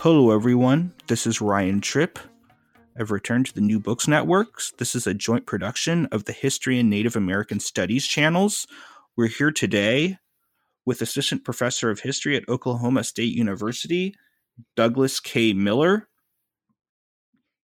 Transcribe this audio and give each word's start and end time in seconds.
Hello, 0.00 0.30
everyone. 0.30 0.92
This 1.08 1.26
is 1.26 1.40
Ryan 1.40 1.80
Tripp. 1.80 2.18
I've 2.98 3.10
returned 3.10 3.46
to 3.46 3.54
the 3.54 3.60
New 3.60 3.80
Books 3.80 4.06
Networks. 4.06 4.72
This 4.78 4.94
is 4.94 5.06
a 5.06 5.14
joint 5.14 5.44
production 5.44 6.06
of 6.12 6.24
the 6.24 6.32
History 6.32 6.78
and 6.78 6.88
Native 6.88 7.16
American 7.16 7.60
Studies 7.60 8.06
channels. 8.06 8.66
We're 9.16 9.28
here 9.28 9.50
today 9.50 10.18
with 10.86 11.02
Assistant 11.02 11.44
Professor 11.44 11.90
of 11.90 12.00
History 12.00 12.36
at 12.36 12.48
Oklahoma 12.48 13.04
State 13.04 13.34
University, 13.34 14.14
Douglas 14.76 15.20
K. 15.20 15.52
Miller. 15.52 16.08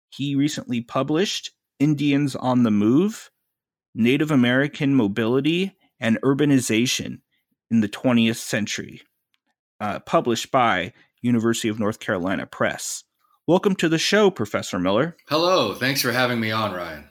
He 0.08 0.34
recently 0.34 0.80
published 0.80 1.50
Indians 1.78 2.34
on 2.36 2.62
the 2.62 2.70
Move 2.70 3.30
Native 3.94 4.30
American 4.30 4.94
Mobility 4.94 5.76
and 6.00 6.20
Urbanization 6.22 7.20
in 7.70 7.80
the 7.80 7.88
20th 7.88 8.36
Century, 8.36 9.02
uh, 9.80 9.98
published 10.00 10.50
by 10.50 10.92
University 11.20 11.68
of 11.68 11.78
North 11.78 12.00
Carolina 12.00 12.46
Press. 12.46 13.04
Welcome 13.46 13.76
to 13.76 13.88
the 13.88 13.98
show, 13.98 14.30
Professor 14.30 14.78
Miller. 14.78 15.16
Hello. 15.28 15.74
Thanks 15.74 16.00
for 16.00 16.12
having 16.12 16.40
me 16.40 16.50
on, 16.50 16.72
Ryan. 16.72 17.08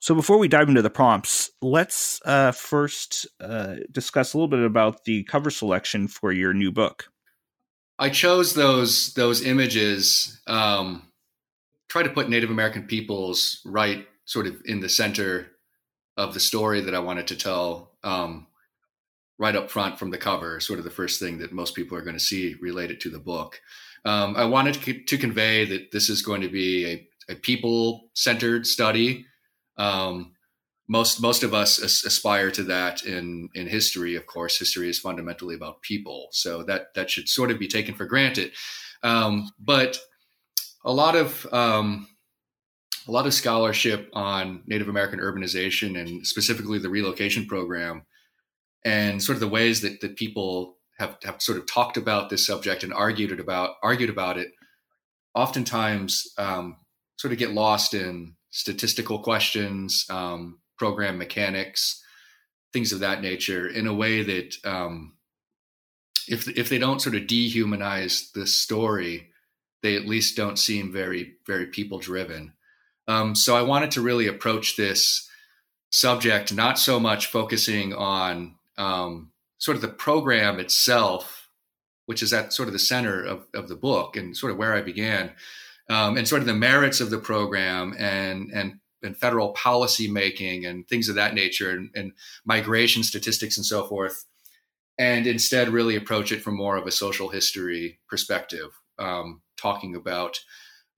So, 0.00 0.14
before 0.14 0.38
we 0.38 0.48
dive 0.48 0.68
into 0.68 0.82
the 0.82 0.90
prompts, 0.90 1.50
let's 1.62 2.20
uh, 2.24 2.52
first 2.52 3.26
uh, 3.40 3.76
discuss 3.90 4.34
a 4.34 4.36
little 4.36 4.48
bit 4.48 4.60
about 4.60 5.04
the 5.04 5.24
cover 5.24 5.50
selection 5.50 6.08
for 6.08 6.32
your 6.32 6.52
new 6.52 6.72
book. 6.72 7.06
I 7.98 8.10
chose 8.10 8.54
those 8.54 9.14
those 9.14 9.44
images. 9.44 10.40
Um, 10.46 11.08
try 11.88 12.02
to 12.02 12.10
put 12.10 12.28
Native 12.28 12.50
American 12.50 12.86
peoples 12.86 13.60
right, 13.64 14.06
sort 14.24 14.46
of 14.46 14.60
in 14.64 14.80
the 14.80 14.88
center 14.88 15.53
of 16.16 16.34
the 16.34 16.40
story 16.40 16.80
that 16.80 16.94
I 16.94 17.00
wanted 17.00 17.26
to 17.28 17.36
tell. 17.36 17.92
Um, 18.02 18.46
right 19.38 19.56
up 19.56 19.70
front 19.70 19.98
from 19.98 20.10
the 20.10 20.18
cover, 20.18 20.60
sort 20.60 20.78
of 20.78 20.84
the 20.84 20.90
first 20.90 21.18
thing 21.18 21.38
that 21.38 21.52
most 21.52 21.74
people 21.74 21.96
are 21.98 22.02
going 22.02 22.16
to 22.16 22.20
see 22.20 22.54
related 22.60 23.00
to 23.00 23.10
the 23.10 23.18
book. 23.18 23.60
Um, 24.04 24.36
I 24.36 24.44
wanted 24.44 24.74
to, 25.06 25.18
convey 25.18 25.64
that 25.64 25.90
this 25.90 26.10
is 26.10 26.22
going 26.22 26.42
to 26.42 26.48
be 26.48 26.86
a, 26.86 27.08
a 27.32 27.34
people 27.34 28.10
centered 28.12 28.66
study. 28.66 29.26
Um, 29.76 30.32
most 30.86 31.22
most 31.22 31.42
of 31.42 31.54
us 31.54 31.78
aspire 31.78 32.50
to 32.50 32.62
that 32.64 33.04
in 33.04 33.48
in 33.54 33.66
history. 33.66 34.16
Of 34.16 34.26
course, 34.26 34.58
history 34.58 34.90
is 34.90 34.98
fundamentally 34.98 35.54
about 35.54 35.80
people, 35.80 36.28
so 36.30 36.62
that 36.64 36.92
that 36.94 37.08
should 37.08 37.26
sort 37.26 37.50
of 37.50 37.58
be 37.58 37.66
taken 37.66 37.94
for 37.94 38.04
granted. 38.04 38.52
Um, 39.02 39.50
but 39.58 39.98
a 40.84 40.92
lot 40.92 41.16
of 41.16 41.50
um, 41.54 42.06
a 43.06 43.10
lot 43.10 43.26
of 43.26 43.34
scholarship 43.34 44.08
on 44.12 44.62
Native 44.66 44.88
American 44.88 45.20
urbanization 45.20 46.00
and 46.00 46.26
specifically 46.26 46.78
the 46.78 46.88
relocation 46.88 47.46
program. 47.46 48.04
And 48.84 49.22
sort 49.22 49.36
of 49.36 49.40
the 49.40 49.48
ways 49.48 49.80
that, 49.80 50.00
that 50.00 50.16
people 50.16 50.76
have, 50.98 51.16
have 51.24 51.42
sort 51.42 51.58
of 51.58 51.66
talked 51.66 51.96
about 51.96 52.30
this 52.30 52.46
subject 52.46 52.82
and 52.82 52.92
argued 52.92 53.32
it 53.32 53.40
about 53.40 53.76
argued 53.82 54.10
about 54.10 54.38
it 54.38 54.52
oftentimes 55.34 56.32
um, 56.38 56.76
sort 57.16 57.32
of 57.32 57.38
get 57.38 57.52
lost 57.52 57.94
in 57.94 58.34
statistical 58.50 59.18
questions 59.18 60.06
um, 60.10 60.58
program 60.78 61.18
mechanics 61.18 62.02
things 62.72 62.92
of 62.92 63.00
that 63.00 63.20
nature 63.20 63.68
in 63.68 63.86
a 63.86 63.94
way 63.94 64.22
that 64.22 64.54
um, 64.64 65.14
if 66.28 66.48
if 66.56 66.68
they 66.68 66.78
don't 66.78 67.02
sort 67.02 67.16
of 67.16 67.22
dehumanize 67.22 68.32
the 68.32 68.46
story 68.46 69.30
they 69.82 69.96
at 69.96 70.06
least 70.06 70.36
don't 70.36 70.58
seem 70.58 70.92
very 70.92 71.34
very 71.46 71.66
people 71.66 71.98
driven 71.98 72.52
um, 73.08 73.34
so 73.34 73.56
i 73.56 73.62
wanted 73.62 73.90
to 73.90 74.00
really 74.00 74.26
approach 74.26 74.76
this 74.76 75.28
subject 75.94 76.52
not 76.52 76.76
so 76.76 76.98
much 76.98 77.26
focusing 77.26 77.94
on 77.94 78.56
um, 78.76 79.30
sort 79.58 79.76
of 79.76 79.80
the 79.80 79.88
program 79.88 80.58
itself, 80.58 81.48
which 82.06 82.20
is 82.20 82.32
at 82.32 82.52
sort 82.52 82.68
of 82.68 82.72
the 82.72 82.78
center 82.80 83.22
of, 83.22 83.46
of 83.54 83.68
the 83.68 83.76
book 83.76 84.16
and 84.16 84.36
sort 84.36 84.50
of 84.50 84.58
where 84.58 84.74
I 84.74 84.82
began, 84.82 85.32
um, 85.88 86.16
and 86.16 86.26
sort 86.26 86.40
of 86.40 86.46
the 86.46 86.54
merits 86.54 87.00
of 87.00 87.10
the 87.10 87.18
program 87.18 87.94
and 87.96 88.50
and 88.52 88.80
and 89.02 89.16
federal 89.16 89.52
policy 89.52 90.08
making 90.10 90.66
and 90.66 90.88
things 90.88 91.08
of 91.08 91.14
that 91.14 91.34
nature 91.34 91.70
and, 91.70 91.90
and 91.94 92.12
migration 92.44 93.02
statistics 93.02 93.56
and 93.56 93.64
so 93.64 93.86
forth, 93.86 94.24
and 94.98 95.26
instead 95.26 95.68
really 95.68 95.94
approach 95.94 96.32
it 96.32 96.42
from 96.42 96.56
more 96.56 96.76
of 96.76 96.86
a 96.86 96.90
social 96.90 97.28
history 97.28 98.00
perspective, 98.08 98.70
um, 98.98 99.42
talking 99.56 99.94
about 99.94 100.40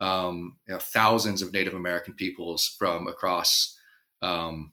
um, 0.00 0.56
you 0.66 0.74
know, 0.74 0.80
thousands 0.80 1.42
of 1.42 1.52
Native 1.52 1.74
American 1.74 2.14
peoples 2.14 2.74
from 2.78 3.06
across 3.08 3.76
um, 4.22 4.72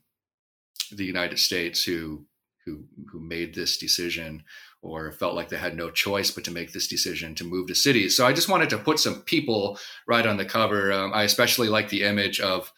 the 0.92 1.04
United 1.04 1.38
States 1.38 1.84
who 1.84 2.26
who 2.64 2.84
who 3.10 3.20
made 3.20 3.54
this 3.54 3.76
decision 3.76 4.42
or 4.82 5.12
felt 5.12 5.34
like 5.34 5.48
they 5.48 5.56
had 5.56 5.76
no 5.76 5.90
choice 5.90 6.30
but 6.30 6.44
to 6.44 6.50
make 6.50 6.72
this 6.72 6.88
decision 6.88 7.34
to 7.34 7.44
move 7.44 7.66
to 7.68 7.74
cities. 7.74 8.16
So 8.16 8.26
I 8.26 8.32
just 8.32 8.48
wanted 8.48 8.70
to 8.70 8.78
put 8.78 8.98
some 8.98 9.22
people 9.22 9.78
right 10.06 10.26
on 10.26 10.36
the 10.36 10.44
cover. 10.44 10.92
Um, 10.92 11.12
I 11.14 11.22
especially 11.22 11.68
like 11.68 11.88
the 11.88 12.02
image 12.02 12.40
of 12.40 12.72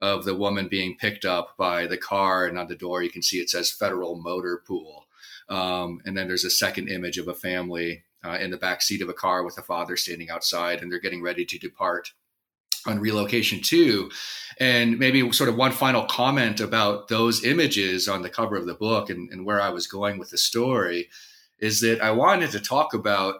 of 0.00 0.24
the 0.24 0.34
woman 0.34 0.66
being 0.66 0.96
picked 0.96 1.24
up 1.24 1.56
by 1.56 1.86
the 1.86 1.96
car, 1.96 2.46
and 2.46 2.58
on 2.58 2.66
the 2.66 2.74
door 2.74 3.02
you 3.02 3.10
can 3.10 3.22
see 3.22 3.38
it 3.38 3.50
says 3.50 3.70
Federal 3.70 4.16
Motor 4.16 4.62
Pool. 4.66 5.06
Um, 5.48 6.00
and 6.04 6.16
then 6.16 6.28
there's 6.28 6.44
a 6.44 6.50
second 6.50 6.88
image 6.88 7.18
of 7.18 7.28
a 7.28 7.34
family 7.34 8.04
uh, 8.24 8.38
in 8.40 8.50
the 8.50 8.56
back 8.56 8.82
seat 8.82 9.02
of 9.02 9.08
a 9.08 9.14
car 9.14 9.44
with 9.44 9.58
a 9.58 9.62
father 9.62 9.96
standing 9.96 10.30
outside, 10.30 10.80
and 10.80 10.90
they're 10.90 11.00
getting 11.00 11.22
ready 11.22 11.44
to 11.44 11.58
depart 11.58 12.12
on 12.86 12.98
relocation 12.98 13.60
too. 13.60 14.10
And 14.58 14.98
maybe 14.98 15.30
sort 15.32 15.48
of 15.48 15.56
one 15.56 15.72
final 15.72 16.04
comment 16.04 16.60
about 16.60 17.08
those 17.08 17.44
images 17.44 18.08
on 18.08 18.22
the 18.22 18.30
cover 18.30 18.56
of 18.56 18.66
the 18.66 18.74
book 18.74 19.10
and, 19.10 19.30
and 19.30 19.46
where 19.46 19.60
I 19.60 19.70
was 19.70 19.86
going 19.86 20.18
with 20.18 20.30
the 20.30 20.38
story 20.38 21.08
is 21.58 21.80
that 21.80 22.00
I 22.00 22.10
wanted 22.10 22.50
to 22.52 22.60
talk 22.60 22.92
about 22.92 23.36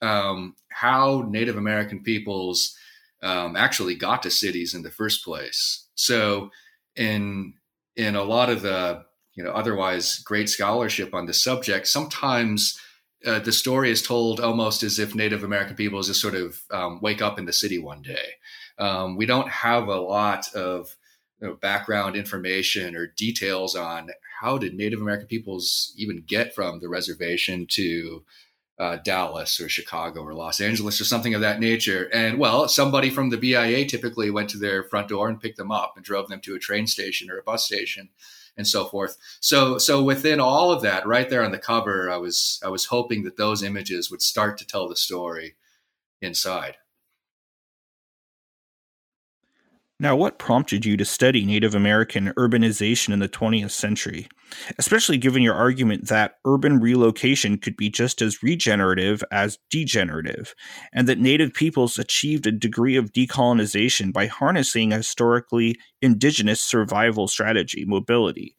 um, 0.00 0.54
how 0.70 1.26
Native 1.28 1.56
American 1.56 2.02
peoples 2.02 2.76
um, 3.22 3.56
actually 3.56 3.94
got 3.94 4.22
to 4.22 4.30
cities 4.30 4.74
in 4.74 4.82
the 4.82 4.90
first 4.90 5.24
place. 5.24 5.86
So 5.94 6.50
in 6.96 7.54
in 7.96 8.14
a 8.14 8.22
lot 8.22 8.48
of 8.48 8.62
the 8.62 9.04
you 9.34 9.44
know 9.44 9.50
otherwise 9.50 10.20
great 10.20 10.48
scholarship 10.48 11.14
on 11.14 11.26
the 11.26 11.34
subject, 11.34 11.88
sometimes 11.88 12.80
uh, 13.26 13.38
the 13.40 13.52
story 13.52 13.90
is 13.90 14.02
told 14.02 14.40
almost 14.40 14.82
as 14.82 14.98
if 14.98 15.14
Native 15.14 15.42
American 15.42 15.76
peoples 15.76 16.06
just 16.06 16.20
sort 16.20 16.34
of 16.34 16.62
um, 16.70 17.00
wake 17.00 17.20
up 17.20 17.38
in 17.38 17.46
the 17.46 17.52
city 17.52 17.78
one 17.78 18.02
day 18.02 18.34
um, 18.78 19.16
we 19.16 19.26
don't 19.26 19.48
have 19.48 19.88
a 19.88 20.00
lot 20.00 20.52
of 20.54 20.96
you 21.40 21.48
know, 21.48 21.54
background 21.54 22.16
information 22.16 22.96
or 22.96 23.06
details 23.16 23.74
on 23.74 24.10
how 24.40 24.58
did 24.58 24.74
Native 24.74 25.00
American 25.00 25.26
peoples 25.26 25.92
even 25.96 26.24
get 26.26 26.54
from 26.54 26.80
the 26.80 26.88
reservation 26.88 27.66
to 27.70 28.24
uh, 28.78 28.96
Dallas 29.04 29.60
or 29.60 29.68
Chicago 29.68 30.22
or 30.22 30.34
Los 30.34 30.60
Angeles 30.60 31.00
or 31.00 31.04
something 31.04 31.34
of 31.34 31.40
that 31.40 31.58
nature. 31.58 32.08
And 32.12 32.38
well, 32.38 32.68
somebody 32.68 33.10
from 33.10 33.30
the 33.30 33.36
BIA 33.36 33.86
typically 33.86 34.30
went 34.30 34.50
to 34.50 34.58
their 34.58 34.84
front 34.84 35.08
door 35.08 35.28
and 35.28 35.40
picked 35.40 35.56
them 35.56 35.72
up 35.72 35.94
and 35.96 36.04
drove 36.04 36.28
them 36.28 36.40
to 36.42 36.54
a 36.54 36.60
train 36.60 36.86
station 36.86 37.30
or 37.30 37.38
a 37.38 37.42
bus 37.42 37.66
station 37.66 38.10
and 38.58 38.66
so 38.66 38.84
forth. 38.84 39.16
So 39.40 39.78
so 39.78 40.02
within 40.02 40.40
all 40.40 40.70
of 40.70 40.82
that, 40.82 41.06
right 41.06 41.30
there 41.30 41.44
on 41.44 41.52
the 41.52 41.58
cover, 41.58 42.10
I 42.10 42.18
was 42.18 42.60
I 42.62 42.68
was 42.68 42.86
hoping 42.86 43.22
that 43.22 43.38
those 43.38 43.62
images 43.62 44.10
would 44.10 44.20
start 44.20 44.58
to 44.58 44.66
tell 44.66 44.88
the 44.88 44.96
story 44.96 45.54
inside. 46.20 46.76
Now, 50.00 50.14
what 50.14 50.38
prompted 50.38 50.84
you 50.84 50.96
to 50.96 51.04
study 51.04 51.44
Native 51.44 51.74
American 51.74 52.32
urbanization 52.36 53.12
in 53.12 53.18
the 53.18 53.28
20th 53.28 53.72
century, 53.72 54.28
especially 54.78 55.18
given 55.18 55.42
your 55.42 55.56
argument 55.56 56.06
that 56.06 56.36
urban 56.44 56.78
relocation 56.78 57.58
could 57.58 57.76
be 57.76 57.90
just 57.90 58.22
as 58.22 58.40
regenerative 58.40 59.24
as 59.32 59.58
degenerative, 59.70 60.54
and 60.92 61.08
that 61.08 61.18
Native 61.18 61.52
peoples 61.52 61.98
achieved 61.98 62.46
a 62.46 62.52
degree 62.52 62.94
of 62.94 63.12
decolonization 63.12 64.12
by 64.12 64.26
harnessing 64.26 64.92
a 64.92 64.98
historically 64.98 65.76
indigenous 66.00 66.60
survival 66.60 67.26
strategy, 67.26 67.84
mobility? 67.84 68.54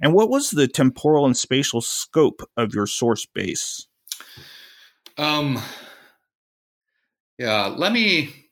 And 0.00 0.12
what 0.12 0.28
was 0.28 0.50
the 0.50 0.66
temporal 0.66 1.24
and 1.24 1.36
spatial 1.36 1.80
scope 1.80 2.42
of 2.56 2.74
your 2.74 2.88
source 2.88 3.26
base? 3.26 3.86
Um, 5.16 5.62
yeah, 7.38 7.66
let 7.66 7.92
me 7.92 8.49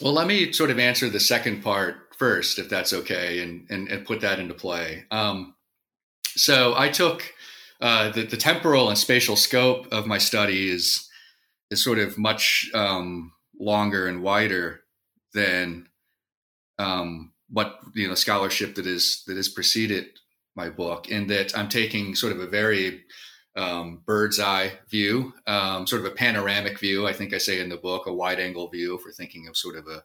well, 0.00 0.12
let 0.12 0.26
me 0.26 0.52
sort 0.52 0.70
of 0.70 0.78
answer 0.78 1.08
the 1.08 1.20
second 1.20 1.62
part 1.62 2.14
first, 2.18 2.58
if 2.58 2.68
that's 2.68 2.92
okay, 2.92 3.40
and 3.40 3.66
and, 3.70 3.88
and 3.88 4.06
put 4.06 4.20
that 4.20 4.38
into 4.38 4.54
play. 4.54 5.04
Um, 5.10 5.54
so 6.36 6.74
I 6.76 6.88
took 6.88 7.32
uh, 7.80 8.10
the, 8.10 8.22
the 8.24 8.36
temporal 8.36 8.88
and 8.88 8.98
spatial 8.98 9.36
scope 9.36 9.86
of 9.92 10.06
my 10.06 10.18
study 10.18 10.70
is 10.70 11.08
is 11.70 11.82
sort 11.82 11.98
of 11.98 12.18
much 12.18 12.70
um, 12.74 13.32
longer 13.58 14.06
and 14.06 14.22
wider 14.22 14.82
than 15.34 15.88
um, 16.78 17.32
what 17.48 17.78
you 17.94 18.08
know 18.08 18.14
scholarship 18.14 18.74
that 18.76 18.86
is 18.86 19.22
that 19.26 19.36
has 19.36 19.48
preceded 19.48 20.06
my 20.54 20.68
book. 20.68 21.08
In 21.08 21.26
that 21.28 21.56
I'm 21.56 21.68
taking 21.68 22.14
sort 22.14 22.32
of 22.32 22.40
a 22.40 22.46
very 22.46 23.02
um, 23.56 24.02
bird's 24.04 24.38
eye 24.38 24.72
view, 24.88 25.32
um, 25.46 25.86
sort 25.86 26.04
of 26.04 26.12
a 26.12 26.14
panoramic 26.14 26.78
view. 26.78 27.06
I 27.06 27.12
think 27.12 27.32
I 27.32 27.38
say 27.38 27.60
in 27.60 27.68
the 27.68 27.76
book 27.76 28.06
a 28.06 28.12
wide 28.12 28.38
angle 28.38 28.68
view 28.68 28.98
we're 29.04 29.12
thinking 29.12 29.48
of 29.48 29.56
sort 29.56 29.76
of 29.76 29.86
a 29.86 30.04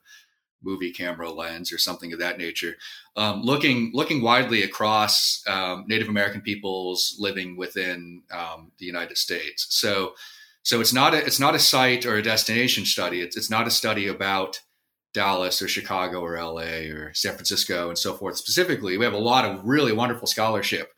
movie 0.64 0.92
camera 0.92 1.30
lens 1.30 1.74
or 1.74 1.78
something 1.78 2.14
of 2.14 2.20
that 2.20 2.38
nature, 2.38 2.76
um, 3.16 3.42
looking 3.42 3.92
looking 3.94 4.22
widely 4.22 4.64
across 4.64 5.44
um, 5.48 5.86
Native 5.88 6.08
American 6.08 6.42
peoples 6.42 7.16
living 7.20 7.58
within 7.58 8.24
um, 8.32 8.72
the 8.78 8.86
United 8.86 9.18
States. 9.18 9.68
So 9.70 10.14
so 10.64 10.80
it's 10.80 10.94
not 10.94 11.14
a 11.14 11.26
it's 11.26 11.40
not 11.40 11.56
a 11.56 11.60
site 11.60 12.06
or 12.06 12.16
a 12.16 12.24
destination 12.24 12.86
study. 12.86 13.22
It's 13.22 13.36
it's 13.36 13.50
not 13.50 13.68
a 13.68 13.72
study 13.72 14.08
about 14.08 14.62
Dallas 15.14 15.62
or 15.62 15.68
Chicago 15.68 16.22
or 16.22 16.42
LA 16.42 16.90
or 16.90 17.14
San 17.14 17.34
Francisco 17.34 17.90
and 17.90 17.98
so 17.98 18.14
forth. 18.14 18.38
Specifically, 18.38 18.98
we 18.98 19.06
have 19.06 19.14
a 19.14 19.18
lot 19.18 19.46
of 19.46 19.66
really 19.66 19.92
wonderful 19.92 20.28
scholarship 20.28 20.94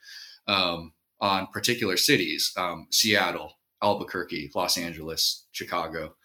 um, 0.47 0.93
on 1.19 1.47
particular 1.47 1.97
cities: 1.97 2.53
um, 2.57 2.87
Seattle, 2.91 3.53
Albuquerque, 3.81 4.51
Los 4.55 4.77
Angeles, 4.77 5.45
Chicago, 5.51 6.15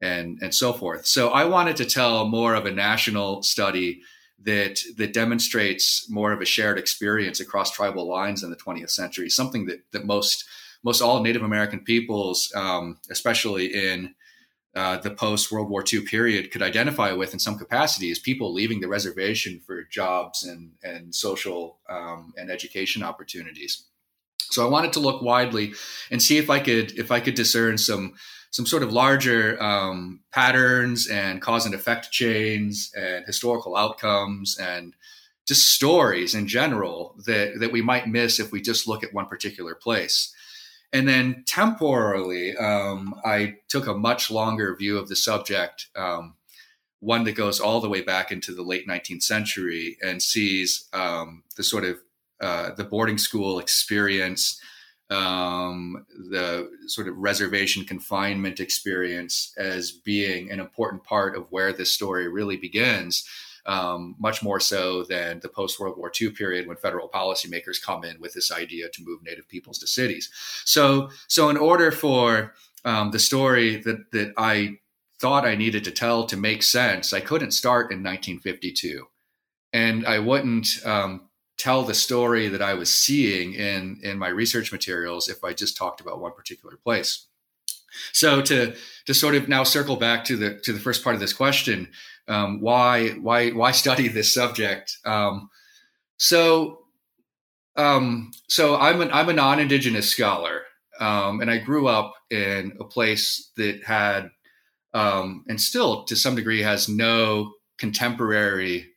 and 0.00 0.38
and 0.42 0.54
so 0.54 0.72
forth. 0.72 1.06
So 1.06 1.30
I 1.30 1.44
wanted 1.44 1.76
to 1.76 1.84
tell 1.84 2.26
more 2.26 2.54
of 2.54 2.66
a 2.66 2.70
national 2.70 3.42
study 3.42 4.02
that 4.42 4.80
that 4.96 5.12
demonstrates 5.12 6.08
more 6.10 6.32
of 6.32 6.40
a 6.40 6.46
shared 6.46 6.78
experience 6.78 7.40
across 7.40 7.70
tribal 7.70 8.08
lines 8.08 8.42
in 8.42 8.50
the 8.50 8.56
20th 8.56 8.90
century. 8.90 9.28
Something 9.28 9.66
that 9.66 9.80
that 9.92 10.04
most 10.04 10.44
most 10.82 11.02
all 11.02 11.22
Native 11.22 11.42
American 11.42 11.80
peoples, 11.80 12.50
um, 12.54 12.98
especially 13.10 13.66
in 13.66 14.14
uh, 14.74 14.96
the 14.98 15.10
post 15.10 15.50
World 15.50 15.68
War 15.68 15.84
II 15.90 16.02
period, 16.02 16.50
could 16.50 16.62
identify 16.62 17.12
with 17.12 17.32
in 17.32 17.38
some 17.38 17.58
capacity 17.58 18.10
is 18.10 18.18
people 18.18 18.52
leaving 18.52 18.80
the 18.80 18.88
reservation 18.88 19.60
for 19.66 19.84
jobs 19.84 20.44
and 20.44 20.72
and 20.82 21.14
social 21.14 21.78
um, 21.88 22.32
and 22.36 22.50
education 22.50 23.02
opportunities. 23.02 23.89
So 24.50 24.66
I 24.66 24.70
wanted 24.70 24.92
to 24.94 25.00
look 25.00 25.22
widely 25.22 25.74
and 26.10 26.22
see 26.22 26.38
if 26.38 26.50
I 26.50 26.60
could 26.60 26.98
if 26.98 27.10
I 27.10 27.20
could 27.20 27.34
discern 27.34 27.78
some 27.78 28.14
some 28.50 28.66
sort 28.66 28.82
of 28.82 28.92
larger 28.92 29.62
um, 29.62 30.20
patterns 30.32 31.06
and 31.06 31.40
cause 31.40 31.66
and 31.66 31.74
effect 31.74 32.10
chains 32.10 32.92
and 32.96 33.24
historical 33.24 33.76
outcomes 33.76 34.58
and 34.58 34.94
just 35.46 35.68
stories 35.68 36.34
in 36.34 36.48
general 36.48 37.14
that 37.26 37.60
that 37.60 37.72
we 37.72 37.82
might 37.82 38.08
miss 38.08 38.40
if 38.40 38.52
we 38.52 38.60
just 38.60 38.88
look 38.88 39.02
at 39.04 39.14
one 39.14 39.26
particular 39.26 39.74
place. 39.74 40.34
And 40.92 41.08
then 41.08 41.44
temporally, 41.46 42.56
um, 42.56 43.14
I 43.24 43.58
took 43.68 43.86
a 43.86 43.94
much 43.94 44.30
longer 44.30 44.74
view 44.74 44.98
of 44.98 45.08
the 45.08 45.14
subject, 45.14 45.86
um, 45.94 46.34
one 46.98 47.22
that 47.24 47.32
goes 47.32 47.60
all 47.60 47.80
the 47.80 47.88
way 47.88 48.02
back 48.02 48.32
into 48.32 48.52
the 48.52 48.62
late 48.62 48.88
19th 48.88 49.22
century 49.22 49.96
and 50.02 50.20
sees 50.20 50.88
um, 50.92 51.44
the 51.56 51.62
sort 51.62 51.84
of 51.84 51.98
uh, 52.40 52.74
the 52.74 52.84
boarding 52.84 53.18
school 53.18 53.58
experience, 53.58 54.60
um, 55.10 56.06
the 56.30 56.70
sort 56.86 57.08
of 57.08 57.16
reservation 57.16 57.84
confinement 57.84 58.60
experience 58.60 59.52
as 59.56 59.90
being 59.90 60.50
an 60.50 60.60
important 60.60 61.04
part 61.04 61.36
of 61.36 61.46
where 61.50 61.72
this 61.72 61.92
story 61.92 62.28
really 62.28 62.56
begins 62.56 63.28
um, 63.66 64.16
much 64.18 64.42
more 64.42 64.60
so 64.60 65.04
than 65.04 65.40
the 65.40 65.48
post 65.48 65.78
World 65.78 65.98
War 65.98 66.10
II 66.18 66.30
period 66.30 66.66
when 66.66 66.76
federal 66.76 67.08
policymakers 67.08 67.82
come 67.82 68.04
in 68.04 68.20
with 68.20 68.32
this 68.34 68.50
idea 68.50 68.88
to 68.88 69.04
move 69.04 69.22
Native 69.22 69.48
peoples 69.48 69.78
to 69.78 69.86
cities. 69.86 70.30
So, 70.64 71.10
so 71.28 71.50
in 71.50 71.56
order 71.56 71.90
for 71.90 72.54
um, 72.84 73.10
the 73.10 73.18
story 73.18 73.76
that 73.76 74.10
that 74.12 74.32
I 74.36 74.78
thought 75.20 75.44
I 75.44 75.54
needed 75.54 75.84
to 75.84 75.90
tell 75.90 76.24
to 76.26 76.36
make 76.36 76.62
sense, 76.62 77.12
I 77.12 77.20
couldn't 77.20 77.50
start 77.50 77.92
in 77.92 77.98
1952, 77.98 79.06
and 79.72 80.06
I 80.06 80.18
wouldn't 80.18 80.68
um, 80.86 81.28
tell 81.60 81.82
the 81.82 81.94
story 81.94 82.48
that 82.48 82.62
I 82.62 82.74
was 82.74 82.92
seeing 82.92 83.52
in 83.52 84.00
in 84.02 84.18
my 84.18 84.28
research 84.28 84.72
materials 84.72 85.28
if 85.28 85.44
I 85.44 85.52
just 85.52 85.76
talked 85.76 86.00
about 86.00 86.20
one 86.20 86.32
particular 86.32 86.76
place. 86.76 87.26
So 88.12 88.40
to 88.42 88.74
to 89.06 89.14
sort 89.14 89.34
of 89.34 89.48
now 89.48 89.64
circle 89.64 89.96
back 89.96 90.24
to 90.24 90.36
the 90.36 90.58
to 90.60 90.72
the 90.72 90.80
first 90.80 91.04
part 91.04 91.14
of 91.14 91.20
this 91.20 91.34
question, 91.34 91.88
um, 92.28 92.60
why 92.60 93.10
why 93.10 93.50
why 93.50 93.72
study 93.72 94.08
this 94.08 94.32
subject? 94.32 94.96
Um, 95.04 95.50
so 96.16 96.78
um, 97.76 98.30
so 98.48 98.76
I'm 98.76 99.00
an 99.02 99.10
I'm 99.12 99.28
a 99.28 99.34
non-indigenous 99.34 100.08
scholar, 100.08 100.62
um, 100.98 101.40
and 101.40 101.50
I 101.50 101.58
grew 101.58 101.88
up 101.88 102.14
in 102.30 102.72
a 102.80 102.84
place 102.84 103.50
that 103.56 103.84
had 103.84 104.30
um, 104.94 105.44
and 105.48 105.60
still 105.60 106.04
to 106.04 106.16
some 106.16 106.34
degree 106.34 106.62
has 106.62 106.88
no 106.88 107.52
contemporary 107.78 108.89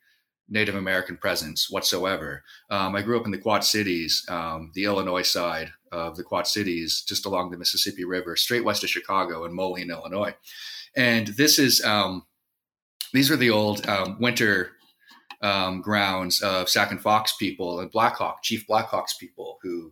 Native 0.54 0.76
American 0.76 1.18
presence 1.18 1.70
whatsoever. 1.70 2.44
Um, 2.70 2.96
I 2.96 3.02
grew 3.02 3.20
up 3.20 3.26
in 3.26 3.32
the 3.32 3.38
Quad 3.38 3.64
Cities, 3.64 4.24
the 4.28 4.84
Illinois 4.86 5.24
side 5.24 5.72
of 5.92 6.16
the 6.16 6.24
Quad 6.24 6.48
Cities, 6.48 7.04
just 7.08 7.26
along 7.26 7.52
the 7.52 7.58
Mississippi 7.58 8.06
River, 8.06 8.36
straight 8.36 8.64
west 8.64 8.84
of 8.84 8.90
Chicago 8.90 9.46
in 9.46 9.54
Moline, 9.54 9.90
Illinois. 9.90 10.36
And 10.96 11.28
this 11.28 11.60
is 11.60 11.84
um, 11.84 12.26
these 13.14 13.32
are 13.32 13.36
the 13.36 13.50
old 13.50 13.88
um, 13.88 14.18
winter 14.20 14.72
um, 15.42 15.82
grounds 15.82 16.42
of 16.42 16.70
Sac 16.70 16.92
and 16.92 17.02
Fox 17.02 17.36
people 17.38 17.80
and 17.80 17.92
Blackhawk, 17.92 18.44
Chief 18.44 18.66
Blackhawks 18.68 19.18
people 19.20 19.60
who 19.62 19.92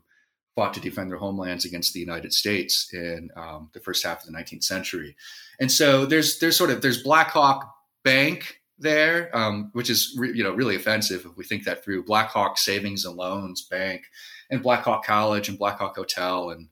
fought 0.56 0.74
to 0.74 0.80
defend 0.80 1.10
their 1.10 1.18
homelands 1.18 1.66
against 1.66 1.94
the 1.94 2.00
United 2.00 2.34
States 2.34 2.92
in 2.94 3.30
um, 3.36 3.70
the 3.74 3.80
first 3.80 4.04
half 4.04 4.22
of 4.22 4.32
the 4.32 4.38
19th 4.38 4.64
century. 4.64 5.16
And 5.60 5.72
so 5.72 6.06
there's 6.06 6.40
there's 6.40 6.58
sort 6.58 6.70
of 6.70 6.82
there's 6.82 7.04
Blackhawk 7.04 7.74
Bank 8.04 8.61
there, 8.82 9.36
um, 9.36 9.70
which 9.74 9.90
is 9.90 10.16
re- 10.18 10.34
you 10.34 10.44
know 10.44 10.54
really 10.54 10.76
offensive 10.76 11.26
if 11.26 11.38
we 11.38 11.44
think 11.44 11.64
that 11.66 11.84
through. 11.84 12.04
Blackhawk 12.04 12.58
Savings 12.58 13.06
and 13.06 13.16
Loans 13.16 13.62
Bank 13.62 14.04
and 14.50 14.62
Blackhawk 14.62 15.06
College 15.06 15.50
and 15.50 15.58
Blackhawk 15.58 15.96
Hotel 15.96 16.50
and 16.50 16.70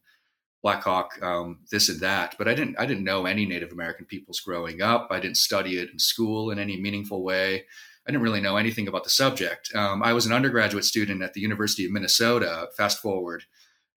Blackhawk, 0.61 1.21
um, 1.21 1.59
this 1.71 1.87
and 1.87 2.01
that. 2.01 2.35
But 2.37 2.47
I 2.47 2.53
didn't 2.53 2.77
I 2.77 2.85
didn't 2.85 3.03
know 3.03 3.25
any 3.25 3.45
Native 3.45 3.71
American 3.71 4.05
peoples 4.05 4.41
growing 4.41 4.81
up. 4.81 5.07
I 5.11 5.19
didn't 5.19 5.37
study 5.37 5.77
it 5.77 5.89
in 5.91 5.99
school 5.99 6.51
in 6.51 6.59
any 6.59 6.79
meaningful 6.79 7.23
way. 7.23 7.65
I 8.07 8.11
didn't 8.11 8.23
really 8.23 8.41
know 8.41 8.57
anything 8.57 8.87
about 8.87 9.03
the 9.03 9.09
subject. 9.09 9.73
Um, 9.75 10.01
I 10.03 10.13
was 10.13 10.25
an 10.25 10.33
undergraduate 10.33 10.83
student 10.83 11.21
at 11.21 11.33
the 11.33 11.41
University 11.41 11.85
of 11.85 11.91
Minnesota. 11.91 12.67
Fast 12.75 12.99
forward 12.99 13.43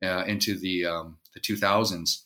uh, 0.05 0.25
into 0.27 0.59
the 0.59 0.87
um, 0.87 1.19
the 1.35 1.41
2000s, 1.41 2.23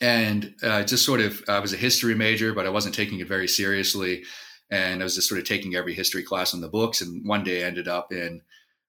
and 0.00 0.54
uh, 0.62 0.82
just 0.82 1.04
sort 1.04 1.20
of 1.20 1.42
I 1.48 1.60
was 1.60 1.72
a 1.72 1.76
history 1.76 2.14
major, 2.14 2.52
but 2.54 2.66
I 2.66 2.70
wasn't 2.70 2.94
taking 2.94 3.20
it 3.20 3.28
very 3.28 3.48
seriously, 3.48 4.24
and 4.70 5.00
I 5.00 5.04
was 5.04 5.14
just 5.14 5.28
sort 5.28 5.40
of 5.40 5.46
taking 5.46 5.74
every 5.74 5.94
history 5.94 6.22
class 6.22 6.52
in 6.54 6.60
the 6.60 6.68
books. 6.68 7.00
And 7.00 7.26
one 7.26 7.44
day 7.44 7.64
I 7.64 7.66
ended 7.66 7.88
up 7.88 8.12
in 8.12 8.42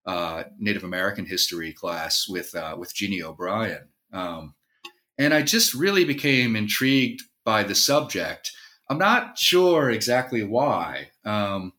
uh, 0.05 0.43
Native 0.57 0.83
American 0.83 1.25
history 1.25 1.73
class 1.73 2.27
with 2.27 2.55
uh, 2.55 2.75
with 2.77 2.93
Jeannie 2.93 3.23
O'Brien 3.23 3.89
um, 4.13 4.55
and 5.17 5.33
I 5.33 5.41
just 5.41 5.73
really 5.73 6.05
became 6.05 6.55
intrigued 6.55 7.23
by 7.43 7.63
the 7.63 7.75
subject. 7.75 8.51
I'm 8.89 8.97
not 8.97 9.37
sure 9.37 9.89
exactly 9.89 10.43
why, 10.43 11.09
um, 11.25 11.73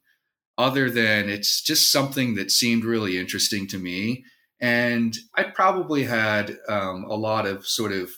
other 0.58 0.90
than 0.90 1.28
it's 1.28 1.62
just 1.62 1.90
something 1.90 2.34
that 2.34 2.50
seemed 2.50 2.84
really 2.84 3.18
interesting 3.18 3.66
to 3.68 3.78
me. 3.78 4.24
And 4.60 5.16
I 5.34 5.44
probably 5.44 6.04
had 6.04 6.58
um, 6.68 7.04
a 7.04 7.14
lot 7.14 7.46
of 7.46 7.66
sort 7.66 7.92
of, 7.92 8.10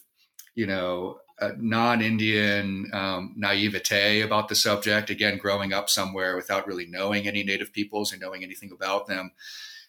you 0.54 0.66
know, 0.66 1.18
non-Indian 1.58 2.90
um, 2.92 3.34
naivete 3.36 4.20
about 4.20 4.48
the 4.48 4.54
subject. 4.54 5.10
Again, 5.10 5.38
growing 5.38 5.72
up 5.72 5.88
somewhere 5.88 6.36
without 6.36 6.66
really 6.66 6.86
knowing 6.86 7.26
any 7.26 7.42
Native 7.42 7.72
peoples 7.72 8.12
or 8.12 8.18
knowing 8.18 8.42
anything 8.42 8.70
about 8.72 9.06
them. 9.06 9.32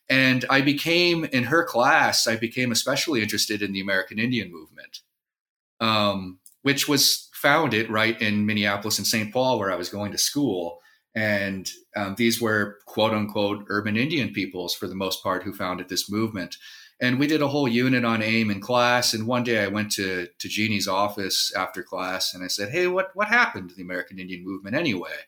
And 0.10 0.45
I 0.50 0.62
became, 0.62 1.25
in 1.25 1.45
her 1.45 1.63
class, 1.63 2.27
I 2.27 2.36
became 2.36 2.72
especially 2.72 3.22
interested 3.22 3.62
in 3.62 3.72
the 3.72 3.81
American 3.81 4.19
Indian 4.19 4.51
movement, 4.51 5.00
um, 5.79 6.39
which 6.62 6.88
was 6.88 7.29
founded 7.33 7.89
right 7.89 8.22
in 8.22 8.45
Minneapolis 8.45 8.98
and 8.98 9.07
St. 9.07 9.31
Paul, 9.31 9.60
where 9.60 9.72
I 9.72 9.75
was 9.75 9.89
going 9.89 10.12
to 10.12 10.17
school. 10.17 10.79
And 11.15 11.69
um, 11.95 12.15
these 12.15 12.41
were 12.41 12.79
quote 12.86 13.13
unquote 13.13 13.65
urban 13.67 13.98
Indian 13.98 14.33
peoples 14.33 14.74
for 14.74 14.88
the 14.88 14.95
most 14.95 15.24
part 15.24 15.43
who 15.43 15.53
founded 15.53 15.89
this 15.89 16.10
movement. 16.10 16.57
And 17.01 17.19
we 17.19 17.27
did 17.27 17.41
a 17.41 17.47
whole 17.47 17.67
unit 17.67 18.05
on 18.05 18.21
AIM 18.21 18.51
in 18.51 18.62
class. 18.62 19.13
And 19.13 19.27
one 19.27 19.43
day 19.43 19.63
I 19.63 19.67
went 19.67 19.91
to, 19.93 20.27
to 20.39 20.47
Jeannie's 20.47 20.88
office 20.88 21.51
after 21.55 21.83
class 21.83 22.33
and 22.33 22.43
I 22.43 22.47
said, 22.47 22.69
Hey, 22.69 22.88
what, 22.88 23.12
what 23.13 23.27
happened 23.27 23.69
to 23.69 23.75
the 23.75 23.81
American 23.81 24.19
Indian 24.19 24.43
movement 24.43 24.75
anyway? 24.75 25.27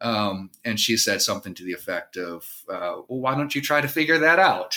Um, 0.00 0.50
and 0.64 0.78
she 0.78 0.96
said 0.96 1.22
something 1.22 1.54
to 1.54 1.64
the 1.64 1.72
effect 1.72 2.16
of, 2.16 2.46
uh, 2.68 3.00
well, 3.08 3.20
why 3.20 3.34
don't 3.34 3.54
you 3.54 3.62
try 3.62 3.80
to 3.80 3.88
figure 3.88 4.18
that 4.18 4.38
out? 4.38 4.76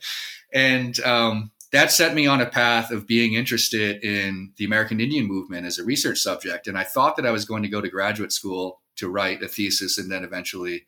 and 0.52 0.98
um, 1.00 1.52
that 1.72 1.92
set 1.92 2.14
me 2.14 2.26
on 2.26 2.40
a 2.40 2.46
path 2.46 2.90
of 2.90 3.06
being 3.06 3.34
interested 3.34 4.02
in 4.02 4.52
the 4.56 4.64
American 4.64 5.00
Indian 5.00 5.26
movement 5.26 5.66
as 5.66 5.78
a 5.78 5.84
research 5.84 6.18
subject. 6.18 6.66
And 6.66 6.76
I 6.76 6.84
thought 6.84 7.16
that 7.16 7.26
I 7.26 7.30
was 7.30 7.44
going 7.44 7.62
to 7.62 7.68
go 7.68 7.80
to 7.80 7.88
graduate 7.88 8.32
school 8.32 8.80
to 8.96 9.08
write 9.08 9.42
a 9.42 9.48
thesis 9.48 9.98
and 9.98 10.10
then 10.10 10.24
eventually 10.24 10.86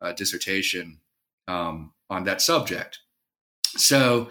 a 0.00 0.14
dissertation 0.14 1.00
um, 1.46 1.92
on 2.08 2.24
that 2.24 2.40
subject. 2.40 3.00
So 3.76 4.30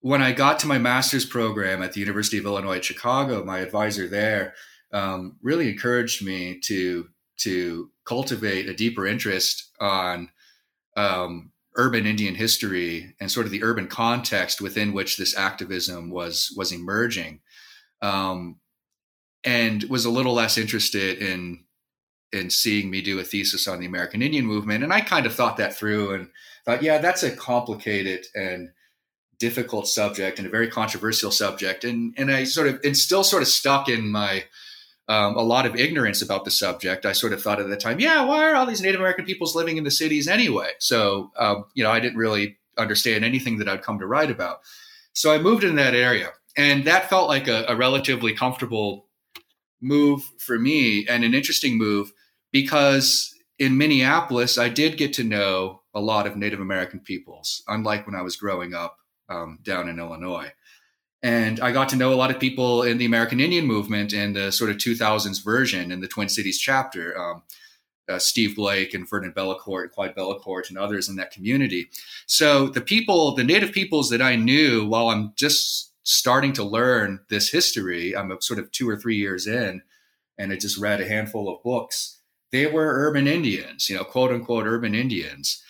when 0.00 0.22
I 0.22 0.32
got 0.32 0.58
to 0.58 0.66
my 0.66 0.78
master's 0.78 1.24
program 1.24 1.82
at 1.82 1.92
the 1.92 2.00
University 2.00 2.38
of 2.38 2.44
Illinois 2.44 2.76
at 2.76 2.84
Chicago, 2.84 3.44
my 3.44 3.60
advisor 3.60 4.06
there 4.06 4.54
um, 4.92 5.36
really 5.42 5.68
encouraged 5.70 6.24
me 6.24 6.60
to 6.64 7.08
to 7.36 7.90
cultivate 8.04 8.68
a 8.68 8.74
deeper 8.74 9.06
interest 9.06 9.70
on 9.80 10.28
um, 10.96 11.50
urban 11.76 12.06
Indian 12.06 12.34
history 12.34 13.14
and 13.20 13.30
sort 13.30 13.46
of 13.46 13.52
the 13.52 13.64
urban 13.64 13.88
context 13.88 14.60
within 14.60 14.92
which 14.92 15.16
this 15.16 15.36
activism 15.36 16.10
was 16.10 16.52
was 16.56 16.70
emerging, 16.70 17.40
um, 18.02 18.60
and 19.42 19.84
was 19.84 20.04
a 20.04 20.10
little 20.10 20.34
less 20.34 20.58
interested 20.58 21.18
in 21.18 21.64
in 22.34 22.50
seeing 22.50 22.90
me 22.90 23.00
do 23.00 23.18
a 23.18 23.24
thesis 23.24 23.68
on 23.68 23.80
the 23.80 23.86
American 23.86 24.22
Indian 24.22 24.44
movement. 24.44 24.82
And 24.82 24.92
I 24.92 25.00
kind 25.00 25.24
of 25.24 25.34
thought 25.34 25.56
that 25.58 25.74
through 25.74 26.14
and 26.14 26.28
thought, 26.64 26.82
yeah, 26.82 26.98
that's 26.98 27.22
a 27.22 27.34
complicated 27.34 28.26
and 28.34 28.70
difficult 29.38 29.86
subject 29.88 30.38
and 30.38 30.46
a 30.46 30.50
very 30.50 30.68
controversial 30.68 31.30
subject. 31.30 31.84
And 31.84 32.14
and 32.16 32.30
I 32.30 32.44
sort 32.44 32.68
of 32.68 32.80
and 32.84 32.96
still 32.96 33.24
sort 33.24 33.42
of 33.42 33.48
stuck 33.48 33.88
in 33.88 34.10
my 34.10 34.44
um, 35.08 35.36
a 35.36 35.42
lot 35.42 35.66
of 35.66 35.76
ignorance 35.76 36.22
about 36.22 36.44
the 36.44 36.50
subject. 36.50 37.06
I 37.06 37.12
sort 37.12 37.32
of 37.32 37.42
thought 37.42 37.60
at 37.60 37.68
the 37.68 37.76
time, 37.76 38.00
yeah, 38.00 38.24
why 38.24 38.50
are 38.50 38.54
all 38.54 38.66
these 38.66 38.80
Native 38.80 39.00
American 39.00 39.26
peoples 39.26 39.54
living 39.54 39.76
in 39.76 39.84
the 39.84 39.90
cities 39.90 40.26
anyway? 40.28 40.70
So 40.78 41.30
um, 41.38 41.66
you 41.74 41.84
know, 41.84 41.90
I 41.90 42.00
didn't 42.00 42.18
really 42.18 42.58
understand 42.76 43.24
anything 43.24 43.58
that 43.58 43.68
I'd 43.68 43.82
come 43.82 43.98
to 44.00 44.06
write 44.06 44.30
about. 44.30 44.60
So 45.12 45.32
I 45.32 45.38
moved 45.38 45.62
in 45.62 45.76
that 45.76 45.94
area, 45.94 46.30
and 46.56 46.84
that 46.84 47.08
felt 47.08 47.28
like 47.28 47.46
a, 47.46 47.64
a 47.68 47.76
relatively 47.76 48.34
comfortable 48.34 49.06
move 49.80 50.22
for 50.38 50.58
me 50.58 51.06
and 51.06 51.22
an 51.24 51.34
interesting 51.34 51.76
move 51.76 52.12
because 52.54 53.34
in 53.58 53.76
Minneapolis, 53.76 54.58
I 54.58 54.68
did 54.68 54.96
get 54.96 55.12
to 55.14 55.24
know 55.24 55.82
a 55.92 56.00
lot 56.00 56.24
of 56.24 56.36
Native 56.36 56.60
American 56.60 57.00
peoples, 57.00 57.64
unlike 57.66 58.06
when 58.06 58.14
I 58.14 58.22
was 58.22 58.36
growing 58.36 58.74
up 58.74 58.96
um, 59.28 59.58
down 59.64 59.88
in 59.88 59.98
Illinois. 59.98 60.52
And 61.20 61.58
I 61.58 61.72
got 61.72 61.88
to 61.88 61.96
know 61.96 62.12
a 62.12 62.14
lot 62.14 62.30
of 62.30 62.38
people 62.38 62.84
in 62.84 62.98
the 62.98 63.06
American 63.06 63.40
Indian 63.40 63.66
movement 63.66 64.12
and 64.12 64.36
the 64.36 64.52
sort 64.52 64.70
of 64.70 64.76
2000s 64.76 65.42
version 65.42 65.90
in 65.90 66.00
the 66.00 66.06
Twin 66.06 66.28
Cities 66.28 66.60
chapter. 66.60 67.18
Um, 67.18 67.42
uh, 68.08 68.20
Steve 68.20 68.54
Blake 68.54 68.94
and 68.94 69.08
Ferdinand 69.08 69.34
Bellecourt, 69.34 69.90
Clyde 69.90 70.14
Bellecourt, 70.14 70.68
and 70.68 70.78
others 70.78 71.08
in 71.08 71.16
that 71.16 71.32
community. 71.32 71.88
So 72.26 72.68
the 72.68 72.82
people, 72.82 73.34
the 73.34 73.42
native 73.42 73.72
peoples 73.72 74.10
that 74.10 74.22
I 74.22 74.36
knew 74.36 74.86
while 74.86 75.08
I'm 75.08 75.32
just 75.34 75.92
starting 76.04 76.52
to 76.52 76.62
learn 76.62 77.20
this 77.30 77.50
history, 77.50 78.14
I'm 78.14 78.30
sort 78.42 78.60
of 78.60 78.70
two 78.70 78.88
or 78.88 78.96
three 78.96 79.16
years 79.16 79.46
in, 79.48 79.82
and 80.38 80.52
I 80.52 80.56
just 80.56 80.78
read 80.78 81.00
a 81.00 81.08
handful 81.08 81.48
of 81.48 81.62
books. 81.64 82.20
They 82.54 82.66
were 82.66 83.08
urban 83.08 83.26
Indians, 83.26 83.90
you 83.90 83.96
know, 83.96 84.04
quote 84.04 84.30
unquote 84.30 84.64
urban 84.64 84.94
Indians. 84.94 85.60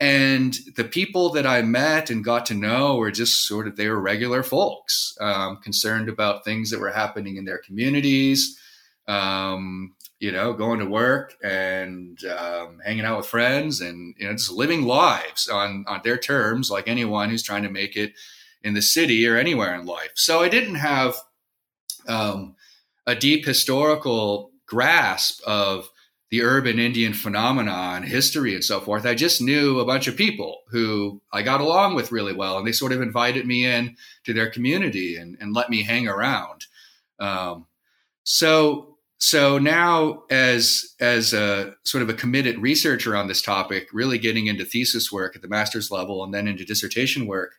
And 0.00 0.58
the 0.74 0.82
people 0.82 1.30
that 1.34 1.46
I 1.46 1.62
met 1.62 2.10
and 2.10 2.24
got 2.24 2.46
to 2.46 2.54
know 2.54 2.96
were 2.96 3.12
just 3.12 3.46
sort 3.46 3.68
of, 3.68 3.76
they 3.76 3.88
were 3.88 4.00
regular 4.00 4.42
folks, 4.42 5.16
um, 5.20 5.58
concerned 5.58 6.08
about 6.08 6.44
things 6.44 6.70
that 6.70 6.80
were 6.80 6.90
happening 6.90 7.36
in 7.36 7.44
their 7.44 7.58
communities, 7.58 8.58
um, 9.06 9.94
you 10.18 10.32
know, 10.32 10.52
going 10.52 10.80
to 10.80 10.86
work 10.86 11.36
and 11.44 12.24
um, 12.24 12.80
hanging 12.84 13.04
out 13.04 13.18
with 13.18 13.26
friends 13.26 13.80
and, 13.80 14.16
you 14.18 14.26
know, 14.26 14.32
just 14.32 14.50
living 14.50 14.82
lives 14.82 15.48
on, 15.48 15.84
on 15.86 16.00
their 16.02 16.18
terms, 16.18 16.72
like 16.72 16.88
anyone 16.88 17.30
who's 17.30 17.44
trying 17.44 17.62
to 17.62 17.70
make 17.70 17.96
it 17.96 18.14
in 18.64 18.74
the 18.74 18.82
city 18.82 19.24
or 19.28 19.36
anywhere 19.36 19.76
in 19.78 19.86
life. 19.86 20.10
So 20.16 20.42
I 20.42 20.48
didn't 20.48 20.74
have 20.74 21.14
um, 22.08 22.56
a 23.06 23.14
deep 23.14 23.46
historical 23.46 24.50
grasp 24.66 25.40
of 25.46 25.88
the 26.32 26.42
urban 26.42 26.78
Indian 26.78 27.12
phenomenon, 27.12 28.02
history, 28.04 28.54
and 28.54 28.64
so 28.64 28.80
forth. 28.80 29.04
I 29.04 29.14
just 29.14 29.42
knew 29.42 29.78
a 29.78 29.84
bunch 29.84 30.08
of 30.08 30.16
people 30.16 30.62
who 30.70 31.20
I 31.30 31.42
got 31.42 31.60
along 31.60 31.94
with 31.94 32.10
really 32.10 32.32
well, 32.32 32.56
and 32.56 32.66
they 32.66 32.72
sort 32.72 32.92
of 32.92 33.02
invited 33.02 33.46
me 33.46 33.66
in 33.66 33.96
to 34.24 34.32
their 34.32 34.48
community 34.48 35.16
and, 35.16 35.36
and 35.40 35.52
let 35.54 35.68
me 35.68 35.82
hang 35.82 36.08
around. 36.08 36.64
Um, 37.18 37.66
so, 38.24 38.96
so 39.18 39.58
now, 39.58 40.22
as 40.30 40.94
as 41.00 41.34
a 41.34 41.74
sort 41.84 42.02
of 42.02 42.08
a 42.08 42.14
committed 42.14 42.58
researcher 42.62 43.14
on 43.14 43.28
this 43.28 43.42
topic, 43.42 43.88
really 43.92 44.16
getting 44.16 44.46
into 44.46 44.64
thesis 44.64 45.12
work 45.12 45.36
at 45.36 45.42
the 45.42 45.48
master's 45.48 45.90
level 45.90 46.24
and 46.24 46.32
then 46.32 46.48
into 46.48 46.64
dissertation 46.64 47.26
work, 47.26 47.56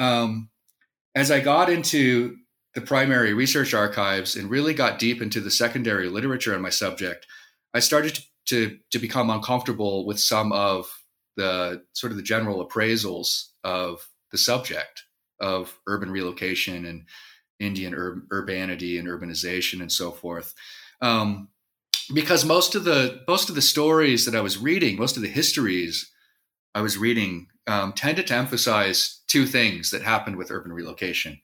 um, 0.00 0.50
as 1.14 1.30
I 1.30 1.38
got 1.38 1.70
into 1.70 2.38
the 2.74 2.80
primary 2.80 3.32
research 3.32 3.72
archives 3.72 4.34
and 4.34 4.50
really 4.50 4.74
got 4.74 4.98
deep 4.98 5.22
into 5.22 5.40
the 5.40 5.52
secondary 5.52 6.08
literature 6.08 6.52
on 6.52 6.62
my 6.62 6.70
subject 6.70 7.28
I 7.74 7.80
started 7.80 8.18
to, 8.46 8.78
to, 8.90 8.98
become 8.98 9.30
uncomfortable 9.30 10.04
with 10.06 10.20
some 10.20 10.52
of 10.52 10.86
the 11.36 11.82
sort 11.92 12.10
of 12.10 12.16
the 12.16 12.22
general 12.22 12.66
appraisals 12.66 13.48
of 13.64 14.08
the 14.30 14.38
subject 14.38 15.04
of 15.40 15.78
urban 15.86 16.10
relocation 16.10 16.84
and 16.84 17.04
Indian 17.60 17.94
ur- 17.94 18.24
urbanity 18.32 18.98
and 18.98 19.08
urbanization 19.08 19.80
and 19.80 19.90
so 19.90 20.10
forth. 20.10 20.54
Um, 21.00 21.48
because 22.12 22.44
most 22.44 22.74
of 22.74 22.84
the 22.84 23.22
most 23.28 23.48
of 23.48 23.54
the 23.54 23.62
stories 23.62 24.24
that 24.24 24.34
I 24.34 24.40
was 24.40 24.58
reading, 24.58 24.98
most 24.98 25.16
of 25.16 25.22
the 25.22 25.28
histories 25.28 26.10
I 26.74 26.80
was 26.80 26.98
reading, 26.98 27.46
um, 27.66 27.92
tended 27.92 28.26
to 28.28 28.34
emphasize 28.34 29.22
two 29.28 29.46
things 29.46 29.90
that 29.90 30.02
happened 30.02 30.36
with 30.36 30.50
urban 30.50 30.72
relocation. 30.72 31.40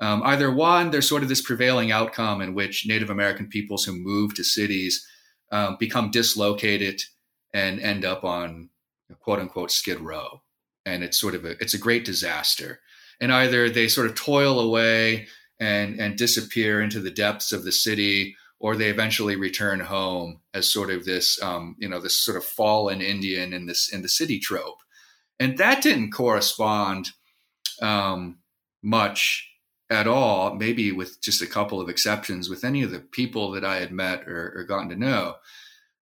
Um, 0.00 0.22
either 0.24 0.52
one, 0.52 0.90
there's 0.90 1.08
sort 1.08 1.22
of 1.22 1.28
this 1.28 1.42
prevailing 1.42 1.90
outcome 1.90 2.40
in 2.40 2.54
which 2.54 2.86
Native 2.86 3.10
American 3.10 3.48
peoples 3.48 3.84
who 3.84 3.92
move 3.92 4.34
to 4.34 4.44
cities 4.44 5.06
um, 5.50 5.76
become 5.78 6.10
dislocated 6.10 7.02
and 7.54 7.80
end 7.80 8.04
up 8.04 8.24
on 8.24 8.70
quote 9.20 9.38
unquote 9.38 9.70
skid 9.70 10.00
row. 10.00 10.42
And 10.84 11.02
it's 11.02 11.20
sort 11.20 11.34
of 11.34 11.44
a 11.44 11.50
it's 11.62 11.74
a 11.74 11.78
great 11.78 12.04
disaster. 12.04 12.80
And 13.20 13.32
either 13.32 13.68
they 13.68 13.88
sort 13.88 14.06
of 14.06 14.14
toil 14.14 14.60
away 14.60 15.28
and 15.60 15.98
and 16.00 16.16
disappear 16.16 16.80
into 16.80 17.00
the 17.00 17.10
depths 17.10 17.52
of 17.52 17.64
the 17.64 17.72
city 17.72 18.36
or 18.60 18.74
they 18.74 18.88
eventually 18.88 19.36
return 19.36 19.80
home 19.80 20.40
as 20.52 20.72
sort 20.72 20.90
of 20.90 21.04
this 21.04 21.40
um, 21.42 21.76
you 21.78 21.88
know 21.88 22.00
this 22.00 22.18
sort 22.18 22.36
of 22.36 22.44
fallen 22.44 23.00
indian 23.00 23.52
in 23.52 23.66
this 23.66 23.92
in 23.92 24.02
the 24.02 24.08
city 24.08 24.38
trope. 24.38 24.78
And 25.40 25.58
that 25.58 25.82
didn't 25.82 26.10
correspond 26.10 27.10
um, 27.80 28.38
much 28.82 29.47
at 29.90 30.06
all, 30.06 30.54
maybe 30.54 30.92
with 30.92 31.20
just 31.22 31.42
a 31.42 31.46
couple 31.46 31.80
of 31.80 31.88
exceptions, 31.88 32.50
with 32.50 32.64
any 32.64 32.82
of 32.82 32.90
the 32.90 33.00
people 33.00 33.52
that 33.52 33.64
I 33.64 33.76
had 33.76 33.92
met 33.92 34.28
or, 34.28 34.52
or 34.56 34.64
gotten 34.64 34.90
to 34.90 34.96
know. 34.96 35.36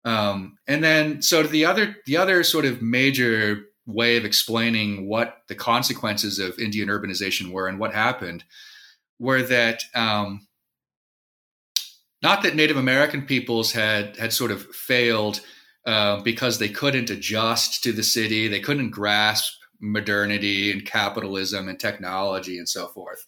Um, 0.05 0.59
and 0.67 0.83
then, 0.83 1.23
so 1.23 1.43
the 1.43 1.65
other, 1.65 1.97
the 2.07 2.17
other 2.17 2.43
sort 2.43 2.65
of 2.65 2.83
major 2.83 3.67
way 3.87 4.17
of 4.17 4.25
explaining 4.25 5.09
what 5.09 5.43
the 5.49 5.55
consequences 5.55 6.39
of 6.39 6.59
Indian 6.59 6.89
urbanization 6.89 7.53
were 7.53 7.69
and 7.69 7.79
what 7.79 7.95
happened 7.95 8.45
were 9.19 9.43
that 9.43 9.85
um, 9.95 10.47
not 12.23 12.43
that 12.43 12.57
Native 12.57 12.77
American 12.77 13.23
peoples 13.23 13.73
had 13.73 14.17
had 14.17 14.33
sort 14.33 14.51
of 14.51 14.67
failed 14.75 15.41
uh, 15.87 16.21
because 16.23 16.59
they 16.59 16.69
couldn't 16.69 17.11
adjust 17.11 17.85
to 17.85 17.93
the 17.93 18.03
city, 18.03 18.49
they 18.49 18.61
couldn't 18.61 18.91
grasp 18.91 19.53
modernity 19.81 20.73
and 20.73 20.85
capitalism 20.85 21.69
and 21.69 21.79
technology 21.79 22.59
and 22.59 22.69
so 22.69 22.89
forth 22.89 23.25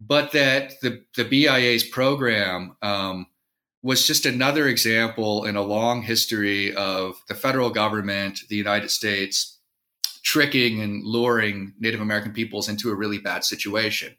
but 0.00 0.32
that 0.32 0.80
the, 0.80 1.04
the 1.16 1.24
BIA's 1.24 1.84
program 1.84 2.76
um, 2.82 3.26
was 3.82 4.06
just 4.06 4.26
another 4.26 4.66
example 4.66 5.44
in 5.44 5.56
a 5.56 5.62
long 5.62 6.02
history 6.02 6.74
of 6.74 7.16
the 7.28 7.34
federal 7.34 7.70
government, 7.70 8.40
the 8.48 8.56
United 8.56 8.90
States, 8.90 9.58
tricking 10.22 10.80
and 10.80 11.04
luring 11.04 11.74
Native 11.78 12.00
American 12.00 12.32
peoples 12.32 12.68
into 12.68 12.90
a 12.90 12.94
really 12.94 13.18
bad 13.18 13.44
situation 13.44 14.16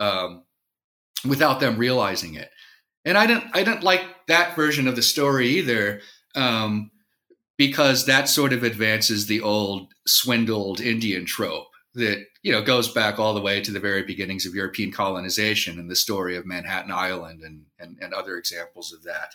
um, 0.00 0.44
without 1.28 1.60
them 1.60 1.76
realizing 1.76 2.34
it. 2.34 2.50
And 3.04 3.18
I 3.18 3.26
didn't, 3.26 3.44
I 3.52 3.62
didn't 3.62 3.82
like 3.82 4.02
that 4.28 4.56
version 4.56 4.88
of 4.88 4.96
the 4.96 5.02
story 5.02 5.48
either, 5.48 6.00
um, 6.34 6.90
because 7.56 8.06
that 8.06 8.28
sort 8.28 8.52
of 8.52 8.62
advances 8.62 9.26
the 9.26 9.40
old 9.40 9.92
swindled 10.06 10.80
Indian 10.80 11.24
trope 11.24 11.68
that 11.94 12.24
you 12.44 12.52
know 12.52 12.62
goes 12.62 12.92
back 12.92 13.18
all 13.18 13.34
the 13.34 13.40
way 13.40 13.60
to 13.60 13.72
the 13.72 13.80
very 13.80 14.02
beginnings 14.02 14.46
of 14.46 14.54
European 14.54 14.92
colonization 14.92 15.80
and 15.80 15.90
the 15.90 15.96
story 15.96 16.36
of 16.36 16.46
Manhattan 16.46 16.92
Island 16.92 17.42
and 17.42 17.64
and, 17.80 17.98
and 18.00 18.14
other 18.14 18.36
examples 18.36 18.92
of 18.92 19.02
that. 19.02 19.34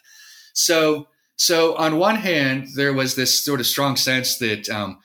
So 0.53 1.07
so 1.35 1.75
on 1.75 1.97
one 1.97 2.17
hand, 2.17 2.67
there 2.75 2.93
was 2.93 3.15
this 3.15 3.43
sort 3.43 3.59
of 3.59 3.65
strong 3.65 3.95
sense 3.95 4.37
that 4.37 4.69
um, 4.69 4.99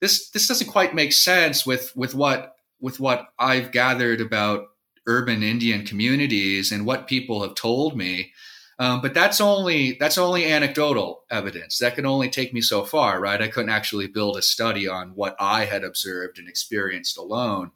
this 0.00 0.30
this 0.30 0.48
doesn't 0.48 0.70
quite 0.70 0.94
make 0.94 1.12
sense 1.12 1.64
with 1.64 1.94
with 1.96 2.14
what 2.14 2.56
with 2.80 2.98
what 3.00 3.28
I've 3.38 3.70
gathered 3.70 4.20
about 4.20 4.66
urban 5.06 5.42
Indian 5.42 5.86
communities 5.86 6.72
and 6.72 6.84
what 6.84 7.06
people 7.06 7.42
have 7.42 7.54
told 7.54 7.96
me 7.96 8.32
um, 8.78 9.00
but 9.00 9.14
that's 9.14 9.40
only 9.40 9.96
that's 10.00 10.18
only 10.18 10.46
anecdotal 10.46 11.22
evidence. 11.30 11.78
That 11.78 11.94
can 11.94 12.06
only 12.06 12.28
take 12.28 12.52
me 12.52 12.60
so 12.60 12.84
far, 12.84 13.20
right? 13.20 13.40
I 13.40 13.48
couldn't 13.48 13.70
actually 13.70 14.08
build 14.08 14.36
a 14.36 14.42
study 14.42 14.88
on 14.88 15.10
what 15.10 15.36
I 15.38 15.64
had 15.64 15.84
observed 15.84 16.38
and 16.38 16.48
experienced 16.48 17.16
alone. 17.16 17.70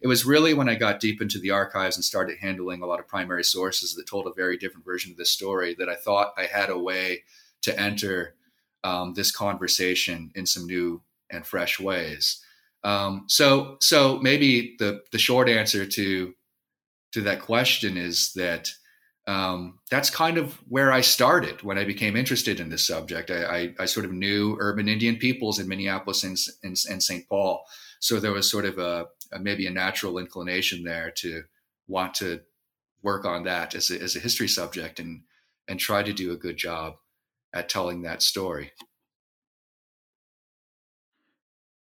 It 0.00 0.08
was 0.08 0.24
really 0.24 0.54
when 0.54 0.68
I 0.68 0.76
got 0.76 0.98
deep 0.98 1.20
into 1.20 1.38
the 1.38 1.50
archives 1.50 1.96
and 1.96 2.04
started 2.04 2.38
handling 2.38 2.82
a 2.82 2.86
lot 2.86 3.00
of 3.00 3.06
primary 3.06 3.44
sources 3.44 3.94
that 3.94 4.08
told 4.08 4.26
a 4.26 4.32
very 4.32 4.56
different 4.56 4.86
version 4.86 5.12
of 5.12 5.18
this 5.18 5.30
story 5.30 5.76
that 5.78 5.90
I 5.90 5.94
thought 5.94 6.32
I 6.38 6.44
had 6.44 6.70
a 6.70 6.78
way 6.78 7.24
to 7.62 7.78
enter 7.78 8.34
um, 8.82 9.12
this 9.14 9.30
conversation 9.30 10.32
in 10.34 10.46
some 10.46 10.66
new 10.66 11.02
and 11.28 11.46
fresh 11.46 11.78
ways. 11.78 12.42
Um, 12.82 13.24
so, 13.28 13.76
so 13.80 14.18
maybe 14.18 14.74
the 14.78 15.02
the 15.12 15.18
short 15.18 15.48
answer 15.48 15.86
to 15.86 16.34
to 17.12 17.20
that 17.22 17.42
question 17.42 17.96
is 17.96 18.32
that 18.34 18.70
um, 19.26 19.78
that's 19.90 20.10
kind 20.10 20.38
of 20.38 20.54
where 20.68 20.92
I 20.92 21.02
started 21.02 21.62
when 21.62 21.78
I 21.78 21.84
became 21.84 22.16
interested 22.16 22.58
in 22.58 22.68
this 22.68 22.86
subject. 22.86 23.30
I, 23.30 23.44
I, 23.44 23.74
I 23.80 23.84
sort 23.84 24.06
of 24.06 24.12
knew 24.12 24.56
urban 24.58 24.88
Indian 24.88 25.16
peoples 25.16 25.58
in 25.58 25.68
Minneapolis 25.68 26.24
and, 26.24 26.36
and, 26.62 26.76
and 26.90 27.02
St. 27.02 27.28
Paul. 27.28 27.64
So 28.00 28.18
there 28.18 28.32
was 28.32 28.50
sort 28.50 28.64
of 28.64 28.78
a, 28.78 29.06
a, 29.32 29.38
maybe 29.38 29.66
a 29.66 29.70
natural 29.70 30.18
inclination 30.18 30.84
there 30.84 31.10
to 31.18 31.42
want 31.86 32.14
to 32.14 32.40
work 33.02 33.24
on 33.24 33.44
that 33.44 33.74
as 33.74 33.90
a, 33.90 34.00
as 34.00 34.16
a 34.16 34.20
history 34.20 34.48
subject 34.48 34.98
and, 35.00 35.22
and 35.68 35.78
try 35.78 36.02
to 36.02 36.12
do 36.12 36.32
a 36.32 36.36
good 36.36 36.56
job 36.56 36.94
at 37.52 37.68
telling 37.68 38.02
that 38.02 38.22
story. 38.22 38.72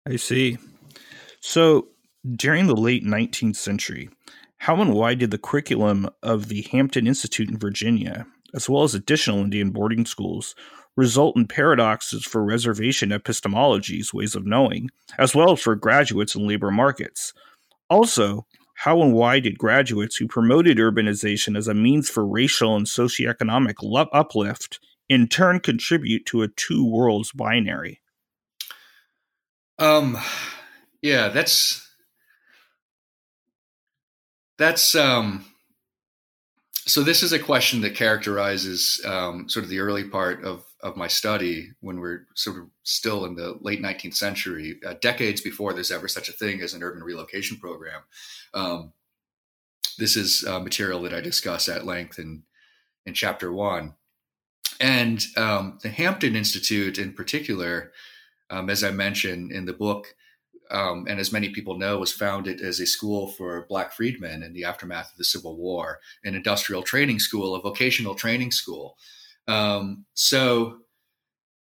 I 0.07 0.17
see. 0.17 0.57
So 1.39 1.87
during 2.35 2.67
the 2.67 2.75
late 2.75 3.05
19th 3.05 3.55
century, 3.55 4.09
how 4.59 4.81
and 4.81 4.93
why 4.93 5.15
did 5.15 5.31
the 5.31 5.37
curriculum 5.37 6.09
of 6.21 6.49
the 6.49 6.67
Hampton 6.71 7.07
Institute 7.07 7.49
in 7.49 7.57
Virginia, 7.57 8.27
as 8.53 8.69
well 8.69 8.83
as 8.83 8.93
additional 8.93 9.39
Indian 9.39 9.71
boarding 9.71 10.05
schools, 10.05 10.53
result 10.97 11.37
in 11.37 11.47
paradoxes 11.47 12.25
for 12.25 12.43
reservation 12.43 13.09
epistemologies, 13.09 14.13
ways 14.13 14.35
of 14.35 14.45
knowing, 14.45 14.89
as 15.17 15.33
well 15.33 15.53
as 15.53 15.61
for 15.61 15.75
graduates 15.75 16.35
in 16.35 16.45
labor 16.45 16.71
markets? 16.71 17.33
Also, 17.89 18.45
how 18.75 19.01
and 19.01 19.13
why 19.13 19.39
did 19.39 19.57
graduates 19.57 20.17
who 20.17 20.27
promoted 20.27 20.77
urbanization 20.77 21.57
as 21.57 21.69
a 21.69 21.73
means 21.73 22.09
for 22.09 22.27
racial 22.27 22.75
and 22.75 22.85
socioeconomic 22.85 23.75
uplift 24.11 24.79
in 25.07 25.27
turn 25.27 25.61
contribute 25.61 26.25
to 26.25 26.41
a 26.41 26.49
two 26.49 26.85
worlds 26.85 27.31
binary? 27.31 28.01
Um, 29.77 30.17
yeah, 31.01 31.29
that's 31.29 31.88
that's 34.59 34.93
um, 34.93 35.45
so. 36.85 37.01
This 37.01 37.23
is 37.23 37.31
a 37.31 37.39
question 37.39 37.81
that 37.81 37.95
characterizes 37.95 39.01
um, 39.05 39.49
sort 39.49 39.63
of 39.63 39.69
the 39.69 39.79
early 39.79 40.03
part 40.03 40.43
of 40.43 40.65
of 40.83 40.97
my 40.97 41.07
study 41.07 41.71
when 41.79 41.99
we're 41.99 42.27
sort 42.35 42.57
of 42.57 42.67
still 42.83 43.25
in 43.25 43.35
the 43.35 43.57
late 43.61 43.81
19th 43.81 44.15
century, 44.15 44.79
uh, 44.85 44.93
decades 45.01 45.41
before 45.41 45.73
there's 45.73 45.91
ever 45.91 46.07
such 46.07 46.29
a 46.29 46.33
thing 46.33 46.61
as 46.61 46.73
an 46.73 46.83
urban 46.83 47.03
relocation 47.03 47.57
program. 47.57 48.01
Um, 48.53 48.93
this 49.97 50.15
is 50.15 50.45
uh, 50.47 50.59
material 50.59 51.01
that 51.01 51.13
I 51.13 51.21
discuss 51.21 51.67
at 51.67 51.85
length 51.85 52.19
in 52.19 52.43
in 53.05 53.13
chapter 53.13 53.51
one, 53.51 53.95
and 54.79 55.23
um, 55.37 55.79
the 55.81 55.89
Hampton 55.89 56.35
Institute 56.35 56.99
in 56.99 57.13
particular 57.13 57.91
um, 58.49 58.69
as 58.69 58.83
I 58.83 58.91
mentioned 58.91 59.51
in 59.51 59.65
the 59.65 59.73
book, 59.73 60.15
um, 60.71 61.05
and 61.07 61.19
as 61.19 61.31
many 61.31 61.49
people 61.49 61.77
know, 61.77 61.97
was 61.97 62.11
founded 62.11 62.61
as 62.61 62.79
a 62.79 62.85
school 62.85 63.27
for 63.27 63.65
Black 63.69 63.91
freedmen 63.93 64.43
in 64.43 64.53
the 64.53 64.63
aftermath 64.63 65.11
of 65.11 65.17
the 65.17 65.23
Civil 65.23 65.57
War, 65.57 65.99
an 66.23 66.35
industrial 66.35 66.83
training 66.83 67.19
school, 67.19 67.55
a 67.55 67.61
vocational 67.61 68.15
training 68.15 68.51
school. 68.51 68.97
Um, 69.47 70.05
so 70.13 70.79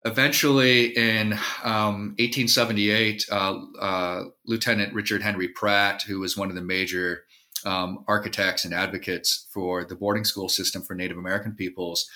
eventually 0.05 0.97
in 0.97 1.33
um, 1.65 2.15
1878, 2.19 3.27
uh, 3.31 3.61
uh, 3.81 4.25
Lieutenant 4.47 4.95
Richard 4.95 5.23
Henry 5.23 5.49
Pratt, 5.49 6.03
who 6.03 6.21
was 6.21 6.37
one 6.37 6.49
of 6.49 6.55
the 6.55 6.63
major 6.63 7.25
um, 7.65 8.05
architects 8.07 8.65
and 8.65 8.75
advocates 8.75 9.49
for 9.51 9.85
the 9.85 9.97
boarding 9.97 10.25
school 10.25 10.49
system 10.49 10.83
for 10.83 10.95
Native 10.95 11.17
American 11.17 11.55
peoples, 11.55 12.09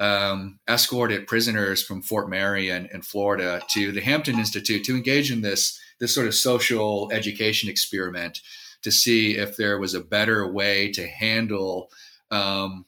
um, 0.00 0.58
escorted 0.68 1.26
prisoners 1.26 1.82
from 1.82 2.02
Fort 2.02 2.28
Marion 2.30 2.88
in 2.92 3.02
Florida 3.02 3.60
to 3.70 3.92
the 3.92 4.00
Hampton 4.00 4.38
Institute 4.38 4.84
to 4.84 4.96
engage 4.96 5.30
in 5.30 5.40
this 5.40 5.80
this 6.00 6.14
sort 6.14 6.26
of 6.26 6.34
social 6.34 7.10
education 7.12 7.68
experiment 7.68 8.40
to 8.82 8.92
see 8.92 9.36
if 9.36 9.56
there 9.56 9.78
was 9.78 9.94
a 9.94 10.00
better 10.00 10.50
way 10.50 10.92
to 10.92 11.06
handle 11.06 11.90
um, 12.30 12.84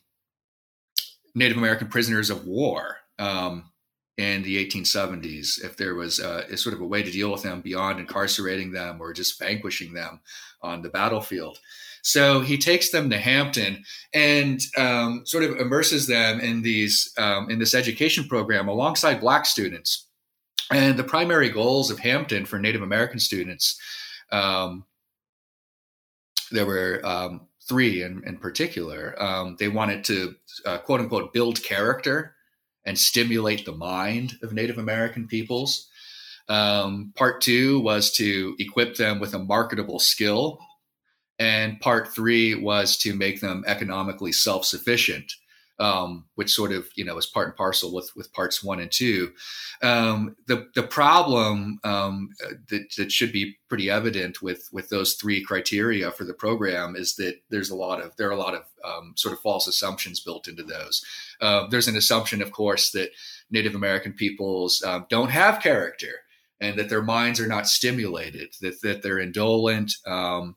Native 1.34 1.56
American 1.56 1.88
prisoners 1.88 2.30
of 2.30 2.46
war 2.46 2.98
um, 3.18 3.70
in 4.18 4.42
the 4.42 4.64
1870s. 4.64 5.62
If 5.64 5.76
there 5.76 5.94
was 5.94 6.18
a, 6.18 6.46
a, 6.50 6.56
sort 6.56 6.74
of 6.74 6.80
a 6.80 6.86
way 6.86 7.02
to 7.02 7.10
deal 7.10 7.30
with 7.30 7.42
them 7.42 7.60
beyond 7.60 8.00
incarcerating 8.00 8.72
them 8.72 9.00
or 9.00 9.12
just 9.12 9.38
vanquishing 9.38 9.92
them 9.92 10.20
on 10.62 10.82
the 10.82 10.88
battlefield. 10.88 11.58
So 12.02 12.40
he 12.40 12.56
takes 12.56 12.90
them 12.90 13.10
to 13.10 13.18
Hampton 13.18 13.84
and 14.14 14.60
um, 14.76 15.22
sort 15.26 15.44
of 15.44 15.56
immerses 15.56 16.06
them 16.06 16.40
in 16.40 16.62
these 16.62 17.12
um, 17.18 17.50
in 17.50 17.58
this 17.58 17.74
education 17.74 18.28
program 18.28 18.68
alongside 18.68 19.20
Black 19.20 19.44
students. 19.44 20.05
And 20.72 20.98
the 20.98 21.04
primary 21.04 21.48
goals 21.48 21.90
of 21.90 21.98
Hampton 22.00 22.44
for 22.44 22.58
Native 22.58 22.82
American 22.82 23.20
students, 23.20 23.80
um, 24.32 24.84
there 26.50 26.66
were 26.66 27.00
um, 27.04 27.48
three 27.68 28.02
in, 28.02 28.22
in 28.26 28.38
particular. 28.38 29.14
Um, 29.22 29.56
they 29.58 29.68
wanted 29.68 30.04
to 30.04 30.34
uh, 30.64 30.78
quote 30.78 31.00
unquote 31.00 31.32
build 31.32 31.62
character 31.62 32.34
and 32.84 32.98
stimulate 32.98 33.64
the 33.64 33.72
mind 33.72 34.34
of 34.42 34.52
Native 34.52 34.78
American 34.78 35.26
peoples. 35.26 35.88
Um, 36.48 37.12
part 37.16 37.40
two 37.40 37.80
was 37.80 38.12
to 38.12 38.54
equip 38.58 38.96
them 38.96 39.18
with 39.18 39.34
a 39.34 39.38
marketable 39.38 39.98
skill 39.98 40.60
and 41.38 41.80
part 41.80 42.08
three 42.14 42.54
was 42.54 42.96
to 42.98 43.14
make 43.14 43.40
them 43.40 43.64
economically 43.66 44.32
self-sufficient 44.32 45.32
um, 45.78 46.24
which 46.34 46.52
sort 46.52 46.72
of 46.72 46.88
you 46.94 47.04
know 47.04 47.16
is 47.18 47.26
part 47.26 47.48
and 47.48 47.56
parcel 47.56 47.92
with 47.92 48.10
with 48.16 48.32
parts 48.32 48.62
one 48.62 48.80
and 48.80 48.90
two. 48.90 49.32
Um, 49.82 50.36
the 50.46 50.68
the 50.74 50.82
problem 50.82 51.78
um, 51.84 52.30
that 52.68 52.94
that 52.96 53.12
should 53.12 53.32
be 53.32 53.56
pretty 53.68 53.90
evident 53.90 54.42
with 54.42 54.68
with 54.72 54.88
those 54.88 55.14
three 55.14 55.42
criteria 55.42 56.10
for 56.10 56.24
the 56.24 56.34
program 56.34 56.96
is 56.96 57.16
that 57.16 57.40
there's 57.50 57.70
a 57.70 57.76
lot 57.76 58.00
of 58.00 58.16
there 58.16 58.28
are 58.28 58.32
a 58.32 58.36
lot 58.36 58.54
of 58.54 58.62
um, 58.84 59.12
sort 59.16 59.34
of 59.34 59.40
false 59.40 59.66
assumptions 59.66 60.20
built 60.20 60.48
into 60.48 60.62
those. 60.62 61.04
Uh, 61.40 61.66
there's 61.68 61.88
an 61.88 61.96
assumption, 61.96 62.40
of 62.40 62.52
course, 62.52 62.90
that 62.92 63.10
Native 63.50 63.74
American 63.74 64.12
peoples 64.12 64.82
um, 64.82 65.06
don't 65.10 65.30
have 65.30 65.62
character 65.62 66.22
and 66.60 66.78
that 66.78 66.88
their 66.88 67.02
minds 67.02 67.38
are 67.38 67.46
not 67.46 67.68
stimulated, 67.68 68.54
that 68.60 68.80
that 68.82 69.02
they're 69.02 69.18
indolent. 69.18 69.92
Um, 70.06 70.56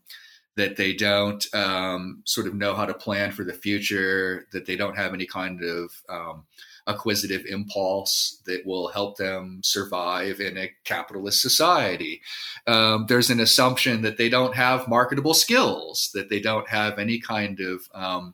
that 0.59 0.75
they 0.75 0.93
don't 0.93 1.45
um, 1.55 2.21
sort 2.25 2.45
of 2.45 2.53
know 2.53 2.75
how 2.75 2.85
to 2.85 2.93
plan 2.93 3.31
for 3.31 3.45
the 3.45 3.53
future, 3.53 4.45
that 4.51 4.65
they 4.65 4.75
don't 4.75 4.97
have 4.97 5.13
any 5.13 5.25
kind 5.25 5.63
of 5.63 5.89
um, 6.09 6.43
acquisitive 6.85 7.45
impulse 7.45 8.41
that 8.45 8.65
will 8.65 8.89
help 8.89 9.15
them 9.15 9.61
survive 9.63 10.41
in 10.41 10.57
a 10.57 10.69
capitalist 10.83 11.41
society. 11.41 12.21
Um, 12.67 13.05
there's 13.07 13.29
an 13.29 13.39
assumption 13.39 14.01
that 14.01 14.17
they 14.17 14.27
don't 14.27 14.53
have 14.53 14.89
marketable 14.89 15.33
skills, 15.33 16.11
that 16.13 16.27
they 16.27 16.41
don't 16.41 16.67
have 16.67 16.99
any 16.99 17.21
kind 17.21 17.61
of 17.61 17.87
um, 17.95 18.33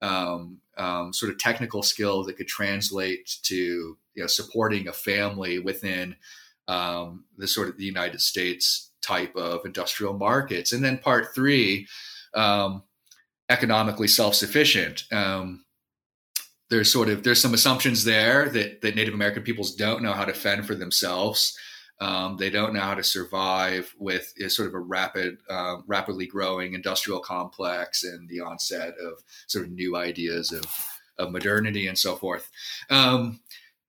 um, 0.00 0.56
um, 0.78 1.12
sort 1.12 1.30
of 1.30 1.38
technical 1.38 1.82
skill 1.82 2.24
that 2.24 2.38
could 2.38 2.48
translate 2.48 3.40
to 3.42 3.54
you 4.14 4.22
know, 4.22 4.26
supporting 4.26 4.88
a 4.88 4.92
family 4.92 5.58
within 5.58 6.16
the 6.66 7.46
sort 7.46 7.68
of 7.68 7.76
the 7.76 7.84
United 7.84 8.22
States 8.22 8.91
type 9.02 9.34
of 9.36 9.64
industrial 9.64 10.14
markets. 10.14 10.72
And 10.72 10.84
then 10.84 10.98
part 10.98 11.34
three, 11.34 11.86
um, 12.34 12.82
economically 13.48 14.08
self-sufficient. 14.08 15.04
Um, 15.12 15.64
there's 16.70 16.90
sort 16.90 17.10
of 17.10 17.22
there's 17.22 17.40
some 17.40 17.52
assumptions 17.52 18.04
there 18.04 18.48
that 18.48 18.80
that 18.80 18.96
Native 18.96 19.12
American 19.12 19.42
peoples 19.42 19.74
don't 19.74 20.02
know 20.02 20.12
how 20.12 20.24
to 20.24 20.32
fend 20.32 20.66
for 20.66 20.74
themselves. 20.74 21.56
Um, 22.00 22.36
they 22.36 22.50
don't 22.50 22.74
know 22.74 22.80
how 22.80 22.94
to 22.94 23.04
survive 23.04 23.94
with 23.96 24.32
sort 24.48 24.66
of 24.66 24.74
a 24.74 24.80
rapid, 24.80 25.38
uh, 25.48 25.76
rapidly 25.86 26.26
growing 26.26 26.74
industrial 26.74 27.20
complex 27.20 28.02
and 28.02 28.28
the 28.28 28.40
onset 28.40 28.94
of 28.98 29.22
sort 29.46 29.66
of 29.66 29.70
new 29.70 29.94
ideas 29.96 30.50
of, 30.50 30.64
of 31.18 31.30
modernity 31.30 31.86
and 31.86 31.96
so 31.96 32.16
forth. 32.16 32.50
Um, 32.90 33.38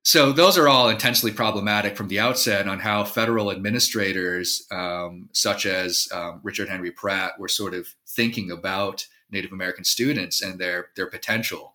so 0.04 0.34
those 0.34 0.58
are 0.58 0.68
all 0.68 0.90
intensely 0.90 1.32
problematic 1.32 1.96
from 1.96 2.10
the 2.10 2.20
outset 2.20 2.68
on 2.68 2.80
how 2.80 3.06
federal 3.06 3.52
administrators, 3.52 4.68
um, 4.70 5.30
such 5.32 5.66
as 5.66 6.10
um, 6.12 6.42
Richard 6.44 6.68
Henry 6.68 6.92
Pratt, 6.92 7.40
were 7.40 7.48
sort 7.48 7.74
of 7.74 7.88
thinking 8.06 8.52
about 8.52 9.08
Native 9.32 9.54
American 9.54 9.86
students 9.86 10.42
and 10.42 10.60
their 10.60 10.90
their 10.98 11.08
potential. 11.08 11.74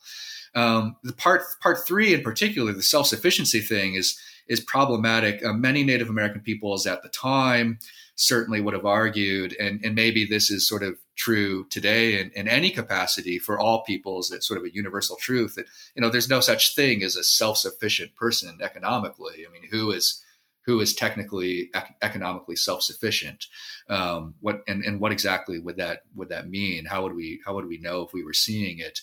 Um, 0.55 0.97
the 1.03 1.15
part 1.15 1.43
part 1.63 1.87
three, 1.87 2.13
in 2.13 2.23
particular, 2.23 2.73
the 2.73 2.83
self 2.83 3.07
sufficiency 3.07 3.61
thing, 3.61 3.95
is 3.95 4.19
is 4.47 4.61
problematic. 4.61 5.43
Uh, 5.43 5.55
many 5.55 5.83
Native 5.83 6.11
American 6.11 6.43
peoples 6.43 6.87
at 6.87 7.03
the 7.03 7.09
time 7.09 7.79
certainly 8.15 8.61
would 8.61 8.75
have 8.75 8.87
argued, 8.87 9.57
and, 9.59 9.81
and 9.85 9.95
maybe 9.95 10.27
this 10.27 10.51
is 10.51 10.69
sort 10.69 10.83
of 10.83 10.99
true 11.19 11.67
today 11.69 12.21
in, 12.21 12.31
in 12.31 12.49
any 12.49 12.71
capacity 12.71 13.39
for 13.39 13.59
all 13.59 13.83
peoples, 13.83 14.31
it's 14.31 14.47
sort 14.47 14.59
of 14.59 14.65
a 14.65 14.75
universal 14.75 15.17
truth 15.17 15.57
that, 15.57 15.67
you 15.95 16.01
know, 16.01 16.09
there's 16.09 16.31
no 16.31 16.41
such 16.41 16.75
thing 16.75 17.03
as 17.03 17.17
a 17.17 17.25
self-sufficient 17.25 18.15
person 18.15 18.59
economically. 18.63 19.45
I 19.47 19.53
mean, 19.53 19.69
who 19.71 19.91
is 19.91 20.23
who 20.65 20.81
is 20.81 20.95
technically 20.95 21.71
ec- 21.75 21.97
economically 22.03 22.55
self-sufficient? 22.55 23.47
Um, 23.89 24.35
what 24.41 24.63
and, 24.69 24.85
and 24.85 25.01
what 25.01 25.13
exactly 25.13 25.59
would 25.59 25.77
that 25.77 26.03
would 26.15 26.29
that 26.29 26.49
mean? 26.49 26.87
How 26.87 27.03
would 27.03 27.15
we 27.15 27.41
how 27.45 27.55
would 27.55 27.67
we 27.67 27.79
know 27.79 28.03
if 28.03 28.13
we 28.13 28.25
were 28.25 28.33
seeing 28.35 28.79
it? 28.79 29.01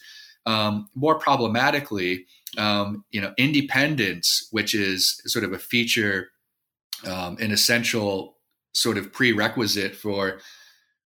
Um, 0.47 0.89
more 0.95 1.17
problematically 1.17 2.27
um, 2.57 3.03
you 3.11 3.19
know 3.19 3.33
independence 3.37 4.47
which 4.51 4.73
is 4.73 5.21
sort 5.25 5.43
of 5.43 5.53
a 5.53 5.59
feature 5.59 6.29
um, 7.05 7.37
an 7.39 7.51
essential 7.51 8.37
sort 8.73 8.97
of 8.97 9.11
prerequisite 9.11 9.95
for 9.95 10.39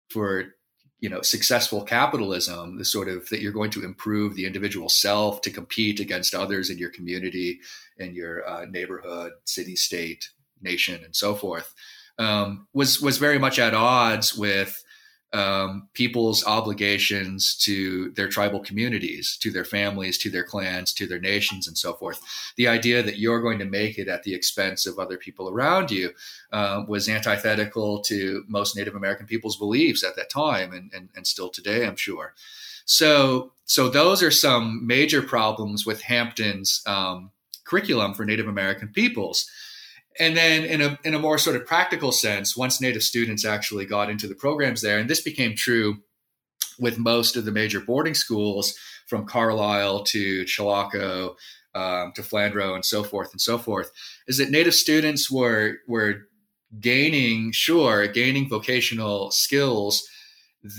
for 0.09 0.55
you 0.99 1.09
know 1.09 1.21
successful 1.21 1.81
capitalism 1.81 2.77
the 2.77 2.83
sort 2.85 3.07
of 3.07 3.27
that 3.29 3.41
you're 3.41 3.53
going 3.53 3.71
to 3.71 3.85
improve 3.85 4.35
the 4.35 4.45
individual 4.45 4.89
self 4.89 5.41
to 5.41 5.49
compete 5.49 5.99
against 5.99 6.35
others 6.35 6.69
in 6.69 6.77
your 6.77 6.89
community 6.89 7.59
in 7.97 8.13
your 8.13 8.47
uh, 8.49 8.65
neighborhood 8.65 9.31
city 9.45 9.75
state 9.75 10.29
nation 10.61 11.01
and 11.03 11.15
so 11.15 11.35
forth. 11.35 11.73
Um, 12.17 12.67
was 12.73 13.01
was 13.01 13.17
very 13.17 13.39
much 13.39 13.59
at 13.59 13.73
odds 13.73 14.35
with 14.35 14.83
um, 15.31 15.87
people's 15.93 16.45
obligations 16.45 17.55
to 17.57 18.11
their 18.11 18.27
tribal 18.27 18.59
communities, 18.59 19.37
to 19.41 19.51
their 19.51 19.65
families, 19.65 20.17
to 20.19 20.29
their 20.29 20.43
clans, 20.43 20.93
to 20.93 21.05
their 21.05 21.19
nations, 21.19 21.67
and 21.67 21.77
so 21.77 21.93
forth. 21.93 22.19
The 22.55 22.67
idea 22.67 23.03
that 23.03 23.19
you're 23.19 23.41
going 23.41 23.59
to 23.59 23.65
make 23.65 23.99
it 23.99 24.07
at 24.07 24.23
the 24.23 24.33
expense 24.33 24.85
of 24.85 24.97
other 24.97 25.17
people 25.17 25.49
around 25.49 25.91
you 25.91 26.11
uh, 26.51 26.83
was 26.87 27.07
antithetical 27.07 28.01
to 28.01 28.43
most 28.47 28.75
Native 28.75 28.95
American 28.95 29.27
people's 29.27 29.57
beliefs 29.57 30.03
at 30.03 30.15
that 30.15 30.29
time, 30.29 30.73
and, 30.73 30.91
and, 30.93 31.09
and 31.15 31.27
still 31.27 31.49
today, 31.49 31.85
I'm 31.85 31.95
sure. 31.95 32.33
So, 32.85 33.51
so 33.65 33.87
those 33.87 34.23
are 34.23 34.31
some 34.31 34.85
major 34.87 35.21
problems 35.21 35.85
with 35.85 36.01
Hampton's 36.01 36.81
um, 36.87 37.29
curriculum 37.65 38.15
for 38.15 38.25
Native 38.25 38.47
American 38.47 38.87
peoples 38.87 39.47
and 40.17 40.35
then 40.35 40.63
in 40.63 40.81
a 40.81 40.99
in 41.03 41.13
a 41.13 41.19
more 41.19 41.37
sort 41.37 41.55
of 41.55 41.65
practical 41.65 42.11
sense, 42.11 42.57
once 42.57 42.81
Native 42.81 43.03
students 43.03 43.45
actually 43.45 43.85
got 43.85 44.09
into 44.09 44.27
the 44.27 44.35
programs 44.35 44.81
there, 44.81 44.97
and 44.97 45.09
this 45.09 45.21
became 45.21 45.55
true 45.55 45.97
with 46.79 46.97
most 46.97 47.35
of 47.35 47.45
the 47.45 47.51
major 47.51 47.79
boarding 47.79 48.15
schools 48.15 48.73
from 49.07 49.25
Carlisle 49.25 50.03
to 50.05 50.45
Chilocco 50.45 51.35
um, 51.75 52.11
to 52.13 52.21
Flandreau 52.21 52.73
and 52.73 52.85
so 52.85 53.03
forth 53.03 53.31
and 53.31 53.41
so 53.41 53.57
forth, 53.57 53.91
is 54.27 54.37
that 54.37 54.49
Native 54.49 54.73
students 54.73 55.29
were 55.29 55.77
were 55.87 56.27
gaining, 56.79 57.51
sure, 57.51 58.07
gaining 58.07 58.47
vocational 58.47 59.31
skills 59.31 60.07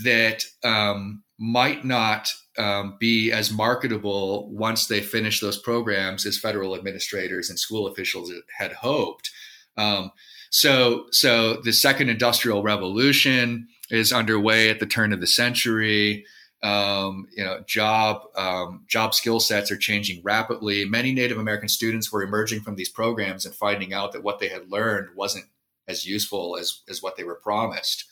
that 0.03 0.45
um, 0.63 1.23
might 1.37 1.83
not 1.83 2.29
um, 2.57 2.97
be 2.99 3.31
as 3.31 3.51
marketable 3.51 4.49
once 4.51 4.87
they 4.87 5.01
finish 5.01 5.39
those 5.39 5.57
programs 5.57 6.25
as 6.25 6.37
federal 6.37 6.75
administrators 6.75 7.49
and 7.49 7.57
school 7.57 7.87
officials 7.87 8.31
had 8.57 8.73
hoped. 8.73 9.31
Um, 9.77 10.11
so, 10.49 11.05
so 11.11 11.61
the 11.61 11.71
second 11.71 12.09
industrial 12.09 12.61
revolution 12.61 13.67
is 13.89 14.11
underway 14.11 14.69
at 14.69 14.79
the 14.79 14.85
turn 14.85 15.13
of 15.13 15.21
the 15.21 15.27
century. 15.27 16.25
Um, 16.63 17.27
you 17.35 17.43
know, 17.43 17.61
job 17.65 18.21
um, 18.35 18.85
job 18.87 19.15
skill 19.15 19.39
sets 19.39 19.71
are 19.71 19.77
changing 19.77 20.21
rapidly. 20.23 20.85
Many 20.85 21.11
Native 21.13 21.39
American 21.39 21.69
students 21.69 22.11
were 22.11 22.21
emerging 22.21 22.61
from 22.61 22.75
these 22.75 22.89
programs 22.89 23.45
and 23.45 23.55
finding 23.55 23.93
out 23.93 24.11
that 24.11 24.23
what 24.23 24.39
they 24.39 24.49
had 24.49 24.69
learned 24.69 25.15
wasn't 25.15 25.45
as 25.87 26.05
useful 26.05 26.57
as 26.57 26.81
as 26.87 27.01
what 27.01 27.17
they 27.17 27.23
were 27.23 27.35
promised. 27.35 28.05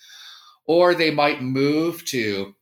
Or 0.66 0.96
they 0.96 1.12
might 1.12 1.42
move 1.42 2.06
to 2.06 2.56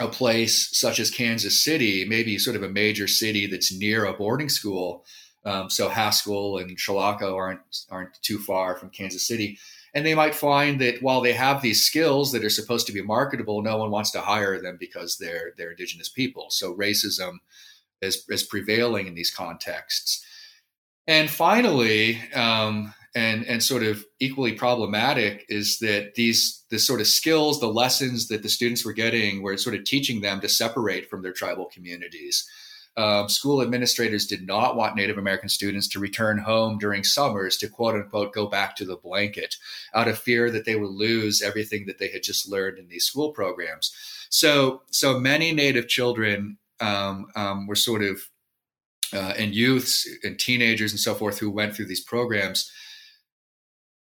a 0.00 0.08
place 0.08 0.76
such 0.76 0.98
as 0.98 1.10
Kansas 1.10 1.62
City, 1.62 2.04
maybe 2.04 2.38
sort 2.38 2.56
of 2.56 2.62
a 2.62 2.68
major 2.68 3.06
city 3.06 3.46
that's 3.46 3.72
near 3.72 4.06
a 4.06 4.14
boarding 4.14 4.48
school. 4.48 5.04
Um, 5.44 5.70
so 5.70 5.88
Haskell 5.88 6.58
and 6.58 6.76
Chilocco 6.76 7.36
aren't 7.36 7.60
aren't 7.90 8.20
too 8.22 8.38
far 8.38 8.76
from 8.76 8.90
Kansas 8.90 9.26
City, 9.26 9.58
and 9.94 10.04
they 10.04 10.14
might 10.14 10.34
find 10.34 10.80
that 10.80 11.02
while 11.02 11.20
they 11.20 11.32
have 11.32 11.62
these 11.62 11.84
skills 11.84 12.32
that 12.32 12.44
are 12.44 12.50
supposed 12.50 12.86
to 12.86 12.92
be 12.92 13.02
marketable, 13.02 13.62
no 13.62 13.76
one 13.76 13.90
wants 13.90 14.10
to 14.12 14.20
hire 14.20 14.60
them 14.60 14.76
because 14.80 15.18
they're 15.18 15.52
they're 15.56 15.70
indigenous 15.70 16.08
people. 16.08 16.46
So 16.50 16.74
racism 16.74 17.38
is 18.02 18.24
is 18.28 18.42
prevailing 18.42 19.06
in 19.06 19.14
these 19.14 19.30
contexts. 19.30 20.24
And 21.06 21.28
finally, 21.28 22.20
um, 22.34 22.94
and 23.14 23.44
and 23.46 23.62
sort 23.62 23.82
of 23.82 24.04
equally 24.20 24.52
problematic 24.52 25.44
is 25.48 25.78
that 25.78 26.14
these 26.14 26.64
the 26.70 26.78
sort 26.78 27.00
of 27.00 27.06
skills 27.06 27.60
the 27.60 27.66
lessons 27.66 28.28
that 28.28 28.42
the 28.42 28.48
students 28.48 28.84
were 28.84 28.92
getting 28.92 29.42
were 29.42 29.56
sort 29.56 29.74
of 29.74 29.84
teaching 29.84 30.20
them 30.20 30.40
to 30.40 30.48
separate 30.48 31.08
from 31.08 31.22
their 31.22 31.32
tribal 31.32 31.66
communities. 31.66 32.48
Um, 32.96 33.28
school 33.28 33.62
administrators 33.62 34.26
did 34.26 34.46
not 34.46 34.76
want 34.76 34.96
native 34.96 35.16
american 35.16 35.48
students 35.48 35.88
to 35.88 36.00
return 36.00 36.38
home 36.38 36.78
during 36.78 37.04
summers 37.04 37.56
to 37.58 37.68
quote 37.68 37.94
unquote 37.94 38.32
go 38.32 38.46
back 38.46 38.76
to 38.76 38.84
the 38.84 38.96
blanket 38.96 39.56
out 39.94 40.08
of 40.08 40.18
fear 40.18 40.50
that 40.50 40.64
they 40.64 40.76
would 40.76 40.90
lose 40.90 41.40
everything 41.40 41.86
that 41.86 41.98
they 41.98 42.08
had 42.08 42.22
just 42.22 42.48
learned 42.48 42.78
in 42.78 42.88
these 42.88 43.04
school 43.04 43.32
programs. 43.32 43.92
So 44.28 44.82
so 44.90 45.18
many 45.18 45.52
native 45.52 45.88
children 45.88 46.58
um, 46.80 47.26
um, 47.34 47.66
were 47.66 47.76
sort 47.76 48.02
of 48.02 48.22
uh, 49.12 49.34
and 49.36 49.54
youths 49.54 50.08
and 50.22 50.38
teenagers 50.38 50.92
and 50.92 51.00
so 51.00 51.14
forth 51.14 51.38
who 51.38 51.50
went 51.50 51.74
through 51.74 51.86
these 51.86 52.04
programs 52.04 52.70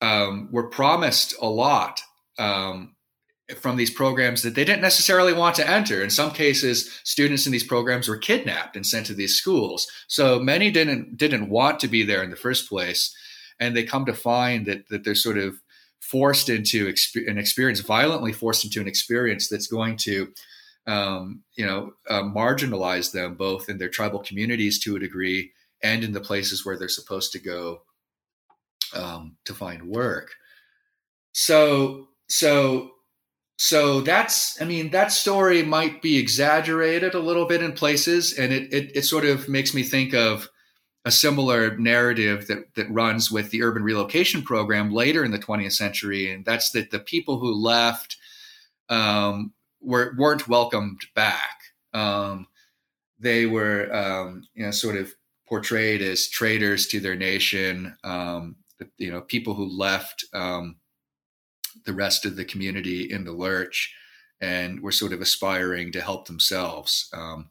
um, 0.06 0.50
were 0.52 0.70
promised 0.70 1.34
a 1.42 1.48
lot 1.48 2.00
um, 2.38 2.96
from 3.58 3.76
these 3.76 3.90
programs 3.92 4.42
that 4.42 4.56
they 4.56 4.66
didn't 4.66 4.82
necessarily 4.82 5.34
want 5.34 5.56
to 5.56 5.70
enter. 5.70 6.04
In 6.04 6.10
some 6.10 6.32
cases, 6.32 7.00
students 7.04 7.46
in 7.46 7.52
these 7.52 7.64
programs 7.64 8.08
were 8.08 8.18
kidnapped 8.18 8.76
and 8.76 8.86
sent 8.86 9.08
to 9.08 9.14
these 9.14 9.36
schools. 9.36 9.88
So 10.08 10.40
many 10.40 10.70
didn't 10.72 11.18
didn't 11.18 11.50
want 11.50 11.80
to 11.80 11.88
be 11.88 12.04
there 12.04 12.24
in 12.24 12.30
the 12.30 12.36
first 12.36 12.70
place, 12.70 13.16
and 13.60 13.76
they 13.76 13.84
come 13.84 14.06
to 14.06 14.14
find 14.14 14.66
that 14.68 14.88
that 14.90 15.04
they're 15.04 15.16
sort 15.16 15.38
of 15.38 15.56
forced 16.02 16.50
into 16.50 16.88
exp- 16.88 17.28
an 17.28 17.40
experience, 17.40 17.80
violently 17.80 18.32
forced 18.32 18.64
into 18.64 18.80
an 18.80 18.88
experience 18.88 19.50
that's 19.50 19.68
going 19.68 19.98
to 19.98 20.28
um, 20.88 21.42
you 21.56 21.66
know, 21.66 21.94
uh, 22.08 22.22
marginalize 22.22 23.12
them 23.12 23.34
both 23.34 23.70
in 23.70 23.80
their 23.80 23.90
tribal 23.90 24.20
communities 24.20 24.80
to 24.84 24.96
a 24.96 25.00
degree 25.00 25.52
and 25.82 26.04
in 26.04 26.14
the 26.14 26.22
places 26.22 26.64
where 26.64 26.78
they're 26.78 26.88
supposed 26.88 27.32
to 27.32 27.40
go 27.40 27.82
um, 28.94 29.38
to 29.46 29.54
find 29.54 29.84
work. 29.84 30.34
So, 31.32 32.10
so, 32.30 32.92
so 33.58 34.02
that's, 34.02 34.62
I 34.62 34.66
mean, 34.66 34.92
that 34.92 35.12
story 35.12 35.64
might 35.64 36.02
be 36.02 36.18
exaggerated 36.18 37.14
a 37.14 37.20
little 37.20 37.46
bit 37.46 37.64
in 37.64 37.74
places, 37.74 38.38
and 38.38 38.54
it, 38.54 38.74
it, 38.74 38.92
it 38.96 39.02
sort 39.04 39.26
of 39.26 39.48
makes 39.48 39.74
me 39.74 39.84
think 39.84 40.14
of 40.14 40.50
a 41.06 41.12
similar 41.12 41.78
narrative 41.78 42.48
that, 42.48 42.74
that 42.76 42.90
runs 42.90 43.32
with 43.32 43.52
the 43.52 43.62
urban 43.62 43.84
relocation 43.84 44.42
program 44.42 44.92
later 44.92 45.24
in 45.24 45.32
the 45.32 45.40
20th 45.40 45.74
century, 45.74 46.32
and 46.32 46.44
that's 46.44 46.72
that 46.72 46.92
the 46.92 47.00
people 47.00 47.40
who 47.40 47.54
left 47.54 48.18
um, 48.90 49.54
were, 49.82 50.16
weren't 50.18 50.48
welcomed 50.48 51.02
back. 51.14 51.60
Um, 51.94 52.48
they 53.20 53.46
were, 53.46 53.94
um, 53.94 54.48
you 54.56 54.66
know, 54.66 54.72
sort 54.72 54.98
of 54.98 55.14
portrayed 55.48 56.02
as 56.02 56.28
traitors 56.28 56.88
to 56.88 57.00
their 57.00 57.16
nation. 57.16 57.96
Um, 58.04 58.56
you 58.98 59.12
know 59.12 59.22
people 59.22 59.54
who 59.54 59.66
left 59.66 60.26
um, 60.34 60.78
the 61.86 61.94
rest 61.94 62.26
of 62.26 62.36
the 62.36 62.46
community 62.46 63.12
in 63.12 63.24
the 63.24 63.32
lurch 63.32 63.94
and 64.42 64.82
were 64.82 64.92
sort 64.92 65.14
of 65.14 65.22
aspiring 65.22 65.92
to 65.92 66.02
help 66.02 66.28
themselves. 66.28 67.10
Um, 67.14 67.50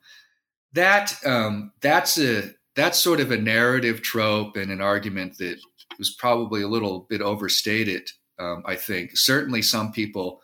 that 0.72 1.14
um, 1.24 1.72
that's 1.80 2.18
a 2.18 2.50
that's 2.74 2.98
sort 2.98 3.20
of 3.20 3.30
a 3.30 3.36
narrative 3.36 4.02
trope 4.02 4.56
and 4.56 4.70
an 4.70 4.80
argument 4.80 5.38
that 5.38 5.58
was 5.98 6.10
probably 6.10 6.62
a 6.62 6.68
little 6.68 7.06
bit 7.08 7.20
overstated. 7.20 8.10
Um, 8.38 8.64
I 8.66 8.74
think 8.74 9.16
certainly 9.16 9.62
some 9.62 9.92
people 9.92 10.42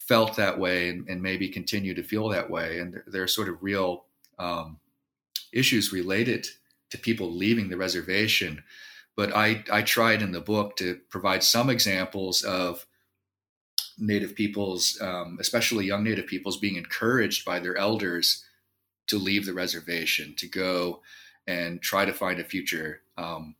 felt 0.00 0.34
that 0.36 0.58
way 0.58 0.88
and, 0.88 1.08
and, 1.08 1.22
maybe 1.22 1.48
continue 1.48 1.94
to 1.94 2.02
feel 2.02 2.28
that 2.30 2.50
way, 2.50 2.80
and 2.80 2.92
there, 2.92 3.04
there 3.06 3.22
are 3.22 3.28
sort 3.28 3.48
of 3.48 3.62
real 3.62 4.06
um, 4.38 4.78
issues 5.52 5.92
related 5.92 6.46
to 6.90 6.98
people 6.98 7.30
leaving 7.30 7.68
the 7.68 7.76
reservation 7.76 8.62
but 9.18 9.34
I, 9.34 9.64
I 9.72 9.82
tried 9.82 10.22
in 10.22 10.30
the 10.30 10.40
book 10.40 10.76
to 10.76 11.00
provide 11.10 11.42
some 11.42 11.70
examples 11.70 12.44
of 12.44 12.86
Native 13.98 14.36
peoples, 14.36 14.96
um, 15.00 15.38
especially 15.40 15.86
young 15.86 16.04
Native 16.04 16.28
peoples, 16.28 16.56
being 16.56 16.76
encouraged 16.76 17.44
by 17.44 17.58
their 17.58 17.76
elders 17.76 18.44
to 19.08 19.18
leave 19.18 19.44
the 19.44 19.52
reservation, 19.52 20.36
to 20.36 20.46
go 20.46 21.00
and 21.48 21.82
try 21.82 22.04
to 22.04 22.12
find 22.12 22.38
a 22.38 22.44
future 22.44 23.00
um, 23.16 23.56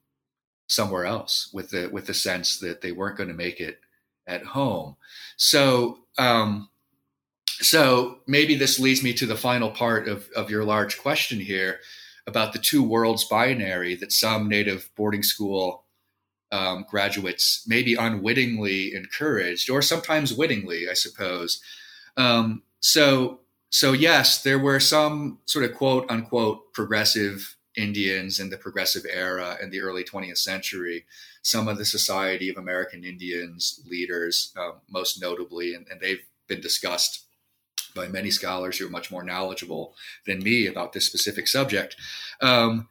somewhere 0.69 1.07
else, 1.07 1.51
with 1.53 1.71
the 1.71 1.89
with 1.89 2.07
the 2.07 2.15
sense 2.15 2.61
that 2.61 2.81
they 2.81 2.93
weren't 2.93 3.17
going 3.17 3.29
to 3.29 3.35
make 3.35 3.59
it 3.59 3.81
at 4.29 4.45
home. 4.45 4.95
So, 5.37 5.99
um, 6.19 6.69
so 7.47 8.19
maybe 8.29 8.55
this 8.55 8.79
leads 8.79 9.03
me 9.03 9.13
to 9.15 9.27
the 9.27 9.35
final 9.35 9.73
part 9.73 10.07
of 10.07 10.29
of 10.37 10.53
your 10.53 10.63
large 10.63 10.99
question 10.99 11.41
here, 11.41 11.81
about 12.29 12.53
the 12.53 12.59
two 12.59 12.83
worlds 12.83 13.25
binary 13.25 13.95
that 13.97 14.13
some 14.13 14.49
native 14.49 14.91
boarding 14.95 15.23
school 15.23 15.85
um, 16.53 16.85
graduates 16.89 17.65
maybe 17.67 17.95
unwittingly 17.95 18.95
encouraged, 18.95 19.69
or 19.69 19.83
sometimes 19.83 20.35
wittingly, 20.35 20.89
I 20.89 20.95
suppose. 20.95 21.61
Um, 22.17 22.63
so, 22.81 23.41
so 23.71 23.93
yes, 23.93 24.43
there 24.43 24.59
were 24.59 24.81
some 24.81 25.39
sort 25.47 25.65
of 25.65 25.75
quote 25.75 26.07
unquote 26.11 26.73
progressive 26.73 27.57
Indians 27.77 28.41
in 28.41 28.51
the 28.51 28.57
progressive 28.57 29.05
era 29.11 29.57
in 29.63 29.71
the 29.71 29.81
early 29.81 30.05
20th 30.05 30.39
century. 30.39 31.07
Some 31.43 31.69
of 31.69 31.79
the 31.79 31.85
Society 31.85 32.49
of 32.49 32.57
American 32.57 33.05
Indians 33.05 33.81
leaders, 33.89 34.53
um, 34.59 34.75
most 34.91 35.21
notably, 35.21 35.75
and, 35.75 35.87
and 35.91 36.01
they've 36.01 36.25
been 36.47 36.61
discussed 36.61 37.28
by 37.95 38.09
many 38.09 38.31
scholars 38.31 38.79
who 38.79 38.87
are 38.87 38.91
much 38.91 39.11
more 39.11 39.23
knowledgeable 39.23 39.95
than 40.27 40.43
me 40.43 40.67
about 40.67 40.93
this 40.93 41.07
specific 41.07 41.49
subject. 41.49 41.97
Um, 42.41 42.89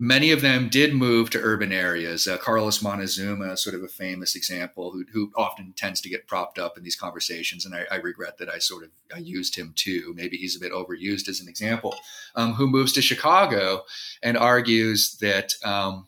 many 0.00 0.30
of 0.30 0.40
them 0.40 0.68
did 0.70 0.94
move 0.94 1.28
to 1.30 1.40
urban 1.40 1.72
areas. 1.72 2.26
Uh, 2.26 2.38
Carlos 2.38 2.82
Montezuma, 2.82 3.56
sort 3.56 3.76
of 3.76 3.82
a 3.82 3.88
famous 3.88 4.34
example, 4.34 4.90
who, 4.90 5.04
who, 5.12 5.30
often 5.36 5.74
tends 5.76 6.00
to 6.00 6.08
get 6.08 6.26
propped 6.26 6.58
up 6.58 6.78
in 6.78 6.82
these 6.82 6.96
conversations, 6.96 7.66
and 7.66 7.74
I, 7.74 7.84
I, 7.90 7.96
regret 7.96 8.38
that 8.38 8.48
I 8.48 8.58
sort 8.58 8.82
of 8.82 8.90
I 9.14 9.18
used 9.18 9.56
him 9.56 9.72
too. 9.76 10.14
Maybe 10.16 10.38
he's 10.38 10.56
a 10.56 10.60
bit 10.60 10.72
overused 10.72 11.28
as 11.28 11.40
an 11.40 11.48
example. 11.48 11.94
Um, 12.34 12.54
who 12.54 12.66
moves 12.66 12.92
to 12.94 13.02
Chicago 13.02 13.84
and 14.22 14.38
argues 14.38 15.16
that 15.18 15.52
um, 15.64 16.06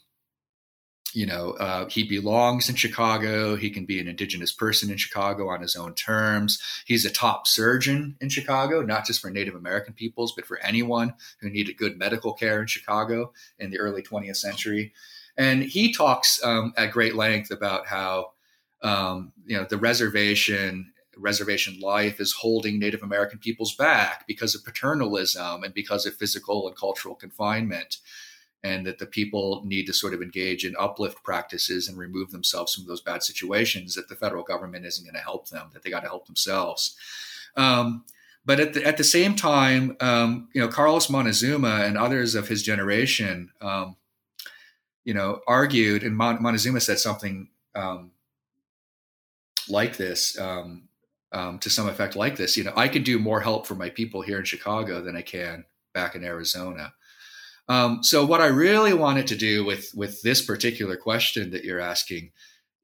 you 1.15 1.27
know, 1.27 1.53
uh, 1.53 1.89
he 1.89 2.03
belongs 2.03 2.69
in 2.69 2.75
Chicago. 2.75 3.57
He 3.57 3.71
can 3.71 3.85
be 3.85 4.01
an 4.01 4.09
indigenous 4.09 4.53
person 4.53 4.91
in 4.91 4.97
Chicago 4.97 5.49
on 5.49 5.61
his 5.61 5.77
own 5.77 5.95
terms. 5.95 6.61
He's 6.87 7.05
a 7.05 7.11
top 7.11 7.47
surgeon 7.47 8.17
in 8.21 8.29
Chicago, 8.29 8.83
not 8.83 9.07
just 9.07 9.21
for 9.21 9.31
Native 9.31 9.55
American 9.55 9.95
peoples, 9.95 10.33
but 10.35 10.47
for 10.47 10.59
anyone 10.61 11.15
who 11.41 11.51
needed 11.51 11.77
good 11.77 11.99
medical 11.99 12.33
care 12.33 12.61
in 12.61 12.67
Chicago 12.67 13.33
in 13.59 13.71
the 13.71 13.79
early 13.79 14.03
20th 14.03 14.37
century. 14.37 14.93
And 15.37 15.63
he 15.63 15.93
talks 15.93 16.43
um, 16.45 16.73
at 16.77 16.93
great 16.93 17.15
length 17.15 17.51
about 17.51 17.87
how, 17.87 18.33
um, 18.83 19.33
you 19.47 19.57
know, 19.57 19.65
the 19.69 19.79
reservation 19.79 20.93
reservation 21.19 21.79
life 21.79 22.21
is 22.21 22.33
holding 22.33 22.79
Native 22.79 23.03
American 23.03 23.39
peoples 23.39 23.75
back 23.77 24.27
because 24.27 24.55
of 24.55 24.65
paternalism 24.65 25.63
and 25.63 25.75
because 25.75 26.07
of 26.07 26.15
physical 26.15 26.67
and 26.67 26.77
cultural 26.77 27.15
confinement 27.15 27.99
and 28.65 28.87
that 28.87 28.99
the 28.99 29.07
people 29.07 29.63
need 29.65 29.87
to 29.87 29.93
sort 29.93 30.15
of 30.15 30.23
engage 30.23 30.65
in 30.65 30.75
uplift 30.79 31.23
practices 31.25 31.89
and 31.89 31.99
remove 31.99 32.31
themselves 32.31 32.75
from 32.75 32.87
those 32.87 33.01
bad 33.01 33.23
situations 33.23 33.95
that 33.95 34.09
the 34.09 34.15
federal 34.15 34.45
government 34.45 34.87
isn't 34.87 35.05
going 35.05 35.15
to 35.15 35.21
help 35.21 35.49
them 35.49 35.71
that 35.73 35.83
they 35.83 35.91
got 35.91 36.01
to 36.01 36.09
help 36.09 36.27
themselves. 36.27 36.97
Um, 37.57 38.05
but 38.45 38.61
at 38.61 38.75
the, 38.75 38.85
at 38.85 38.97
the 38.97 39.05
same 39.05 39.35
time 39.35 39.97
um, 40.01 40.49
you 40.53 40.61
know 40.61 40.69
carlos 40.69 41.09
montezuma 41.09 41.83
and 41.85 41.97
others 41.97 42.35
of 42.35 42.49
his 42.49 42.63
generation 42.63 43.51
um, 43.61 43.97
you 45.05 45.15
know 45.15 45.41
argued 45.47 46.03
and 46.03 46.17
montezuma 46.17 46.81
said 46.81 46.99
something 46.99 47.49
um, 47.75 48.11
like 49.69 49.97
this 49.97 50.39
um, 50.39 50.89
um, 51.33 51.59
to 51.59 51.71
some 51.71 51.89
effect 51.89 52.17
like 52.17 52.37
this 52.37 52.57
you 52.57 52.65
know 52.65 52.73
i 52.77 52.89
can 52.89 53.03
do 53.03 53.19
more 53.19 53.41
help 53.41 53.67
for 53.67 53.75
my 53.75 53.89
people 53.89 54.23
here 54.23 54.39
in 54.39 54.45
chicago 54.45 55.01
than 55.01 55.17
i 55.17 55.23
can 55.23 55.65
back 55.93 56.15
in 56.15 56.25
arizona 56.25 56.93
um, 57.69 58.03
so 58.03 58.25
what 58.25 58.41
I 58.41 58.47
really 58.47 58.93
wanted 58.93 59.27
to 59.29 59.37
do 59.37 59.65
with 59.65 59.93
with 59.95 60.23
this 60.23 60.45
particular 60.45 60.97
question 60.97 61.51
that 61.51 61.65
you're 61.65 61.81
asking 61.81 62.33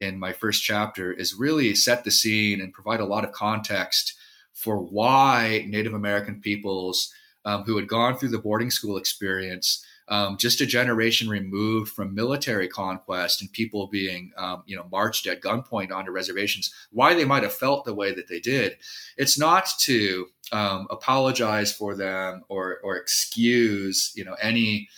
in 0.01 0.19
my 0.19 0.33
first 0.33 0.63
chapter 0.63 1.13
is 1.13 1.35
really 1.35 1.75
set 1.75 2.05
the 2.05 2.11
scene 2.11 2.61
and 2.61 2.73
provide 2.73 3.01
a 3.01 3.07
lot 3.07 3.25
of 3.25 3.33
context 3.33 4.15
for 4.53 4.79
why 4.79 5.65
Native 5.69 5.95
American 5.95 6.41
peoples 6.41 7.13
um, 7.45 7.65
who 7.65 7.77
had 7.77 7.89
gone 7.89 8.17
through 8.17 8.29
the 8.31 8.39
boarding 8.39 8.71
school 8.71 8.97
experience 8.97 9.85
um, 10.09 10.39
just 10.39 10.61
a 10.61 10.67
generation 10.67 11.29
removed 11.29 11.93
from 11.93 12.15
military 12.15 12.67
conquest 12.67 13.41
and 13.41 13.53
people 13.53 13.89
being, 13.89 14.33
um, 14.37 14.63
you 14.67 14.75
know, 14.75 14.87
marched 14.91 15.27
at 15.27 15.43
gunpoint 15.43 15.93
onto 15.93 16.11
reservations, 16.11 16.73
why 16.91 17.15
they 17.15 17.25
might 17.25 17.43
have 17.43 17.53
felt 17.53 17.85
the 17.85 17.95
way 17.95 18.13
that 18.15 18.29
they 18.29 18.41
did. 18.41 18.77
It's 19.17 19.39
not 19.39 19.69
to 19.81 20.27
um, 20.51 20.87
apologize 20.91 21.73
for 21.73 21.95
them 21.95 22.43
or 22.49 22.79
or 22.83 22.97
excuse, 22.97 24.13
you 24.15 24.25
know, 24.25 24.37
any 24.41 24.89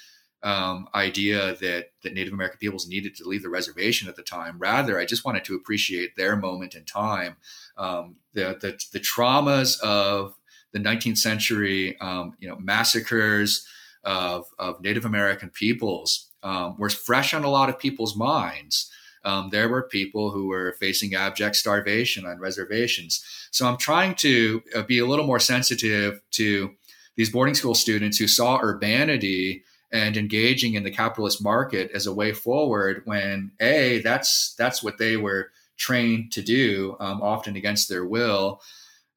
um, 0.42 0.88
idea 0.94 1.56
that 1.56 1.90
that 2.02 2.14
Native 2.14 2.32
American 2.32 2.58
peoples 2.58 2.86
needed 2.86 3.16
to 3.16 3.28
leave 3.28 3.42
the 3.42 3.48
reservation 3.48 4.08
at 4.08 4.16
the 4.16 4.22
time. 4.22 4.58
Rather, 4.58 4.98
I 4.98 5.04
just 5.04 5.24
wanted 5.24 5.44
to 5.46 5.56
appreciate 5.56 6.16
their 6.16 6.36
moment 6.36 6.74
in 6.74 6.84
time, 6.84 7.36
um, 7.76 8.16
the, 8.32 8.56
the 8.60 8.80
the 8.92 9.00
traumas 9.00 9.80
of 9.80 10.36
the 10.72 10.78
19th 10.78 11.18
century, 11.18 11.98
um, 12.00 12.34
you 12.38 12.48
know, 12.48 12.56
massacres 12.60 13.66
of, 14.04 14.46
of 14.58 14.80
Native 14.80 15.04
American 15.04 15.50
peoples 15.50 16.30
um, 16.42 16.76
was 16.78 16.94
fresh 16.94 17.34
on 17.34 17.44
a 17.44 17.50
lot 17.50 17.68
of 17.68 17.78
people's 17.78 18.16
minds. 18.16 18.90
Um, 19.24 19.50
there 19.50 19.68
were 19.68 19.82
people 19.82 20.30
who 20.30 20.48
were 20.48 20.76
facing 20.80 21.14
abject 21.14 21.56
starvation 21.56 22.24
on 22.24 22.38
reservations. 22.38 23.22
So 23.50 23.66
I'm 23.66 23.76
trying 23.76 24.14
to 24.16 24.62
uh, 24.74 24.82
be 24.82 24.98
a 24.98 25.06
little 25.06 25.26
more 25.26 25.40
sensitive 25.40 26.20
to 26.32 26.70
these 27.16 27.30
boarding 27.30 27.54
school 27.54 27.74
students 27.74 28.16
who 28.16 28.26
saw 28.26 28.58
urbanity 28.62 29.64
and 29.92 30.16
engaging 30.16 30.74
in 30.74 30.84
the 30.84 30.90
capitalist 30.90 31.42
market 31.42 31.90
as 31.92 32.06
a 32.06 32.14
way 32.14 32.32
forward 32.32 33.02
when 33.04 33.50
a 33.60 34.00
that's 34.02 34.54
that's 34.56 34.82
what 34.82 34.98
they 34.98 35.16
were 35.16 35.50
trained 35.76 36.30
to 36.32 36.42
do 36.42 36.96
um, 37.00 37.20
often 37.20 37.56
against 37.56 37.88
their 37.88 38.04
will 38.04 38.60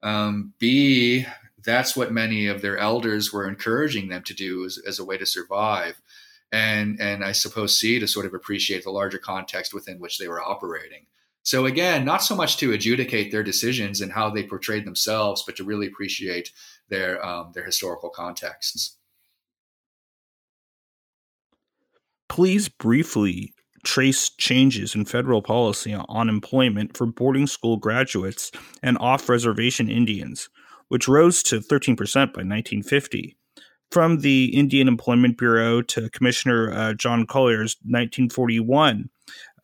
um, 0.02 0.52
b 0.58 1.24
that's 1.64 1.96
what 1.96 2.12
many 2.12 2.46
of 2.46 2.62
their 2.62 2.78
elders 2.78 3.32
were 3.32 3.48
encouraging 3.48 4.08
them 4.08 4.22
to 4.24 4.34
do 4.34 4.64
as, 4.64 4.78
as 4.86 4.98
a 4.98 5.04
way 5.04 5.16
to 5.16 5.26
survive. 5.26 6.00
And 6.52 7.00
and 7.00 7.24
i 7.24 7.32
suppose 7.32 7.76
see 7.76 7.98
to 7.98 8.06
sort 8.06 8.26
of 8.26 8.34
appreciate 8.34 8.84
the 8.84 8.90
larger 8.90 9.18
context 9.18 9.74
within 9.74 9.98
which 9.98 10.18
they 10.18 10.28
were 10.28 10.42
operating. 10.42 11.06
So 11.42 11.66
again 11.66 12.04
not 12.04 12.22
so 12.22 12.36
much 12.36 12.58
to 12.58 12.72
adjudicate 12.72 13.32
their 13.32 13.42
decisions 13.42 14.00
and 14.00 14.12
how 14.12 14.30
they 14.30 14.44
portrayed 14.44 14.86
themselves 14.86 15.42
but 15.44 15.56
to 15.56 15.64
really 15.64 15.86
appreciate 15.86 16.52
their 16.88 17.24
um, 17.24 17.50
their 17.54 17.64
historical 17.64 18.10
contexts. 18.10 18.96
Please 22.28 22.68
briefly 22.68 23.52
trace 23.84 24.30
changes 24.30 24.94
in 24.94 25.04
federal 25.04 25.42
policy 25.42 25.94
on 25.94 26.28
employment 26.28 26.96
for 26.96 27.06
boarding 27.06 27.46
school 27.46 27.76
graduates 27.76 28.50
and 28.82 28.96
off 28.98 29.28
reservation 29.28 29.90
Indians 29.90 30.48
which 30.94 31.08
rose 31.08 31.42
to 31.42 31.58
13% 31.58 31.96
by 31.96 32.44
1950. 32.44 33.36
From 33.90 34.20
the 34.20 34.56
Indian 34.56 34.86
Employment 34.86 35.36
Bureau 35.36 35.82
to 35.82 36.08
Commissioner 36.10 36.72
uh, 36.72 36.94
John 36.94 37.26
Collier's 37.26 37.74
1941 37.82 39.10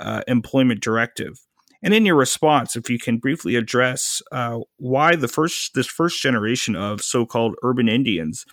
uh, 0.01 0.23
employment 0.27 0.81
directive. 0.81 1.39
And 1.85 1.95
in 1.95 2.05
your 2.05 2.17
response, 2.17 2.75
if 2.75 2.91
you 2.91 2.99
can 2.99 3.19
briefly 3.19 3.55
address 3.55 4.21
uh, 4.33 4.59
why 4.79 5.15
the 5.15 5.29
first 5.29 5.75
this 5.75 5.87
first 5.87 6.21
generation 6.21 6.75
of 6.75 7.01
so-called 7.01 7.55
urban 7.63 7.89
Indians 7.89 8.45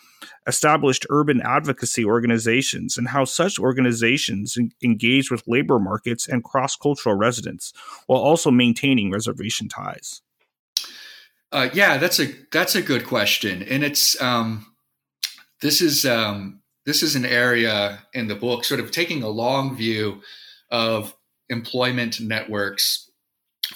established 0.45 1.07
urban 1.09 1.41
advocacy 1.41 2.05
organizations 2.05 2.95
and 2.95 3.07
how 3.07 3.25
such 3.25 3.57
organizations 3.57 4.55
engage 4.83 5.31
with 5.31 5.47
labor 5.47 5.79
markets 5.79 6.27
and 6.27 6.43
cross-cultural 6.43 7.15
residents 7.15 7.73
while 8.05 8.21
also 8.21 8.51
maintaining 8.51 9.09
reservation 9.09 9.67
ties. 9.67 10.21
Uh, 11.51 11.69
yeah, 11.73 11.97
that's 11.97 12.19
a 12.19 12.27
that's 12.51 12.75
a 12.75 12.81
good 12.81 13.05
question, 13.05 13.63
and 13.63 13.83
it's 13.83 14.19
um, 14.21 14.65
this 15.61 15.81
is 15.81 16.05
um, 16.05 16.61
this 16.85 17.01
is 17.01 17.15
an 17.15 17.25
area 17.25 17.99
in 18.13 18.27
the 18.27 18.35
book, 18.35 18.65
sort 18.65 18.79
of 18.79 18.91
taking 18.91 19.23
a 19.23 19.29
long 19.29 19.75
view 19.75 20.21
of 20.71 21.15
employment 21.49 22.19
networks 22.19 23.09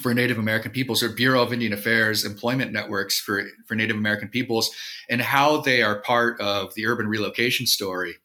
for 0.02 0.14
Native 0.14 0.38
American 0.38 0.72
peoples, 0.72 1.02
or 1.02 1.10
Bureau 1.10 1.42
of 1.42 1.54
Indian 1.54 1.72
Affairs 1.72 2.26
employment 2.26 2.74
networks 2.74 3.20
for 3.20 3.46
for 3.68 3.76
Native 3.76 3.96
American 3.96 4.28
peoples, 4.28 4.70
and 5.10 5.22
how 5.22 5.62
they 5.62 5.82
are 5.82 6.02
part 6.02 6.42
of 6.42 6.74
the 6.76 6.88
urban 6.88 7.08
relocation 7.08 7.66
story. 7.66 8.16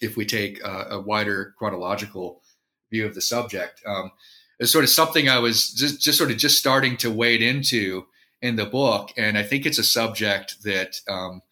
If 0.00 0.16
we 0.16 0.24
take 0.24 0.64
uh, 0.64 0.84
a 0.90 1.00
wider 1.00 1.54
chronological 1.58 2.42
view 2.90 3.04
of 3.04 3.16
the 3.16 3.20
subject, 3.20 3.82
um, 3.84 4.12
it's 4.60 4.72
sort 4.72 4.84
of 4.84 4.90
something 4.90 5.28
I 5.28 5.40
was 5.40 5.72
just 5.72 6.00
just 6.00 6.18
sort 6.18 6.30
of 6.30 6.36
just 6.36 6.58
starting 6.58 6.96
to 6.98 7.10
wade 7.10 7.42
into 7.42 8.06
in 8.42 8.56
the 8.56 8.66
book, 8.66 9.12
and 9.16 9.36
I 9.36 9.42
think 9.42 9.66
it's 9.66 9.78
a 9.78 9.84
subject 9.84 10.62
that 10.62 11.00
um, 11.08 11.42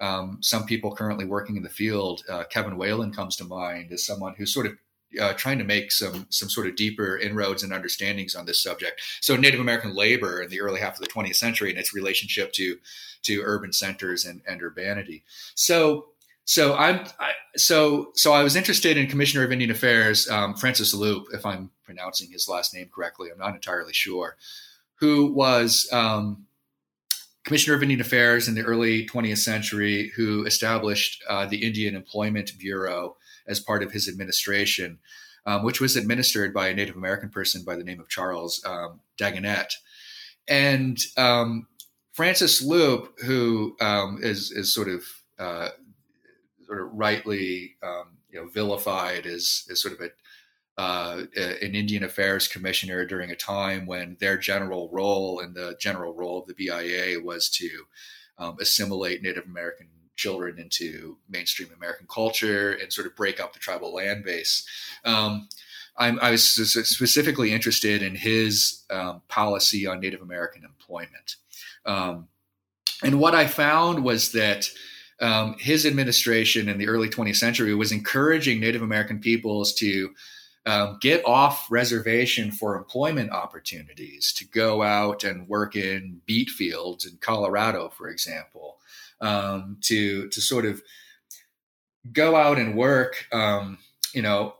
um, 0.00 0.38
some 0.40 0.66
people 0.66 0.94
currently 0.94 1.24
working 1.24 1.56
in 1.56 1.62
the 1.62 1.68
field, 1.68 2.22
uh, 2.28 2.44
Kevin 2.44 2.76
Whalen 2.76 3.12
comes 3.12 3.36
to 3.36 3.44
mind 3.44 3.92
as 3.92 4.04
someone 4.04 4.34
who's 4.36 4.52
sort 4.52 4.66
of 4.66 4.72
uh, 5.20 5.32
trying 5.34 5.58
to 5.58 5.64
make 5.64 5.92
some 5.92 6.26
some 6.30 6.50
sort 6.50 6.66
of 6.66 6.74
deeper 6.74 7.16
inroads 7.16 7.62
and 7.62 7.72
understandings 7.72 8.34
on 8.34 8.46
this 8.46 8.60
subject. 8.60 9.00
So 9.20 9.36
Native 9.36 9.60
American 9.60 9.94
labor 9.94 10.42
in 10.42 10.50
the 10.50 10.60
early 10.60 10.80
half 10.80 10.94
of 10.94 11.00
the 11.00 11.06
20th 11.06 11.36
century 11.36 11.70
and 11.70 11.78
its 11.78 11.94
relationship 11.94 12.52
to 12.54 12.78
to 13.22 13.42
urban 13.44 13.72
centers 13.72 14.24
and, 14.24 14.42
and 14.48 14.60
urbanity. 14.60 15.22
So 15.54 16.06
so 16.44 16.74
I'm 16.74 17.06
I, 17.20 17.32
so 17.56 18.10
so 18.14 18.32
I 18.32 18.42
was 18.42 18.56
interested 18.56 18.96
in 18.96 19.06
Commissioner 19.06 19.44
of 19.44 19.52
Indian 19.52 19.70
Affairs 19.70 20.28
um, 20.28 20.54
Francis 20.54 20.94
Leupp, 20.94 21.26
if 21.32 21.46
I'm 21.46 21.70
pronouncing 21.84 22.30
his 22.30 22.48
last 22.48 22.74
name 22.74 22.90
correctly. 22.92 23.28
I'm 23.30 23.38
not 23.38 23.54
entirely 23.54 23.92
sure 23.92 24.36
who 25.04 25.26
was 25.26 25.86
um, 25.92 26.46
Commissioner 27.44 27.76
of 27.76 27.82
Indian 27.82 28.00
Affairs 28.00 28.48
in 28.48 28.54
the 28.54 28.62
early 28.62 29.06
20th 29.06 29.36
century, 29.36 30.10
who 30.16 30.46
established 30.46 31.22
uh, 31.28 31.44
the 31.44 31.62
Indian 31.62 31.94
Employment 31.94 32.52
Bureau 32.58 33.18
as 33.46 33.60
part 33.60 33.82
of 33.82 33.92
his 33.92 34.08
administration, 34.08 34.98
um, 35.44 35.62
which 35.62 35.78
was 35.78 35.94
administered 35.94 36.54
by 36.54 36.68
a 36.68 36.74
Native 36.74 36.96
American 36.96 37.28
person 37.28 37.64
by 37.66 37.76
the 37.76 37.84
name 37.84 38.00
of 38.00 38.08
Charles 38.08 38.64
um, 38.64 39.00
Dagenett. 39.18 39.74
And 40.48 40.98
um, 41.18 41.66
Francis 42.12 42.66
Leupp, 42.66 43.08
who 43.26 43.76
um, 43.82 44.20
is 44.22 44.50
is 44.52 44.72
sort 44.72 44.88
of 44.88 45.02
uh, 45.38 45.68
sort 46.66 46.80
of 46.80 46.88
rightly 46.94 47.76
um, 47.82 48.16
you 48.30 48.40
know 48.40 48.48
vilified 48.48 49.26
as, 49.26 49.66
as 49.70 49.82
sort 49.82 49.92
of 49.92 50.00
a 50.00 50.08
uh, 50.76 51.22
an 51.36 51.74
Indian 51.74 52.04
Affairs 52.04 52.48
Commissioner 52.48 53.04
during 53.04 53.30
a 53.30 53.36
time 53.36 53.86
when 53.86 54.16
their 54.20 54.36
general 54.36 54.88
role 54.92 55.40
and 55.40 55.54
the 55.54 55.76
general 55.78 56.14
role 56.14 56.40
of 56.40 56.46
the 56.46 56.54
BIA 56.54 57.20
was 57.20 57.48
to 57.50 57.68
um, 58.38 58.56
assimilate 58.60 59.22
Native 59.22 59.44
American 59.46 59.88
children 60.16 60.58
into 60.58 61.16
mainstream 61.28 61.68
American 61.76 62.06
culture 62.12 62.72
and 62.72 62.92
sort 62.92 63.06
of 63.06 63.16
break 63.16 63.40
up 63.40 63.52
the 63.52 63.58
tribal 63.58 63.94
land 63.94 64.24
base. 64.24 64.66
Um, 65.04 65.48
i 65.96 66.30
was 66.30 66.42
specifically 66.42 67.52
interested 67.52 68.02
in 68.02 68.16
his 68.16 68.82
um, 68.90 69.22
policy 69.28 69.86
on 69.86 70.00
Native 70.00 70.22
American 70.22 70.64
employment. 70.64 71.36
Um, 71.86 72.26
and 73.04 73.20
what 73.20 73.36
I 73.36 73.46
found 73.46 74.02
was 74.02 74.32
that 74.32 74.68
um, 75.20 75.54
his 75.58 75.86
administration 75.86 76.68
in 76.68 76.78
the 76.78 76.88
early 76.88 77.08
20th 77.08 77.36
century 77.36 77.74
was 77.74 77.92
encouraging 77.92 78.58
Native 78.58 78.82
American 78.82 79.20
peoples 79.20 79.72
to 79.74 80.12
um, 80.66 80.98
get 81.00 81.24
off 81.26 81.70
reservation 81.70 82.50
for 82.50 82.76
employment 82.76 83.30
opportunities 83.30 84.32
to 84.32 84.46
go 84.46 84.82
out 84.82 85.22
and 85.22 85.48
work 85.48 85.76
in 85.76 86.20
beet 86.26 86.48
fields 86.48 87.04
in 87.04 87.18
Colorado, 87.20 87.90
for 87.90 88.08
example, 88.08 88.78
um, 89.20 89.76
to 89.82 90.28
to 90.28 90.40
sort 90.40 90.64
of 90.64 90.82
go 92.12 92.36
out 92.36 92.58
and 92.58 92.76
work, 92.76 93.26
um, 93.32 93.78
you 94.14 94.22
know, 94.22 94.54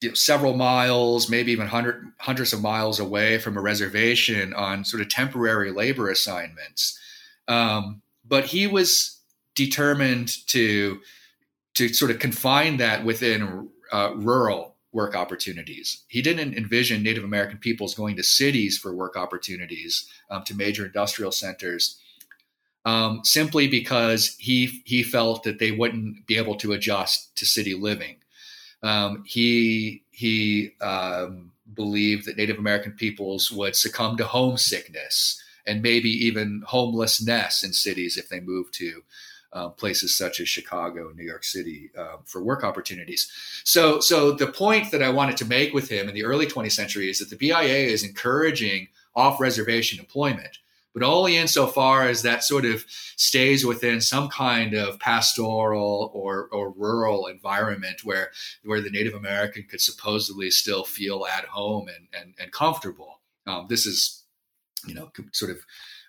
you 0.00 0.08
know, 0.08 0.14
several 0.14 0.54
miles, 0.54 1.28
maybe 1.28 1.52
even 1.52 1.66
hundred, 1.66 2.04
hundreds 2.18 2.52
of 2.52 2.60
miles 2.60 2.98
away 2.98 3.38
from 3.38 3.56
a 3.56 3.60
reservation 3.60 4.52
on 4.54 4.84
sort 4.84 5.00
of 5.00 5.08
temporary 5.08 5.70
labor 5.70 6.10
assignments. 6.10 6.98
Um, 7.46 8.02
but 8.24 8.46
he 8.46 8.66
was 8.66 9.18
determined 9.54 10.46
to 10.48 11.00
to 11.74 11.88
sort 11.88 12.10
of 12.10 12.18
confine 12.18 12.76
that 12.76 13.04
within 13.04 13.70
uh, 13.92 14.12
rural 14.16 14.74
work 14.92 15.16
opportunities. 15.16 16.02
He 16.08 16.20
didn't 16.20 16.54
envision 16.54 17.02
Native 17.02 17.24
American 17.24 17.58
peoples 17.58 17.94
going 17.94 18.16
to 18.16 18.22
cities 18.22 18.76
for 18.78 18.94
work 18.94 19.16
opportunities, 19.16 20.06
um, 20.30 20.44
to 20.44 20.54
major 20.54 20.84
industrial 20.84 21.32
centers, 21.32 21.98
um, 22.84 23.20
simply 23.24 23.68
because 23.68 24.36
he 24.38 24.82
he 24.84 25.02
felt 25.02 25.44
that 25.44 25.58
they 25.58 25.70
wouldn't 25.70 26.26
be 26.26 26.36
able 26.36 26.56
to 26.56 26.72
adjust 26.72 27.34
to 27.36 27.46
city 27.46 27.74
living. 27.74 28.16
Um, 28.82 29.22
he 29.26 30.02
he 30.10 30.72
um, 30.80 31.52
believed 31.74 32.26
that 32.26 32.36
Native 32.36 32.58
American 32.58 32.92
peoples 32.92 33.50
would 33.50 33.76
succumb 33.76 34.16
to 34.16 34.24
homesickness 34.24 35.42
and 35.66 35.80
maybe 35.80 36.10
even 36.10 36.62
homelessness 36.66 37.62
in 37.62 37.72
cities 37.72 38.16
if 38.16 38.28
they 38.28 38.40
moved 38.40 38.74
to 38.74 39.02
uh, 39.52 39.68
places 39.68 40.16
such 40.16 40.40
as 40.40 40.48
Chicago 40.48 41.12
New 41.14 41.24
York 41.24 41.44
City 41.44 41.90
uh, 41.96 42.16
for 42.24 42.42
work 42.42 42.64
opportunities. 42.64 43.30
So, 43.64 44.00
so 44.00 44.32
the 44.32 44.46
point 44.46 44.90
that 44.92 45.02
I 45.02 45.10
wanted 45.10 45.36
to 45.38 45.44
make 45.44 45.74
with 45.74 45.88
him 45.88 46.08
in 46.08 46.14
the 46.14 46.24
early 46.24 46.46
20th 46.46 46.72
century 46.72 47.10
is 47.10 47.18
that 47.18 47.30
the 47.30 47.36
BIA 47.36 47.86
is 47.86 48.02
encouraging 48.02 48.88
off-reservation 49.14 49.98
employment, 49.98 50.58
but 50.94 51.02
only 51.02 51.36
insofar 51.36 52.08
as 52.08 52.22
that 52.22 52.42
sort 52.42 52.64
of 52.64 52.84
stays 53.16 53.64
within 53.64 54.00
some 54.00 54.28
kind 54.28 54.74
of 54.74 54.98
pastoral 54.98 56.10
or, 56.14 56.48
or 56.50 56.70
rural 56.70 57.26
environment 57.26 58.04
where 58.04 58.30
where 58.64 58.80
the 58.80 58.90
Native 58.90 59.14
American 59.14 59.64
could 59.64 59.80
supposedly 59.80 60.50
still 60.50 60.84
feel 60.84 61.26
at 61.26 61.44
home 61.44 61.88
and 61.88 62.08
and, 62.18 62.34
and 62.38 62.52
comfortable. 62.52 63.20
Um, 63.46 63.66
this 63.68 63.86
is, 63.86 64.22
you 64.86 64.94
know, 64.94 65.10
sort 65.32 65.50
of 65.50 65.58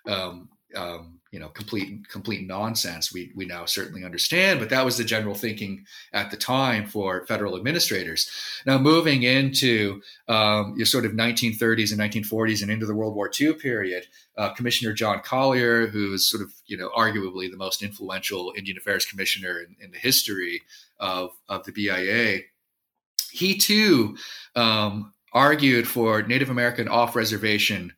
um, 0.06 0.48
um, 0.76 1.20
you 1.34 1.40
know 1.40 1.48
complete 1.48 2.08
complete 2.08 2.46
nonsense. 2.46 3.12
We 3.12 3.32
we 3.34 3.44
now 3.44 3.64
certainly 3.64 4.04
understand, 4.04 4.60
but 4.60 4.70
that 4.70 4.84
was 4.84 4.96
the 4.96 5.04
general 5.04 5.34
thinking 5.34 5.84
at 6.12 6.30
the 6.30 6.36
time 6.36 6.86
for 6.86 7.26
federal 7.26 7.56
administrators. 7.56 8.30
Now 8.66 8.78
moving 8.78 9.24
into 9.24 10.00
um, 10.28 10.74
your 10.76 10.86
sort 10.86 11.04
of 11.04 11.10
1930s 11.10 11.90
and 11.90 12.00
1940s 12.00 12.62
and 12.62 12.70
into 12.70 12.86
the 12.86 12.94
World 12.94 13.16
War 13.16 13.28
II 13.40 13.54
period, 13.54 14.06
uh, 14.38 14.50
Commissioner 14.50 14.92
John 14.92 15.20
Collier, 15.24 15.88
who 15.88 16.14
is 16.14 16.30
sort 16.30 16.42
of 16.42 16.52
you 16.66 16.76
know 16.76 16.90
arguably 16.96 17.50
the 17.50 17.56
most 17.56 17.82
influential 17.82 18.52
Indian 18.56 18.78
Affairs 18.78 19.04
Commissioner 19.04 19.58
in, 19.58 19.74
in 19.84 19.90
the 19.90 19.98
history 19.98 20.62
of 21.00 21.32
of 21.48 21.64
the 21.64 21.72
BIA, 21.72 22.42
he 23.32 23.58
too 23.58 24.16
um, 24.54 25.12
argued 25.32 25.88
for 25.88 26.22
Native 26.22 26.48
American 26.48 26.86
off 26.86 27.16
reservation 27.16 27.92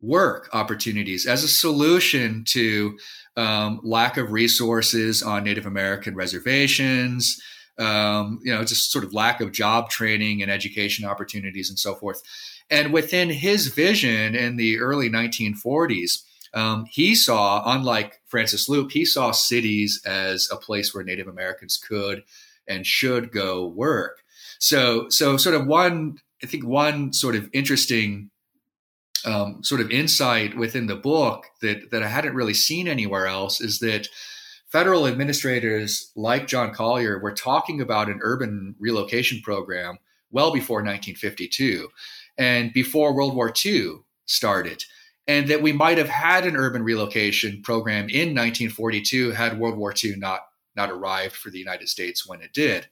work 0.00 0.48
opportunities 0.52 1.26
as 1.26 1.42
a 1.42 1.48
solution 1.48 2.44
to 2.48 2.98
um, 3.36 3.80
lack 3.82 4.16
of 4.16 4.32
resources 4.32 5.22
on 5.22 5.44
Native 5.44 5.66
American 5.66 6.14
reservations, 6.14 7.40
um, 7.78 8.40
you 8.42 8.52
know, 8.52 8.64
just 8.64 8.92
sort 8.92 9.04
of 9.04 9.12
lack 9.12 9.40
of 9.40 9.52
job 9.52 9.90
training 9.90 10.42
and 10.42 10.50
education 10.50 11.04
opportunities 11.04 11.68
and 11.68 11.78
so 11.78 11.94
forth. 11.94 12.22
And 12.70 12.92
within 12.92 13.30
his 13.30 13.68
vision 13.68 14.34
in 14.34 14.56
the 14.56 14.78
early 14.78 15.08
1940s, 15.08 16.22
um, 16.54 16.86
he 16.90 17.14
saw, 17.14 17.62
unlike 17.66 18.20
Francis 18.26 18.68
Leupp, 18.68 18.92
he 18.92 19.04
saw 19.04 19.30
cities 19.30 20.00
as 20.06 20.48
a 20.50 20.56
place 20.56 20.94
where 20.94 21.04
Native 21.04 21.28
Americans 21.28 21.76
could 21.76 22.24
and 22.66 22.86
should 22.86 23.30
go 23.30 23.66
work. 23.66 24.22
So, 24.58 25.08
so 25.10 25.36
sort 25.36 25.54
of 25.54 25.66
one, 25.66 26.18
I 26.42 26.46
think 26.46 26.64
one 26.64 27.12
sort 27.12 27.36
of 27.36 27.50
interesting 27.52 28.30
um, 29.24 29.62
sort 29.62 29.80
of 29.80 29.90
insight 29.90 30.56
within 30.56 30.86
the 30.86 30.96
book 30.96 31.46
that 31.62 31.90
that 31.90 32.02
I 32.02 32.08
hadn't 32.08 32.34
really 32.34 32.54
seen 32.54 32.88
anywhere 32.88 33.26
else 33.26 33.60
is 33.60 33.78
that 33.80 34.08
federal 34.66 35.06
administrators 35.06 36.12
like 36.16 36.46
John 36.46 36.74
Collier 36.74 37.18
were 37.18 37.32
talking 37.32 37.80
about 37.80 38.08
an 38.08 38.20
urban 38.22 38.74
relocation 38.78 39.40
program 39.42 39.98
well 40.30 40.52
before 40.52 40.78
1952 40.78 41.88
and 42.36 42.72
before 42.72 43.14
World 43.14 43.34
War 43.34 43.52
II 43.64 44.00
started. 44.26 44.84
And 45.28 45.48
that 45.48 45.62
we 45.62 45.72
might 45.72 45.98
have 45.98 46.08
had 46.08 46.46
an 46.46 46.56
urban 46.56 46.82
relocation 46.82 47.62
program 47.62 48.08
in 48.08 48.28
1942 48.28 49.32
had 49.32 49.58
World 49.58 49.76
War 49.76 49.92
II 49.92 50.16
not, 50.16 50.42
not 50.76 50.90
arrived 50.90 51.34
for 51.34 51.50
the 51.50 51.58
United 51.58 51.88
States 51.88 52.26
when 52.26 52.40
it 52.40 52.52
did. 52.52 52.86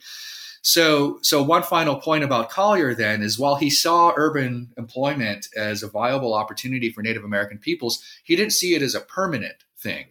So, 0.66 1.18
so 1.20 1.42
one 1.42 1.62
final 1.62 1.96
point 1.96 2.24
about 2.24 2.48
Collier 2.48 2.94
then 2.94 3.22
is 3.22 3.38
while 3.38 3.57
he 3.57 3.68
saw 3.68 4.14
urban 4.16 4.72
employment 4.79 5.46
as 5.55 5.83
a 5.83 5.88
viable 5.88 6.33
opportunity 6.33 6.90
for 6.90 7.03
Native 7.03 7.22
American 7.22 7.59
peoples, 7.59 8.03
he 8.24 8.35
didn't 8.35 8.55
see 8.55 8.74
it 8.74 8.81
as 8.81 8.94
a 8.94 9.00
permanent 9.00 9.57
thing. 9.77 10.07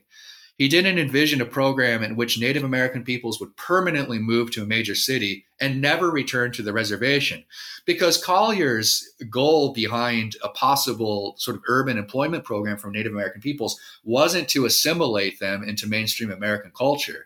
He 0.55 0.67
didn't 0.67 0.99
envision 0.99 1.41
a 1.41 1.45
program 1.45 2.03
in 2.03 2.15
which 2.15 2.39
Native 2.39 2.63
American 2.63 3.03
peoples 3.03 3.39
would 3.39 3.57
permanently 3.57 4.19
move 4.19 4.51
to 4.51 4.61
a 4.61 4.67
major 4.67 4.93
city 4.93 5.45
and 5.59 5.81
never 5.81 6.11
return 6.11 6.51
to 6.51 6.61
the 6.61 6.71
reservation. 6.71 7.43
Because 7.85 8.23
Collier's 8.23 9.09
goal 9.31 9.73
behind 9.73 10.35
a 10.43 10.49
possible 10.49 11.33
sort 11.39 11.57
of 11.57 11.63
urban 11.67 11.97
employment 11.97 12.43
program 12.43 12.77
for 12.77 12.91
Native 12.91 13.11
American 13.11 13.41
peoples 13.41 13.79
wasn't 14.03 14.47
to 14.49 14.65
assimilate 14.65 15.39
them 15.39 15.63
into 15.63 15.87
mainstream 15.87 16.29
American 16.29 16.71
culture. 16.77 17.25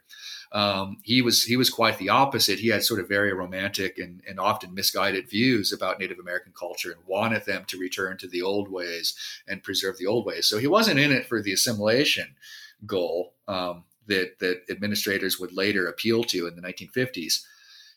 Um, 0.51 0.97
he 1.03 1.21
was 1.21 1.43
he 1.43 1.57
was 1.57 1.69
quite 1.69 1.97
the 1.97 2.09
opposite. 2.09 2.59
He 2.59 2.69
had 2.69 2.83
sort 2.83 2.99
of 2.99 3.07
very 3.07 3.33
romantic 3.33 3.97
and, 3.97 4.21
and 4.27 4.39
often 4.39 4.73
misguided 4.73 5.29
views 5.29 5.73
about 5.73 5.99
Native 5.99 6.19
American 6.19 6.53
culture 6.57 6.91
and 6.91 7.01
wanted 7.05 7.45
them 7.45 7.65
to 7.67 7.77
return 7.77 8.17
to 8.17 8.27
the 8.27 8.41
old 8.41 8.71
ways 8.71 9.15
and 9.47 9.63
preserve 9.63 9.97
the 9.97 10.07
old 10.07 10.25
ways. 10.25 10.47
So 10.47 10.57
he 10.57 10.67
wasn't 10.67 10.99
in 10.99 11.11
it 11.11 11.25
for 11.25 11.41
the 11.41 11.53
assimilation 11.53 12.35
goal 12.85 13.33
um, 13.47 13.83
that 14.07 14.39
that 14.39 14.61
administrators 14.69 15.39
would 15.39 15.53
later 15.53 15.87
appeal 15.87 16.23
to 16.25 16.47
in 16.47 16.55
the 16.55 16.61
1950s. 16.61 17.43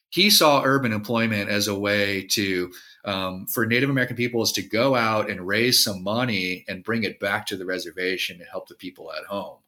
He 0.08 0.28
saw 0.28 0.62
urban 0.64 0.92
employment 0.92 1.50
as 1.50 1.68
a 1.68 1.78
way 1.78 2.24
to 2.32 2.72
um, 3.04 3.46
for 3.46 3.64
Native 3.64 3.90
American 3.90 4.16
peoples 4.16 4.52
to 4.52 4.62
go 4.62 4.96
out 4.96 5.30
and 5.30 5.46
raise 5.46 5.82
some 5.82 6.02
money 6.02 6.64
and 6.68 6.84
bring 6.84 7.04
it 7.04 7.20
back 7.20 7.46
to 7.46 7.56
the 7.56 7.64
reservation 7.64 8.40
and 8.40 8.48
help 8.50 8.68
the 8.68 8.74
people 8.74 9.12
at 9.12 9.24
home. 9.24 9.58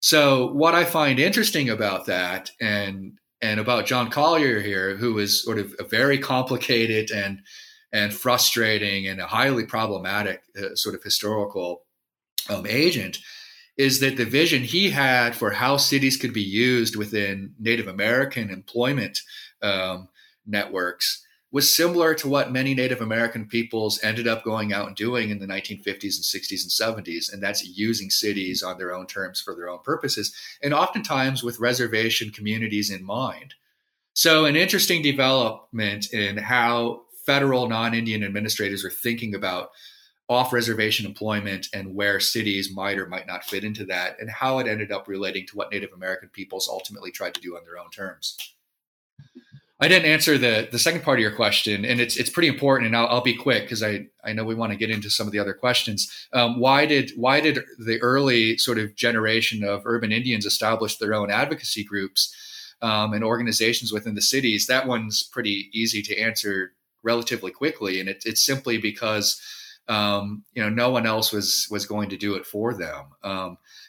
So 0.00 0.52
what 0.52 0.74
I 0.74 0.84
find 0.84 1.18
interesting 1.18 1.70
about 1.70 2.06
that 2.06 2.50
and 2.60 3.18
and 3.42 3.60
about 3.60 3.86
John 3.86 4.10
Collier 4.10 4.60
here, 4.60 4.96
who 4.96 5.18
is 5.18 5.42
sort 5.42 5.58
of 5.58 5.74
a 5.78 5.84
very 5.84 6.18
complicated 6.18 7.10
and 7.10 7.40
and 7.92 8.12
frustrating 8.12 9.06
and 9.06 9.20
a 9.20 9.26
highly 9.26 9.64
problematic 9.64 10.42
uh, 10.58 10.74
sort 10.74 10.94
of 10.94 11.02
historical 11.02 11.82
um, 12.48 12.66
agent, 12.66 13.18
is 13.76 14.00
that 14.00 14.16
the 14.16 14.24
vision 14.24 14.62
he 14.62 14.90
had 14.90 15.34
for 15.34 15.50
how 15.50 15.76
cities 15.76 16.16
could 16.16 16.32
be 16.32 16.42
used 16.42 16.96
within 16.96 17.54
Native 17.58 17.88
American 17.88 18.50
employment 18.50 19.18
um, 19.62 20.08
networks 20.46 21.25
was 21.52 21.74
similar 21.74 22.14
to 22.14 22.28
what 22.28 22.52
many 22.52 22.74
Native 22.74 23.00
American 23.00 23.46
peoples 23.46 24.00
ended 24.02 24.26
up 24.26 24.42
going 24.42 24.72
out 24.72 24.88
and 24.88 24.96
doing 24.96 25.30
in 25.30 25.38
the 25.38 25.46
1950s 25.46 25.86
and 25.86 26.02
60s 26.02 26.62
and 26.62 27.06
70s, 27.06 27.32
and 27.32 27.42
that's 27.42 27.64
using 27.64 28.10
cities 28.10 28.62
on 28.62 28.78
their 28.78 28.94
own 28.94 29.06
terms 29.06 29.40
for 29.40 29.54
their 29.54 29.68
own 29.68 29.78
purposes, 29.84 30.34
and 30.62 30.74
oftentimes 30.74 31.42
with 31.42 31.60
reservation 31.60 32.30
communities 32.30 32.90
in 32.90 33.04
mind. 33.04 33.54
So, 34.12 34.44
an 34.44 34.56
interesting 34.56 35.02
development 35.02 36.12
in 36.12 36.38
how 36.38 37.02
federal 37.24 37.68
non 37.68 37.94
Indian 37.94 38.24
administrators 38.24 38.84
are 38.84 38.90
thinking 38.90 39.34
about 39.34 39.70
off 40.28 40.52
reservation 40.52 41.06
employment 41.06 41.68
and 41.72 41.94
where 41.94 42.18
cities 42.18 42.72
might 42.74 42.98
or 42.98 43.06
might 43.06 43.26
not 43.26 43.44
fit 43.44 43.62
into 43.62 43.84
that, 43.84 44.18
and 44.18 44.28
how 44.28 44.58
it 44.58 44.66
ended 44.66 44.90
up 44.90 45.06
relating 45.06 45.46
to 45.46 45.56
what 45.56 45.70
Native 45.70 45.92
American 45.92 46.28
peoples 46.30 46.68
ultimately 46.68 47.12
tried 47.12 47.34
to 47.34 47.40
do 47.40 47.56
on 47.56 47.64
their 47.64 47.78
own 47.78 47.90
terms. 47.90 48.55
I 49.78 49.88
didn't 49.88 50.10
answer 50.10 50.38
the 50.38 50.68
the 50.72 50.78
second 50.78 51.02
part 51.02 51.18
of 51.18 51.22
your 51.22 51.34
question, 51.34 51.84
and 51.84 52.00
it's 52.00 52.16
it's 52.16 52.30
pretty 52.30 52.48
important, 52.48 52.86
and 52.86 52.96
I'll, 52.96 53.06
I'll 53.08 53.22
be 53.22 53.36
quick 53.36 53.64
because 53.64 53.82
I 53.82 54.06
I 54.24 54.32
know 54.32 54.44
we 54.44 54.54
want 54.54 54.72
to 54.72 54.78
get 54.78 54.90
into 54.90 55.10
some 55.10 55.26
of 55.26 55.32
the 55.32 55.38
other 55.38 55.52
questions. 55.52 56.10
Um, 56.32 56.58
why 56.58 56.86
did 56.86 57.12
why 57.16 57.40
did 57.40 57.60
the 57.78 58.00
early 58.00 58.56
sort 58.56 58.78
of 58.78 58.96
generation 58.96 59.62
of 59.64 59.82
urban 59.84 60.12
Indians 60.12 60.46
establish 60.46 60.96
their 60.96 61.12
own 61.12 61.30
advocacy 61.30 61.84
groups 61.84 62.34
um, 62.80 63.12
and 63.12 63.22
organizations 63.22 63.92
within 63.92 64.14
the 64.14 64.22
cities? 64.22 64.66
That 64.66 64.86
one's 64.86 65.22
pretty 65.22 65.68
easy 65.74 66.00
to 66.02 66.18
answer 66.18 66.72
relatively 67.02 67.50
quickly, 67.50 68.00
and 68.00 68.08
it, 68.08 68.22
it's 68.24 68.44
simply 68.44 68.78
because 68.78 69.40
um, 69.88 70.44
you 70.52 70.62
know, 70.62 70.68
no 70.68 70.90
one 70.90 71.06
else 71.06 71.32
was 71.32 71.68
was 71.70 71.86
going 71.86 72.08
to 72.10 72.16
do 72.16 72.34
it 72.34 72.46
for 72.46 72.74
them. 72.74 73.06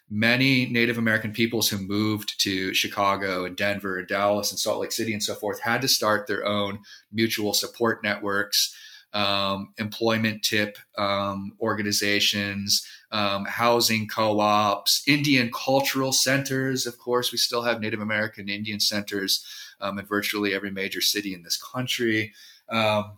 Many 0.09 0.67
Native 0.67 0.97
American 0.97 1.31
peoples 1.31 1.67
who 1.67 1.77
moved 1.77 2.39
to 2.41 2.73
Chicago 2.73 3.43
and 3.43 3.57
Denver 3.57 3.97
and 3.97 4.07
Dallas 4.07 4.51
and 4.51 4.59
Salt 4.59 4.79
Lake 4.79 4.93
City 4.93 5.11
and 5.11 5.21
so 5.21 5.35
forth 5.35 5.59
had 5.59 5.81
to 5.81 5.87
start 5.87 6.27
their 6.27 6.45
own 6.45 6.79
mutual 7.11 7.53
support 7.53 8.03
networks, 8.03 8.73
um, 9.11 9.73
employment 9.77 10.43
tip 10.43 10.77
um, 10.97 11.51
organizations, 11.59 12.87
um, 13.11 13.45
housing 13.45 14.07
co 14.07 14.39
ops, 14.39 15.03
Indian 15.07 15.51
cultural 15.51 16.13
centers. 16.13 16.85
Of 16.85 16.97
course, 16.97 17.33
we 17.33 17.37
still 17.37 17.63
have 17.63 17.81
Native 17.81 17.99
American 17.99 18.47
Indian 18.47 18.79
centers 18.79 19.45
um, 19.81 19.99
in 19.99 20.05
virtually 20.05 20.53
every 20.53 20.71
major 20.71 21.01
city 21.01 21.33
in 21.33 21.43
this 21.43 21.61
country. 21.61 22.33
Um, 22.69 23.17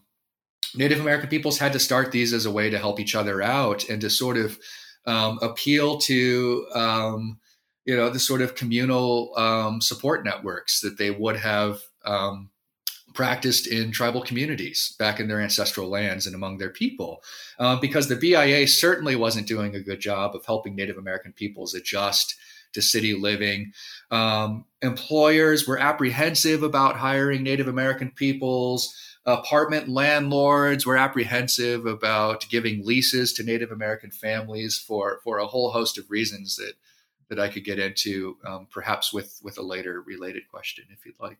Native 0.76 1.00
American 1.00 1.30
peoples 1.30 1.58
had 1.58 1.74
to 1.74 1.80
start 1.80 2.12
these 2.12 2.34
as 2.34 2.46
a 2.46 2.52
way 2.52 2.70
to 2.70 2.78
help 2.78 3.00
each 3.00 3.16
other 3.16 3.42
out 3.42 3.90
and 3.90 4.02
to 4.02 4.10
sort 4.10 4.38
of 4.38 4.60
um, 5.06 5.40
appeal 5.42 5.98
to 6.00 6.68
um, 6.74 7.40
you 7.86 7.96
know 7.96 8.10
the 8.10 8.20
sort 8.20 8.42
of 8.42 8.56
communal 8.56 9.34
um, 9.38 9.82
support 9.82 10.24
networks 10.24 10.82
that 10.82 10.98
they 10.98 11.12
would 11.12 11.38
have 11.38 11.80
um, 12.06 12.50
practiced 13.14 13.68
in 13.68 13.92
tribal 13.92 14.22
communities 14.22 14.96
back 15.00 15.20
in 15.20 15.28
their 15.28 15.42
ancestral 15.42 15.90
lands 15.90 16.26
and 16.26 16.36
among 16.36 16.58
their 16.58 16.70
people, 16.70 17.24
uh, 17.58 17.76
because 17.80 18.08
the 18.08 18.16
BIA 18.16 18.68
certainly 18.68 19.16
wasn't 19.16 19.48
doing 19.48 19.76
a 19.76 19.82
good 19.82 20.00
job 20.00 20.36
of 20.36 20.46
helping 20.46 20.76
Native 20.76 20.98
American 20.98 21.34
peoples 21.34 21.74
adjust 21.74 22.36
to 22.74 22.82
city 22.82 23.16
living. 23.16 23.72
Um, 24.12 24.66
employers 24.82 25.68
were 25.68 25.80
apprehensive 25.80 26.64
about 26.64 26.98
hiring 26.98 27.44
Native 27.44 27.68
American 27.68 28.12
peoples 28.12 28.94
apartment 29.26 29.90
landlords 29.90 30.86
were 30.86 30.98
apprehensive 30.98 31.86
about 31.86 32.48
giving 32.50 32.86
leases 32.86 33.34
to 33.34 33.44
Native 33.44 33.72
American 33.72 34.12
families 34.12 34.78
for 34.78 35.20
for 35.24 35.40
a 35.40 35.48
whole 35.48 35.72
host 35.72 35.98
of 35.98 36.10
reasons 36.10 36.56
that 36.56 36.74
that 37.30 37.40
I 37.40 37.48
could 37.48 37.64
get 37.64 37.80
into, 37.80 38.38
um, 38.46 38.68
perhaps 38.72 39.14
with 39.14 39.40
with 39.44 39.58
a 39.58 39.64
later 39.64 40.02
related 40.02 40.48
question, 40.50 40.86
if 40.92 41.06
you'd 41.06 41.20
like. 41.20 41.40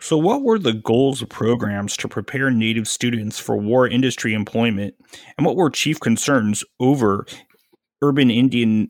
So, 0.00 0.18
what 0.18 0.42
were 0.42 0.58
the 0.58 0.72
goals 0.72 1.22
of 1.22 1.28
programs 1.28 1.96
to 1.98 2.08
prepare 2.08 2.50
Native 2.50 2.88
students 2.88 3.38
for 3.38 3.56
war 3.56 3.86
industry 3.86 4.34
employment, 4.34 4.94
and 5.38 5.46
what 5.46 5.56
were 5.56 5.70
chief 5.70 6.00
concerns 6.00 6.64
over 6.80 7.24
urban 8.02 8.30
Indian 8.30 8.88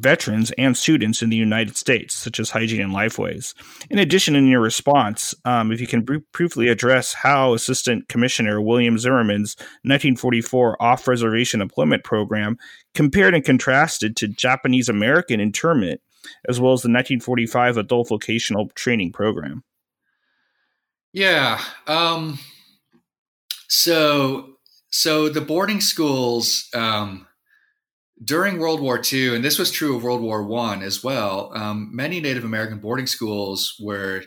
veterans 0.00 0.50
and 0.58 0.76
students 0.76 1.22
in 1.22 1.30
the 1.30 1.36
United 1.36 1.76
States, 1.76 2.14
such 2.14 2.40
as 2.40 2.50
hygiene 2.50 2.80
and 2.80 2.92
lifeways. 2.92 3.54
In 3.90 3.98
addition, 3.98 4.36
in 4.36 4.46
your 4.46 4.60
response, 4.60 5.34
um, 5.44 5.72
if 5.72 5.80
you 5.80 5.86
can 5.86 6.02
br- 6.02 6.16
briefly 6.32 6.68
address 6.68 7.12
how 7.12 7.54
Assistant 7.54 8.08
Commissioner 8.08 8.60
William 8.60 8.98
Zimmerman's 8.98 9.56
1944 9.82 10.82
off 10.82 11.08
reservation 11.08 11.60
employment 11.60 12.04
program 12.04 12.56
compared 12.94 13.34
and 13.34 13.44
contrasted 13.44 14.16
to 14.16 14.28
Japanese 14.28 14.88
American 14.88 15.40
internment, 15.40 16.00
as 16.48 16.60
well 16.60 16.72
as 16.72 16.82
the 16.82 16.88
1945 16.88 17.76
adult 17.76 18.08
vocational 18.08 18.68
training 18.74 19.12
program. 19.12 19.62
Yeah. 21.12 21.62
Um, 21.86 22.38
so, 23.68 24.56
so 24.90 25.28
the 25.28 25.40
boarding 25.40 25.80
schools, 25.80 26.68
um, 26.74 27.26
during 28.24 28.58
World 28.58 28.80
War 28.80 29.00
II, 29.00 29.36
and 29.36 29.44
this 29.44 29.58
was 29.58 29.70
true 29.70 29.96
of 29.96 30.02
World 30.02 30.22
War 30.22 30.42
One 30.42 30.82
as 30.82 31.04
well, 31.04 31.50
um, 31.54 31.90
many 31.92 32.20
Native 32.20 32.44
American 32.44 32.78
boarding 32.78 33.06
schools 33.06 33.76
were 33.80 34.22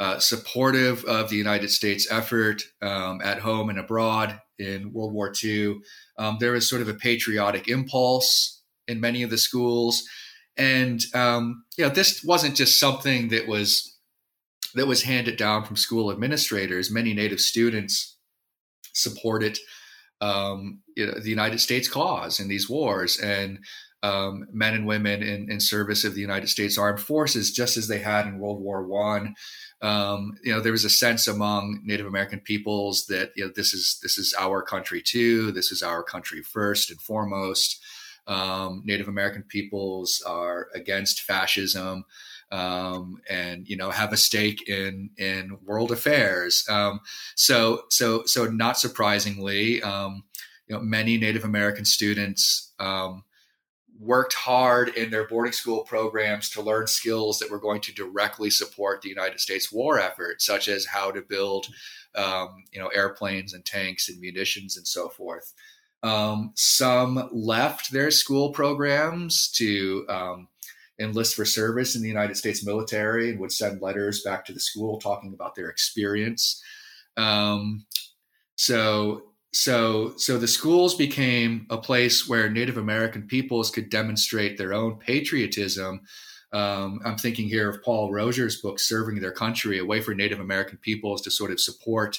uh, 0.00 0.18
supportive 0.18 1.04
of 1.04 1.28
the 1.28 1.36
United 1.36 1.70
States 1.70 2.10
effort 2.10 2.62
um, 2.82 3.20
at 3.22 3.38
home 3.38 3.68
and 3.68 3.78
abroad 3.78 4.40
in 4.58 4.92
World 4.92 5.12
War 5.12 5.32
II. 5.42 5.78
Um, 6.18 6.36
there 6.40 6.52
was 6.52 6.68
sort 6.68 6.82
of 6.82 6.88
a 6.88 6.94
patriotic 6.94 7.68
impulse 7.68 8.62
in 8.88 9.00
many 9.00 9.22
of 9.22 9.30
the 9.30 9.38
schools, 9.38 10.02
and 10.56 11.00
um, 11.14 11.64
you 11.76 11.84
know 11.84 11.90
this 11.90 12.24
wasn't 12.24 12.56
just 12.56 12.80
something 12.80 13.28
that 13.28 13.46
was 13.46 13.98
that 14.74 14.86
was 14.86 15.02
handed 15.02 15.36
down 15.36 15.64
from 15.64 15.76
school 15.76 16.10
administrators. 16.10 16.90
Many 16.90 17.12
Native 17.12 17.40
students 17.40 18.16
supported 18.92 19.58
um, 20.20 20.80
you 20.96 21.06
know, 21.06 21.18
the 21.18 21.30
United 21.30 21.60
States 21.60 21.88
cause 21.88 22.40
in 22.40 22.48
these 22.48 22.68
wars 22.68 23.18
and 23.18 23.58
um, 24.02 24.46
men 24.52 24.74
and 24.74 24.86
women 24.86 25.22
in, 25.22 25.50
in, 25.50 25.58
service 25.58 26.04
of 26.04 26.14
the 26.14 26.20
United 26.20 26.48
States 26.48 26.78
Armed 26.78 27.00
Forces, 27.00 27.50
just 27.50 27.76
as 27.76 27.88
they 27.88 27.98
had 27.98 28.26
in 28.26 28.38
World 28.38 28.60
War 28.60 28.86
One. 28.86 29.34
Um, 29.82 30.34
you 30.44 30.52
know, 30.52 30.60
there 30.60 30.72
was 30.72 30.84
a 30.84 30.90
sense 30.90 31.26
among 31.26 31.80
Native 31.84 32.06
American 32.06 32.40
peoples 32.40 33.06
that 33.06 33.32
you 33.36 33.44
know 33.44 33.52
this 33.54 33.74
is 33.74 33.98
this 34.02 34.16
is 34.16 34.34
our 34.38 34.62
country 34.62 35.02
too. 35.02 35.50
This 35.50 35.72
is 35.72 35.82
our 35.82 36.02
country 36.02 36.42
first 36.42 36.90
and 36.90 37.00
foremost. 37.00 37.82
Um, 38.26 38.82
Native 38.84 39.08
American 39.08 39.44
peoples 39.44 40.22
are 40.26 40.68
against 40.74 41.22
fascism 41.22 42.04
um, 42.52 43.20
and 43.28 43.68
you 43.68 43.76
know 43.76 43.90
have 43.90 44.12
a 44.12 44.16
stake 44.16 44.68
in 44.68 45.10
in 45.18 45.58
world 45.64 45.90
affairs. 45.90 46.64
Um, 46.68 47.00
so 47.34 47.82
so 47.90 48.24
so 48.24 48.46
not 48.46 48.78
surprisingly, 48.78 49.82
um, 49.82 50.24
you 50.68 50.76
know 50.76 50.82
many 50.82 51.16
Native 51.16 51.44
American 51.44 51.84
students 51.84 52.72
um, 52.78 53.24
worked 53.98 54.34
hard 54.34 54.90
in 54.90 55.10
their 55.10 55.26
boarding 55.26 55.52
school 55.52 55.82
programs 55.82 56.50
to 56.50 56.62
learn 56.62 56.86
skills 56.86 57.38
that 57.38 57.50
were 57.50 57.60
going 57.60 57.80
to 57.80 57.94
directly 57.94 58.50
support 58.50 59.02
the 59.02 59.08
United 59.08 59.40
States 59.40 59.72
war 59.72 59.98
effort, 59.98 60.42
such 60.42 60.68
as 60.68 60.86
how 60.86 61.10
to 61.10 61.22
build 61.22 61.66
um, 62.14 62.64
you 62.72 62.80
know 62.80 62.88
airplanes 62.88 63.54
and 63.54 63.64
tanks 63.64 64.08
and 64.08 64.20
munitions 64.20 64.76
and 64.76 64.86
so 64.86 65.08
forth. 65.08 65.52
Um, 66.02 66.52
some 66.54 67.28
left 67.32 67.90
their 67.90 68.10
school 68.10 68.52
programs 68.52 69.50
to 69.52 70.06
um, 70.08 70.48
enlist 70.98 71.34
for 71.34 71.44
service 71.44 71.94
in 71.94 72.02
the 72.02 72.08
United 72.08 72.36
States 72.36 72.64
military 72.64 73.30
and 73.30 73.38
would 73.38 73.52
send 73.52 73.82
letters 73.82 74.22
back 74.22 74.44
to 74.44 74.52
the 74.52 74.60
school 74.60 74.98
talking 74.98 75.34
about 75.34 75.54
their 75.54 75.68
experience. 75.68 76.62
Um, 77.16 77.86
so 78.56 79.22
so 79.52 80.14
so 80.16 80.38
the 80.38 80.48
schools 80.48 80.94
became 80.94 81.66
a 81.70 81.78
place 81.78 82.28
where 82.28 82.50
Native 82.50 82.76
American 82.76 83.26
peoples 83.26 83.70
could 83.70 83.90
demonstrate 83.90 84.58
their 84.58 84.74
own 84.74 84.98
patriotism. 84.98 86.02
Um, 86.52 87.00
I'm 87.04 87.16
thinking 87.16 87.48
here 87.48 87.68
of 87.68 87.82
Paul 87.82 88.12
Rosier's 88.12 88.60
book, 88.60 88.78
Serving 88.78 89.20
Their 89.20 89.32
Country, 89.32 89.78
a 89.78 89.84
way 89.84 90.00
for 90.00 90.14
Native 90.14 90.40
American 90.40 90.78
peoples 90.78 91.22
to 91.22 91.30
sort 91.30 91.50
of 91.50 91.60
support 91.60 92.18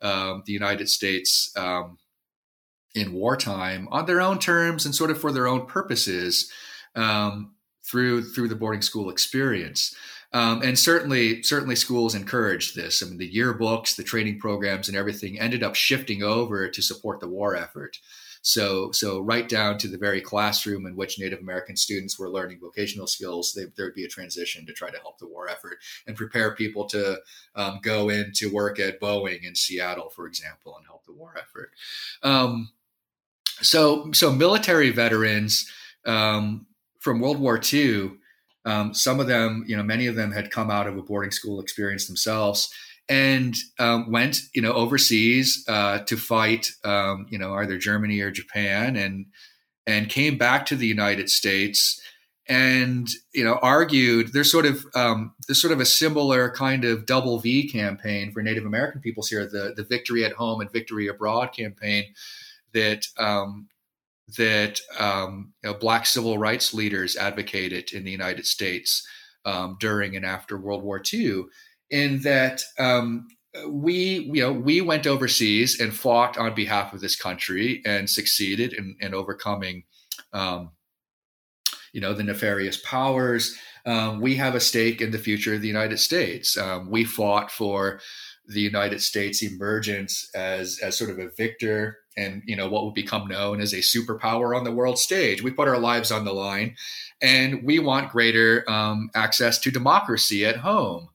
um, 0.00 0.42
the 0.46 0.52
United 0.52 0.88
States 0.88 1.52
um, 1.56 1.98
in 2.94 3.12
wartime 3.12 3.88
on 3.90 4.06
their 4.06 4.20
own 4.20 4.38
terms 4.38 4.84
and 4.84 4.94
sort 4.94 5.10
of 5.10 5.20
for 5.20 5.32
their 5.32 5.46
own 5.46 5.66
purposes. 5.66 6.50
Um, 6.94 7.53
through 7.84 8.24
through 8.24 8.48
the 8.48 8.56
boarding 8.56 8.82
school 8.82 9.10
experience. 9.10 9.94
Um, 10.32 10.62
and 10.62 10.76
certainly, 10.76 11.44
certainly, 11.44 11.76
schools 11.76 12.16
encouraged 12.16 12.74
this. 12.74 13.02
I 13.02 13.06
mean, 13.06 13.18
the 13.18 13.32
yearbooks, 13.32 13.94
the 13.94 14.02
training 14.02 14.40
programs, 14.40 14.88
and 14.88 14.96
everything 14.96 15.38
ended 15.38 15.62
up 15.62 15.76
shifting 15.76 16.24
over 16.24 16.68
to 16.68 16.82
support 16.82 17.20
the 17.20 17.28
war 17.28 17.54
effort. 17.54 17.98
So, 18.42 18.92
so 18.92 19.20
right 19.20 19.48
down 19.48 19.78
to 19.78 19.88
the 19.88 19.96
very 19.96 20.20
classroom 20.20 20.84
in 20.84 20.96
which 20.96 21.18
Native 21.18 21.38
American 21.38 21.76
students 21.76 22.18
were 22.18 22.28
learning 22.28 22.58
vocational 22.60 23.06
skills, 23.06 23.54
there 23.54 23.86
would 23.86 23.94
be 23.94 24.04
a 24.04 24.08
transition 24.08 24.66
to 24.66 24.74
try 24.74 24.90
to 24.90 24.98
help 24.98 25.18
the 25.18 25.26
war 25.26 25.48
effort 25.48 25.78
and 26.06 26.14
prepare 26.14 26.54
people 26.54 26.84
to 26.88 27.20
um, 27.54 27.80
go 27.82 28.10
in 28.10 28.32
to 28.34 28.52
work 28.52 28.78
at 28.78 29.00
Boeing 29.00 29.44
in 29.44 29.54
Seattle, 29.54 30.10
for 30.10 30.26
example, 30.26 30.76
and 30.76 30.84
help 30.84 31.06
the 31.06 31.14
war 31.14 31.34
effort. 31.38 31.70
Um, 32.22 32.70
so, 33.62 34.12
so 34.12 34.30
military 34.30 34.90
veterans 34.90 35.70
um, 36.04 36.66
from 37.04 37.20
World 37.20 37.38
War 37.38 37.60
II, 37.72 38.12
um, 38.64 38.94
some 38.94 39.20
of 39.20 39.26
them, 39.26 39.64
you 39.68 39.76
know, 39.76 39.82
many 39.82 40.06
of 40.06 40.16
them 40.16 40.32
had 40.32 40.50
come 40.50 40.70
out 40.70 40.86
of 40.86 40.96
a 40.96 41.02
boarding 41.02 41.30
school 41.30 41.60
experience 41.60 42.06
themselves 42.06 42.72
and 43.10 43.54
um, 43.78 44.10
went, 44.10 44.40
you 44.54 44.62
know, 44.62 44.72
overseas 44.72 45.62
uh, 45.68 45.98
to 45.98 46.16
fight, 46.16 46.70
um, 46.82 47.26
you 47.28 47.38
know, 47.38 47.52
either 47.54 47.76
Germany 47.76 48.20
or 48.20 48.30
Japan, 48.30 48.96
and 48.96 49.26
and 49.86 50.08
came 50.08 50.38
back 50.38 50.64
to 50.64 50.76
the 50.76 50.86
United 50.86 51.28
States 51.28 52.00
and 52.46 53.08
you 53.32 53.42
know 53.42 53.58
argued 53.62 54.32
there's 54.32 54.50
sort 54.50 54.66
of 54.66 54.84
um, 54.94 55.34
there's 55.46 55.60
sort 55.60 55.72
of 55.72 55.80
a 55.80 55.86
similar 55.86 56.50
kind 56.50 56.84
of 56.84 57.06
double 57.06 57.38
V 57.38 57.70
campaign 57.70 58.32
for 58.32 58.42
Native 58.42 58.64
American 58.64 59.02
peoples 59.02 59.28
here, 59.28 59.46
the 59.46 59.74
the 59.76 59.84
Victory 59.84 60.24
at 60.24 60.32
Home 60.32 60.62
and 60.62 60.72
Victory 60.72 61.06
Abroad 61.08 61.52
campaign 61.52 62.04
that 62.72 63.06
um, 63.18 63.68
that 64.36 64.80
um, 64.98 65.52
you 65.62 65.70
know, 65.70 65.78
black 65.78 66.06
civil 66.06 66.38
rights 66.38 66.72
leaders 66.72 67.16
advocated 67.16 67.92
in 67.92 68.04
the 68.04 68.10
United 68.10 68.46
States 68.46 69.06
um, 69.44 69.76
during 69.80 70.16
and 70.16 70.24
after 70.24 70.58
World 70.58 70.82
War 70.82 71.02
II, 71.12 71.44
in 71.90 72.20
that 72.22 72.62
um, 72.78 73.26
we 73.68 74.30
you 74.32 74.42
know 74.42 74.52
we 74.52 74.80
went 74.80 75.06
overseas 75.06 75.78
and 75.80 75.94
fought 75.94 76.36
on 76.38 76.54
behalf 76.54 76.92
of 76.92 77.00
this 77.00 77.16
country 77.16 77.82
and 77.84 78.08
succeeded 78.08 78.72
in, 78.72 78.96
in 79.00 79.14
overcoming 79.14 79.84
um, 80.32 80.70
you 81.92 82.00
know 82.00 82.14
the 82.14 82.22
nefarious 82.22 82.78
powers. 82.78 83.56
Um, 83.86 84.20
we 84.20 84.36
have 84.36 84.54
a 84.54 84.60
stake 84.60 85.02
in 85.02 85.10
the 85.10 85.18
future 85.18 85.54
of 85.54 85.60
the 85.60 85.68
United 85.68 85.98
States. 85.98 86.56
Um, 86.56 86.90
we 86.90 87.04
fought 87.04 87.50
for 87.50 88.00
the 88.46 88.60
United 88.60 89.02
States 89.02 89.42
emergence 89.42 90.28
as 90.34 90.80
as 90.82 90.96
sort 90.96 91.10
of 91.10 91.18
a 91.18 91.30
victor 91.36 91.98
and 92.16 92.42
you 92.46 92.56
know 92.56 92.68
what 92.68 92.84
would 92.84 92.94
become 92.94 93.26
known 93.28 93.60
as 93.60 93.72
a 93.72 93.78
superpower 93.78 94.56
on 94.56 94.64
the 94.64 94.72
world 94.72 94.98
stage. 94.98 95.42
We 95.42 95.50
put 95.50 95.68
our 95.68 95.78
lives 95.78 96.10
on 96.10 96.24
the 96.24 96.32
line, 96.32 96.76
and 97.20 97.62
we 97.64 97.78
want 97.78 98.12
greater 98.12 98.68
um, 98.70 99.10
access 99.14 99.58
to 99.60 99.70
democracy 99.70 100.44
at 100.44 100.56
home. 100.56 101.08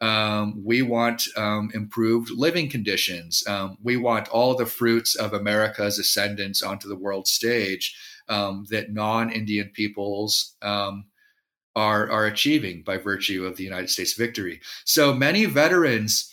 Um, 0.00 0.62
we 0.64 0.82
want 0.82 1.22
um, 1.36 1.70
improved 1.72 2.30
living 2.30 2.68
conditions. 2.68 3.42
Um, 3.46 3.78
we 3.82 3.96
want 3.96 4.28
all 4.28 4.56
the 4.56 4.66
fruits 4.66 5.14
of 5.14 5.32
America's 5.32 5.98
ascendance 5.98 6.62
onto 6.62 6.88
the 6.88 6.96
world 6.96 7.26
stage 7.26 7.96
um, 8.28 8.66
that 8.70 8.92
non-Indian 8.92 9.70
peoples 9.72 10.56
um, 10.62 11.06
are 11.76 12.10
are 12.10 12.26
achieving 12.26 12.82
by 12.82 12.96
virtue 12.98 13.46
of 13.46 13.56
the 13.56 13.64
United 13.64 13.90
States 13.90 14.14
victory. 14.14 14.60
So 14.84 15.12
many 15.12 15.44
veterans 15.46 16.30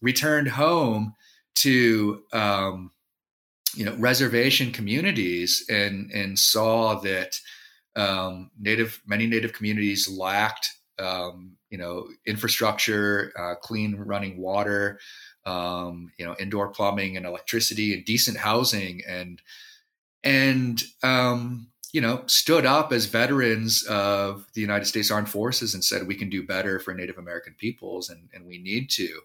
returned 0.00 0.48
home 0.48 1.14
to 1.56 2.22
um, 2.32 2.90
you 3.74 3.84
know 3.84 3.94
reservation 3.96 4.72
communities 4.72 5.64
and 5.68 6.10
and 6.12 6.38
saw 6.38 6.94
that 7.00 7.40
um, 7.96 8.50
native 8.58 9.00
many 9.06 9.26
native 9.26 9.52
communities 9.52 10.08
lacked 10.08 10.70
um, 10.98 11.56
you 11.70 11.78
know 11.78 12.08
infrastructure, 12.26 13.32
uh, 13.38 13.54
clean 13.56 13.96
running 13.96 14.38
water, 14.38 14.98
um, 15.44 16.10
you 16.18 16.24
know 16.24 16.34
indoor 16.38 16.68
plumbing 16.68 17.16
and 17.16 17.26
electricity 17.26 17.94
and 17.94 18.04
decent 18.04 18.36
housing 18.36 19.02
and 19.06 19.40
and 20.22 20.82
um, 21.02 21.68
you 21.94 22.00
know, 22.00 22.24
stood 22.26 22.66
up 22.66 22.92
as 22.92 23.06
veterans 23.06 23.84
of 23.84 24.44
the 24.54 24.60
United 24.60 24.86
States 24.86 25.12
Armed 25.12 25.28
Forces 25.28 25.74
and 25.74 25.84
said 25.84 26.08
we 26.08 26.16
can 26.16 26.28
do 26.28 26.44
better 26.44 26.80
for 26.80 26.92
Native 26.92 27.18
American 27.18 27.54
peoples 27.56 28.10
and, 28.10 28.28
and 28.34 28.44
we 28.46 28.58
need 28.58 28.90
to. 28.90 29.20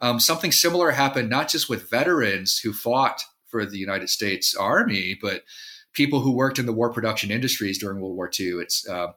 Um, 0.00 0.18
something 0.18 0.50
similar 0.50 0.90
happened 0.90 1.30
not 1.30 1.48
just 1.48 1.68
with 1.68 1.88
veterans 1.88 2.58
who 2.58 2.72
fought 2.72 3.22
for 3.48 3.64
the 3.64 3.78
United 3.78 4.08
States 4.08 4.54
Army, 4.54 5.18
but 5.20 5.42
people 5.92 6.20
who 6.20 6.32
worked 6.32 6.58
in 6.58 6.66
the 6.66 6.72
war 6.72 6.92
production 6.92 7.30
industries 7.30 7.78
during 7.78 8.00
World 8.00 8.16
War 8.16 8.30
II. 8.38 8.60
It's 8.60 8.88
uh, 8.88 9.08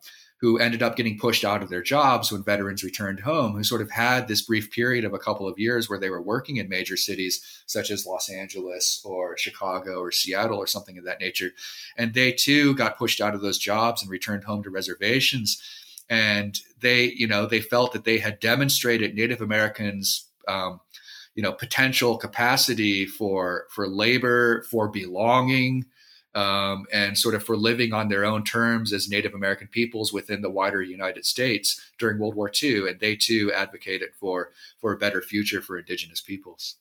who 0.42 0.58
ended 0.58 0.82
up 0.82 0.96
getting 0.96 1.20
pushed 1.20 1.46
out 1.46 1.62
of 1.62 1.70
their 1.70 1.84
jobs 1.84 2.32
when 2.32 2.44
veterans 2.44 2.84
returned 2.84 3.20
home, 3.20 3.54
who 3.54 3.64
sort 3.64 3.82
of 3.82 3.92
had 3.92 4.28
this 4.28 4.42
brief 4.42 4.72
period 4.72 5.06
of 5.06 5.14
a 5.14 5.20
couple 5.20 5.48
of 5.48 5.60
years 5.60 5.88
where 5.88 6.00
they 6.00 6.10
were 6.10 6.22
working 6.22 6.58
in 6.58 6.68
major 6.68 6.98
cities 6.98 7.64
such 7.68 7.92
as 7.92 8.08
Los 8.08 8.28
Angeles 8.28 9.04
or 9.06 9.38
Chicago 9.38 10.00
or 10.00 10.12
Seattle 10.12 10.58
or 10.58 10.66
something 10.66 10.98
of 10.98 11.06
that 11.06 11.22
nature. 11.22 11.52
And 11.96 12.16
they 12.16 12.32
too 12.32 12.74
got 12.74 12.98
pushed 12.98 13.22
out 13.22 13.36
of 13.36 13.42
those 13.42 13.60
jobs 13.60 14.02
and 14.02 14.10
returned 14.10 14.44
home 14.44 14.64
to 14.64 14.72
reservations. 14.72 15.62
And 16.10 16.58
they, 16.80 17.12
you 17.12 17.28
know, 17.28 17.46
they 17.46 17.62
felt 17.62 17.94
that 17.94 18.04
they 18.04 18.18
had 18.18 18.40
demonstrated 18.40 19.14
Native 19.14 19.42
Americans. 19.42 20.28
Um, 20.48 20.80
you 21.36 21.44
know 21.44 21.54
potential 21.54 22.18
capacity 22.18 23.06
for 23.06 23.66
for 23.70 23.88
labor 23.88 24.64
for 24.64 24.88
belonging 24.88 25.86
um, 26.34 26.86
and 26.94 27.18
sort 27.18 27.36
of 27.36 27.44
for 27.44 27.58
living 27.58 27.94
on 27.94 28.08
their 28.08 28.24
own 28.24 28.44
terms 28.44 28.94
as 28.94 29.10
Native 29.10 29.34
American 29.34 29.68
peoples 29.68 30.14
within 30.14 30.42
the 30.42 30.50
wider 30.50 30.82
United 30.82 31.26
States 31.26 31.82
during 31.98 32.20
World 32.20 32.36
War 32.36 32.50
II, 32.62 32.90
and 32.90 33.00
they 33.00 33.16
too 33.16 33.52
advocated 33.54 34.10
for 34.20 34.52
for 34.80 34.94
a 34.94 34.98
better 34.98 35.22
future 35.22 35.62
for 35.62 35.78
Indigenous 35.78 36.22
peoples. 36.22 36.78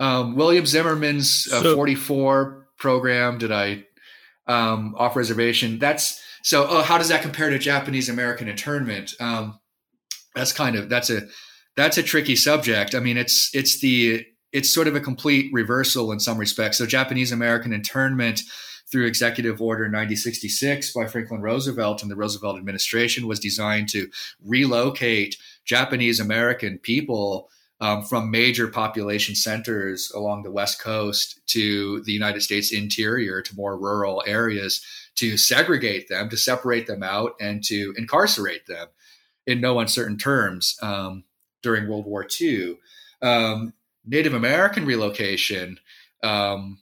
Um, 0.00 0.34
William 0.34 0.66
Zimmerman's 0.66 1.48
uh, 1.52 1.62
so, 1.62 1.74
44 1.74 2.66
program, 2.78 3.38
did 3.38 3.52
I 3.52 3.84
um, 4.46 4.94
off 4.98 5.16
reservation? 5.16 5.78
That's 5.78 6.22
so. 6.42 6.66
Oh, 6.68 6.82
how 6.82 6.98
does 6.98 7.08
that 7.08 7.22
compare 7.22 7.50
to 7.50 7.58
Japanese 7.58 8.08
American 8.08 8.48
internment? 8.48 9.14
Um, 9.20 9.60
that's 10.34 10.52
kind 10.52 10.76
of 10.76 10.88
that's 10.88 11.10
a 11.10 11.28
that's 11.76 11.98
a 11.98 12.02
tricky 12.02 12.36
subject. 12.36 12.94
I 12.94 13.00
mean, 13.00 13.16
it's 13.16 13.50
it's 13.54 13.80
the 13.80 14.26
it's 14.52 14.72
sort 14.72 14.86
of 14.86 14.94
a 14.94 15.00
complete 15.00 15.52
reversal 15.52 16.12
in 16.12 16.20
some 16.20 16.38
respects. 16.38 16.78
So 16.78 16.86
Japanese 16.86 17.32
American 17.32 17.72
internment 17.72 18.42
through 18.90 19.06
Executive 19.06 19.60
Order 19.60 19.88
9066 19.88 20.92
by 20.92 21.06
Franklin 21.06 21.40
Roosevelt 21.40 22.02
and 22.02 22.10
the 22.10 22.16
Roosevelt 22.16 22.56
administration 22.56 23.26
was 23.26 23.40
designed 23.40 23.88
to 23.88 24.08
relocate 24.44 25.36
Japanese 25.64 26.20
American 26.20 26.78
people 26.78 27.48
um, 27.80 28.02
from 28.02 28.30
major 28.30 28.68
population 28.68 29.34
centers 29.34 30.12
along 30.14 30.42
the 30.42 30.50
West 30.50 30.80
Coast 30.80 31.40
to 31.48 32.02
the 32.02 32.12
United 32.12 32.42
States 32.42 32.72
interior 32.72 33.42
to 33.42 33.56
more 33.56 33.76
rural 33.76 34.22
areas 34.26 34.84
to 35.16 35.36
segregate 35.36 36.08
them, 36.08 36.28
to 36.28 36.36
separate 36.36 36.86
them 36.86 37.02
out, 37.02 37.32
and 37.40 37.64
to 37.64 37.92
incarcerate 37.96 38.66
them 38.66 38.86
in 39.46 39.60
no 39.60 39.80
uncertain 39.80 40.16
terms 40.16 40.78
um, 40.82 41.24
during 41.64 41.88
World 41.88 42.06
War 42.06 42.24
II. 42.40 42.78
Um, 43.20 43.72
Native 44.04 44.34
American 44.34 44.84
relocation, 44.84 45.80
um, 46.22 46.78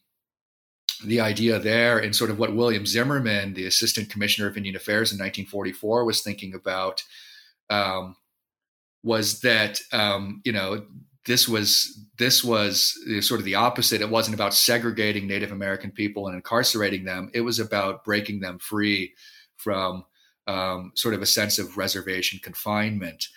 the 1.05 1.21
idea 1.21 1.59
there, 1.59 1.99
and 1.99 2.15
sort 2.15 2.31
of 2.31 2.39
what 2.39 2.55
William 2.55 2.85
Zimmerman, 2.85 3.55
the 3.55 3.67
Assistant 3.67 4.11
Commissioner 4.11 4.49
of 4.49 4.57
Indian 4.57 4.77
Affairs 4.77 5.13
in 5.13 5.19
1944, 5.19 6.05
was 6.05 6.21
thinking 6.21 6.53
about, 6.53 7.03
um, 7.71 8.17
was 9.03 9.41
that 9.41 9.81
um, 9.93 10.43
you 10.45 10.53
know 10.53 10.85
this 11.27 11.49
was 11.49 12.07
this 12.19 12.43
was 12.43 12.99
sort 13.21 13.41
of 13.41 13.45
the 13.45 13.55
opposite. 13.55 14.01
It 14.01 14.11
wasn't 14.11 14.35
about 14.35 14.55
segregating 14.55 15.27
Native 15.27 15.53
American 15.53 15.93
people 15.93 16.27
and 16.27 16.37
incarcerating 16.37 17.05
them. 17.05 17.31
It 17.33 17.43
was 17.43 17.61
about 17.61 18.05
breaking 18.05 18.41
them 18.41 18.59
free 18.59 19.15
from 19.57 20.05
um, 20.49 20.93
sort 20.97 21.15
of 21.15 21.23
a 21.23 21.27
sense 21.27 21.59
of 21.59 21.77
reservation 21.77 22.41
confinement 22.43 23.29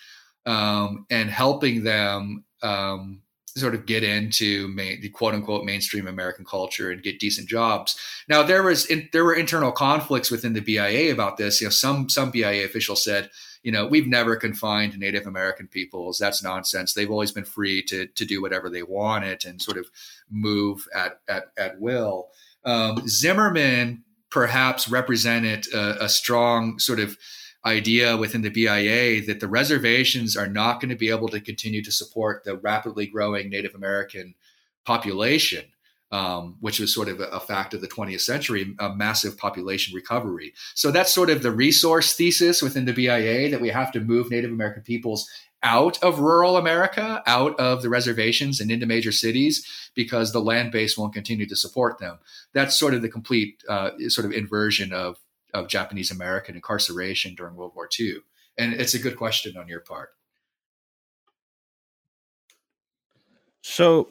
um, 0.45 1.05
and 1.09 1.29
helping 1.29 1.83
them 1.83 2.43
um, 2.61 3.21
sort 3.57 3.73
of 3.73 3.85
get 3.85 4.03
into 4.03 4.67
main, 4.69 4.99
the 5.01 5.09
quote 5.09 5.33
unquote 5.33 5.63
mainstream 5.63 6.07
American 6.07 6.45
culture 6.45 6.91
and 6.91 7.01
get 7.01 7.19
decent 7.19 7.47
jobs. 7.47 7.97
Now 8.27 8.43
there 8.43 8.63
was 8.63 8.85
in, 8.85 9.09
there 9.13 9.23
were 9.23 9.33
internal 9.33 9.71
conflicts 9.71 10.29
within 10.29 10.53
the 10.53 10.61
BIA 10.61 11.13
about 11.13 11.37
this. 11.37 11.61
You 11.61 11.67
know, 11.67 11.71
some 11.71 12.09
some 12.09 12.31
BIA 12.31 12.65
officials 12.65 13.03
said, 13.03 13.29
you 13.63 13.71
know, 13.71 13.87
we've 13.87 14.07
never 14.07 14.35
confined 14.35 14.97
Native 14.99 15.25
American 15.25 15.67
peoples. 15.67 16.17
That's 16.17 16.43
nonsense. 16.43 16.93
They've 16.93 17.11
always 17.11 17.31
been 17.31 17.45
free 17.45 17.81
to 17.83 18.07
to 18.07 18.25
do 18.25 18.41
whatever 18.41 18.69
they 18.69 18.83
wanted 18.83 19.45
and 19.45 19.61
sort 19.61 19.77
of 19.77 19.89
move 20.29 20.87
at 20.93 21.19
at, 21.29 21.45
at 21.57 21.79
will. 21.79 22.27
Um, 22.65 23.07
Zimmerman 23.07 24.03
perhaps 24.31 24.89
represented 24.89 25.65
a, 25.73 26.05
a 26.05 26.09
strong 26.09 26.77
sort 26.77 26.99
of 26.99 27.17
idea 27.66 28.16
within 28.16 28.41
the 28.41 28.49
BIA 28.49 29.26
that 29.26 29.39
the 29.39 29.47
reservations 29.47 30.38
are 30.38 30.47
not 30.47 30.80
going 30.80 30.89
to 30.89 30.95
be 30.95 31.09
able 31.09 31.30
to 31.30 31.39
continue 31.39 31.84
to 31.84 31.91
support 31.91 32.43
the 32.43 32.57
rapidly 32.57 33.07
growing 33.07 33.49
Native 33.49 33.74
American 33.74 34.36
population, 34.86 35.66
um, 36.11 36.57
which 36.59 36.80
was 36.80 36.93
sort 36.93 37.07
of 37.07 37.20
a, 37.20 37.26
a, 37.26 37.39
fact 37.39 37.74
of 37.74 37.82
the 37.82 37.88
20th 37.88 38.22
century, 38.22 38.76
a 38.80 38.93
massive 38.93 39.36
population 39.38 39.95
recovery. 39.95 40.53
So 40.76 40.91
that's 40.91 41.13
sort 41.13 41.32
of 41.32 41.41
the 41.41 41.51
resource 41.51 42.13
thesis 42.13 42.61
within 42.61 42.86
the 42.86 42.93
BIA 42.93 43.49
that 43.49 43.61
we 43.61 43.70
have 43.70 43.91
to 43.93 43.99
move 43.99 44.30
Native 44.30 44.51
American 44.51 44.84
peoples 44.84 45.28
out 45.63 46.01
of 46.03 46.20
rural 46.20 46.57
America, 46.57 47.24
out 47.26 47.59
of 47.59 47.82
the 47.82 47.89
reservations 47.89 48.61
and 48.61 48.70
into 48.70 48.86
major 48.86 49.11
cities 49.11 49.68
because 49.95 50.32
the 50.32 50.39
land 50.39 50.72
base 50.72 50.95
won't 50.95 51.13
continue 51.13 51.47
to 51.47 51.55
support 51.55 51.97
them. 51.97 52.20
That's 52.53 52.78
sort 52.78 52.93
of 52.93 53.01
the 53.01 53.09
complete 53.09 53.63
uh, 53.68 53.89
sort 54.09 54.26
of 54.26 54.32
inversion 54.32 54.93
of 54.93 55.18
of 55.56 55.68
Japanese 55.68 56.12
American 56.12 56.56
incarceration 56.56 57.34
during 57.36 57.56
World 57.56 57.72
War 57.76 57.89
II? 57.99 58.18
And 58.58 58.74
it's 58.74 58.93
a 58.93 58.99
good 58.99 59.18
question 59.18 59.58
on 59.58 59.68
your 59.68 59.80
part. 59.80 60.10
So 63.62 64.10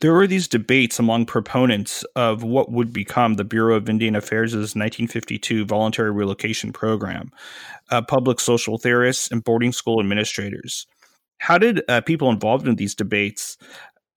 there 0.00 0.12
were 0.12 0.26
these 0.26 0.48
debates 0.48 0.98
among 0.98 1.26
proponents 1.26 2.02
of 2.16 2.42
what 2.42 2.72
would 2.72 2.92
become 2.92 3.34
the 3.34 3.44
Bureau 3.44 3.76
of 3.76 3.88
Indian 3.88 4.16
Affairs' 4.16 4.54
1952 4.54 5.66
voluntary 5.66 6.10
relocation 6.10 6.72
program, 6.72 7.30
uh, 7.90 8.02
public 8.02 8.40
social 8.40 8.78
theorists, 8.78 9.30
and 9.30 9.44
boarding 9.44 9.72
school 9.72 10.00
administrators. 10.00 10.86
How 11.38 11.58
did 11.58 11.82
uh, 11.88 12.00
people 12.00 12.30
involved 12.30 12.66
in 12.66 12.76
these 12.76 12.94
debates 12.94 13.58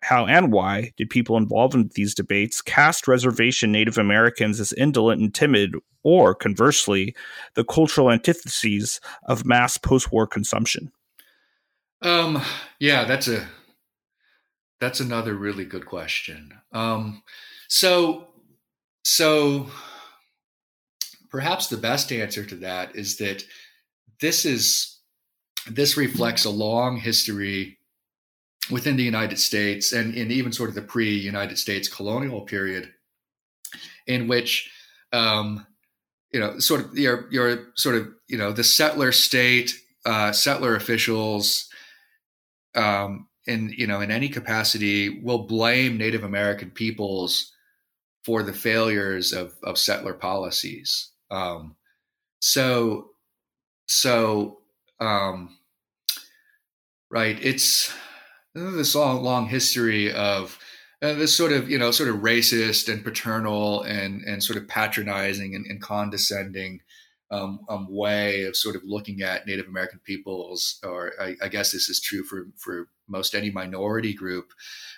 how 0.02 0.26
and 0.26 0.52
why 0.52 0.92
did 0.98 1.10
people 1.10 1.38
involved 1.38 1.76
in 1.76 1.90
these 1.94 2.16
debates 2.16 2.62
cast 2.62 3.08
reservation 3.08 3.72
Native 3.72 3.98
Americans 3.98 4.60
as 4.60 4.74
indolent 4.74 5.22
and 5.22 5.34
timid, 5.34 5.76
or 6.04 6.34
conversely, 6.34 7.16
the 7.56 7.66
cultural 7.66 8.10
antitheses 8.10 9.02
of 9.26 9.46
mass 9.46 9.78
post 9.78 10.12
war 10.12 10.26
consumption? 10.26 10.92
Um, 12.02 12.42
yeah, 12.80 13.04
that's 13.04 13.28
a 13.28 13.48
that's 14.80 15.02
another 15.02 15.34
really 15.34 15.66
good 15.66 15.86
question. 15.86 16.54
Um, 16.72 17.24
so 17.68 18.30
so 19.04 19.70
perhaps 21.30 21.68
the 21.68 21.78
best 21.78 22.12
answer 22.12 22.46
to 22.46 22.56
that 22.56 22.96
is 22.96 23.18
that 23.18 23.44
this 24.22 24.46
is 24.46 24.98
this 25.68 25.98
reflects 25.98 26.46
a 26.46 26.50
long 26.50 26.98
history 26.98 27.79
within 28.70 28.96
the 28.96 29.04
United 29.04 29.40
States 29.40 29.92
and 29.92 30.14
in 30.14 30.32
even 30.32 30.52
sort 30.52 30.70
of 30.70 30.76
the 30.76 30.82
pre-United 30.82 31.58
States 31.58 31.88
colonial 31.88 32.42
period, 32.42 32.92
in 34.08 34.28
which 34.28 34.72
um, 35.12 35.66
you 36.32 36.40
know 36.40 36.60
sort 36.60 36.82
of 36.82 36.98
your 36.98 37.28
your 37.32 37.68
sort 37.76 37.96
of 37.96 38.08
you 38.28 38.38
know 38.38 38.52
the 38.52 38.64
settler 38.64 39.12
state 39.12 39.74
uh, 40.06 40.32
settler 40.32 40.76
officials 40.76 41.70
um, 42.76 43.28
in 43.48 43.74
you 43.76 43.88
know 43.88 44.02
in 44.02 44.12
any 44.12 44.30
capacity 44.30 45.22
will 45.22 45.48
blame 45.48 45.98
Native 45.98 46.24
American 46.24 46.72
peoples 46.72 47.52
for 48.24 48.44
the 48.44 48.54
failures 48.54 49.34
of 49.34 49.54
of 49.64 49.78
settler 49.78 50.14
policies. 50.14 51.12
Um, 51.32 51.76
so 52.40 53.10
so 53.88 54.60
um, 55.00 55.58
right, 57.10 57.38
it's 57.42 57.92
this 58.54 58.96
long 58.96 59.24
long 59.24 59.48
history 59.48 60.12
of 60.12 60.58
uh, 61.02 61.14
this 61.14 61.36
sort 61.36 61.52
of 61.52 61.70
you 61.70 61.78
know 61.78 61.92
sort 61.92 62.10
of 62.10 62.18
racist 62.18 62.92
and 62.92 63.04
paternal 63.04 63.84
and 63.84 64.24
and 64.24 64.44
sort 64.44 64.58
of 64.58 64.68
patronizing 64.68 65.56
and, 65.56 65.66
and 65.68 65.82
condescending 65.82 66.82
um, 67.32 67.60
um, 67.70 67.88
way 67.90 68.44
of 68.46 68.56
sort 68.56 68.76
of 68.76 68.84
looking 68.84 69.22
at 69.22 69.46
Native 69.46 69.68
American 69.68 70.00
peoples, 70.04 70.80
or 70.84 71.14
I, 71.22 71.36
I, 71.44 71.48
guess 71.48 71.72
this 71.72 71.88
is 71.88 72.02
true 72.02 72.24
for 72.24 72.48
for 72.58 72.90
most 73.08 73.36
any 73.36 73.52
minority 73.52 74.14
group, 74.14 74.52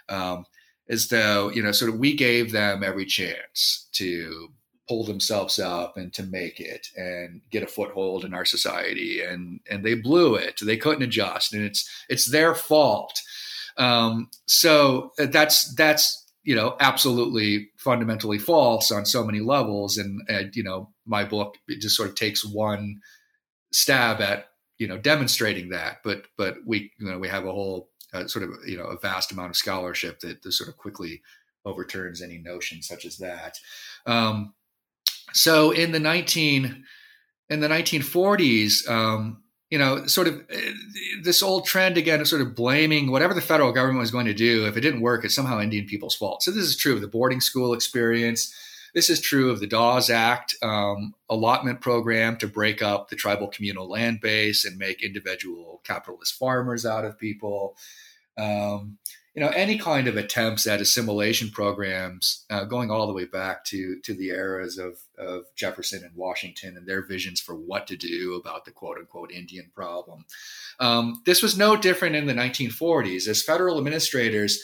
um, 0.07 0.45
as 0.89 1.09
though 1.09 1.49
you 1.49 1.61
know 1.61 1.71
sort 1.71 1.93
of 1.93 1.99
we 1.99 2.15
gave 2.15 2.51
them 2.51 2.83
every 2.83 3.05
chance 3.05 3.89
to 3.93 4.47
pull 4.87 5.03
themselves 5.03 5.59
up 5.59 5.97
and 5.97 6.11
to 6.13 6.23
make 6.23 6.59
it 6.59 6.87
and 6.97 7.41
get 7.49 7.63
a 7.63 7.67
foothold 7.67 8.23
in 8.23 8.33
our 8.33 8.45
society, 8.45 9.21
and 9.21 9.59
and 9.69 9.83
they 9.83 9.95
blew 9.95 10.35
it. 10.35 10.59
They 10.63 10.77
couldn't 10.77 11.03
adjust, 11.03 11.53
and 11.53 11.63
it's 11.63 11.89
it's 12.07 12.31
their 12.31 12.55
fault. 12.55 13.21
Um, 13.81 14.29
so 14.45 15.11
uh, 15.17 15.25
that's 15.25 15.73
that's 15.73 16.31
you 16.43 16.55
know 16.55 16.75
absolutely 16.79 17.69
fundamentally 17.77 18.37
false 18.37 18.91
on 18.91 19.05
so 19.05 19.25
many 19.25 19.39
levels. 19.39 19.97
And, 19.97 20.21
and 20.29 20.55
you 20.55 20.63
know 20.63 20.89
my 21.05 21.23
book 21.23 21.55
just 21.67 21.95
sort 21.95 22.09
of 22.09 22.15
takes 22.15 22.45
one 22.45 23.01
stab 23.73 24.21
at 24.21 24.49
you 24.77 24.87
know 24.87 24.99
demonstrating 24.99 25.69
that. 25.69 25.97
But 26.03 26.25
but 26.37 26.57
we 26.65 26.91
you 26.99 27.09
know 27.09 27.17
we 27.17 27.27
have 27.27 27.45
a 27.45 27.51
whole 27.51 27.89
uh, 28.13 28.27
sort 28.27 28.45
of 28.45 28.51
you 28.67 28.77
know 28.77 28.85
a 28.85 28.99
vast 28.99 29.31
amount 29.31 29.49
of 29.49 29.57
scholarship 29.57 30.19
that, 30.19 30.43
that 30.43 30.51
sort 30.51 30.69
of 30.69 30.77
quickly 30.77 31.23
overturns 31.65 32.21
any 32.21 32.37
notion 32.37 32.83
such 32.83 33.03
as 33.03 33.17
that. 33.17 33.57
Um, 34.05 34.53
so 35.33 35.71
in 35.71 35.91
the 35.91 35.99
19 35.99 36.83
in 37.49 37.59
the 37.59 37.67
1940s 37.67 38.89
um, 38.89 39.40
you 39.71 39.77
know, 39.79 40.05
sort 40.05 40.27
of 40.27 40.35
uh, 40.53 40.57
this 41.23 41.41
old 41.41 41.65
trend 41.65 41.97
again 41.97 42.19
of 42.19 42.27
sort 42.27 42.41
of 42.41 42.55
blaming 42.55 43.09
whatever 43.09 43.33
the 43.33 43.41
federal 43.41 43.71
government 43.71 44.01
was 44.01 44.11
going 44.11 44.25
to 44.25 44.33
do. 44.33 44.67
If 44.67 44.75
it 44.77 44.81
didn't 44.81 45.01
work, 45.01 45.23
it's 45.25 45.33
somehow 45.33 45.59
Indian 45.59 45.85
people's 45.85 46.13
fault. 46.13 46.43
So 46.43 46.51
this 46.51 46.65
is 46.65 46.75
true 46.75 46.93
of 46.93 47.01
the 47.01 47.07
boarding 47.07 47.39
school 47.39 47.73
experience. 47.73 48.53
This 48.93 49.09
is 49.09 49.21
true 49.21 49.49
of 49.49 49.61
the 49.61 49.67
Dawes 49.67 50.09
Act 50.09 50.55
um, 50.61 51.15
allotment 51.29 51.79
program 51.79 52.35
to 52.37 52.47
break 52.47 52.81
up 52.81 53.07
the 53.07 53.15
tribal 53.15 53.47
communal 53.47 53.89
land 53.89 54.19
base 54.19 54.65
and 54.65 54.77
make 54.77 55.01
individual 55.01 55.79
capitalist 55.85 56.37
farmers 56.37 56.85
out 56.85 57.05
of 57.05 57.17
people. 57.17 57.77
Um, 58.37 58.97
you 59.33 59.41
know 59.41 59.49
any 59.49 59.77
kind 59.77 60.07
of 60.07 60.17
attempts 60.17 60.67
at 60.67 60.81
assimilation 60.81 61.49
programs 61.49 62.45
uh, 62.49 62.65
going 62.65 62.91
all 62.91 63.07
the 63.07 63.13
way 63.13 63.25
back 63.25 63.63
to 63.65 63.99
to 64.01 64.13
the 64.13 64.29
eras 64.29 64.77
of, 64.77 64.97
of 65.17 65.43
jefferson 65.55 66.03
and 66.03 66.15
washington 66.15 66.75
and 66.75 66.87
their 66.87 67.05
visions 67.05 67.39
for 67.39 67.55
what 67.55 67.87
to 67.87 67.95
do 67.95 68.35
about 68.35 68.65
the 68.65 68.71
quote 68.71 68.97
unquote 68.97 69.31
indian 69.31 69.71
problem. 69.75 70.25
Um, 70.79 71.21
this 71.25 71.41
was 71.41 71.57
no 71.57 71.75
different 71.75 72.15
in 72.15 72.25
the 72.25 72.33
1940s 72.33 73.27
as 73.27 73.43
federal 73.43 73.77
administrators 73.77 74.61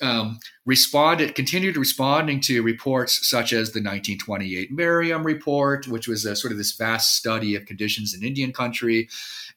um, 0.00 0.38
responded, 0.64 1.34
continued 1.34 1.76
responding 1.76 2.40
to 2.40 2.62
reports 2.62 3.28
such 3.28 3.52
as 3.52 3.72
the 3.72 3.80
1928 3.80 4.70
Merriam 4.70 5.24
Report, 5.24 5.86
which 5.88 6.06
was 6.06 6.24
a, 6.24 6.36
sort 6.36 6.52
of 6.52 6.58
this 6.58 6.72
vast 6.72 7.16
study 7.16 7.54
of 7.54 7.66
conditions 7.66 8.14
in 8.14 8.22
Indian 8.22 8.52
country, 8.52 9.08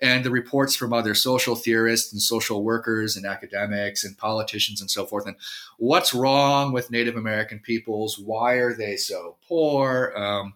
and 0.01 0.23
the 0.23 0.31
reports 0.31 0.75
from 0.75 0.93
other 0.93 1.13
social 1.13 1.55
theorists 1.55 2.11
and 2.11 2.21
social 2.21 2.63
workers 2.63 3.15
and 3.15 3.25
academics 3.25 4.03
and 4.03 4.17
politicians 4.17 4.81
and 4.81 4.89
so 4.89 5.05
forth. 5.05 5.27
And 5.27 5.35
what's 5.77 6.13
wrong 6.13 6.71
with 6.71 6.91
Native 6.91 7.15
American 7.15 7.59
peoples? 7.59 8.17
Why 8.17 8.53
are 8.53 8.73
they 8.73 8.97
so 8.97 9.37
poor? 9.47 10.13
Um, 10.15 10.53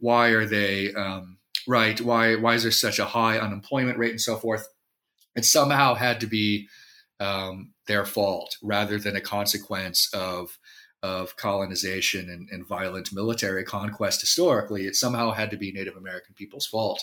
why 0.00 0.28
are 0.28 0.46
they 0.46 0.92
um, 0.94 1.38
right? 1.66 2.00
Why 2.00 2.36
why 2.36 2.54
is 2.54 2.62
there 2.62 2.72
such 2.72 2.98
a 2.98 3.04
high 3.04 3.38
unemployment 3.38 3.98
rate 3.98 4.10
and 4.10 4.20
so 4.20 4.36
forth? 4.36 4.68
It 5.36 5.44
somehow 5.44 5.94
had 5.94 6.20
to 6.20 6.26
be 6.26 6.68
um, 7.20 7.72
their 7.86 8.04
fault 8.04 8.56
rather 8.62 8.98
than 8.98 9.16
a 9.16 9.20
consequence 9.20 10.08
of 10.14 10.58
of 11.02 11.34
colonization 11.36 12.28
and, 12.28 12.46
and, 12.50 12.66
violent 12.66 13.10
military 13.10 13.64
conquest 13.64 14.20
historically 14.20 14.84
it 14.84 14.94
somehow 14.94 15.30
had 15.30 15.50
to 15.50 15.56
be 15.56 15.72
native 15.72 15.96
american 15.96 16.34
people's 16.34 16.66
fault. 16.66 17.02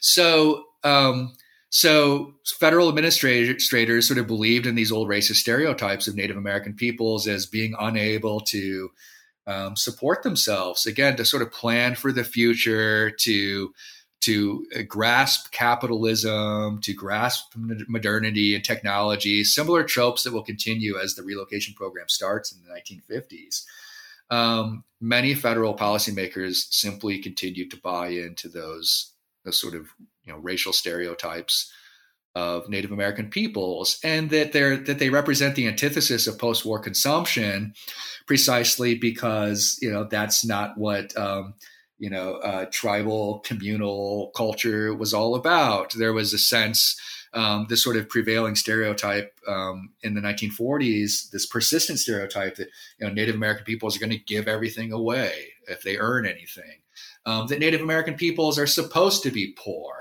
So 0.00 0.64
um, 0.84 1.34
so 1.70 2.34
federal 2.58 2.88
administrators 2.88 4.06
sort 4.06 4.18
of 4.18 4.26
believed 4.26 4.66
in 4.66 4.74
these 4.74 4.92
old 4.92 5.08
racist 5.08 5.36
stereotypes 5.36 6.08
of 6.08 6.14
native 6.14 6.36
american 6.36 6.74
peoples 6.74 7.26
as 7.26 7.46
being 7.46 7.74
unable 7.78 8.40
to 8.40 8.90
um, 9.46 9.76
support 9.76 10.22
themselves 10.22 10.84
again 10.84 11.16
to 11.16 11.24
sort 11.24 11.42
of 11.42 11.50
plan 11.50 11.94
for 11.94 12.12
the 12.12 12.24
future 12.24 13.10
to 13.10 13.72
to 14.20 14.66
uh, 14.76 14.82
grasp 14.82 15.52
capitalism, 15.52 16.80
to 16.80 16.92
grasp 16.92 17.52
modernity 17.56 18.54
and 18.54 18.64
technology, 18.64 19.44
similar 19.44 19.84
tropes 19.84 20.24
that 20.24 20.32
will 20.32 20.42
continue 20.42 20.98
as 20.98 21.14
the 21.14 21.22
relocation 21.22 21.74
program 21.74 22.08
starts 22.08 22.52
in 22.52 22.58
the 22.62 23.12
1950s. 23.12 23.64
Um, 24.30 24.84
many 25.00 25.34
federal 25.34 25.76
policymakers 25.76 26.66
simply 26.70 27.18
continue 27.18 27.68
to 27.68 27.76
buy 27.78 28.08
into 28.08 28.48
those, 28.48 29.12
those 29.44 29.60
sort 29.60 29.74
of 29.74 29.88
you 30.24 30.32
know 30.32 30.38
racial 30.38 30.72
stereotypes 30.72 31.72
of 32.34 32.68
Native 32.68 32.92
American 32.92 33.30
peoples, 33.30 33.98
and 34.04 34.30
that 34.30 34.52
they 34.52 34.76
that 34.76 34.98
they 34.98 35.10
represent 35.10 35.54
the 35.54 35.66
antithesis 35.66 36.26
of 36.26 36.38
post-war 36.38 36.78
consumption, 36.78 37.72
precisely 38.26 38.94
because 38.94 39.78
you 39.80 39.90
know 39.90 40.04
that's 40.04 40.44
not 40.44 40.76
what 40.76 41.16
um, 41.16 41.54
you 41.98 42.10
know, 42.10 42.34
uh, 42.36 42.66
tribal 42.70 43.40
communal 43.40 44.30
culture 44.36 44.94
was 44.94 45.12
all 45.12 45.34
about. 45.34 45.92
There 45.94 46.12
was 46.12 46.32
a 46.32 46.38
sense, 46.38 47.00
um, 47.34 47.66
this 47.68 47.82
sort 47.82 47.96
of 47.96 48.08
prevailing 48.08 48.54
stereotype 48.54 49.38
um, 49.46 49.90
in 50.02 50.14
the 50.14 50.20
1940s, 50.20 51.30
this 51.30 51.46
persistent 51.46 51.98
stereotype 51.98 52.56
that 52.56 52.68
you 52.98 53.06
know 53.06 53.12
Native 53.12 53.34
American 53.34 53.64
peoples 53.64 53.96
are 53.96 54.00
going 54.00 54.10
to 54.10 54.18
give 54.18 54.48
everything 54.48 54.92
away 54.92 55.32
if 55.66 55.82
they 55.82 55.98
earn 55.98 56.26
anything. 56.26 56.80
Um, 57.26 57.46
that 57.48 57.58
Native 57.58 57.82
American 57.82 58.14
peoples 58.14 58.58
are 58.58 58.66
supposed 58.66 59.22
to 59.24 59.30
be 59.30 59.54
poor 59.58 59.97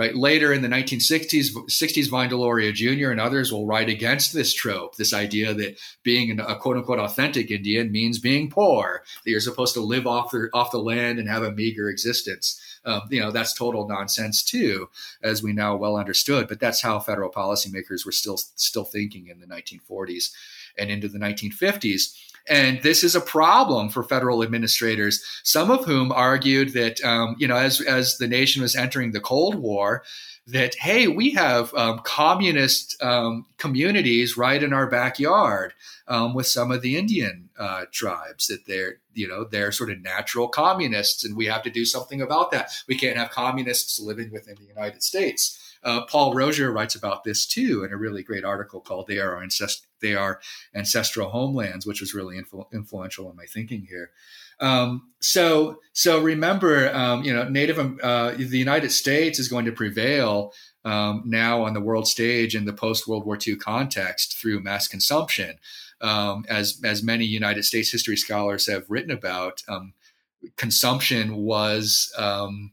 right? 0.00 0.16
Later 0.16 0.50
in 0.50 0.62
the 0.62 0.68
1960s, 0.68 1.52
60s, 1.52 2.08
Vine 2.08 2.30
Deloria 2.30 2.72
Jr. 2.72 3.10
and 3.10 3.20
others 3.20 3.52
will 3.52 3.66
write 3.66 3.90
against 3.90 4.32
this 4.32 4.54
trope, 4.54 4.96
this 4.96 5.12
idea 5.12 5.52
that 5.52 5.78
being 6.02 6.40
a 6.40 6.56
quote 6.56 6.78
unquote 6.78 6.98
authentic 6.98 7.50
Indian 7.50 7.92
means 7.92 8.18
being 8.18 8.48
poor, 8.48 9.04
that 9.22 9.30
you're 9.30 9.40
supposed 9.40 9.74
to 9.74 9.80
live 9.82 10.06
off 10.06 10.30
the, 10.30 10.48
off 10.54 10.70
the 10.70 10.78
land 10.78 11.18
and 11.18 11.28
have 11.28 11.42
a 11.42 11.52
meager 11.52 11.90
existence. 11.90 12.58
Um, 12.86 13.02
you 13.10 13.20
know, 13.20 13.30
that's 13.30 13.52
total 13.52 13.86
nonsense 13.86 14.42
too, 14.42 14.88
as 15.22 15.42
we 15.42 15.52
now 15.52 15.76
well 15.76 15.96
understood. 15.96 16.48
But 16.48 16.60
that's 16.60 16.80
how 16.80 16.98
federal 16.98 17.30
policymakers 17.30 18.06
were 18.06 18.12
still 18.12 18.38
still 18.38 18.84
thinking 18.84 19.26
in 19.26 19.38
the 19.38 19.46
1940s 19.46 20.32
and 20.78 20.90
into 20.90 21.08
the 21.08 21.18
1950s. 21.18 22.16
And 22.48 22.82
this 22.82 23.04
is 23.04 23.14
a 23.14 23.20
problem 23.20 23.90
for 23.90 24.02
federal 24.02 24.42
administrators, 24.42 25.22
some 25.42 25.70
of 25.70 25.84
whom 25.84 26.10
argued 26.10 26.72
that, 26.72 27.02
um, 27.04 27.36
you 27.38 27.46
know, 27.46 27.56
as, 27.56 27.80
as 27.80 28.18
the 28.18 28.26
nation 28.26 28.62
was 28.62 28.74
entering 28.74 29.12
the 29.12 29.20
Cold 29.20 29.54
War, 29.56 30.02
that, 30.46 30.74
hey, 30.76 31.06
we 31.06 31.30
have 31.30 31.72
um, 31.74 32.00
communist 32.00 33.00
um, 33.02 33.46
communities 33.58 34.36
right 34.36 34.62
in 34.62 34.72
our 34.72 34.88
backyard 34.88 35.74
um, 36.08 36.34
with 36.34 36.46
some 36.46 36.72
of 36.72 36.82
the 36.82 36.96
Indian 36.96 37.50
uh, 37.58 37.84
tribes, 37.92 38.48
that 38.48 38.66
they're, 38.66 38.96
you 39.14 39.28
know, 39.28 39.44
they're 39.44 39.70
sort 39.70 39.90
of 39.90 40.00
natural 40.02 40.48
communists, 40.48 41.24
and 41.24 41.36
we 41.36 41.46
have 41.46 41.62
to 41.62 41.70
do 41.70 41.84
something 41.84 42.20
about 42.20 42.50
that. 42.50 42.72
We 42.88 42.96
can't 42.96 43.16
have 43.16 43.30
communists 43.30 44.00
living 44.00 44.32
within 44.32 44.56
the 44.56 44.66
United 44.66 45.02
States. 45.02 45.56
Uh, 45.82 46.04
Paul 46.06 46.34
Rosier 46.34 46.72
writes 46.72 46.94
about 46.94 47.24
this 47.24 47.46
too 47.46 47.84
in 47.84 47.92
a 47.92 47.96
really 47.96 48.22
great 48.22 48.44
article 48.44 48.80
called 48.80 49.06
"They 49.06 49.18
Are 49.18 49.36
Our 49.36 49.42
Ancest- 49.42 49.86
They 50.00 50.14
Are 50.14 50.40
Ancestral 50.74 51.30
Homelands," 51.30 51.86
which 51.86 52.00
was 52.00 52.14
really 52.14 52.40
influ- 52.40 52.70
influential 52.72 53.30
in 53.30 53.36
my 53.36 53.46
thinking 53.46 53.86
here. 53.88 54.10
Um, 54.60 55.10
so, 55.20 55.80
so 55.92 56.20
remember, 56.20 56.94
um, 56.94 57.24
you 57.24 57.32
know, 57.32 57.48
Native 57.48 57.78
uh, 57.78 58.32
the 58.36 58.58
United 58.58 58.92
States 58.92 59.38
is 59.38 59.48
going 59.48 59.64
to 59.64 59.72
prevail 59.72 60.52
um, 60.84 61.22
now 61.26 61.62
on 61.62 61.74
the 61.74 61.80
world 61.80 62.06
stage 62.06 62.54
in 62.54 62.66
the 62.66 62.72
post 62.72 63.08
World 63.08 63.24
War 63.24 63.38
II 63.44 63.56
context 63.56 64.38
through 64.40 64.62
mass 64.62 64.86
consumption, 64.86 65.58
um, 66.00 66.44
as 66.48 66.80
as 66.84 67.02
many 67.02 67.24
United 67.24 67.64
States 67.64 67.90
history 67.90 68.16
scholars 68.16 68.66
have 68.66 68.84
written 68.88 69.10
about. 69.10 69.62
Um, 69.68 69.94
consumption 70.56 71.36
was 71.36 72.12
um, 72.16 72.72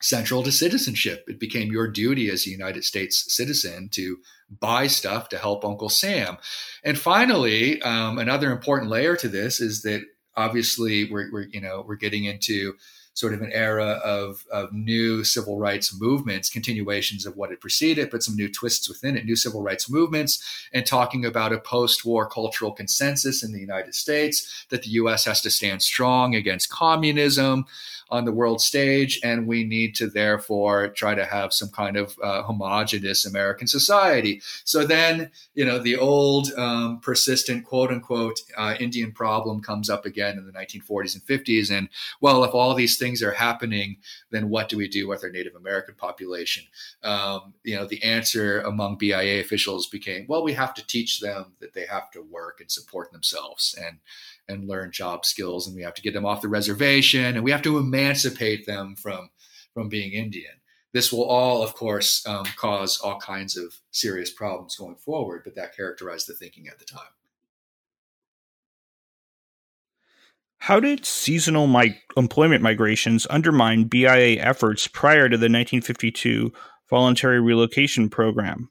central 0.00 0.42
to 0.42 0.52
citizenship. 0.52 1.24
It 1.28 1.40
became 1.40 1.72
your 1.72 1.88
duty 1.88 2.30
as 2.30 2.46
a 2.46 2.50
United 2.50 2.84
States 2.84 3.34
citizen 3.34 3.88
to 3.92 4.18
buy 4.50 4.86
stuff 4.86 5.28
to 5.30 5.38
help 5.38 5.64
Uncle 5.64 5.88
Sam. 5.88 6.36
And 6.82 6.98
finally, 6.98 7.80
um, 7.82 8.18
another 8.18 8.52
important 8.52 8.90
layer 8.90 9.16
to 9.16 9.28
this 9.28 9.60
is 9.60 9.82
that 9.82 10.02
obviously 10.36 11.10
we're, 11.10 11.30
we're, 11.32 11.46
you 11.48 11.60
know 11.60 11.84
we're 11.86 11.96
getting 11.96 12.24
into 12.24 12.74
sort 13.14 13.32
of 13.32 13.40
an 13.42 13.52
era 13.52 14.00
of, 14.04 14.44
of 14.52 14.72
new 14.72 15.24
civil 15.24 15.58
rights 15.58 15.98
movements, 15.98 16.50
continuations 16.50 17.24
of 17.24 17.36
what 17.36 17.50
had 17.50 17.60
preceded, 17.60 18.10
but 18.10 18.22
some 18.22 18.36
new 18.36 18.48
twists 18.48 18.88
within 18.88 19.16
it, 19.16 19.24
new 19.24 19.36
civil 19.36 19.62
rights 19.62 19.88
movements, 19.88 20.68
and 20.72 20.84
talking 20.84 21.24
about 21.24 21.52
a 21.52 21.58
post 21.58 22.04
war 22.04 22.28
cultural 22.28 22.72
consensus 22.72 23.42
in 23.42 23.52
the 23.52 23.60
United 23.60 23.94
States 23.94 24.66
that 24.70 24.82
the 24.82 24.90
US 24.90 25.24
has 25.24 25.40
to 25.42 25.50
stand 25.50 25.82
strong 25.82 26.34
against 26.34 26.70
communism 26.70 27.64
on 28.10 28.24
the 28.24 28.32
world 28.32 28.60
stage, 28.60 29.18
and 29.24 29.46
we 29.46 29.64
need 29.64 29.94
to 29.96 30.06
therefore 30.06 30.88
try 30.88 31.14
to 31.14 31.24
have 31.24 31.52
some 31.52 31.68
kind 31.70 31.96
of 31.96 32.16
uh, 32.22 32.42
homogenous 32.42 33.24
American 33.24 33.66
society. 33.66 34.42
So 34.64 34.86
then, 34.86 35.30
you 35.54 35.64
know, 35.64 35.78
the 35.78 35.96
old 35.96 36.52
um, 36.56 37.00
persistent 37.00 37.64
quote 37.64 37.90
unquote 37.90 38.40
uh, 38.56 38.76
Indian 38.78 39.10
problem 39.10 39.60
comes 39.60 39.88
up 39.88 40.04
again 40.04 40.38
in 40.38 40.46
the 40.46 40.52
1940s 40.52 41.14
and 41.14 41.24
50s. 41.26 41.70
And 41.76 41.88
well, 42.20 42.44
if 42.44 42.54
all 42.54 42.74
these 42.74 42.98
things 42.98 43.03
are 43.22 43.32
happening, 43.32 43.96
then 44.30 44.48
what 44.48 44.68
do 44.68 44.76
we 44.76 44.88
do 44.88 45.08
with 45.08 45.22
our 45.24 45.30
Native 45.30 45.54
American 45.54 45.94
population? 45.94 46.64
Um, 47.02 47.54
you 47.62 47.76
know, 47.76 47.86
the 47.86 48.02
answer 48.02 48.60
among 48.60 48.96
BIA 48.96 49.40
officials 49.40 49.86
became, 49.86 50.26
well, 50.28 50.42
we 50.42 50.52
have 50.54 50.74
to 50.74 50.86
teach 50.86 51.20
them 51.20 51.52
that 51.60 51.74
they 51.74 51.86
have 51.86 52.10
to 52.12 52.22
work 52.22 52.60
and 52.60 52.70
support 52.70 53.12
themselves. 53.12 53.74
And 53.80 53.98
and 54.48 54.68
learn 54.68 54.90
job 54.90 55.24
skills 55.24 55.66
and 55.66 55.76
we 55.76 55.82
have 55.82 55.94
to 55.94 56.02
get 56.02 56.14
them 56.14 56.26
off 56.26 56.42
the 56.42 56.48
reservation 56.48 57.36
and 57.36 57.44
we 57.44 57.50
have 57.50 57.62
to 57.62 57.78
emancipate 57.78 58.66
them 58.66 58.94
from 58.96 59.30
from 59.72 59.88
being 59.88 60.12
indian 60.12 60.52
this 60.92 61.12
will 61.12 61.24
all 61.24 61.62
of 61.62 61.74
course 61.74 62.26
um, 62.26 62.44
cause 62.56 63.00
all 63.00 63.18
kinds 63.18 63.56
of 63.56 63.74
serious 63.90 64.30
problems 64.30 64.76
going 64.76 64.96
forward 64.96 65.42
but 65.44 65.54
that 65.54 65.74
characterized 65.74 66.28
the 66.28 66.34
thinking 66.34 66.68
at 66.68 66.78
the 66.78 66.84
time 66.84 67.02
how 70.64 70.80
did 70.80 71.04
seasonal 71.04 71.66
mig- 71.66 72.00
employment 72.16 72.62
migrations 72.62 73.26
undermine 73.28 73.84
bia 73.84 74.40
efforts 74.40 74.88
prior 74.88 75.28
to 75.28 75.36
the 75.36 75.44
1952 75.44 76.50
voluntary 76.88 77.38
relocation 77.38 78.08
program 78.08 78.70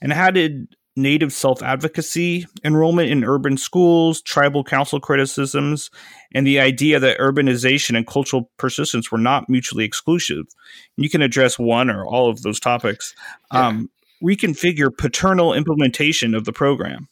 and 0.00 0.12
how 0.12 0.30
did 0.30 0.68
native 0.94 1.32
self 1.32 1.60
advocacy, 1.60 2.46
enrollment 2.62 3.10
in 3.10 3.24
urban 3.24 3.56
schools, 3.56 4.22
tribal 4.22 4.62
council 4.62 5.00
criticisms, 5.00 5.90
and 6.32 6.46
the 6.46 6.60
idea 6.60 7.00
that 7.00 7.18
urbanization 7.18 7.96
and 7.96 8.06
cultural 8.06 8.48
persistence 8.56 9.10
were 9.10 9.18
not 9.18 9.48
mutually 9.48 9.84
exclusive. 9.84 10.44
You 10.96 11.10
can 11.10 11.20
address 11.20 11.58
one 11.58 11.90
or 11.90 12.06
all 12.06 12.30
of 12.30 12.42
those 12.42 12.60
topics. 12.60 13.12
Yeah. 13.52 13.66
Um, 13.66 13.90
reconfigure 14.22 14.96
paternal 14.96 15.52
implementation 15.52 16.32
of 16.36 16.44
the 16.44 16.52
program. 16.52 17.08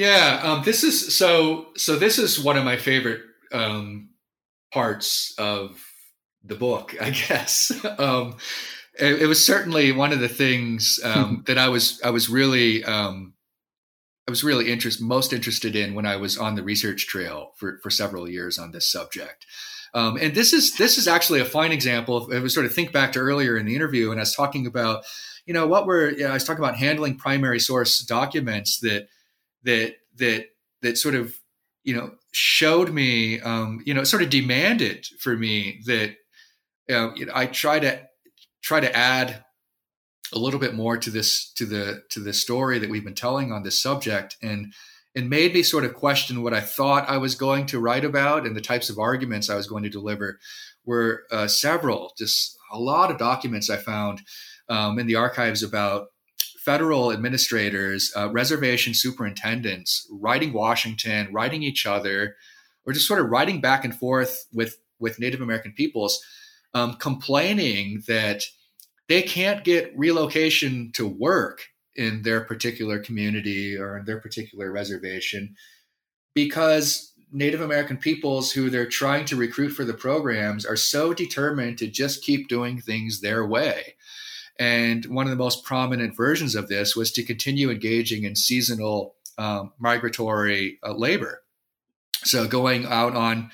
Yeah, 0.00 0.40
um, 0.42 0.62
this 0.64 0.82
is 0.82 1.14
so. 1.14 1.66
So 1.76 1.96
this 1.96 2.18
is 2.18 2.42
one 2.42 2.56
of 2.56 2.64
my 2.64 2.78
favorite 2.78 3.20
um, 3.52 4.08
parts 4.72 5.34
of 5.36 5.84
the 6.42 6.54
book, 6.54 6.96
I 7.02 7.10
guess. 7.10 7.70
um, 7.98 8.38
it, 8.98 9.20
it, 9.20 9.26
was 9.26 9.44
certainly 9.44 9.92
one 9.92 10.14
of 10.14 10.20
the 10.20 10.28
things 10.28 10.98
um, 11.04 11.44
that 11.46 11.58
I 11.58 11.68
was 11.68 12.00
I 12.02 12.08
was 12.08 12.30
really 12.30 12.82
um, 12.82 13.34
I 14.26 14.30
was 14.30 14.42
really 14.42 14.72
interest 14.72 15.02
most 15.02 15.34
interested 15.34 15.76
in 15.76 15.92
when 15.92 16.06
I 16.06 16.16
was 16.16 16.38
on 16.38 16.54
the 16.54 16.62
research 16.62 17.06
trail 17.06 17.50
for 17.58 17.78
for 17.82 17.90
several 17.90 18.26
years 18.26 18.58
on 18.58 18.70
this 18.70 18.90
subject. 18.90 19.44
Um, 19.92 20.16
and 20.16 20.34
this 20.34 20.54
is 20.54 20.76
this 20.76 20.96
is 20.96 21.08
actually 21.08 21.40
a 21.40 21.44
fine 21.44 21.72
example. 21.72 22.32
If 22.32 22.42
was 22.42 22.54
sort 22.54 22.64
of 22.64 22.72
think 22.72 22.90
back 22.90 23.12
to 23.12 23.18
earlier 23.18 23.54
in 23.54 23.66
the 23.66 23.76
interview, 23.76 24.12
and 24.12 24.18
I 24.18 24.22
was 24.22 24.34
talking 24.34 24.66
about, 24.66 25.04
you 25.44 25.52
know, 25.52 25.66
what 25.66 25.84
were 25.84 26.08
you 26.08 26.24
know, 26.24 26.30
I 26.30 26.34
was 26.34 26.44
talking 26.44 26.64
about 26.64 26.78
handling 26.78 27.18
primary 27.18 27.60
source 27.60 27.98
documents 27.98 28.78
that 28.80 29.06
that 29.64 29.96
that 30.16 30.46
that 30.82 30.98
sort 30.98 31.14
of 31.14 31.34
you 31.84 31.94
know 31.94 32.12
showed 32.32 32.92
me, 32.92 33.40
um, 33.40 33.82
you 33.84 33.94
know, 33.94 34.04
sort 34.04 34.22
of 34.22 34.30
demanded 34.30 35.06
for 35.18 35.36
me 35.36 35.80
that 35.86 36.16
uh, 36.90 37.12
you 37.14 37.26
know, 37.26 37.32
I 37.34 37.46
try 37.46 37.78
to 37.78 38.02
try 38.62 38.80
to 38.80 38.96
add 38.96 39.44
a 40.32 40.38
little 40.38 40.60
bit 40.60 40.74
more 40.74 40.96
to 40.96 41.10
this 41.10 41.52
to 41.54 41.66
the 41.66 42.02
to 42.10 42.20
the 42.20 42.32
story 42.32 42.78
that 42.78 42.90
we've 42.90 43.04
been 43.04 43.14
telling 43.14 43.52
on 43.52 43.62
this 43.62 43.82
subject 43.82 44.36
and 44.42 44.72
and 45.14 45.28
made 45.28 45.54
me 45.54 45.62
sort 45.62 45.84
of 45.84 45.94
question 45.94 46.42
what 46.42 46.54
I 46.54 46.60
thought 46.60 47.08
I 47.08 47.16
was 47.16 47.34
going 47.34 47.66
to 47.66 47.80
write 47.80 48.04
about 48.04 48.46
and 48.46 48.54
the 48.54 48.60
types 48.60 48.90
of 48.90 48.98
arguments 48.98 49.50
I 49.50 49.56
was 49.56 49.66
going 49.66 49.82
to 49.82 49.88
deliver 49.88 50.38
were 50.84 51.24
uh, 51.32 51.48
several, 51.48 52.12
just 52.16 52.56
a 52.72 52.78
lot 52.78 53.10
of 53.10 53.18
documents 53.18 53.68
I 53.68 53.76
found 53.76 54.22
um, 54.68 54.98
in 55.00 55.06
the 55.06 55.16
archives 55.16 55.64
about 55.64 56.08
federal 56.64 57.10
administrators, 57.10 58.12
uh, 58.16 58.30
reservation 58.30 58.92
superintendents 58.92 60.06
writing 60.10 60.52
Washington, 60.52 61.32
writing 61.32 61.62
each 61.62 61.86
other, 61.86 62.36
or 62.84 62.92
just 62.92 63.06
sort 63.06 63.20
of 63.20 63.30
writing 63.30 63.60
back 63.60 63.84
and 63.84 63.94
forth 63.94 64.46
with 64.52 64.78
with 64.98 65.18
Native 65.18 65.40
American 65.40 65.72
peoples 65.72 66.22
um, 66.74 66.94
complaining 66.94 68.02
that 68.06 68.44
they 69.08 69.22
can't 69.22 69.64
get 69.64 69.96
relocation 69.96 70.92
to 70.92 71.06
work 71.06 71.68
in 71.96 72.22
their 72.22 72.42
particular 72.42 72.98
community 72.98 73.76
or 73.76 73.98
in 73.98 74.04
their 74.04 74.20
particular 74.20 74.70
reservation 74.70 75.56
because 76.34 77.12
Native 77.32 77.60
American 77.60 77.96
peoples 77.96 78.52
who 78.52 78.68
they're 78.70 78.88
trying 78.88 79.24
to 79.26 79.36
recruit 79.36 79.70
for 79.70 79.84
the 79.84 79.94
programs 79.94 80.66
are 80.66 80.76
so 80.76 81.14
determined 81.14 81.78
to 81.78 81.86
just 81.86 82.22
keep 82.22 82.48
doing 82.48 82.80
things 82.80 83.20
their 83.20 83.46
way. 83.46 83.94
And 84.60 85.06
one 85.06 85.24
of 85.24 85.30
the 85.30 85.42
most 85.42 85.64
prominent 85.64 86.14
versions 86.14 86.54
of 86.54 86.68
this 86.68 86.94
was 86.94 87.10
to 87.12 87.24
continue 87.24 87.70
engaging 87.70 88.24
in 88.24 88.36
seasonal 88.36 89.14
um, 89.38 89.72
migratory 89.78 90.78
uh, 90.86 90.92
labor. 90.92 91.42
So 92.24 92.46
going 92.46 92.84
out 92.84 93.16
on 93.16 93.50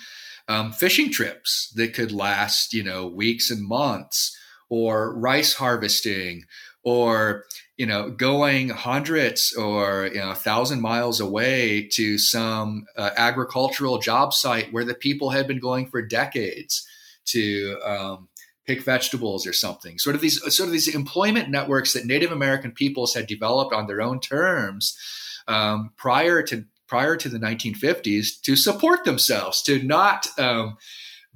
um, 0.49 0.73
fishing 0.73 1.13
trips 1.13 1.73
that 1.77 1.95
could 1.95 2.11
last, 2.11 2.73
you 2.73 2.83
know, 2.83 3.07
weeks 3.07 3.53
and 3.53 3.65
months, 3.65 4.37
or 4.69 5.17
rice 5.17 5.55
harvesting, 5.55 6.43
or 6.83 7.45
you 7.77 7.87
know, 7.87 8.11
going 8.11 8.71
hundreds 8.71 9.55
or 9.55 10.09
you 10.13 10.19
know, 10.19 10.31
a 10.31 10.35
thousand 10.35 10.81
miles 10.81 11.21
away 11.21 11.89
to 11.93 12.19
some 12.19 12.87
uh, 12.97 13.11
agricultural 13.17 13.99
job 13.99 14.35
site 14.35 14.73
where 14.73 14.85
the 14.85 14.95
people 14.95 15.31
had 15.31 15.47
been 15.47 15.61
going 15.61 15.87
for 15.87 16.03
decades 16.03 16.85
to 17.27 17.79
um, 17.85 18.29
pick 18.67 18.83
vegetables 18.83 19.47
or 19.47 19.53
something. 19.53 19.99
Sort 19.99 20.17
of 20.17 20.23
these 20.23 20.41
sort 20.55 20.67
of 20.67 20.73
these 20.73 20.93
employment 20.95 21.49
networks 21.49 21.93
that 21.93 22.05
Native 22.05 22.33
American 22.33 22.73
peoples 22.73 23.15
had 23.15 23.27
developed 23.27 23.73
on 23.73 23.87
their 23.87 24.03
own 24.03 24.21
terms 24.21 24.97
um, 25.49 25.93
prior 25.97 26.43
to 26.43 26.65
prior 26.87 27.17
to 27.17 27.29
the 27.29 27.39
1950s 27.39 28.41
to 28.43 28.55
support 28.55 29.05
themselves, 29.05 29.61
to 29.63 29.83
not 29.83 30.29
um, 30.39 30.77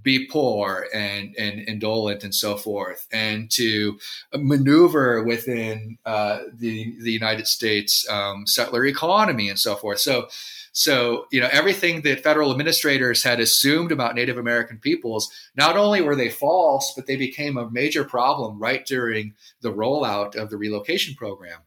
be 0.01 0.27
poor 0.27 0.87
and, 0.95 1.35
and 1.37 1.61
indolent 1.69 2.23
and 2.23 2.35
so 2.35 2.57
forth, 2.57 3.07
and 3.13 3.51
to 3.51 3.99
maneuver 4.35 5.23
within 5.23 5.99
uh, 6.05 6.41
the 6.53 6.95
the 7.01 7.13
United 7.13 7.47
States 7.47 8.09
um, 8.09 8.47
settler 8.47 8.85
economy 8.85 9.49
and 9.49 9.59
so 9.59 9.77
forth. 9.77 10.01
So. 10.01 10.29
So, 10.73 11.27
you 11.33 11.41
know, 11.41 11.49
everything 11.51 12.03
that 12.03 12.23
federal 12.23 12.53
administrators 12.53 13.23
had 13.23 13.41
assumed 13.41 13.91
about 13.91 14.15
Native 14.15 14.39
American 14.39 14.79
peoples, 14.79 15.31
not 15.57 15.77
only 15.77 16.01
were 16.01 16.15
they 16.15 16.31
false, 16.31 16.93
but 16.95 17.07
they 17.07 17.17
became 17.17 17.57
a 17.57 17.71
major 17.71 18.05
problem 18.05 18.59
right 18.59 18.87
during 18.87 19.35
the 19.63 19.73
rollout 19.73 20.37
of 20.37 20.51
the 20.51 20.57
relocation 20.57 21.15
program. 21.15 21.61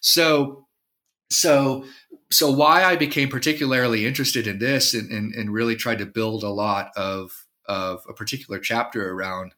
So, 0.00 0.66
so 1.30 1.84
so 2.30 2.50
why 2.50 2.84
I 2.84 2.96
became 2.96 3.28
particularly 3.28 4.06
interested 4.06 4.46
in 4.46 4.58
this 4.58 4.94
and, 4.94 5.10
and, 5.10 5.34
and, 5.34 5.52
really 5.52 5.76
tried 5.76 5.98
to 5.98 6.06
build 6.06 6.42
a 6.42 6.48
lot 6.48 6.90
of 6.96 7.46
of 7.66 8.02
a 8.08 8.14
particular 8.14 8.58
chapter 8.58 9.12
around 9.12 9.54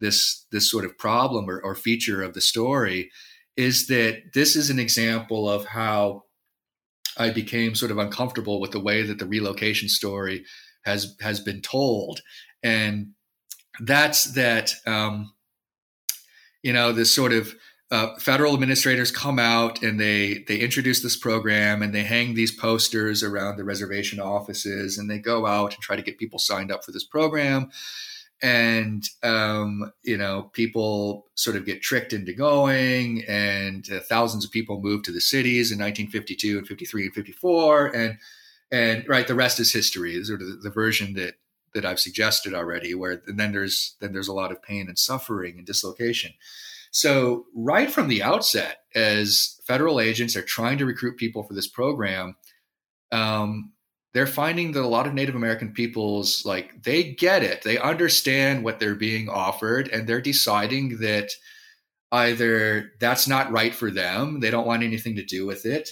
this 0.00 0.46
this 0.50 0.70
sort 0.70 0.84
of 0.84 0.98
problem 0.98 1.48
or, 1.48 1.60
or 1.60 1.74
feature 1.74 2.22
of 2.22 2.34
the 2.34 2.40
story 2.40 3.10
is 3.56 3.88
that 3.88 4.32
this 4.34 4.56
is 4.56 4.70
an 4.70 4.78
example 4.78 5.48
of 5.48 5.66
how 5.66 6.24
I 7.20 7.30
became 7.30 7.74
sort 7.74 7.90
of 7.90 7.98
uncomfortable 7.98 8.60
with 8.60 8.70
the 8.70 8.80
way 8.80 9.02
that 9.02 9.18
the 9.18 9.26
relocation 9.26 9.88
story 9.88 10.44
has 10.84 11.16
has 11.20 11.38
been 11.38 11.60
told, 11.60 12.22
and 12.62 13.12
that's 13.80 14.32
that 14.32 14.72
um, 14.86 15.32
you 16.62 16.72
know 16.72 16.92
this 16.92 17.14
sort 17.14 17.32
of 17.32 17.54
uh, 17.90 18.14
federal 18.18 18.54
administrators 18.54 19.10
come 19.10 19.38
out 19.38 19.82
and 19.82 20.00
they 20.00 20.44
they 20.48 20.58
introduce 20.58 21.02
this 21.02 21.16
program 21.16 21.82
and 21.82 21.94
they 21.94 22.04
hang 22.04 22.34
these 22.34 22.54
posters 22.54 23.22
around 23.22 23.56
the 23.56 23.64
reservation 23.64 24.20
offices 24.20 24.96
and 24.96 25.10
they 25.10 25.18
go 25.18 25.44
out 25.44 25.74
and 25.74 25.82
try 25.82 25.96
to 25.96 26.02
get 26.02 26.18
people 26.18 26.38
signed 26.38 26.72
up 26.72 26.84
for 26.84 26.92
this 26.92 27.04
program 27.04 27.68
and 28.42 29.04
um, 29.22 29.92
you 30.02 30.16
know 30.16 30.50
people 30.52 31.26
sort 31.34 31.56
of 31.56 31.66
get 31.66 31.82
tricked 31.82 32.12
into 32.12 32.32
going 32.32 33.24
and 33.28 33.88
uh, 33.92 34.00
thousands 34.00 34.44
of 34.44 34.50
people 34.50 34.80
move 34.80 35.02
to 35.02 35.12
the 35.12 35.20
cities 35.20 35.70
in 35.70 35.78
1952 35.78 36.58
and 36.58 36.66
53 36.66 37.04
and 37.04 37.14
54 37.14 37.86
and 37.88 38.18
and 38.72 39.08
right 39.08 39.26
the 39.26 39.34
rest 39.34 39.60
is 39.60 39.72
history. 39.72 40.22
Sort 40.24 40.42
of 40.42 40.48
the, 40.48 40.56
the 40.56 40.70
version 40.70 41.14
that 41.14 41.34
that 41.74 41.84
I've 41.84 42.00
suggested 42.00 42.54
already 42.54 42.94
where 42.94 43.22
and 43.26 43.38
then 43.38 43.52
there's 43.52 43.96
then 44.00 44.12
there's 44.12 44.28
a 44.28 44.34
lot 44.34 44.52
of 44.52 44.62
pain 44.62 44.88
and 44.88 44.98
suffering 44.98 45.58
and 45.58 45.66
dislocation. 45.66 46.32
So, 46.92 47.46
right 47.54 47.90
from 47.90 48.08
the 48.08 48.22
outset, 48.22 48.78
as 48.94 49.60
federal 49.64 50.00
agents 50.00 50.34
are 50.34 50.42
trying 50.42 50.78
to 50.78 50.86
recruit 50.86 51.16
people 51.16 51.44
for 51.44 51.54
this 51.54 51.68
program, 51.68 52.34
um, 53.12 53.72
they're 54.12 54.26
finding 54.26 54.72
that 54.72 54.82
a 54.82 54.86
lot 54.86 55.06
of 55.06 55.14
Native 55.14 55.34
American 55.34 55.72
peoples 55.72 56.44
like 56.44 56.82
they 56.82 57.12
get 57.12 57.42
it, 57.42 57.62
they 57.62 57.78
understand 57.78 58.64
what 58.64 58.80
they're 58.80 58.94
being 58.94 59.28
offered, 59.28 59.88
and 59.88 60.06
they're 60.06 60.20
deciding 60.20 60.98
that 60.98 61.30
either 62.12 62.92
that's 62.98 63.28
not 63.28 63.52
right 63.52 63.74
for 63.74 63.90
them, 63.90 64.40
they 64.40 64.50
don't 64.50 64.66
want 64.66 64.82
anything 64.82 65.16
to 65.16 65.24
do 65.24 65.46
with 65.46 65.64
it, 65.64 65.90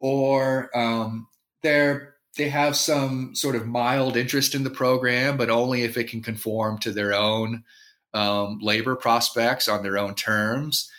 or 0.00 0.70
um, 0.76 1.28
they're 1.62 2.14
they 2.36 2.48
have 2.50 2.76
some 2.76 3.34
sort 3.34 3.56
of 3.56 3.66
mild 3.66 4.16
interest 4.16 4.54
in 4.54 4.62
the 4.62 4.70
program, 4.70 5.38
but 5.38 5.48
only 5.48 5.82
if 5.82 5.96
it 5.96 6.10
can 6.10 6.22
conform 6.22 6.78
to 6.78 6.92
their 6.92 7.14
own 7.14 7.64
um, 8.12 8.58
labor 8.60 8.94
prospects 8.94 9.68
on 9.68 9.82
their 9.82 9.96
own 9.96 10.14
terms. 10.14 10.90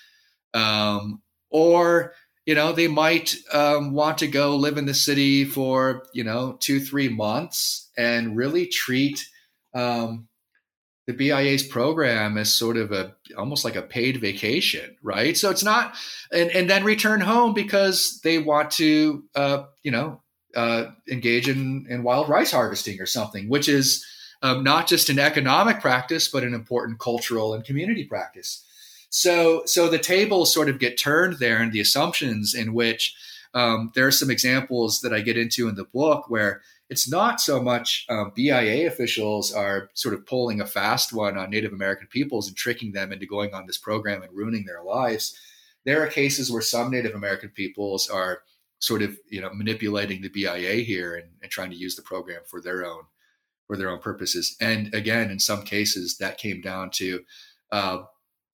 Um, 0.53 1.21
or 1.49 2.13
you 2.47 2.55
know 2.55 2.71
they 2.71 2.87
might 2.87 3.35
um, 3.53 3.93
want 3.93 4.17
to 4.19 4.27
go 4.27 4.55
live 4.55 4.77
in 4.77 4.85
the 4.87 4.93
city 4.95 5.43
for 5.43 6.03
you 6.13 6.23
know 6.23 6.57
two 6.59 6.79
three 6.79 7.09
months 7.09 7.91
and 7.95 8.35
really 8.35 8.65
treat 8.65 9.27
um, 9.75 10.27
the 11.05 11.13
bia's 11.13 11.61
program 11.61 12.37
as 12.37 12.51
sort 12.51 12.77
of 12.77 12.91
a 12.91 13.13
almost 13.37 13.63
like 13.63 13.75
a 13.75 13.81
paid 13.83 14.19
vacation 14.19 14.95
right? 15.03 15.37
So 15.37 15.51
it's 15.51 15.63
not 15.63 15.95
and, 16.31 16.49
and 16.51 16.69
then 16.69 16.83
return 16.83 17.19
home 17.19 17.53
because 17.53 18.19
they 18.23 18.39
want 18.39 18.71
to 18.71 19.23
uh, 19.35 19.63
you 19.83 19.91
know 19.91 20.21
uh, 20.55 20.85
engage 21.11 21.49
in, 21.49 21.85
in 21.89 22.01
wild 22.01 22.29
rice 22.29 22.51
harvesting 22.51 22.99
or 22.99 23.05
something 23.05 23.49
which 23.49 23.67
is 23.67 24.03
um, 24.41 24.63
not 24.63 24.87
just 24.87 25.09
an 25.09 25.19
economic 25.19 25.81
practice 25.81 26.29
but 26.29 26.43
an 26.43 26.53
important 26.53 26.99
cultural 26.99 27.53
and 27.53 27.65
community 27.65 28.05
practice 28.05 28.63
so, 29.09 29.63
so 29.65 29.89
the 29.89 29.99
tables 29.99 30.53
sort 30.53 30.69
of 30.69 30.79
get 30.79 30.99
turned 30.99 31.39
there, 31.39 31.57
and 31.61 31.71
the 31.71 31.81
assumptions 31.81 32.53
in 32.53 32.73
which 32.73 33.15
um, 33.53 33.91
there 33.95 34.05
are 34.05 34.11
some 34.11 34.29
examples 34.29 35.01
that 35.01 35.13
I 35.13 35.21
get 35.21 35.37
into 35.37 35.67
in 35.67 35.75
the 35.75 35.85
book 35.85 36.29
where 36.29 36.61
it's 36.89 37.09
not 37.09 37.41
so 37.41 37.61
much 37.61 38.05
um, 38.09 38.31
BIA 38.35 38.87
officials 38.87 39.51
are 39.51 39.89
sort 39.93 40.13
of 40.13 40.25
pulling 40.25 40.61
a 40.61 40.65
fast 40.65 41.11
one 41.11 41.37
on 41.37 41.49
Native 41.49 41.73
American 41.73 42.07
peoples 42.07 42.47
and 42.47 42.55
tricking 42.55 42.93
them 42.93 43.11
into 43.11 43.25
going 43.25 43.53
on 43.53 43.65
this 43.65 43.77
program 43.77 44.21
and 44.21 44.33
ruining 44.33 44.65
their 44.65 44.83
lives. 44.83 45.37
There 45.85 46.01
are 46.01 46.07
cases 46.07 46.51
where 46.51 46.61
some 46.61 46.91
Native 46.91 47.15
American 47.15 47.49
peoples 47.49 48.09
are 48.09 48.43
sort 48.79 49.01
of 49.01 49.17
you 49.29 49.41
know 49.41 49.49
manipulating 49.53 50.21
the 50.21 50.29
BIA 50.29 50.75
here 50.83 51.15
and, 51.15 51.29
and 51.41 51.51
trying 51.51 51.71
to 51.71 51.75
use 51.75 51.95
the 51.95 52.01
program 52.01 52.41
for 52.45 52.61
their 52.61 52.85
own 52.85 53.03
for 53.65 53.75
their 53.75 53.89
own 53.89 53.99
purposes. 53.99 54.55
And 54.61 54.93
again, 54.93 55.29
in 55.29 55.39
some 55.39 55.63
cases, 55.63 56.17
that 56.17 56.37
came 56.37 56.61
down 56.61 56.89
to 56.91 57.23
uh, 57.71 58.03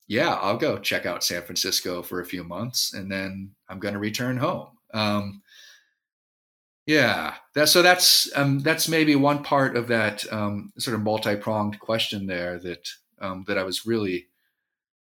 yeah, 0.08 0.34
I'll 0.36 0.58
go 0.58 0.78
check 0.78 1.06
out 1.06 1.24
San 1.24 1.44
Francisco 1.44 2.02
for 2.02 2.20
a 2.20 2.26
few 2.26 2.44
months 2.44 2.94
and 2.94 3.12
then 3.12 3.52
I'm 3.70 3.80
going 3.80 3.94
to 3.94 4.00
return 4.00 4.38
home. 4.38 4.70
Um, 4.94 5.42
yeah, 6.86 7.36
that, 7.56 7.70
so 7.70 7.82
that's 7.82 8.30
um, 8.36 8.60
that's 8.60 8.90
maybe 8.90 9.16
one 9.16 9.44
part 9.44 9.78
of 9.78 9.88
that 9.88 10.26
um, 10.34 10.74
sort 10.78 10.96
of 10.96 11.02
multi-pronged 11.02 11.80
question 11.80 12.28
there 12.28 12.60
that 12.60 12.90
um, 13.22 13.46
that 13.48 13.58
I 13.58 13.64
was 13.64 13.86
really 13.86 14.28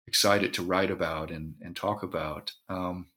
excited 0.08 0.54
to 0.56 0.64
write 0.64 0.92
about 0.92 1.32
and, 1.32 1.56
and 1.62 1.76
talk 1.76 2.04
about. 2.04 2.52
Um, 2.68 3.08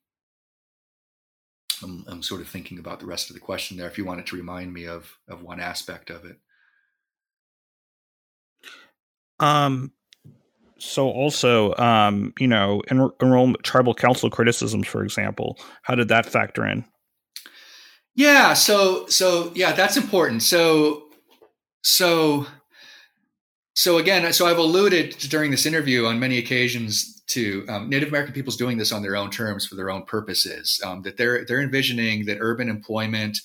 I'm, 1.83 2.05
I'm 2.07 2.22
sort 2.22 2.41
of 2.41 2.49
thinking 2.49 2.78
about 2.78 3.01
the 3.01 3.07
rest 3.07 3.30
of 3.30 3.35
the 3.35 3.41
question 3.41 3.76
there. 3.76 3.89
If 3.89 3.99
you 3.99 4.05
wanted 4.05 4.26
to 4.26 4.37
remind 4.37 4.72
me 4.72 4.87
of 4.87 5.12
of 5.28 5.43
one 5.43 5.59
aspect 5.59 6.11
of 6.11 6.24
it. 6.24 6.37
Um, 9.41 9.93
so 10.83 11.09
also, 11.09 11.74
um, 11.76 12.35
you 12.39 12.49
know, 12.49 12.83
en- 12.91 13.11
enrollment 13.22 13.62
tribal 13.62 13.95
council 13.95 14.28
criticisms, 14.28 14.87
for 14.87 15.05
example, 15.05 15.59
how 15.83 15.95
did 15.95 16.09
that 16.09 16.26
factor 16.26 16.66
in? 16.66 16.85
Yeah, 18.14 18.55
so 18.55 19.07
so 19.07 19.53
yeah, 19.55 19.72
that's 19.72 19.97
important. 19.97 20.43
So 20.43 21.05
so 21.83 22.47
so 23.74 23.99
again, 23.99 24.30
so 24.33 24.47
I've 24.47 24.59
alluded 24.59 25.16
during 25.30 25.51
this 25.51 25.66
interview 25.66 26.07
on 26.07 26.18
many 26.18 26.39
occasions 26.39 27.22
to 27.28 27.64
um, 27.68 27.89
Native 27.89 28.09
American 28.09 28.35
peoples 28.35 28.57
doing 28.57 28.76
this 28.76 28.93
on 28.93 29.03
their 29.03 29.16
own 29.16 29.30
terms 29.30 29.66
for 29.66 29.76
their 29.76 29.91
own 29.91 30.05
purposes. 30.05 30.80
Um, 30.85 31.03
that 31.03 31.16
they're 31.16 31.45
they're 31.45 31.62
envisioning 31.62 32.26
that 32.26 32.39
urban 32.41 32.68
employment 32.68 33.39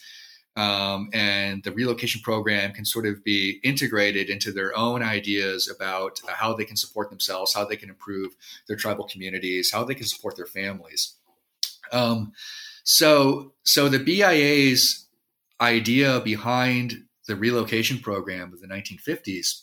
um, 0.58 1.10
and 1.14 1.64
the 1.64 1.72
relocation 1.72 2.20
program 2.22 2.74
can 2.74 2.84
sort 2.84 3.06
of 3.06 3.24
be 3.24 3.60
integrated 3.64 4.28
into 4.28 4.52
their 4.52 4.76
own 4.76 5.04
ideas 5.04 5.72
about 5.74 6.20
how 6.28 6.54
they 6.54 6.66
can 6.66 6.76
support 6.76 7.12
themselves, 7.12 7.54
how 7.54 7.64
they 7.64 7.76
can 7.76 7.90
improve 7.90 8.36
their 8.68 8.76
tribal 8.76 9.08
communities, 9.08 9.72
how 9.72 9.84
they 9.84 9.94
can 9.94 10.08
support 10.08 10.36
their 10.36 10.48
families. 10.48 11.14
Um, 11.92 12.34
so, 12.84 13.54
so 13.64 13.88
the 13.88 14.00
BIA's 14.00 15.06
idea 15.62 16.20
behind 16.22 17.04
the 17.28 17.36
relocation 17.36 18.00
program 18.00 18.52
of 18.52 18.60
the 18.60 18.68
1950s 18.68 19.62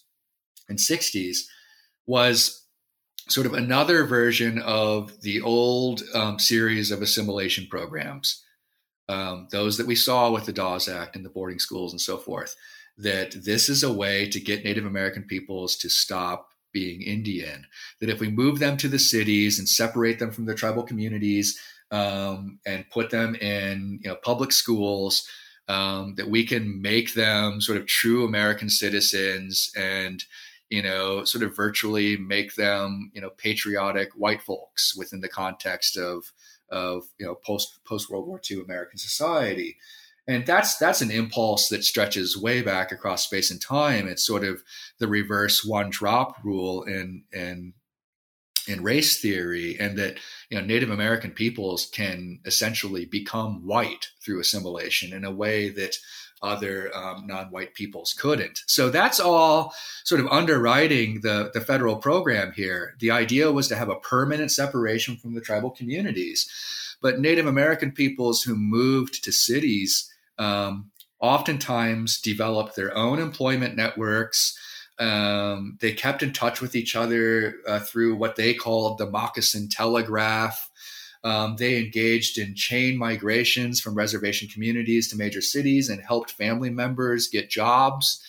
and 0.68 0.78
60s 0.78 1.38
was 2.06 2.64
sort 3.28 3.46
of 3.46 3.54
another 3.54 4.04
version 4.04 4.60
of 4.60 5.22
the 5.22 5.40
old 5.40 6.04
um, 6.14 6.38
series 6.38 6.92
of 6.92 7.02
assimilation 7.02 7.66
programs 7.66 8.43
um, 9.08 9.48
those 9.50 9.76
that 9.78 9.86
we 9.86 9.94
saw 9.94 10.30
with 10.30 10.46
the 10.46 10.52
Dawes 10.52 10.88
Act 10.88 11.16
and 11.16 11.24
the 11.24 11.30
boarding 11.30 11.58
schools 11.58 11.92
and 11.92 12.00
so 12.00 12.16
forth, 12.16 12.56
that 12.96 13.32
this 13.44 13.68
is 13.68 13.82
a 13.82 13.92
way 13.92 14.28
to 14.28 14.40
get 14.40 14.64
Native 14.64 14.86
American 14.86 15.24
peoples 15.24 15.76
to 15.76 15.88
stop 15.88 16.50
being 16.72 17.02
Indian. 17.02 17.66
That 18.00 18.10
if 18.10 18.20
we 18.20 18.30
move 18.30 18.58
them 18.58 18.76
to 18.78 18.88
the 18.88 18.98
cities 18.98 19.58
and 19.58 19.68
separate 19.68 20.18
them 20.18 20.30
from 20.30 20.46
their 20.46 20.54
tribal 20.54 20.82
communities 20.82 21.58
um, 21.90 22.58
and 22.66 22.88
put 22.90 23.10
them 23.10 23.34
in 23.36 24.00
you 24.02 24.10
know, 24.10 24.16
public 24.16 24.52
schools, 24.52 25.28
um, 25.68 26.14
that 26.16 26.28
we 26.28 26.44
can 26.44 26.82
make 26.82 27.14
them 27.14 27.60
sort 27.60 27.78
of 27.78 27.86
true 27.86 28.26
American 28.26 28.68
citizens 28.68 29.72
and 29.76 30.24
you 30.70 30.82
know 30.82 31.24
sort 31.24 31.44
of 31.44 31.56
virtually 31.56 32.16
make 32.16 32.54
them 32.54 33.10
you 33.14 33.20
know 33.20 33.30
patriotic 33.30 34.10
white 34.16 34.42
folks 34.42 34.96
within 34.96 35.20
the 35.20 35.28
context 35.28 35.96
of 35.96 36.32
of 36.70 37.04
you 37.18 37.26
know 37.26 37.34
post 37.34 37.80
post 37.84 38.10
World 38.10 38.26
War 38.26 38.40
II 38.50 38.60
American 38.60 38.98
society. 38.98 39.76
And 40.26 40.46
that's 40.46 40.78
that's 40.78 41.02
an 41.02 41.10
impulse 41.10 41.68
that 41.68 41.84
stretches 41.84 42.36
way 42.36 42.62
back 42.62 42.90
across 42.92 43.24
space 43.24 43.50
and 43.50 43.60
time. 43.60 44.08
It's 44.08 44.26
sort 44.26 44.42
of 44.42 44.62
the 44.98 45.08
reverse 45.08 45.64
one 45.64 45.90
drop 45.90 46.42
rule 46.42 46.82
in 46.84 47.24
in 47.32 47.74
in 48.66 48.82
race 48.82 49.20
theory, 49.20 49.78
and 49.78 49.98
that 49.98 50.18
you 50.48 50.58
know 50.58 50.64
Native 50.64 50.90
American 50.90 51.30
peoples 51.30 51.86
can 51.92 52.40
essentially 52.46 53.04
become 53.04 53.66
white 53.66 54.08
through 54.24 54.40
assimilation 54.40 55.12
in 55.12 55.24
a 55.24 55.30
way 55.30 55.68
that 55.68 55.96
other 56.44 56.94
um, 56.94 57.26
non-white 57.26 57.74
peoples 57.74 58.12
couldn't. 58.12 58.62
So 58.66 58.90
that's 58.90 59.18
all 59.18 59.74
sort 60.04 60.20
of 60.20 60.28
underwriting 60.28 61.22
the, 61.22 61.50
the 61.54 61.60
federal 61.60 61.96
program 61.96 62.52
here. 62.52 62.94
The 63.00 63.10
idea 63.10 63.50
was 63.50 63.68
to 63.68 63.76
have 63.76 63.88
a 63.88 63.96
permanent 63.96 64.52
separation 64.52 65.16
from 65.16 65.34
the 65.34 65.40
tribal 65.40 65.70
communities. 65.70 66.48
But 67.00 67.20
Native 67.20 67.46
American 67.46 67.92
peoples 67.92 68.42
who 68.42 68.54
moved 68.54 69.24
to 69.24 69.32
cities 69.32 70.10
um, 70.38 70.90
oftentimes 71.20 72.20
developed 72.20 72.76
their 72.76 72.96
own 72.96 73.18
employment 73.18 73.76
networks. 73.76 74.58
Um, 74.98 75.78
they 75.80 75.92
kept 75.92 76.22
in 76.22 76.32
touch 76.32 76.60
with 76.60 76.76
each 76.76 76.94
other 76.94 77.56
uh, 77.66 77.80
through 77.80 78.16
what 78.16 78.36
they 78.36 78.54
called 78.54 78.98
the 78.98 79.10
moccasin 79.10 79.68
telegraph. 79.68 80.70
Um, 81.24 81.56
they 81.56 81.78
engaged 81.78 82.36
in 82.36 82.54
chain 82.54 82.98
migrations 82.98 83.80
from 83.80 83.94
reservation 83.94 84.46
communities 84.46 85.08
to 85.08 85.16
major 85.16 85.40
cities 85.40 85.88
and 85.88 86.02
helped 86.02 86.32
family 86.32 86.68
members 86.68 87.28
get 87.28 87.48
jobs, 87.48 88.22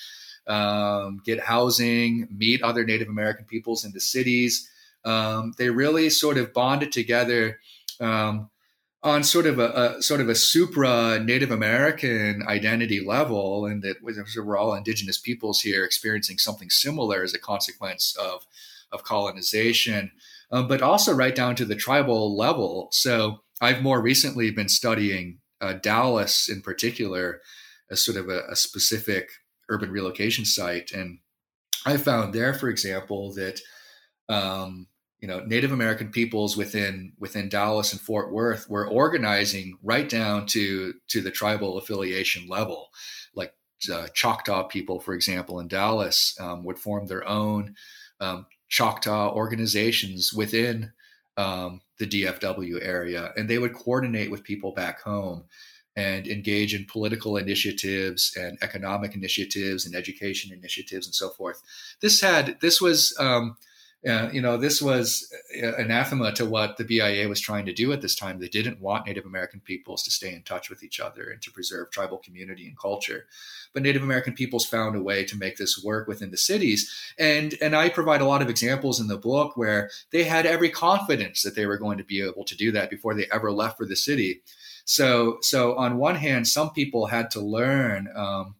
um, 0.47 1.21
get 1.25 1.41
housing, 1.41 2.29
meet 2.31 2.63
other 2.63 2.85
Native 2.85 3.09
American 3.09 3.45
peoples 3.45 3.83
in 3.83 3.91
the 3.91 3.99
cities. 3.99 4.69
Um, 5.03 5.53
they 5.57 5.69
really 5.69 6.09
sort 6.09 6.37
of 6.37 6.53
bonded 6.53 6.93
together 6.93 7.59
um, 7.99 8.49
on 9.03 9.23
sort 9.23 9.45
of 9.45 9.59
a, 9.59 9.97
a, 9.97 10.01
sort 10.01 10.21
of 10.21 10.29
a 10.29 10.35
supra 10.35 11.19
Native 11.19 11.51
American 11.51 12.43
identity 12.47 13.05
level, 13.05 13.65
and 13.65 13.83
that 13.83 13.97
we're 14.01 14.57
all 14.57 14.73
indigenous 14.73 15.17
peoples 15.17 15.59
here 15.59 15.83
experiencing 15.83 16.37
something 16.37 16.69
similar 16.69 17.23
as 17.23 17.33
a 17.33 17.39
consequence 17.39 18.15
of 18.15 18.47
of 18.91 19.03
colonization 19.03 20.11
um, 20.51 20.67
but 20.67 20.81
also 20.81 21.13
right 21.13 21.35
down 21.35 21.55
to 21.55 21.65
the 21.65 21.75
tribal 21.75 22.35
level. 22.37 22.89
So 22.91 23.39
I've 23.61 23.81
more 23.81 24.01
recently 24.01 24.51
been 24.51 24.69
studying 24.69 25.39
uh, 25.61 25.73
Dallas 25.73 26.49
in 26.49 26.61
particular 26.61 27.41
as 27.89 28.03
sort 28.03 28.17
of 28.17 28.29
a, 28.29 28.41
a 28.49 28.55
specific 28.55 29.29
urban 29.69 29.91
relocation 29.91 30.45
site, 30.45 30.91
and 30.91 31.19
I 31.85 31.97
found 31.97 32.33
there, 32.33 32.53
for 32.53 32.69
example, 32.69 33.33
that 33.33 33.61
um, 34.27 34.87
you 35.19 35.27
know 35.27 35.39
Native 35.39 35.71
American 35.71 36.09
peoples 36.09 36.57
within 36.57 37.13
within 37.19 37.49
Dallas 37.49 37.91
and 37.91 38.01
Fort 38.01 38.31
Worth 38.31 38.69
were 38.69 38.87
organizing 38.87 39.77
right 39.83 40.09
down 40.09 40.47
to 40.47 40.93
to 41.09 41.21
the 41.21 41.31
tribal 41.31 41.77
affiliation 41.77 42.47
level, 42.47 42.89
like 43.35 43.53
uh, 43.91 44.07
Choctaw 44.13 44.63
people, 44.67 44.99
for 44.99 45.13
example, 45.13 45.59
in 45.59 45.67
Dallas 45.67 46.35
um, 46.39 46.63
would 46.63 46.79
form 46.79 47.05
their 47.07 47.27
own 47.27 47.75
um, 48.19 48.45
Choctaw 48.69 49.33
organizations 49.33 50.33
within 50.33 50.91
um, 51.37 51.81
the 51.99 52.07
DFW 52.07 52.79
area, 52.81 53.31
and 53.37 53.49
they 53.49 53.57
would 53.57 53.73
coordinate 53.73 54.31
with 54.31 54.43
people 54.43 54.71
back 54.71 55.01
home 55.01 55.45
and 55.95 56.27
engage 56.27 56.73
in 56.73 56.85
political 56.85 57.37
initiatives 57.37 58.33
and 58.35 58.57
economic 58.61 59.15
initiatives 59.15 59.85
and 59.85 59.95
education 59.95 60.51
initiatives 60.51 61.07
and 61.07 61.15
so 61.15 61.29
forth. 61.29 61.61
This 62.01 62.19
had 62.21 62.57
this 62.59 62.81
was 62.81 63.15
um, 63.19 63.57
uh, 64.07 64.29
you 64.31 64.41
know 64.41 64.57
this 64.57 64.81
was 64.81 65.33
anathema 65.77 66.31
to 66.33 66.45
what 66.45 66.77
the 66.77 66.83
BIA 66.83 67.27
was 67.27 67.39
trying 67.39 67.65
to 67.65 67.73
do 67.73 67.91
at 67.91 68.01
this 68.01 68.15
time. 68.15 68.39
They 68.39 68.47
didn't 68.47 68.81
want 68.81 69.07
Native 69.07 69.25
American 69.25 69.59
peoples 69.59 70.03
to 70.03 70.11
stay 70.11 70.33
in 70.33 70.43
touch 70.43 70.69
with 70.69 70.83
each 70.83 70.99
other 70.99 71.29
and 71.29 71.41
to 71.41 71.51
preserve 71.51 71.91
tribal 71.91 72.17
community 72.17 72.67
and 72.67 72.77
culture. 72.77 73.25
But 73.73 73.83
Native 73.83 74.03
American 74.03 74.33
peoples 74.33 74.65
found 74.65 74.95
a 74.95 75.01
way 75.01 75.25
to 75.25 75.37
make 75.37 75.57
this 75.57 75.83
work 75.83 76.07
within 76.07 76.31
the 76.31 76.37
cities, 76.37 76.91
and 77.17 77.55
and 77.61 77.75
I 77.75 77.89
provide 77.89 78.21
a 78.21 78.27
lot 78.27 78.41
of 78.41 78.49
examples 78.49 78.99
in 78.99 79.07
the 79.07 79.17
book 79.17 79.57
where 79.57 79.89
they 80.11 80.23
had 80.23 80.45
every 80.45 80.69
confidence 80.69 81.41
that 81.43 81.55
they 81.55 81.65
were 81.65 81.77
going 81.77 81.97
to 81.97 82.03
be 82.03 82.21
able 82.21 82.45
to 82.45 82.55
do 82.55 82.71
that 82.71 82.89
before 82.89 83.13
they 83.13 83.27
ever 83.31 83.51
left 83.51 83.77
for 83.77 83.85
the 83.85 83.95
city 83.95 84.41
so, 84.85 85.39
so 85.41 85.75
on 85.75 85.97
one 85.97 86.15
hand, 86.15 86.47
some 86.47 86.69
people 86.69 87.07
had 87.07 87.31
to 87.31 87.41
learn, 87.41 88.07
um, 88.15 88.55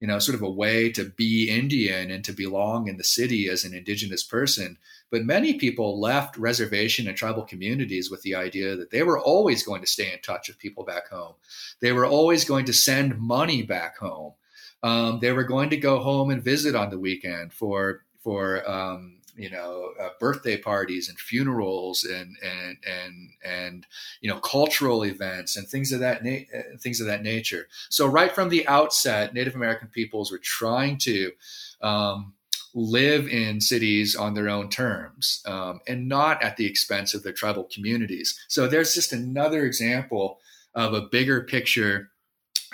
you 0.00 0.06
know, 0.06 0.18
sort 0.18 0.36
of 0.36 0.42
a 0.42 0.50
way 0.50 0.90
to 0.92 1.04
be 1.04 1.50
Indian 1.50 2.10
and 2.10 2.24
to 2.24 2.32
belong 2.32 2.88
in 2.88 2.96
the 2.96 3.04
city 3.04 3.48
as 3.48 3.64
an 3.64 3.74
indigenous 3.74 4.22
person. 4.22 4.78
But 5.10 5.24
many 5.24 5.54
people 5.54 6.00
left 6.00 6.36
reservation 6.36 7.08
and 7.08 7.16
tribal 7.16 7.42
communities 7.42 8.10
with 8.10 8.22
the 8.22 8.34
idea 8.34 8.76
that 8.76 8.90
they 8.90 9.02
were 9.02 9.18
always 9.18 9.62
going 9.62 9.80
to 9.80 9.86
stay 9.86 10.12
in 10.12 10.20
touch 10.20 10.48
with 10.48 10.58
people 10.58 10.84
back 10.84 11.08
home. 11.08 11.34
They 11.80 11.92
were 11.92 12.06
always 12.06 12.44
going 12.44 12.66
to 12.66 12.72
send 12.72 13.18
money 13.18 13.62
back 13.62 13.98
home. 13.98 14.34
Um, 14.82 15.18
they 15.20 15.32
were 15.32 15.44
going 15.44 15.70
to 15.70 15.76
go 15.76 15.98
home 15.98 16.30
and 16.30 16.42
visit 16.42 16.74
on 16.74 16.90
the 16.90 16.98
weekend 16.98 17.52
for 17.52 18.04
for 18.20 18.68
um, 18.70 19.17
you 19.38 19.50
know 19.50 19.92
uh, 20.00 20.08
birthday 20.18 20.56
parties 20.56 21.08
and 21.08 21.18
funerals 21.18 22.04
and 22.04 22.36
and 22.42 22.76
and 22.86 23.30
and 23.44 23.86
you 24.20 24.28
know 24.28 24.38
cultural 24.40 25.04
events 25.04 25.56
and 25.56 25.66
things 25.68 25.92
of 25.92 26.00
that 26.00 26.24
na- 26.24 26.58
uh, 26.58 26.76
things 26.80 27.00
of 27.00 27.06
that 27.06 27.22
nature. 27.22 27.68
So 27.88 28.06
right 28.06 28.32
from 28.32 28.48
the 28.48 28.66
outset 28.68 29.32
native 29.32 29.54
american 29.54 29.88
peoples 29.88 30.30
were 30.30 30.38
trying 30.38 30.98
to 30.98 31.32
um, 31.80 32.34
live 32.74 33.28
in 33.28 33.60
cities 33.60 34.14
on 34.14 34.34
their 34.34 34.48
own 34.48 34.68
terms 34.68 35.42
um, 35.46 35.80
and 35.86 36.08
not 36.08 36.42
at 36.42 36.56
the 36.56 36.66
expense 36.66 37.14
of 37.14 37.22
their 37.22 37.32
tribal 37.32 37.68
communities. 37.72 38.38
So 38.48 38.66
there's 38.66 38.94
just 38.94 39.12
another 39.12 39.64
example 39.64 40.38
of 40.74 40.94
a 40.94 41.02
bigger 41.02 41.42
picture 41.42 42.10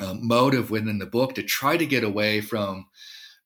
um, 0.01 0.27
motive 0.27 0.71
within 0.71 0.99
the 0.99 1.07
book 1.07 1.35
to 1.37 1.43
try 1.43 1.77
to 1.77 1.87
get 1.87 2.03
away 2.03 2.41
from 2.41 2.87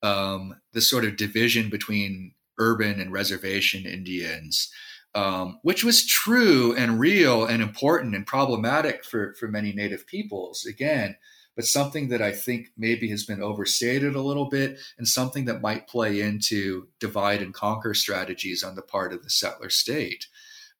um, 0.02 0.56
the 0.72 0.80
sort 0.80 1.04
of 1.04 1.16
division 1.16 1.68
between 1.68 2.32
urban 2.58 3.00
and 3.00 3.12
reservation 3.12 3.86
Indians, 3.86 4.70
um, 5.14 5.58
which 5.62 5.84
was 5.84 6.06
true 6.06 6.74
and 6.76 7.00
real 7.00 7.44
and 7.44 7.62
important 7.62 8.14
and 8.14 8.26
problematic 8.26 9.04
for, 9.04 9.34
for 9.34 9.48
many 9.48 9.72
Native 9.72 10.06
peoples, 10.06 10.66
again, 10.66 11.16
but 11.56 11.64
something 11.64 12.08
that 12.08 12.22
I 12.22 12.30
think 12.30 12.68
maybe 12.76 13.08
has 13.08 13.24
been 13.24 13.42
overstated 13.42 14.14
a 14.14 14.22
little 14.22 14.48
bit 14.48 14.78
and 14.96 15.08
something 15.08 15.46
that 15.46 15.60
might 15.60 15.88
play 15.88 16.20
into 16.20 16.86
divide 17.00 17.42
and 17.42 17.52
conquer 17.52 17.94
strategies 17.94 18.62
on 18.62 18.76
the 18.76 18.82
part 18.82 19.12
of 19.12 19.24
the 19.24 19.30
settler 19.30 19.70
state. 19.70 20.26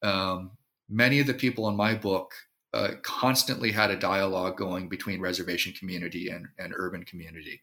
Um, 0.01 0.51
many 0.87 1.19
of 1.19 1.27
the 1.27 1.33
people 1.33 1.67
in 1.67 1.75
my 1.75 1.95
book 1.95 2.33
uh, 2.73 2.91
constantly 3.01 3.71
had 3.71 3.91
a 3.91 3.99
dialogue 3.99 4.55
going 4.55 4.87
between 4.87 5.19
reservation 5.19 5.73
community 5.73 6.29
and, 6.29 6.47
and 6.57 6.73
urban 6.75 7.03
community. 7.03 7.61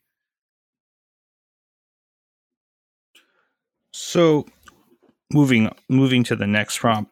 So, 4.07 4.47
moving 5.33 5.69
moving 5.89 6.23
to 6.23 6.37
the 6.37 6.47
next 6.47 6.79
prompt, 6.79 7.11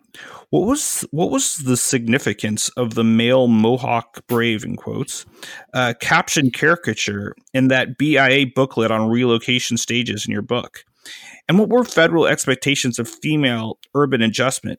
what 0.50 0.68
was 0.68 1.04
what 1.10 1.28
was 1.28 1.56
the 1.56 1.76
significance 1.76 2.68
of 2.76 2.94
the 2.94 3.02
male 3.02 3.48
Mohawk 3.48 4.24
brave 4.28 4.64
in 4.64 4.76
quotes 4.76 5.26
uh, 5.72 5.94
caption 6.00 6.52
caricature 6.52 7.34
in 7.52 7.66
that 7.66 7.98
BIA 7.98 8.46
booklet 8.46 8.92
on 8.92 9.10
relocation 9.10 9.76
stages 9.76 10.24
in 10.24 10.30
your 10.30 10.40
book, 10.40 10.84
and 11.48 11.58
what 11.58 11.68
were 11.68 11.82
federal 11.82 12.28
expectations 12.28 13.00
of 13.00 13.08
female 13.08 13.80
urban 13.96 14.22
adjustment? 14.22 14.78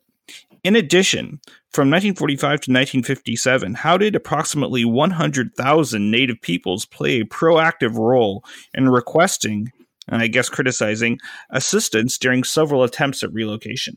In 0.64 0.74
addition, 0.74 1.38
from 1.68 1.90
1945 1.90 2.40
to 2.40 2.72
1957, 2.72 3.74
how 3.74 3.98
did 3.98 4.16
approximately 4.16 4.86
100,000 4.86 6.10
Native 6.10 6.40
peoples 6.40 6.86
play 6.86 7.20
a 7.20 7.26
proactive 7.26 7.98
role 7.98 8.42
in 8.72 8.88
requesting 8.88 9.70
and 10.08 10.22
I 10.22 10.26
guess 10.26 10.48
criticizing 10.48 11.18
assistance 11.50 12.18
during 12.18 12.44
several 12.44 12.82
attempts 12.82 13.22
at 13.22 13.32
relocation. 13.32 13.96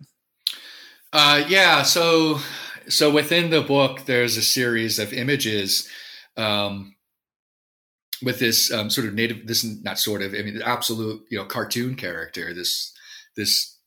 Uh, 1.11 1.43
yeah, 1.47 1.81
so 1.83 2.39
so 2.87 3.11
within 3.11 3.49
the 3.49 3.61
book, 3.61 4.05
there's 4.05 4.37
a 4.37 4.41
series 4.41 4.99
of 4.99 5.13
images 5.13 5.87
um, 6.37 6.95
with 8.21 8.39
this 8.39 8.71
um, 8.71 8.89
sort 8.89 9.07
of 9.07 9.13
native, 9.13 9.47
this 9.47 9.63
not 9.83 9.99
sort 9.99 10.21
of, 10.21 10.33
I 10.33 10.41
mean, 10.41 10.57
the 10.57 10.67
absolute, 10.67 11.23
you 11.29 11.37
know, 11.37 11.45
cartoon 11.45 11.95
character, 11.95 12.53
this 12.53 12.93
this 13.35 13.77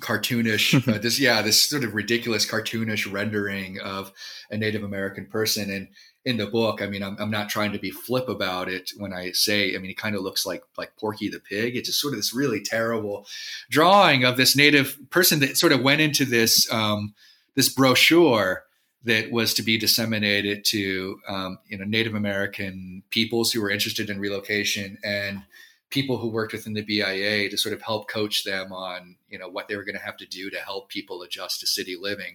cartoonish, 0.00 0.88
uh, 0.94 0.98
this 0.98 1.18
yeah, 1.18 1.42
this 1.42 1.62
sort 1.62 1.84
of 1.84 1.94
ridiculous 1.94 2.46
cartoonish 2.46 3.10
rendering 3.10 3.80
of 3.80 4.12
a 4.50 4.56
Native 4.56 4.82
American 4.82 5.26
person, 5.26 5.70
and 5.70 5.88
in 6.24 6.38
the 6.38 6.46
book, 6.46 6.80
I 6.80 6.86
mean, 6.86 7.02
I'm, 7.02 7.16
I'm 7.18 7.30
not 7.30 7.50
trying 7.50 7.72
to 7.72 7.78
be 7.78 7.90
flip 7.90 8.28
about 8.28 8.68
it 8.68 8.92
when 8.96 9.12
I 9.12 9.32
say, 9.32 9.74
I 9.74 9.78
mean, 9.78 9.88
he 9.88 9.94
kind 9.94 10.16
of 10.16 10.22
looks 10.22 10.46
like 10.46 10.62
like 10.78 10.96
Porky 10.96 11.28
the 11.28 11.40
Pig. 11.40 11.76
It's 11.76 11.88
just 11.88 12.00
sort 12.00 12.14
of 12.14 12.18
this 12.18 12.34
really 12.34 12.60
terrible 12.60 13.26
drawing 13.70 14.24
of 14.24 14.36
this 14.36 14.56
native 14.56 14.98
person 15.10 15.40
that 15.40 15.58
sort 15.58 15.72
of 15.72 15.82
went 15.82 16.00
into 16.00 16.24
this 16.24 16.70
um, 16.72 17.14
this 17.54 17.68
brochure 17.68 18.64
that 19.04 19.30
was 19.30 19.52
to 19.54 19.62
be 19.62 19.76
disseminated 19.76 20.64
to 20.64 21.20
um, 21.28 21.58
you 21.68 21.76
know 21.76 21.84
Native 21.84 22.14
American 22.14 23.02
peoples 23.10 23.52
who 23.52 23.60
were 23.60 23.70
interested 23.70 24.08
in 24.08 24.18
relocation 24.18 24.98
and 25.04 25.42
people 25.94 26.18
who 26.18 26.28
worked 26.28 26.52
within 26.52 26.72
the 26.72 26.82
BIA 26.82 27.48
to 27.48 27.56
sort 27.56 27.72
of 27.72 27.80
help 27.80 28.08
coach 28.08 28.42
them 28.42 28.72
on 28.72 29.14
you 29.28 29.38
know 29.38 29.48
what 29.48 29.68
they 29.68 29.76
were 29.76 29.84
going 29.84 29.96
to 29.96 30.04
have 30.04 30.16
to 30.16 30.26
do 30.26 30.50
to 30.50 30.58
help 30.58 30.88
people 30.88 31.22
adjust 31.22 31.60
to 31.60 31.66
city 31.68 31.96
living. 31.98 32.34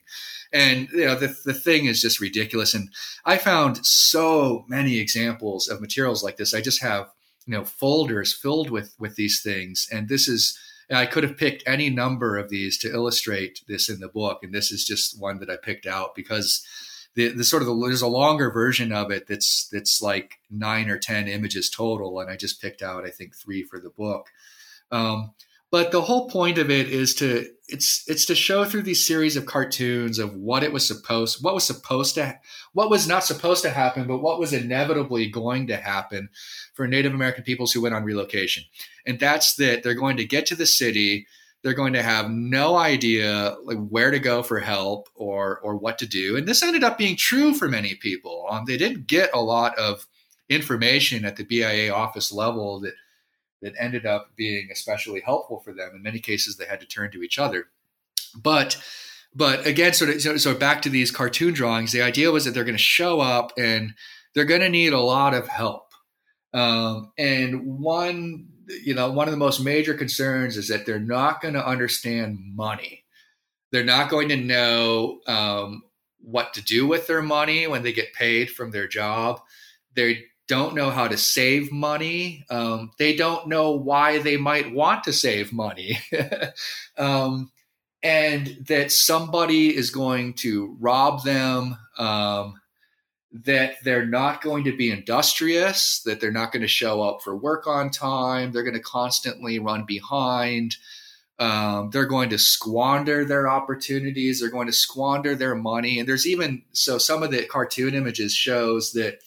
And 0.53 0.87
you 0.93 1.05
know 1.05 1.15
the, 1.15 1.35
the 1.43 1.53
thing 1.53 1.85
is 1.85 2.01
just 2.01 2.21
ridiculous. 2.21 2.73
And 2.73 2.89
i 3.25 3.37
found 3.37 3.85
so 3.85 4.63
many 4.69 4.97
examples 4.97 5.67
of 5.67 5.81
materials 5.81 6.23
like 6.23 6.37
this. 6.37 6.53
I 6.53 6.61
just 6.61 6.81
have 6.81 7.11
you 7.45 7.53
know 7.53 7.65
folders 7.65 8.33
filled 8.33 8.71
with 8.71 8.95
with 8.97 9.17
these 9.17 9.41
things. 9.41 9.89
And 9.91 10.07
this 10.07 10.29
is 10.29 10.57
I 10.89 11.05
could 11.05 11.23
have 11.23 11.37
picked 11.37 11.67
any 11.67 11.89
number 11.89 12.37
of 12.37 12.49
these 12.49 12.77
to 12.79 12.91
illustrate 12.91 13.61
this 13.67 13.89
in 13.89 13.99
the 13.99 14.07
book, 14.07 14.39
and 14.41 14.53
this 14.53 14.71
is 14.71 14.85
just 14.85 15.19
one 15.19 15.39
that 15.39 15.49
I 15.49 15.57
picked 15.57 15.85
out 15.85 16.15
because 16.15 16.65
the, 17.15 17.29
the 17.29 17.43
sort 17.43 17.61
of 17.61 17.67
the, 17.67 17.75
there's 17.75 18.01
a 18.01 18.07
longer 18.07 18.51
version 18.51 18.91
of 18.91 19.11
it 19.11 19.27
that's 19.27 19.67
that's 19.71 20.01
like 20.01 20.39
nine 20.49 20.89
or 20.89 20.97
ten 20.97 21.27
images 21.27 21.69
total, 21.69 22.19
and 22.19 22.29
I 22.29 22.35
just 22.35 22.61
picked 22.61 22.81
out 22.81 23.05
I 23.05 23.09
think 23.09 23.35
three 23.35 23.63
for 23.63 23.79
the 23.79 23.89
book. 23.89 24.29
Um, 24.91 25.31
but 25.71 25.91
the 25.91 26.01
whole 26.01 26.29
point 26.29 26.57
of 26.57 26.71
it 26.71 26.89
is 26.89 27.13
to 27.15 27.47
it's 27.67 28.03
it's 28.07 28.25
to 28.25 28.35
show 28.35 28.65
through 28.65 28.81
these 28.81 29.05
series 29.05 29.35
of 29.35 29.45
cartoons 29.45 30.17
of 30.17 30.33
what 30.33 30.63
it 30.63 30.73
was 30.73 30.87
supposed 30.87 31.43
what 31.43 31.53
was 31.53 31.63
supposed 31.63 32.15
to 32.15 32.39
what 32.73 32.89
was 32.89 33.07
not 33.07 33.23
supposed 33.23 33.61
to 33.63 33.69
happen 33.69 34.07
but 34.07 34.19
what 34.19 34.39
was 34.39 34.53
inevitably 34.53 35.29
going 35.29 35.67
to 35.67 35.77
happen 35.77 36.29
for 36.73 36.87
native 36.87 37.13
american 37.13 37.43
peoples 37.43 37.71
who 37.71 37.81
went 37.81 37.93
on 37.93 38.03
relocation 38.03 38.63
and 39.05 39.19
that's 39.19 39.55
that 39.55 39.83
they're 39.83 39.93
going 39.93 40.17
to 40.17 40.25
get 40.25 40.45
to 40.45 40.55
the 40.55 40.65
city 40.65 41.27
they're 41.63 41.73
going 41.73 41.93
to 41.93 42.03
have 42.03 42.29
no 42.29 42.77
idea 42.77 43.55
like 43.63 43.77
where 43.77 44.11
to 44.11 44.19
go 44.19 44.41
for 44.41 44.59
help 44.59 45.09
or 45.15 45.59
or 45.59 45.75
what 45.75 45.97
to 45.99 46.07
do. 46.07 46.37
And 46.37 46.47
this 46.47 46.63
ended 46.63 46.83
up 46.83 46.97
being 46.97 47.15
true 47.15 47.53
for 47.53 47.67
many 47.67 47.95
people. 47.95 48.45
Um, 48.49 48.65
they 48.65 48.77
didn't 48.77 49.07
get 49.07 49.29
a 49.33 49.41
lot 49.41 49.77
of 49.77 50.07
information 50.47 51.25
at 51.25 51.35
the 51.35 51.43
BIA 51.43 51.93
office 51.93 52.31
level 52.31 52.79
that 52.81 52.93
that 53.61 53.73
ended 53.77 54.05
up 54.05 54.31
being 54.35 54.69
especially 54.71 55.19
helpful 55.19 55.59
for 55.59 55.73
them. 55.73 55.91
In 55.93 56.01
many 56.01 56.19
cases, 56.19 56.55
they 56.55 56.65
had 56.65 56.79
to 56.79 56.87
turn 56.87 57.11
to 57.11 57.21
each 57.21 57.37
other. 57.37 57.67
But 58.35 58.81
but 59.33 59.65
again, 59.65 59.93
sort 59.93 60.11
of 60.11 60.21
so, 60.21 60.37
so 60.37 60.55
back 60.55 60.81
to 60.83 60.89
these 60.89 61.11
cartoon 61.11 61.53
drawings. 61.53 61.91
The 61.91 62.01
idea 62.01 62.31
was 62.31 62.45
that 62.45 62.51
they're 62.51 62.63
going 62.63 62.77
to 62.77 62.83
show 62.83 63.19
up 63.19 63.53
and 63.57 63.93
they're 64.33 64.45
going 64.45 64.61
to 64.61 64.69
need 64.69 64.93
a 64.93 64.99
lot 64.99 65.33
of 65.33 65.47
help. 65.47 65.93
Um, 66.53 67.11
and 67.17 67.79
one 67.79 68.47
you 68.83 68.93
know, 68.93 69.11
one 69.11 69.27
of 69.27 69.31
the 69.31 69.37
most 69.37 69.59
major 69.59 69.93
concerns 69.93 70.57
is 70.57 70.67
that 70.67 70.85
they're 70.85 70.99
not 70.99 71.41
going 71.41 71.55
to 71.55 71.65
understand 71.65 72.39
money. 72.53 73.03
They're 73.71 73.83
not 73.83 74.09
going 74.09 74.29
to 74.29 74.35
know 74.35 75.19
um, 75.27 75.83
what 76.19 76.53
to 76.53 76.63
do 76.63 76.87
with 76.87 77.07
their 77.07 77.21
money 77.21 77.67
when 77.67 77.83
they 77.83 77.93
get 77.93 78.13
paid 78.13 78.49
from 78.51 78.71
their 78.71 78.87
job. 78.87 79.41
They 79.95 80.25
don't 80.47 80.75
know 80.75 80.89
how 80.89 81.07
to 81.07 81.17
save 81.17 81.71
money. 81.71 82.43
Um, 82.49 82.91
they 82.97 83.15
don't 83.15 83.47
know 83.47 83.71
why 83.71 84.19
they 84.19 84.37
might 84.37 84.73
want 84.73 85.03
to 85.03 85.13
save 85.13 85.53
money. 85.53 85.99
um, 86.97 87.51
and 88.01 88.57
that 88.67 88.91
somebody 88.91 89.75
is 89.75 89.91
going 89.91 90.33
to 90.33 90.75
rob 90.79 91.23
them. 91.23 91.77
Um, 91.97 92.59
that 93.31 93.75
they're 93.83 94.05
not 94.05 94.41
going 94.41 94.63
to 94.63 94.75
be 94.75 94.91
industrious, 94.91 96.01
that 96.03 96.19
they're 96.19 96.31
not 96.31 96.51
going 96.51 96.61
to 96.61 96.67
show 96.67 97.01
up 97.01 97.21
for 97.21 97.35
work 97.35 97.67
on 97.67 97.89
time, 97.89 98.51
they're 98.51 98.63
going 98.63 98.73
to 98.73 98.79
constantly 98.79 99.59
run 99.59 99.85
behind. 99.85 100.75
Um, 101.37 101.89
they're 101.91 102.05
going 102.05 102.29
to 102.31 102.37
squander 102.37 103.23
their 103.23 103.49
opportunities. 103.49 104.41
They're 104.41 104.49
going 104.49 104.67
to 104.67 104.73
squander 104.73 105.35
their 105.35 105.55
money. 105.55 105.97
And 105.97 106.07
there's 106.07 106.27
even 106.27 106.63
so 106.73 106.97
some 106.97 107.23
of 107.23 107.31
the 107.31 107.45
cartoon 107.45 107.95
images 107.95 108.33
shows 108.33 108.91
that 108.91 109.19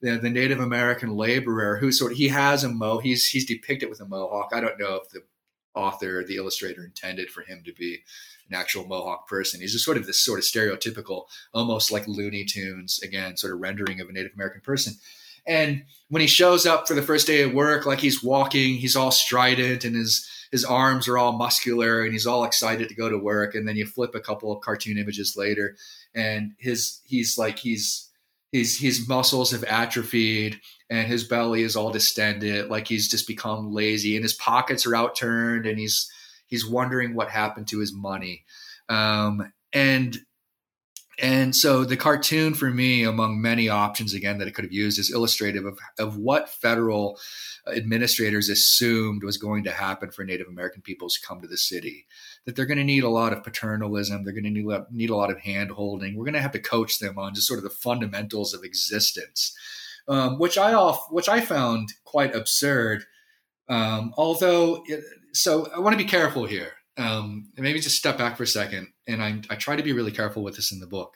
the, 0.00 0.16
the 0.16 0.30
Native 0.30 0.58
American 0.58 1.16
laborer 1.16 1.76
who 1.76 1.92
sort 1.92 2.12
of 2.12 2.18
he 2.18 2.28
has 2.28 2.64
a 2.64 2.68
mo 2.68 2.98
he's 2.98 3.28
he's 3.28 3.46
depicted 3.46 3.88
with 3.88 4.00
a 4.00 4.04
mohawk. 4.04 4.50
I 4.52 4.60
don't 4.60 4.80
know 4.80 4.96
if 4.96 5.10
the 5.10 5.22
author, 5.74 6.24
the 6.24 6.36
illustrator 6.36 6.84
intended 6.84 7.30
for 7.30 7.42
him 7.42 7.62
to 7.64 7.72
be 7.72 8.00
an 8.50 8.56
actual 8.56 8.86
Mohawk 8.86 9.28
person. 9.28 9.60
He's 9.60 9.72
just 9.72 9.84
sort 9.84 9.96
of 9.96 10.06
this 10.06 10.22
sort 10.22 10.38
of 10.38 10.44
stereotypical, 10.44 11.24
almost 11.54 11.92
like 11.92 12.06
Looney 12.08 12.44
Tunes, 12.44 13.00
again, 13.02 13.36
sort 13.36 13.52
of 13.52 13.60
rendering 13.60 14.00
of 14.00 14.08
a 14.08 14.12
Native 14.12 14.32
American 14.34 14.60
person. 14.60 14.94
And 15.46 15.84
when 16.08 16.20
he 16.20 16.26
shows 16.28 16.66
up 16.66 16.86
for 16.86 16.94
the 16.94 17.02
first 17.02 17.26
day 17.26 17.42
of 17.42 17.52
work, 17.52 17.86
like 17.86 18.00
he's 18.00 18.22
walking, 18.22 18.74
he's 18.76 18.96
all 18.96 19.10
strident 19.10 19.84
and 19.84 19.96
his 19.96 20.26
his 20.50 20.64
arms 20.64 21.06
are 21.06 21.16
all 21.16 21.32
muscular 21.32 22.02
and 22.02 22.12
he's 22.12 22.26
all 22.26 22.44
excited 22.44 22.88
to 22.88 22.94
go 22.94 23.08
to 23.08 23.16
work. 23.16 23.54
And 23.54 23.68
then 23.68 23.76
you 23.76 23.86
flip 23.86 24.14
a 24.14 24.20
couple 24.20 24.52
of 24.52 24.62
cartoon 24.62 24.98
images 24.98 25.36
later, 25.36 25.76
and 26.14 26.52
his 26.58 27.00
he's 27.04 27.38
like 27.38 27.58
he's 27.58 28.10
his 28.52 28.78
his 28.78 29.08
muscles 29.08 29.52
have 29.52 29.64
atrophied 29.64 30.60
and 30.90 31.06
his 31.06 31.24
belly 31.24 31.62
is 31.62 31.76
all 31.76 31.92
distended, 31.92 32.68
like 32.68 32.88
he's 32.88 33.08
just 33.08 33.28
become 33.28 33.72
lazy, 33.72 34.16
and 34.16 34.24
his 34.24 34.34
pockets 34.34 34.86
are 34.86 34.96
outturned, 34.96 35.66
and 35.66 35.78
he's 35.78 36.10
he's 36.50 36.68
wondering 36.68 37.14
what 37.14 37.30
happened 37.30 37.68
to 37.68 37.78
his 37.78 37.94
money. 37.94 38.44
Um, 38.88 39.52
and 39.72 40.18
and 41.22 41.54
so 41.54 41.84
the 41.84 41.98
cartoon 41.98 42.54
for 42.54 42.70
me, 42.70 43.04
among 43.04 43.42
many 43.42 43.68
options 43.68 44.14
again 44.14 44.38
that 44.38 44.48
it 44.48 44.54
could 44.54 44.64
have 44.64 44.72
used, 44.72 44.98
is 44.98 45.12
illustrative 45.12 45.66
of, 45.66 45.78
of 45.98 46.16
what 46.16 46.48
federal 46.48 47.18
administrators 47.68 48.48
assumed 48.48 49.22
was 49.22 49.36
going 49.36 49.64
to 49.64 49.70
happen 49.70 50.10
for 50.10 50.24
Native 50.24 50.48
American 50.48 50.80
peoples 50.80 51.18
come 51.22 51.42
to 51.42 51.48
the 51.48 51.58
city. 51.58 52.06
That 52.46 52.56
they're 52.56 52.64
going 52.64 52.78
to 52.78 52.84
need 52.84 53.04
a 53.04 53.10
lot 53.10 53.34
of 53.34 53.44
paternalism, 53.44 54.24
they're 54.24 54.32
going 54.32 54.44
to 54.44 54.50
need, 54.50 54.66
need 54.90 55.10
a 55.10 55.16
lot 55.16 55.30
of 55.30 55.40
hand 55.40 55.70
holding. 55.70 56.16
We're 56.16 56.24
going 56.24 56.34
to 56.34 56.40
have 56.40 56.52
to 56.52 56.58
coach 56.58 56.98
them 57.00 57.18
on 57.18 57.34
just 57.34 57.46
sort 57.46 57.58
of 57.58 57.64
the 57.64 57.70
fundamentals 57.70 58.54
of 58.54 58.64
existence, 58.64 59.54
um, 60.08 60.38
which 60.38 60.56
I 60.56 60.72
off, 60.72 61.06
which 61.10 61.28
I 61.28 61.42
found 61.42 61.90
quite 62.04 62.34
absurd. 62.34 63.04
Um, 63.68 64.14
although, 64.16 64.82
it, 64.86 65.04
so 65.32 65.68
I 65.74 65.78
want 65.78 65.98
to 65.98 66.04
be 66.04 66.08
careful 66.08 66.46
here 66.46 66.72
um, 67.00 67.50
maybe 67.56 67.80
just 67.80 67.96
step 67.96 68.18
back 68.18 68.36
for 68.36 68.42
a 68.42 68.46
second, 68.46 68.88
and 69.06 69.22
I, 69.22 69.40
I, 69.48 69.56
try 69.56 69.76
to 69.76 69.82
be 69.82 69.92
really 69.92 70.12
careful 70.12 70.42
with 70.42 70.56
this 70.56 70.72
in 70.72 70.80
the 70.80 70.86
book. 70.86 71.14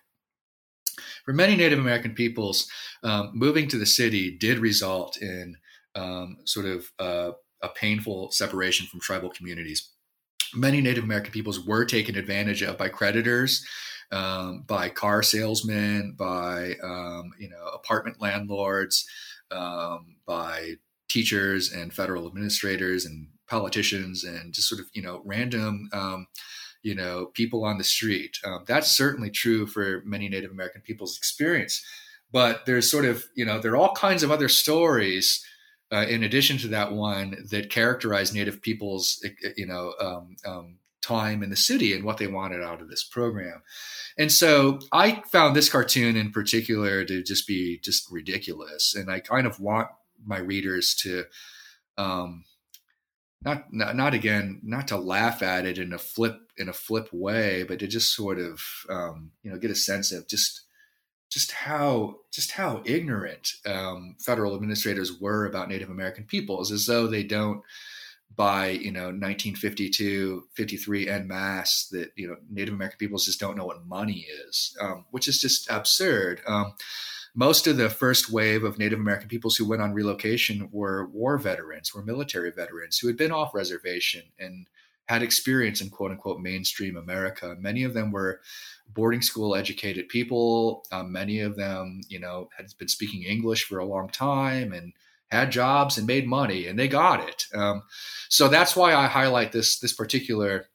For 1.25 1.33
many 1.33 1.57
Native 1.57 1.79
American 1.79 2.15
peoples, 2.15 2.69
um, 3.03 3.33
moving 3.35 3.69
to 3.69 3.79
the 3.79 3.87
city 3.87 4.31
did 4.31 4.59
result 4.59 5.19
in 5.19 5.57
um, 5.95 6.39
sort 6.45 6.67
of 6.67 6.91
uh, 6.99 7.33
a 7.63 7.69
painful 7.69 8.31
separation 8.31 8.87
from 8.87 9.01
tribal 9.01 9.31
communities. 9.31 9.91
Many 10.55 10.81
Native 10.81 11.05
American 11.05 11.33
peoples 11.33 11.61
were 11.67 11.85
taken 11.85 12.17
advantage 12.17 12.63
of 12.63 12.79
by 12.79 12.89
creditors, 12.89 13.67
um, 14.13 14.65
by 14.67 14.89
car 14.89 15.23
salesmen, 15.23 16.15
by 16.17 16.77
um, 16.83 17.33
you 17.39 17.51
know 17.51 17.67
apartment 17.75 18.23
landlords, 18.23 19.05
um, 19.51 20.17
by 20.27 20.77
teachers 21.09 21.73
and 21.73 21.93
federal 21.93 22.27
administrators 22.27 23.05
and 23.05 23.29
politicians 23.49 24.25
and 24.25 24.53
just 24.53 24.69
sort 24.69 24.81
of 24.81 24.87
you 24.93 25.03
know 25.03 25.23
random 25.25 25.89
um, 25.93 26.27
you 26.83 26.95
know 26.95 27.27
people 27.35 27.65
on 27.65 27.79
the 27.79 27.85
street. 27.85 28.39
Um, 28.45 28.65
that's 28.67 28.91
certainly 28.93 29.31
true 29.31 29.67
for 29.67 30.03
many 30.05 30.29
Native 30.29 30.51
American 30.51 30.83
people's 30.83 31.17
experience. 31.17 31.85
But 32.33 32.67
there's 32.67 32.91
sort 32.91 33.05
of 33.05 33.25
you 33.35 33.45
know 33.45 33.59
there 33.59 33.73
are 33.73 33.77
all 33.77 33.95
kinds 33.95 34.23
of 34.23 34.31
other 34.31 34.49
stories. 34.49 35.45
Uh, 35.93 36.07
in 36.09 36.25
addition 36.25 36.59
to 36.59 36.67
that 36.67 36.93
one 36.93 37.37
that 37.51 37.71
characterize 37.71 38.35
Native 38.35 38.61
people's, 38.63 39.25
you 39.57 39.67
know, 39.67 39.95
um, 40.01 40.35
um, 40.45 40.79
time 41.05 41.43
in 41.43 41.51
the 41.51 41.57
city 41.57 41.93
and 41.93 42.05
what 42.05 42.17
they 42.17 42.27
wanted 42.27 42.63
out 42.63 42.81
of 42.81 42.89
this 42.89 43.05
program. 43.05 43.63
And 44.17 44.33
so 44.33 44.81
I 44.91 45.23
found 45.31 45.55
this 45.55 45.69
cartoon 45.69 46.17
in 46.17 46.33
particular 46.33 47.05
to 47.05 47.23
just 47.23 47.47
be 47.47 47.79
just 47.79 48.11
ridiculous. 48.11 48.95
And 48.95 49.11
I 49.11 49.21
kind 49.21 49.47
of 49.47 49.61
want 49.61 49.89
my 50.25 50.39
readers 50.39 50.95
to 51.03 51.25
um, 51.99 52.45
not, 53.45 53.73
not, 53.73 53.97
not 53.97 54.15
again 54.15 54.61
not 54.63 54.89
to 54.89 54.97
laugh 54.97 55.43
at 55.43 55.67
it 55.67 55.79
in 55.79 55.93
a 55.93 55.99
flip 55.99 56.39
in 56.57 56.69
a 56.69 56.73
flip 56.73 57.09
way 57.13 57.65
but 57.65 57.79
to 57.79 57.87
just 57.87 58.15
sort 58.15 58.39
of 58.39 58.61
um, 58.89 59.33
you 59.43 59.51
know 59.51 59.59
get 59.59 59.71
a 59.71 59.75
sense 59.75 60.13
of 60.13 60.27
just 60.29 60.65
just 61.35 61.51
how 61.51 62.15
just 62.31 62.53
how 62.53 62.81
ignorant 62.85 63.55
um, 63.67 64.15
federal 64.21 64.55
administrators 64.55 65.21
were 65.21 65.47
about 65.47 65.69
Native 65.69 65.91
American 65.91 66.25
peoples, 66.25 66.71
as 66.71 66.87
though 66.87 67.09
they 67.09 67.25
don't 67.25 67.61
by 68.37 68.69
you 68.69 68.93
know 68.93 69.07
1952 69.07 70.45
53 70.55 71.09
en 71.09 71.27
masse 71.27 71.89
that 71.91 72.13
you 72.15 72.29
know 72.29 72.37
Native 72.49 72.75
American 72.75 72.99
peoples 72.99 73.27
just 73.27 73.41
don't 73.41 73.57
know 73.57 73.65
what 73.65 73.85
money 73.85 74.27
is, 74.47 74.77
um, 74.81 75.07
which 75.11 75.27
is 75.27 75.41
just 75.41 75.69
absurd. 75.69 76.41
Most 77.35 77.67
of 77.67 77.77
the 77.77 77.91
first 77.91 78.31
wave 78.31 78.63
of 78.63 78.79
Native 78.79 79.01
American 79.01 79.29
peoples 79.29 79.57
who 79.57 79.69
went 79.69 79.83
on 79.83 79.93
relocation 79.93 80.69
were 80.71 81.07
war 81.07 81.37
veterans, 81.37 81.93
were 81.93 82.03
military 82.03 82.53
veterans 82.53 82.99
who 82.99 83.09
had 83.09 83.17
been 83.17 83.33
off 83.33 83.55
reservation 83.55 84.23
and 84.39 84.69
had 85.07 85.23
experience 85.23 85.81
in 85.81 85.91
quote 85.91 86.13
unquote 86.13 86.41
mainstream 86.41 86.97
America. 86.97 87.57
Many 87.59 87.83
of 87.83 87.93
them 87.93 88.11
were 88.11 88.41
boarding 88.89 89.21
school 89.21 89.55
educated 89.55 90.09
people. 90.09 90.85
Um, 90.93 91.13
many 91.13 91.41
of 91.41 91.57
them, 91.57 92.01
you 92.09 92.19
know, 92.19 92.49
had 92.57 92.67
been 92.79 92.89
speaking 92.89 93.23
English 93.23 93.65
for 93.65 93.79
a 93.79 93.85
long 93.85 94.09
time 94.09 94.73
and 94.73 94.93
had 95.31 95.51
jobs 95.51 95.99
and 95.99 96.07
made 96.07 96.29
money, 96.29 96.69
and 96.69 96.79
they 96.79 96.87
got 96.89 97.29
it. 97.29 97.47
Um, 97.55 97.83
so 98.29 98.49
that's 98.49 98.77
why 98.77 98.95
I 98.95 99.07
highlight 99.07 99.53
this 99.53 99.79
this 99.81 99.93
particular 99.93 100.69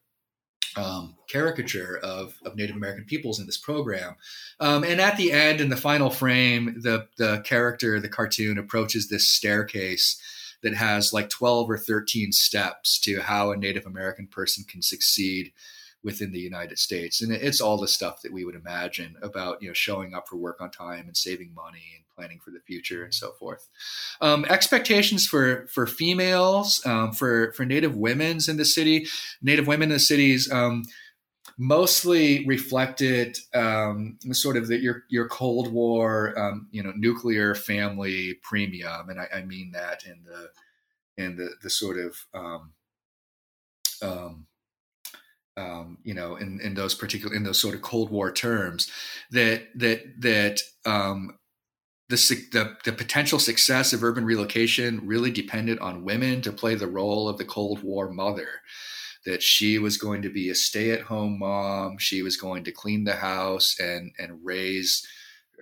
um, 0.76 1.16
caricature 1.28 1.98
of, 2.02 2.38
of 2.44 2.56
Native 2.56 2.76
American 2.76 3.04
peoples 3.04 3.40
in 3.40 3.46
this 3.46 3.56
program. 3.56 4.16
Um, 4.60 4.84
and 4.84 5.00
at 5.00 5.16
the 5.16 5.32
end, 5.32 5.60
in 5.60 5.68
the 5.68 5.76
final 5.76 6.10
frame, 6.10 6.80
the 6.80 7.08
the 7.16 7.40
character, 7.40 8.00
the 8.00 8.08
cartoon, 8.08 8.58
approaches 8.58 9.08
this 9.08 9.28
staircase 9.28 10.20
that 10.62 10.74
has 10.74 11.12
like 11.12 11.30
12 11.30 11.70
or 11.70 11.78
13 11.78 12.32
steps 12.32 12.98
to 13.00 13.20
how 13.20 13.50
a 13.50 13.56
Native 13.56 13.86
American 13.86 14.26
person 14.26 14.64
can 14.64 14.82
succeed 14.82 15.52
within 16.02 16.32
the 16.32 16.40
United 16.40 16.78
States. 16.78 17.20
And 17.20 17.32
it's 17.32 17.60
all 17.60 17.76
the 17.76 17.88
stuff 17.88 18.22
that 18.22 18.32
we 18.32 18.44
would 18.44 18.54
imagine 18.54 19.16
about, 19.22 19.62
you 19.62 19.68
know, 19.68 19.74
showing 19.74 20.14
up 20.14 20.28
for 20.28 20.36
work 20.36 20.60
on 20.60 20.70
time 20.70 21.06
and 21.06 21.16
saving 21.16 21.52
money 21.54 21.82
and 21.96 22.04
planning 22.20 22.40
for 22.44 22.50
the 22.50 22.60
future 22.60 23.02
and 23.02 23.14
so 23.14 23.32
forth. 23.32 23.66
Um, 24.20 24.44
expectations 24.44 25.26
for 25.26 25.66
for 25.68 25.86
females, 25.86 26.84
um, 26.84 27.12
for 27.12 27.52
for 27.52 27.64
Native 27.64 27.96
women's 27.96 28.48
in 28.48 28.58
the 28.58 28.64
city, 28.64 29.06
Native 29.40 29.66
women 29.66 29.90
in 29.90 29.94
the 29.94 30.00
cities. 30.00 30.52
Um, 30.52 30.84
mostly 31.56 32.46
reflected 32.46 33.36
um, 33.54 34.18
sort 34.32 34.56
of 34.56 34.68
that 34.68 34.80
your 34.80 35.04
your 35.08 35.28
Cold 35.28 35.72
War, 35.72 36.38
um, 36.38 36.68
you 36.70 36.82
know, 36.82 36.92
nuclear 36.94 37.54
family 37.54 38.34
premium, 38.42 39.08
and 39.08 39.20
I, 39.20 39.28
I, 39.36 39.42
mean 39.42 39.72
that 39.72 40.04
in 40.04 40.22
the 40.24 40.50
in 41.22 41.36
the 41.36 41.50
the 41.62 41.70
sort 41.70 41.98
of 41.98 42.16
um, 42.34 42.72
um, 44.02 44.46
um, 45.56 45.98
you 46.02 46.14
know, 46.14 46.36
in, 46.36 46.60
in 46.60 46.74
those 46.74 46.94
particular 46.94 47.34
in 47.34 47.42
those 47.42 47.60
sort 47.60 47.74
of 47.74 47.82
Cold 47.82 48.10
War 48.10 48.32
terms, 48.32 48.90
that 49.30 49.68
that 49.74 50.20
that 50.20 50.60
um, 50.86 51.36
the, 52.10 52.46
the, 52.52 52.76
the 52.84 52.92
potential 52.92 53.38
success 53.38 53.92
of 53.92 54.02
urban 54.02 54.24
relocation 54.24 55.00
really 55.06 55.30
depended 55.30 55.78
on 55.78 56.04
women 56.04 56.42
to 56.42 56.52
play 56.52 56.74
the 56.74 56.88
role 56.88 57.28
of 57.28 57.38
the 57.38 57.44
Cold 57.44 57.82
War 57.82 58.10
mother. 58.10 58.48
That 59.26 59.42
she 59.42 59.78
was 59.78 59.98
going 59.98 60.22
to 60.22 60.30
be 60.30 60.48
a 60.48 60.54
stay-at-home 60.54 61.38
mom, 61.38 61.98
she 61.98 62.22
was 62.22 62.38
going 62.38 62.64
to 62.64 62.72
clean 62.72 63.04
the 63.04 63.16
house 63.16 63.78
and 63.78 64.12
and 64.18 64.40
raise 64.42 65.06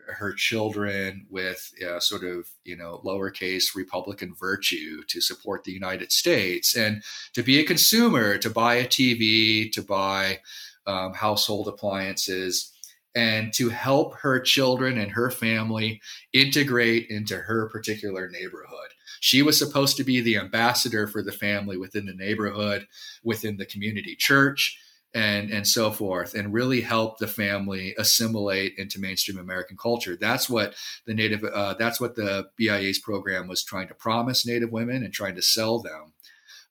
her 0.07 0.33
children 0.33 1.27
with 1.29 1.73
uh, 1.87 1.99
sort 1.99 2.23
of 2.23 2.49
you 2.65 2.77
know 2.77 3.03
lowercase 3.05 3.75
Republican 3.75 4.33
virtue 4.39 5.03
to 5.09 5.21
support 5.21 5.65
the 5.65 5.73
United 5.73 6.13
States 6.13 6.77
and 6.77 7.03
to 7.35 7.43
be 7.43 7.59
a 7.59 7.65
consumer, 7.65 8.39
to 8.39 8.49
buy 8.49 8.77
a 8.77 8.87
TV, 8.87 9.73
to 9.73 9.83
buy 9.83 10.39
um, 10.87 11.13
household 11.15 11.67
appliances 11.67 12.73
and 13.15 13.53
to 13.55 13.69
help 13.69 14.15
her 14.17 14.39
children 14.41 14.99
and 14.99 15.13
her 15.13 15.31
family 15.31 16.01
integrate 16.33 17.09
into 17.09 17.37
her 17.37 17.69
particular 17.69 18.29
neighborhood. 18.29 18.91
She 19.21 19.43
was 19.43 19.59
supposed 19.59 19.97
to 19.97 20.05
be 20.05 20.21
the 20.21 20.37
ambassador 20.37 21.07
for 21.07 21.23
the 21.23 21.33
family 21.33 21.77
within 21.77 22.07
the 22.07 22.15
neighborhood, 22.15 22.87
within 23.25 23.57
the 23.57 23.67
community 23.67 24.15
church, 24.15 24.79
and 25.15 25.51
and 25.51 25.67
so 25.67 25.91
forth, 25.91 26.35
and 26.35 26.53
really 26.53 26.81
help 26.81 27.19
the 27.19 27.27
family 27.27 27.95
assimilate 27.99 28.75
into 28.77 29.01
mainstream 29.01 29.39
American 29.39 29.77
culture. 29.77 30.17
That's 30.17 30.49
what 30.49 30.75
the 31.07 31.15
native, 31.15 31.43
uh, 31.45 31.75
that's 31.79 32.01
what 32.01 32.15
the 32.15 32.51
BIA's 32.57 32.99
program 32.99 33.49
was 33.49 33.65
trying 33.65 33.89
to 33.89 33.95
promise 33.95 34.47
Native 34.47 34.71
women 34.71 35.03
and 35.03 35.13
trying 35.13 35.35
to 35.37 35.43
sell 35.43 35.81
them. 35.81 36.13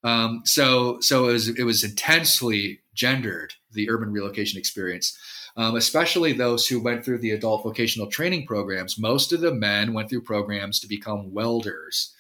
Um, 0.04 0.44
so 0.46 1.00
so 1.02 1.30
it 1.30 1.34
was 1.34 1.50
it 1.50 1.64
was 1.64 1.84
intensely 1.84 2.82
gendered 2.94 3.56
the 3.72 3.90
urban 3.90 4.12
relocation 4.12 4.60
experience 4.60 5.18
um, 5.58 5.76
especially 5.76 6.34
those 6.34 6.68
who 6.68 6.80
went 6.82 7.04
through 7.04 7.18
the 7.18 7.32
adult 7.32 7.64
vocational 7.64 8.08
training 8.08 8.46
programs. 8.46 9.00
Most 9.00 9.34
of 9.34 9.42
the 9.42 9.54
men 9.54 9.94
went 9.94 10.10
through 10.10 10.22
programs 10.22 10.80
to 10.80 10.88
become 10.88 11.34
welders 11.34 12.14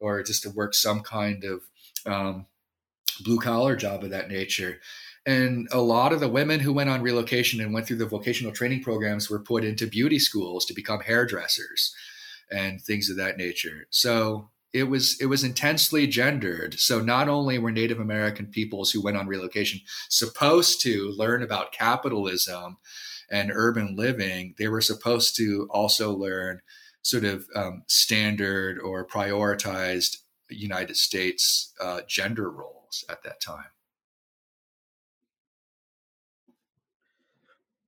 or 0.00 0.22
just 0.22 0.44
to 0.44 0.50
work 0.50 0.74
some 0.74 1.00
kind 1.00 1.44
of 1.44 1.62
um, 2.06 2.46
blue 3.24 3.40
collar 3.40 3.76
job 3.76 4.04
of 4.04 4.10
that 4.10 4.28
nature. 4.28 4.80
And 5.26 5.68
a 5.72 5.80
lot 5.80 6.12
of 6.12 6.20
the 6.20 6.28
women 6.28 6.60
who 6.60 6.72
went 6.72 6.90
on 6.90 7.02
relocation 7.02 7.60
and 7.60 7.72
went 7.74 7.86
through 7.86 7.96
the 7.96 8.06
vocational 8.06 8.52
training 8.52 8.82
programs 8.82 9.28
were 9.28 9.40
put 9.40 9.64
into 9.64 9.86
beauty 9.86 10.18
schools 10.18 10.64
to 10.66 10.74
become 10.74 11.00
hairdressers. 11.00 11.94
and 12.50 12.80
things 12.80 13.08
of 13.10 13.16
that 13.16 13.36
nature. 13.38 13.86
So 13.90 14.50
it 14.74 14.84
was 14.84 15.16
it 15.20 15.26
was 15.26 15.44
intensely 15.44 16.06
gendered. 16.06 16.78
So 16.80 17.00
not 17.00 17.28
only 17.28 17.58
were 17.58 17.70
Native 17.70 18.00
American 18.00 18.48
peoples 18.48 18.90
who 18.90 19.00
went 19.00 19.16
on 19.16 19.28
relocation 19.28 19.80
supposed 20.10 20.82
to 20.82 21.14
learn 21.16 21.42
about 21.42 21.72
capitalism 21.72 22.78
and 23.30 23.52
urban 23.54 23.94
living, 23.96 24.54
they 24.58 24.68
were 24.68 24.80
supposed 24.80 25.36
to 25.36 25.68
also 25.70 26.12
learn 26.12 26.60
sort 27.02 27.24
of 27.24 27.46
um, 27.54 27.84
standard 27.86 28.80
or 28.80 29.06
prioritized 29.06 30.16
United 30.50 30.96
States 30.96 31.72
uh, 31.80 32.00
gender 32.08 32.50
roles 32.50 33.04
at 33.08 33.22
that 33.22 33.40
time. 33.40 33.70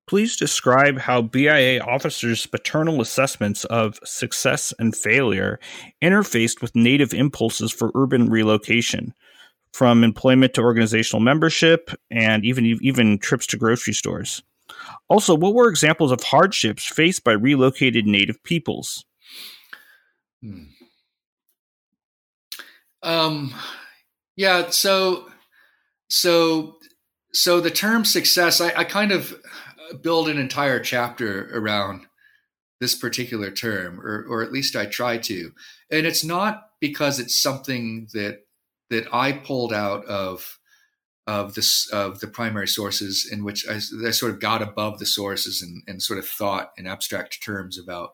Please 0.06 0.36
describe 0.36 0.98
how 0.98 1.22
BIA 1.22 1.80
officers' 1.80 2.46
paternal 2.46 3.00
assessments 3.00 3.64
of 3.64 3.98
success 4.04 4.72
and 4.78 4.94
failure 4.94 5.58
interfaced 6.00 6.62
with 6.62 6.76
Native 6.76 7.12
impulses 7.12 7.72
for 7.72 7.90
urban 7.94 8.30
relocation, 8.30 9.12
from 9.72 10.04
employment 10.04 10.54
to 10.54 10.62
organizational 10.62 11.20
membership, 11.20 11.90
and 12.10 12.44
even 12.44 12.64
even 12.82 13.18
trips 13.18 13.46
to 13.48 13.56
grocery 13.56 13.94
stores. 13.94 14.42
Also, 15.08 15.34
what 15.34 15.54
were 15.54 15.68
examples 15.68 16.12
of 16.12 16.22
hardships 16.22 16.84
faced 16.84 17.24
by 17.24 17.32
relocated 17.32 18.06
Native 18.06 18.42
peoples? 18.44 19.04
Hmm. 20.40 20.64
Um, 23.02 23.54
yeah. 24.36 24.70
So, 24.70 25.28
so, 26.08 26.76
so 27.32 27.60
the 27.60 27.70
term 27.70 28.04
success, 28.04 28.60
I, 28.60 28.72
I 28.76 28.84
kind 28.84 29.12
of 29.12 29.40
build 30.02 30.28
an 30.28 30.38
entire 30.38 30.80
chapter 30.80 31.50
around 31.56 32.06
this 32.80 32.94
particular 32.94 33.50
term, 33.50 34.00
or 34.00 34.24
or 34.28 34.42
at 34.42 34.52
least 34.52 34.76
I 34.76 34.86
try 34.86 35.18
to. 35.18 35.52
And 35.90 36.06
it's 36.06 36.24
not 36.24 36.70
because 36.80 37.18
it's 37.18 37.40
something 37.40 38.08
that 38.12 38.40
that 38.90 39.12
I 39.12 39.32
pulled 39.32 39.72
out 39.72 40.04
of 40.06 40.58
of 41.26 41.54
this 41.54 41.88
of 41.90 42.20
the 42.20 42.28
primary 42.28 42.68
sources 42.68 43.28
in 43.30 43.44
which 43.44 43.66
I, 43.68 43.76
I 44.06 44.10
sort 44.10 44.32
of 44.32 44.40
got 44.40 44.62
above 44.62 44.98
the 44.98 45.06
sources 45.06 45.60
and, 45.60 45.82
and 45.86 46.02
sort 46.02 46.18
of 46.18 46.28
thought 46.28 46.70
in 46.76 46.86
abstract 46.86 47.42
terms 47.42 47.78
about 47.78 48.10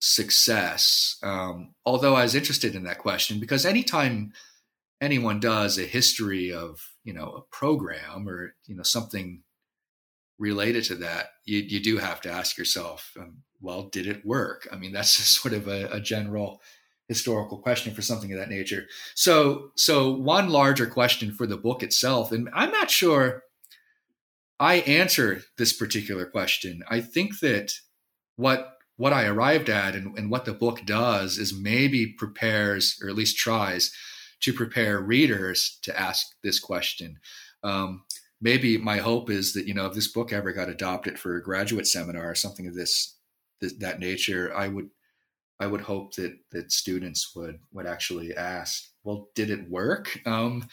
success. 0.00 1.16
Um, 1.22 1.74
although 1.86 2.14
I 2.14 2.22
was 2.22 2.34
interested 2.34 2.74
in 2.74 2.84
that 2.84 2.98
question 2.98 3.40
because 3.40 3.64
anytime 3.64 4.32
anyone 5.00 5.40
does 5.40 5.78
a 5.78 5.82
history 5.82 6.52
of 6.52 6.80
you 7.04 7.12
know 7.12 7.32
a 7.32 7.54
program 7.54 8.28
or 8.28 8.54
you 8.66 8.76
know 8.76 8.82
something 8.82 9.42
related 10.38 10.84
to 10.84 10.94
that, 10.96 11.30
you, 11.44 11.58
you 11.58 11.80
do 11.80 11.98
have 11.98 12.20
to 12.22 12.30
ask 12.30 12.56
yourself, 12.56 13.12
um, 13.18 13.38
well, 13.60 13.84
did 13.88 14.06
it 14.06 14.24
work? 14.24 14.68
I 14.72 14.76
mean, 14.76 14.92
that's 14.92 15.10
sort 15.40 15.54
of 15.54 15.68
a, 15.68 15.88
a, 15.92 16.00
general 16.00 16.60
historical 17.08 17.58
question 17.58 17.94
for 17.94 18.02
something 18.02 18.32
of 18.32 18.38
that 18.38 18.50
nature. 18.50 18.86
So, 19.14 19.70
so 19.76 20.12
one 20.12 20.50
larger 20.50 20.86
question 20.86 21.32
for 21.32 21.46
the 21.46 21.56
book 21.56 21.82
itself, 21.82 22.32
and 22.32 22.48
I'm 22.54 22.70
not 22.70 22.90
sure 22.90 23.42
I 24.60 24.76
answer 24.76 25.42
this 25.56 25.72
particular 25.72 26.26
question. 26.26 26.82
I 26.88 27.00
think 27.00 27.40
that 27.40 27.72
what 28.36 28.74
what 28.96 29.12
I 29.12 29.26
arrived 29.26 29.70
at 29.70 29.94
and, 29.94 30.18
and 30.18 30.28
what 30.28 30.44
the 30.44 30.52
book 30.52 30.80
does 30.84 31.38
is 31.38 31.56
maybe 31.56 32.14
prepares, 32.18 32.98
or 33.00 33.08
at 33.08 33.14
least 33.14 33.38
tries, 33.38 33.92
to 34.40 34.52
prepare 34.52 35.00
readers 35.00 35.78
to 35.82 35.98
ask 35.98 36.26
this 36.42 36.58
question. 36.58 37.20
Um, 37.62 38.02
maybe 38.40 38.78
my 38.78 38.98
hope 38.98 39.30
is 39.30 39.52
that 39.52 39.66
you 39.66 39.74
know 39.74 39.86
if 39.86 39.94
this 39.94 40.08
book 40.08 40.32
ever 40.32 40.52
got 40.52 40.68
adopted 40.68 41.18
for 41.18 41.36
a 41.36 41.42
graduate 41.42 41.86
seminar 41.86 42.30
or 42.30 42.34
something 42.34 42.66
of 42.66 42.74
this, 42.74 43.16
that 43.60 43.98
nature 43.98 44.54
i 44.56 44.68
would 44.68 44.88
i 45.60 45.66
would 45.66 45.80
hope 45.80 46.14
that 46.14 46.36
that 46.52 46.70
students 46.70 47.34
would 47.34 47.58
would 47.72 47.86
actually 47.86 48.34
ask 48.36 48.84
well 49.04 49.28
did 49.34 49.50
it 49.50 49.68
work? 49.68 50.20
Um 50.26 50.68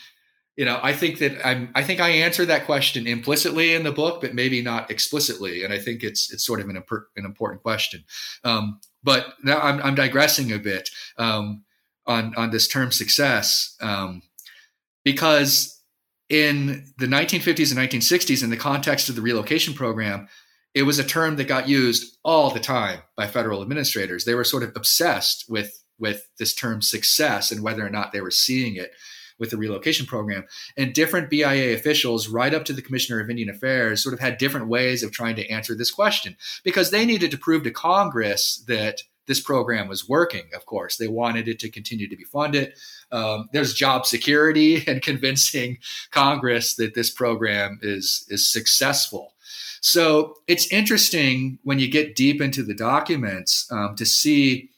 you 0.55 0.63
know 0.63 0.79
i 0.81 0.93
think 0.93 1.19
that 1.19 1.45
i'm 1.45 1.69
i 1.75 1.83
think 1.83 1.99
i 1.99 2.09
answer 2.09 2.45
that 2.45 2.65
question 2.65 3.07
implicitly 3.07 3.73
in 3.73 3.83
the 3.83 3.91
book 3.91 4.21
but 4.21 4.33
maybe 4.33 4.61
not 4.61 4.89
explicitly 4.89 5.63
and 5.63 5.73
i 5.73 5.79
think 5.79 6.03
it's 6.03 6.31
it's 6.31 6.45
sort 6.45 6.61
of 6.61 6.69
an, 6.69 6.77
an 6.77 7.25
important 7.25 7.61
question. 7.61 8.03
Um 8.43 8.79
but 9.03 9.33
now 9.43 9.59
i'm, 9.59 9.81
I'm 9.81 9.95
digressing 9.95 10.51
a 10.51 10.59
bit 10.59 10.89
um 11.17 11.63
on 12.05 12.33
on 12.35 12.51
this 12.51 12.67
term 12.67 12.91
success 12.91 13.75
um 13.81 14.21
because 15.03 15.74
in 16.29 16.85
the 16.97 17.07
1950s 17.07 17.75
and 17.75 17.91
1960s, 17.91 18.43
in 18.43 18.49
the 18.49 18.57
context 18.57 19.09
of 19.09 19.15
the 19.15 19.21
relocation 19.21 19.73
program, 19.73 20.27
it 20.73 20.83
was 20.83 20.99
a 20.99 21.03
term 21.03 21.37
that 21.37 21.47
got 21.47 21.69
used 21.69 22.17
all 22.23 22.49
the 22.49 22.59
time 22.59 22.99
by 23.15 23.27
federal 23.27 23.61
administrators. 23.61 24.25
They 24.25 24.35
were 24.35 24.43
sort 24.43 24.63
of 24.63 24.71
obsessed 24.75 25.45
with 25.49 25.81
with 25.97 26.27
this 26.39 26.53
term 26.53 26.81
success 26.81 27.51
and 27.51 27.63
whether 27.63 27.85
or 27.85 27.89
not 27.89 28.11
they 28.11 28.19
were 28.19 28.31
seeing 28.31 28.75
it 28.75 28.91
with 29.39 29.49
the 29.49 29.57
relocation 29.57 30.05
program. 30.05 30.45
And 30.77 30.93
different 30.93 31.29
BIA 31.29 31.73
officials, 31.73 32.27
right 32.27 32.53
up 32.53 32.65
to 32.65 32.73
the 32.73 32.81
Commissioner 32.81 33.19
of 33.19 33.29
Indian 33.29 33.49
Affairs, 33.49 34.03
sort 34.03 34.13
of 34.13 34.19
had 34.19 34.37
different 34.37 34.67
ways 34.67 35.03
of 35.03 35.11
trying 35.11 35.35
to 35.37 35.49
answer 35.49 35.75
this 35.75 35.91
question 35.91 36.35
because 36.63 36.91
they 36.91 37.05
needed 37.05 37.31
to 37.31 37.37
prove 37.37 37.63
to 37.63 37.71
Congress 37.71 38.63
that 38.67 39.03
this 39.27 39.39
program 39.39 39.87
was 39.87 40.07
working. 40.07 40.43
Of 40.55 40.65
course, 40.65 40.97
they 40.97 41.07
wanted 41.07 41.47
it 41.47 41.59
to 41.59 41.69
continue 41.69 42.07
to 42.07 42.15
be 42.15 42.23
funded. 42.23 42.73
Um, 43.11 43.49
there's 43.53 43.73
job 43.73 44.05
security 44.05 44.83
and 44.87 45.01
convincing 45.01 45.79
Congress 46.11 46.75
that 46.75 46.95
this 46.95 47.09
program 47.09 47.79
is 47.81 48.25
is 48.29 48.51
successful. 48.51 49.33
So 49.81 50.37
it's 50.47 50.71
interesting 50.71 51.59
when 51.63 51.77
you 51.77 51.87
get 51.87 52.15
deep 52.15 52.41
into 52.41 52.63
the 52.63 52.73
documents 52.73 53.67
um, 53.71 53.95
to 53.97 54.05
see 54.05 54.71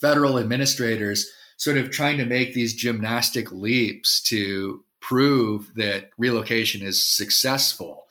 federal 0.00 0.38
administrators 0.38 1.30
sort 1.56 1.78
of 1.78 1.90
trying 1.90 2.18
to 2.18 2.26
make 2.26 2.52
these 2.52 2.74
gymnastic 2.74 3.50
leaps 3.52 4.20
to 4.24 4.84
prove 5.00 5.72
that 5.76 6.10
relocation 6.18 6.82
is 6.82 7.04
successful. 7.04 8.06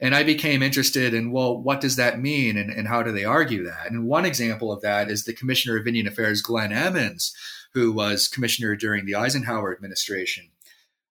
And 0.00 0.14
I 0.14 0.22
became 0.22 0.62
interested 0.62 1.14
in, 1.14 1.32
well, 1.32 1.56
what 1.56 1.80
does 1.80 1.96
that 1.96 2.20
mean 2.20 2.56
and, 2.56 2.70
and 2.70 2.88
how 2.88 3.02
do 3.02 3.12
they 3.12 3.24
argue 3.24 3.64
that? 3.64 3.90
And 3.90 4.06
one 4.06 4.26
example 4.26 4.70
of 4.70 4.82
that 4.82 5.10
is 5.10 5.24
the 5.24 5.32
Commissioner 5.32 5.76
of 5.76 5.86
Indian 5.86 6.06
Affairs, 6.06 6.42
Glenn 6.42 6.72
Emmons, 6.72 7.34
who 7.72 7.92
was 7.92 8.28
commissioner 8.28 8.76
during 8.76 9.06
the 9.06 9.14
Eisenhower 9.14 9.74
administration, 9.74 10.50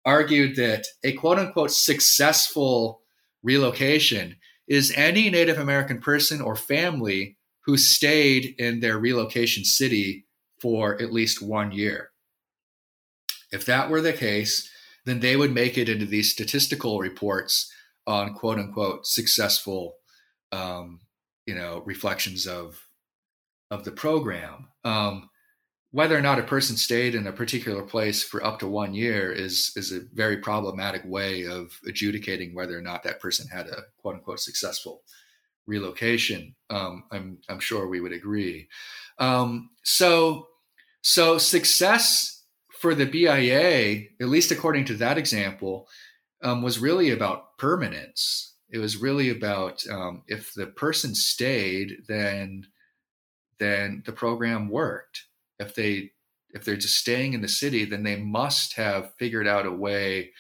argued 0.06 0.56
that 0.56 0.88
a 1.04 1.14
quote 1.14 1.40
unquote 1.40 1.72
successful 1.72 3.02
relocation 3.42 4.38
is 4.68 4.94
any 4.96 5.30
Native 5.30 5.58
American 5.58 6.00
person 6.00 6.42
or 6.42 6.56
family 6.56 7.38
who 7.66 7.78
stayed 7.78 8.56
in 8.58 8.80
their 8.80 8.98
relocation 8.98 9.64
city 9.64 10.26
for 10.60 11.02
at 11.02 11.12
least 11.12 11.42
one 11.42 11.72
year. 11.72 12.12
If 13.52 13.66
that 13.66 13.90
were 13.90 14.02
the 14.02 14.14
case, 14.14 14.70
then 15.06 15.20
they 15.20 15.36
would 15.36 15.54
make 15.54 15.78
it 15.78 15.90
into 15.90 16.06
these 16.06 16.32
statistical 16.32 17.00
reports 17.00 17.73
on 18.08 18.34
quote 18.34 18.60
unquote 18.60 19.06
successful, 19.06 19.96
um, 20.52 21.00
you 21.46 21.56
know, 21.56 21.84
reflections 21.86 22.48
of 22.48 22.88
of 23.72 23.84
the 23.84 23.92
program. 23.92 24.68
Um, 24.84 25.30
whether 25.92 26.18
or 26.18 26.22
not 26.22 26.40
a 26.40 26.44
person 26.44 26.76
stayed 26.76 27.14
in 27.14 27.28
a 27.28 27.32
particular 27.32 27.84
place 27.84 28.24
for 28.24 28.44
up 28.44 28.60
to 28.60 28.68
one 28.68 28.94
year 28.94 29.32
is 29.32 29.72
is 29.76 29.92
a 29.92 30.02
very 30.14 30.38
problematic 30.38 31.04
way 31.06 31.46
of 31.46 31.80
adjudicating 31.88 32.56
whether 32.56 32.78
or 32.78 32.82
not 32.82 33.04
that 33.04 33.20
person 33.20 33.48
had 33.48 33.68
a 33.68 33.84
quote 33.98 34.16
unquote 34.16 34.40
successful 34.40 35.04
relocation. 35.68 36.56
Um, 36.70 37.04
I'm 37.12 37.38
I'm 37.48 37.60
sure 37.60 37.88
we 37.88 38.02
would 38.02 38.12
agree. 38.12 38.68
Um, 39.20 39.70
so 39.84 40.48
so 41.02 41.38
success 41.38 42.44
for 42.80 42.96
the 42.96 43.06
BIA, 43.06 44.08
at 44.20 44.28
least 44.28 44.52
according 44.52 44.86
to 44.86 44.96
that 44.96 45.18
example, 45.18 45.88
um, 46.42 46.62
was 46.62 46.80
really 46.80 47.12
about 47.12 47.53
permanence. 47.64 48.56
It 48.70 48.80
was 48.80 48.98
really 48.98 49.30
about 49.30 49.82
um, 49.90 50.24
if 50.28 50.54
the 50.54 50.68
person 50.68 51.16
stayed, 51.16 52.04
then 52.10 52.68
then 53.58 54.04
the 54.06 54.12
program 54.12 54.68
worked. 54.68 55.24
If 55.60 55.74
they 55.74 56.12
if 56.50 56.66
they're 56.66 56.76
just 56.76 56.98
staying 56.98 57.32
in 57.32 57.42
the 57.42 57.48
city, 57.48 57.86
then 57.86 58.04
they 58.04 58.18
must 58.18 58.74
have 58.74 59.14
figured 59.18 59.48
out 59.48 59.66
a 59.66 59.72
way 59.72 60.32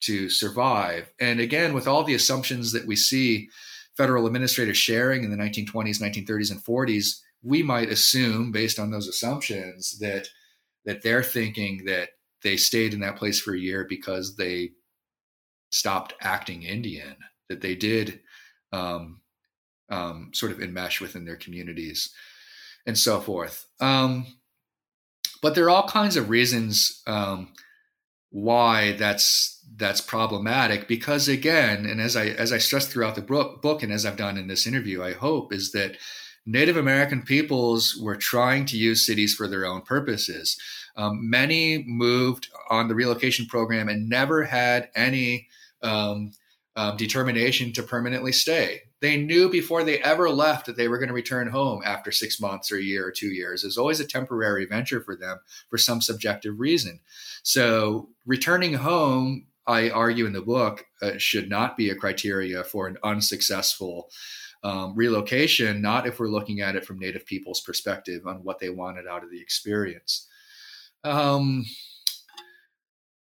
to 0.00 0.28
survive. 0.28 1.12
And 1.20 1.38
again, 1.38 1.72
with 1.72 1.86
all 1.86 2.02
the 2.02 2.16
assumptions 2.16 2.72
that 2.72 2.86
we 2.86 2.96
see 2.96 3.48
federal 3.96 4.26
administrators 4.26 4.76
sharing 4.76 5.22
in 5.22 5.30
the 5.30 5.36
1920s, 5.36 6.00
1930s, 6.00 6.50
and 6.50 6.64
40s, 6.64 7.20
we 7.44 7.62
might 7.62 7.90
assume, 7.90 8.50
based 8.50 8.80
on 8.80 8.90
those 8.90 9.06
assumptions, 9.06 10.00
that 10.00 10.26
that 10.84 11.04
they're 11.04 11.22
thinking 11.22 11.84
that 11.84 12.08
they 12.42 12.56
stayed 12.56 12.92
in 12.92 12.98
that 13.00 13.16
place 13.16 13.40
for 13.40 13.54
a 13.54 13.60
year 13.60 13.86
because 13.88 14.34
they 14.34 14.72
stopped 15.72 16.14
acting 16.20 16.62
Indian, 16.62 17.16
that 17.48 17.60
they 17.60 17.74
did 17.74 18.20
um, 18.72 19.20
um, 19.90 20.30
sort 20.32 20.52
of 20.52 20.58
enmesh 20.58 21.00
within 21.00 21.24
their 21.24 21.36
communities 21.36 22.12
and 22.86 22.96
so 22.96 23.20
forth. 23.20 23.66
Um, 23.80 24.26
but 25.42 25.54
there 25.54 25.64
are 25.64 25.70
all 25.70 25.88
kinds 25.88 26.16
of 26.16 26.30
reasons 26.30 27.02
um, 27.06 27.52
why 28.30 28.92
that's 28.92 29.60
that's 29.76 30.00
problematic 30.00 30.86
because 30.86 31.28
again, 31.28 31.86
and 31.86 32.00
as 32.00 32.16
I 32.16 32.26
as 32.26 32.52
I 32.52 32.58
stressed 32.58 32.90
throughout 32.90 33.14
the 33.14 33.22
book, 33.22 33.62
book 33.62 33.82
and 33.82 33.92
as 33.92 34.06
I've 34.06 34.16
done 34.16 34.38
in 34.38 34.46
this 34.46 34.66
interview, 34.66 35.02
I 35.02 35.12
hope 35.12 35.52
is 35.52 35.72
that 35.72 35.96
Native 36.44 36.76
American 36.76 37.22
peoples 37.22 37.96
were 38.00 38.16
trying 38.16 38.66
to 38.66 38.76
use 38.76 39.06
cities 39.06 39.34
for 39.34 39.46
their 39.46 39.64
own 39.64 39.82
purposes. 39.82 40.60
Um, 40.96 41.30
many 41.30 41.84
moved 41.86 42.48
on 42.68 42.88
the 42.88 42.94
relocation 42.94 43.46
program 43.46 43.88
and 43.88 44.08
never 44.08 44.44
had 44.44 44.90
any 44.94 45.48
um, 45.82 46.32
um, 46.76 46.96
determination 46.96 47.72
to 47.72 47.82
permanently 47.82 48.32
stay. 48.32 48.82
They 49.00 49.16
knew 49.16 49.50
before 49.50 49.84
they 49.84 49.98
ever 49.98 50.30
left 50.30 50.66
that 50.66 50.76
they 50.76 50.88
were 50.88 50.98
going 50.98 51.08
to 51.08 51.14
return 51.14 51.48
home 51.48 51.82
after 51.84 52.12
six 52.12 52.40
months 52.40 52.70
or 52.70 52.76
a 52.76 52.82
year 52.82 53.06
or 53.06 53.10
two 53.10 53.32
years. 53.32 53.62
It 53.62 53.66
was 53.66 53.76
always 53.76 54.00
a 54.00 54.06
temporary 54.06 54.64
venture 54.64 55.00
for 55.00 55.16
them 55.16 55.38
for 55.68 55.76
some 55.76 56.00
subjective 56.00 56.58
reason. 56.58 57.00
So 57.42 58.08
returning 58.24 58.74
home, 58.74 59.46
I 59.66 59.90
argue 59.90 60.24
in 60.26 60.32
the 60.32 60.40
book, 60.40 60.86
uh, 61.02 61.18
should 61.18 61.50
not 61.50 61.76
be 61.76 61.90
a 61.90 61.96
criteria 61.96 62.64
for 62.64 62.86
an 62.86 62.96
unsuccessful 63.02 64.08
um, 64.64 64.94
relocation, 64.94 65.82
not 65.82 66.06
if 66.06 66.18
we're 66.20 66.28
looking 66.28 66.60
at 66.60 66.76
it 66.76 66.84
from 66.84 66.98
Native 66.98 67.26
people's 67.26 67.60
perspective 67.60 68.26
on 68.26 68.44
what 68.44 68.60
they 68.60 68.70
wanted 68.70 69.06
out 69.06 69.24
of 69.24 69.30
the 69.30 69.40
experience. 69.40 70.28
Um, 71.04 71.64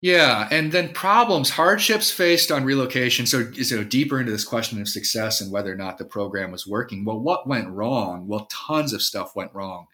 yeah, 0.02 0.48
and 0.50 0.72
then 0.72 0.94
problems, 0.94 1.52
hardships 1.52 2.10
faced 2.10 2.52
on 2.52 2.64
relocation. 2.64 3.28
So, 3.28 3.52
so 3.52 3.84
deeper 3.84 4.20
into 4.20 4.32
this 4.32 4.44
question 4.44 4.82
of 4.82 4.90
success 4.90 5.42
and 5.42 5.52
whether 5.52 5.72
or 5.72 5.76
not 5.78 6.00
the 6.00 6.06
program 6.06 6.52
was 6.52 6.66
working. 6.66 7.06
Well, 7.06 7.20
what 7.20 7.48
went 7.48 7.70
wrong? 7.70 8.28
Well, 8.28 8.48
tons 8.52 8.94
of 8.94 9.04
stuff 9.04 9.36
went 9.36 9.54
wrong, 9.54 9.86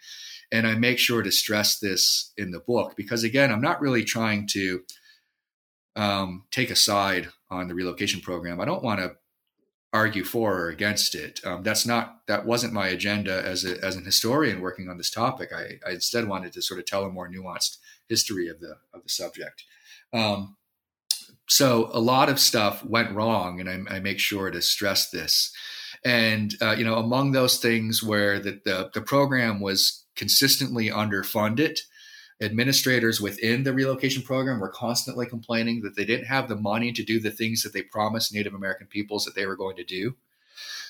and 0.49 0.65
I 0.65 0.75
make 0.75 0.97
sure 0.97 1.21
to 1.21 1.31
stress 1.31 1.79
this 1.79 2.31
in 2.37 2.51
the 2.51 2.61
book 2.61 2.95
because 2.95 3.25
again, 3.25 3.51
I'm 3.51 3.61
not 3.61 3.81
really 3.81 4.05
trying 4.05 4.47
to 4.47 4.83
um, 5.97 6.45
take 6.51 6.71
a 6.71 6.75
side 6.75 7.27
on 7.49 7.67
the 7.67 7.75
relocation 7.75 8.21
program. 8.21 8.61
I 8.61 8.65
don't 8.65 8.83
want 8.83 9.01
to 9.01 9.15
argue 9.91 10.23
for 10.23 10.57
or 10.57 10.69
against 10.69 11.15
it. 11.15 11.41
Um, 11.45 11.63
that's 11.63 11.85
not 11.85 12.21
that 12.27 12.45
wasn't 12.45 12.71
my 12.71 12.87
agenda 12.87 13.43
as 13.45 13.65
a, 13.65 13.83
as 13.83 13.97
an 13.97 14.05
historian 14.05 14.61
working 14.61 14.87
on 14.87 14.97
this 14.97 15.09
topic. 15.09 15.49
I, 15.53 15.79
I 15.85 15.93
instead 15.93 16.29
wanted 16.29 16.53
to 16.53 16.61
sort 16.61 16.79
of 16.79 16.85
tell 16.85 17.03
a 17.03 17.09
more 17.09 17.29
nuanced 17.29 17.77
history 18.07 18.47
of 18.47 18.61
the 18.61 18.77
of 18.93 19.03
the 19.03 19.09
subject. 19.09 19.63
Um, 20.13 20.55
so 21.47 21.89
a 21.93 21.99
lot 21.99 22.29
of 22.29 22.39
stuff 22.39 22.83
went 22.83 23.15
wrong, 23.15 23.59
and 23.59 23.69
I, 23.69 23.95
I 23.95 23.99
make 23.99 24.19
sure 24.19 24.51
to 24.51 24.61
stress 24.61 25.09
this. 25.09 25.51
And 26.03 26.53
uh, 26.61 26.75
you 26.77 26.83
know, 26.83 26.95
among 26.95 27.31
those 27.31 27.57
things 27.57 28.03
where 28.03 28.39
the, 28.39 28.59
the, 28.65 28.89
the 28.93 29.01
program 29.01 29.59
was 29.61 30.05
consistently 30.15 30.89
underfunded, 30.89 31.79
administrators 32.41 33.19
within 33.19 33.63
the 33.63 33.73
relocation 33.73 34.21
program 34.21 34.59
were 34.59 34.69
constantly 34.69 35.25
complaining 35.25 35.81
that 35.81 35.95
they 35.95 36.05
didn't 36.05 36.27
have 36.27 36.47
the 36.47 36.55
money 36.55 36.91
to 36.91 37.03
do 37.03 37.19
the 37.19 37.31
things 37.31 37.63
that 37.63 37.73
they 37.73 37.81
promised 37.81 38.33
Native 38.33 38.53
American 38.53 38.87
peoples 38.87 39.25
that 39.25 39.35
they 39.35 39.45
were 39.45 39.55
going 39.55 39.75
to 39.77 39.83
do. 39.83 40.15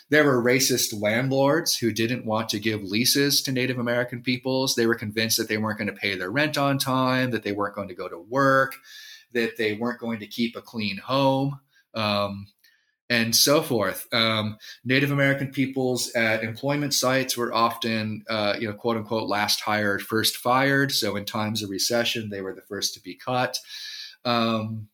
There 0.09 0.23
were 0.23 0.41
racist 0.41 0.99
landlords 0.99 1.77
who 1.77 1.91
didn't 1.91 2.25
want 2.25 2.49
to 2.49 2.59
give 2.59 2.81
leases 2.83 3.41
to 3.43 3.51
Native 3.51 3.77
American 3.77 4.21
peoples. 4.21 4.75
They 4.75 4.87
were 4.87 4.95
convinced 4.95 5.37
that 5.37 5.49
they 5.49 5.57
weren't 5.57 5.77
going 5.77 5.93
to 5.93 5.93
pay 5.93 6.17
their 6.17 6.31
rent 6.31 6.57
on 6.57 6.77
time, 6.77 7.31
that 7.31 7.43
they 7.43 7.51
weren't 7.51 7.75
going 7.75 7.89
to 7.89 7.93
go 7.93 8.07
to 8.07 8.17
work, 8.17 8.75
that 9.37 9.57
they 9.57 9.73
weren't 9.73 9.99
going 9.99 10.19
to 10.19 10.27
keep 10.27 10.55
a 10.55 10.61
clean 10.61 10.97
home, 10.97 11.59
um, 11.93 12.47
and 13.09 13.35
so 13.35 13.61
forth. 13.61 14.05
Um, 14.11 14.57
Native 14.83 15.11
American 15.11 15.51
peoples 15.51 16.11
at 16.13 16.43
employment 16.43 16.93
sites 16.93 17.37
were 17.37 17.53
often, 17.53 18.23
uh, 18.29 18.55
you 18.59 18.67
know, 18.67 18.73
quote 18.73 18.97
unquote, 18.97 19.29
last 19.29 19.61
hired, 19.61 20.01
first 20.01 20.37
fired. 20.37 20.91
So 20.91 21.15
in 21.15 21.23
times 21.23 21.63
of 21.63 21.69
recession, 21.69 22.29
they 22.29 22.41
were 22.41 22.53
the 22.53 22.67
first 22.67 22.93
to 22.95 23.01
be 23.01 23.15
cut. 23.15 23.57
Um, 24.25 24.89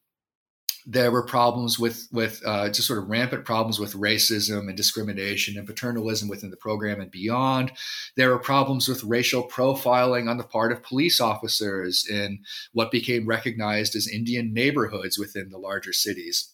there 0.85 1.11
were 1.11 1.25
problems 1.25 1.79
with 1.79 2.07
with 2.11 2.41
uh, 2.45 2.69
just 2.69 2.87
sort 2.87 2.99
of 2.99 3.09
rampant 3.09 3.45
problems 3.45 3.79
with 3.79 3.93
racism 3.93 4.67
and 4.67 4.75
discrimination 4.75 5.57
and 5.57 5.67
paternalism 5.67 6.27
within 6.27 6.49
the 6.49 6.57
program 6.57 6.99
and 6.99 7.11
beyond. 7.11 7.71
There 8.15 8.29
were 8.29 8.39
problems 8.39 8.87
with 8.87 9.03
racial 9.03 9.47
profiling 9.47 10.29
on 10.29 10.37
the 10.37 10.43
part 10.43 10.71
of 10.71 10.83
police 10.83 11.21
officers 11.21 12.05
in 12.09 12.39
what 12.73 12.91
became 12.91 13.27
recognized 13.27 13.95
as 13.95 14.07
Indian 14.07 14.53
neighborhoods 14.53 15.17
within 15.17 15.49
the 15.49 15.57
larger 15.57 15.93
cities. 15.93 16.49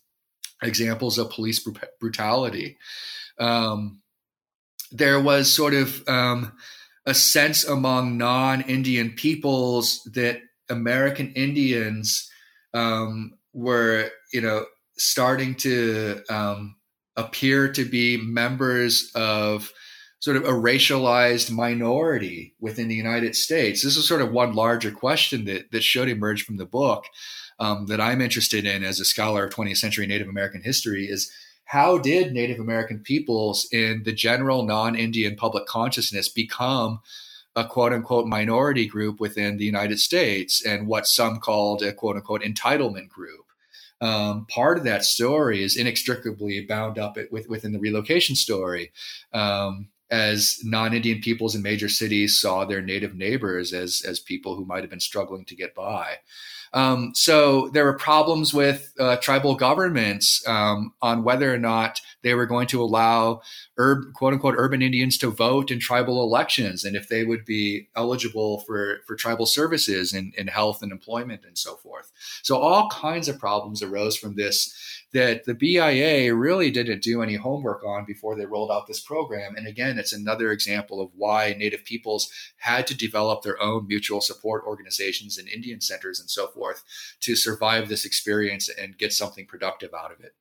Examples 0.62 1.18
of 1.18 1.32
police 1.32 1.66
brutality. 2.00 2.78
Um, 3.40 4.02
there 4.92 5.20
was 5.20 5.52
sort 5.52 5.74
of 5.74 6.08
um, 6.08 6.52
a 7.06 7.14
sense 7.14 7.64
among 7.64 8.18
non-Indian 8.18 9.12
peoples 9.12 10.04
that 10.14 10.42
American 10.70 11.32
Indians 11.34 12.30
um, 12.74 13.34
were 13.54 14.10
you 14.34 14.42
know 14.42 14.66
starting 14.98 15.56
to 15.56 16.22
um, 16.30 16.76
appear 17.16 17.72
to 17.72 17.86
be 17.86 18.18
members 18.18 19.12
of 19.16 19.72
sort 20.20 20.36
of 20.36 20.44
a 20.44 20.52
racialized 20.52 21.50
minority 21.50 22.54
within 22.60 22.90
the 22.90 22.96
United 22.96 23.36
States. 23.36 23.84
This 23.84 23.96
is 23.96 24.08
sort 24.08 24.22
of 24.22 24.32
one 24.32 24.54
larger 24.54 24.92
question 24.92 25.46
that 25.46 25.72
that 25.72 25.84
should 25.84 26.10
emerge 26.10 26.44
from 26.44 26.58
the 26.58 26.66
book 26.66 27.06
um, 27.60 27.88
that 27.88 28.02
I'm 28.02 28.22
interested 28.22 28.66
in 28.66 28.84
as 28.84 29.00
a 29.00 29.06
scholar 29.06 29.46
of 29.46 29.54
20th 29.54 29.78
century 29.78 30.08
Native 30.08 30.28
American 30.28 30.62
history 30.62 31.06
is 31.06 31.32
how 31.66 31.98
did 32.00 32.34
Native 32.34 32.60
American 32.60 33.00
peoples 33.00 33.68
in 33.72 34.04
the 34.04 34.12
general 34.12 34.64
non-Indian 34.64 35.36
public 35.36 35.68
consciousness 35.68 36.28
become 36.28 37.00
a 37.56 37.66
quote 37.66 37.94
unquote 37.94 38.28
minority 38.28 38.86
group 38.86 39.20
within 39.20 39.58
the 39.58 39.66
United 39.66 40.00
States 40.00 40.66
and 40.66 40.88
what 40.88 41.08
some 41.08 41.40
called 41.40 41.82
a 41.82 41.94
quote 41.94 42.16
unquote 42.16 42.44
entitlement 42.44 43.10
group. 43.10 43.46
Um, 44.02 44.46
part 44.46 44.78
of 44.78 44.86
that 44.86 45.04
story 45.04 45.62
is 45.62 45.76
inextricably 45.76 46.66
bound 46.66 46.98
up 46.98 47.18
with, 47.32 47.50
within 47.50 47.74
the 47.74 47.80
relocation 47.80 48.36
story. 48.36 48.92
Um, 49.34 49.90
as 50.12 50.60
non-Indian 50.64 51.22
peoples 51.22 51.54
in 51.54 51.62
major 51.62 51.88
cities 51.88 52.40
saw 52.40 52.66
their 52.66 52.82
native 52.82 53.16
neighbors 53.16 53.74
as 53.74 54.02
as 54.08 54.20
people 54.20 54.56
who 54.56 54.66
might 54.66 54.82
have 54.82 54.90
been 54.90 55.00
struggling 55.00 55.46
to 55.46 55.56
get 55.56 55.76
by. 55.76 56.16
Um, 56.74 57.12
so 57.16 57.70
there 57.70 57.86
were 57.86 57.98
problems 57.98 58.54
with 58.54 58.94
uh, 59.00 59.18
tribal 59.18 59.56
governments 59.56 60.46
um, 60.48 60.94
on 61.02 61.24
whether 61.24 61.54
or 61.54 61.58
not 61.58 62.00
they 62.22 62.34
were 62.34 62.46
going 62.46 62.68
to 62.68 62.82
allow 62.82 63.42
urb, 63.78 64.14
quote 64.14 64.34
unquote 64.34 64.56
urban 64.58 64.82
Indians 64.82 65.18
to 65.20 65.30
vote 65.30 65.72
in 65.72 65.80
tribal 65.80 66.22
elections 66.22 66.84
and 66.84 66.96
if 66.96 67.08
they 67.08 67.24
would 67.24 67.46
be 67.46 67.90
eligible 67.96 68.60
for, 68.62 69.00
for 69.08 69.16
tribal 69.16 69.46
services 69.46 70.14
in, 70.14 70.32
in 70.38 70.48
health 70.48 70.82
and 70.82 70.92
employment 70.92 71.42
and 71.46 71.58
so 71.58 71.76
forth. 71.76 72.12
So 72.44 72.58
all 72.58 72.90
kinds 72.90 73.28
of 73.28 73.40
problems 73.40 73.82
arose 73.82 74.18
from 74.18 74.36
this 74.36 74.76
that 75.14 75.46
the 75.46 75.56
BIA 75.56 76.34
really 76.34 76.70
didn't 76.70 77.02
do 77.02 77.22
any 77.22 77.36
homework 77.36 77.84
on 77.84 78.06
before 78.06 78.36
they 78.36 78.46
rolled 78.46 78.72
out 78.72 78.86
this 78.88 79.00
program. 79.00 79.56
And 79.56 79.68
again, 79.68 79.98
it's 79.98 80.14
another 80.14 80.52
example 80.52 81.02
of 81.02 81.10
why 81.16 81.56
Native 81.58 81.84
peoples 81.84 82.32
had 82.58 82.86
to 82.88 82.96
develop 82.96 83.42
their 83.42 83.62
own 83.62 83.88
mutual 83.88 84.22
support 84.22 84.64
organizations 84.66 85.38
and 85.38 85.48
Indian 85.48 85.82
centers 85.82 86.20
and 86.20 86.30
so 86.30 86.48
forth 86.48 86.84
to 87.22 87.36
survive 87.36 87.90
this 87.90 88.06
experience 88.06 88.70
and 88.70 88.98
get 88.98 89.12
something 89.12 89.48
productive 89.48 89.94
out 89.94 90.12
of 90.12 90.20
it. 90.20 90.36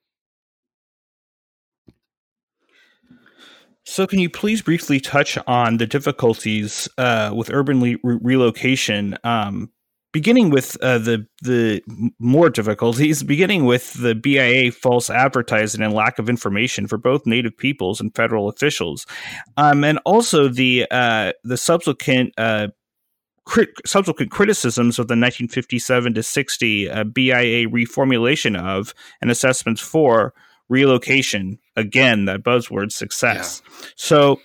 So, 3.85 4.07
can 4.07 4.19
you 4.19 4.28
please 4.28 4.61
briefly 4.61 5.01
touch 5.01 5.39
on 5.47 5.78
the 5.78 5.86
difficulties 5.86 6.90
uh, 6.99 7.32
with 7.35 7.49
urban 7.51 7.99
relocation, 8.03 9.16
um, 9.24 9.70
beginning 10.19 10.51
with 10.51 10.77
uh, 10.82 10.99
the 10.99 11.24
the 11.43 11.81
more 12.19 12.51
difficulties, 12.51 13.23
beginning 13.23 13.65
with 13.66 13.93
the 13.93 14.16
BIA 14.16 14.73
false 14.73 15.09
advertising 15.11 15.81
and 15.81 15.95
lack 15.95 16.19
of 16.19 16.28
information 16.28 16.89
for 16.89 16.99
both 16.99 17.24
Native 17.24 17.57
peoples 17.57 18.01
and 18.01 18.12
federal 18.12 18.49
officials, 18.49 19.07
um, 19.57 19.85
and 19.85 20.01
also 20.05 20.49
the 20.49 20.86
uh, 20.90 21.32
the 21.45 21.57
subsequent. 21.57 22.35
Uh, 22.36 22.69
crit- 23.45 23.86
subsequent 23.86 24.32
criticisms 24.32 24.99
of 24.99 25.07
the 25.07 25.12
1957 25.12 26.15
to 26.15 26.23
60 26.23 26.90
uh, 26.90 27.05
BIA 27.05 27.69
reformulation 27.69 28.61
of 28.61 28.93
and 29.23 29.31
assessments 29.31 29.81
for 29.81 30.35
relocation 30.69 31.59
again 31.77 32.27
that 32.27 32.43
buzzword 32.43 32.93
success 32.93 33.62
yeah. 33.65 33.86
so 33.97 34.39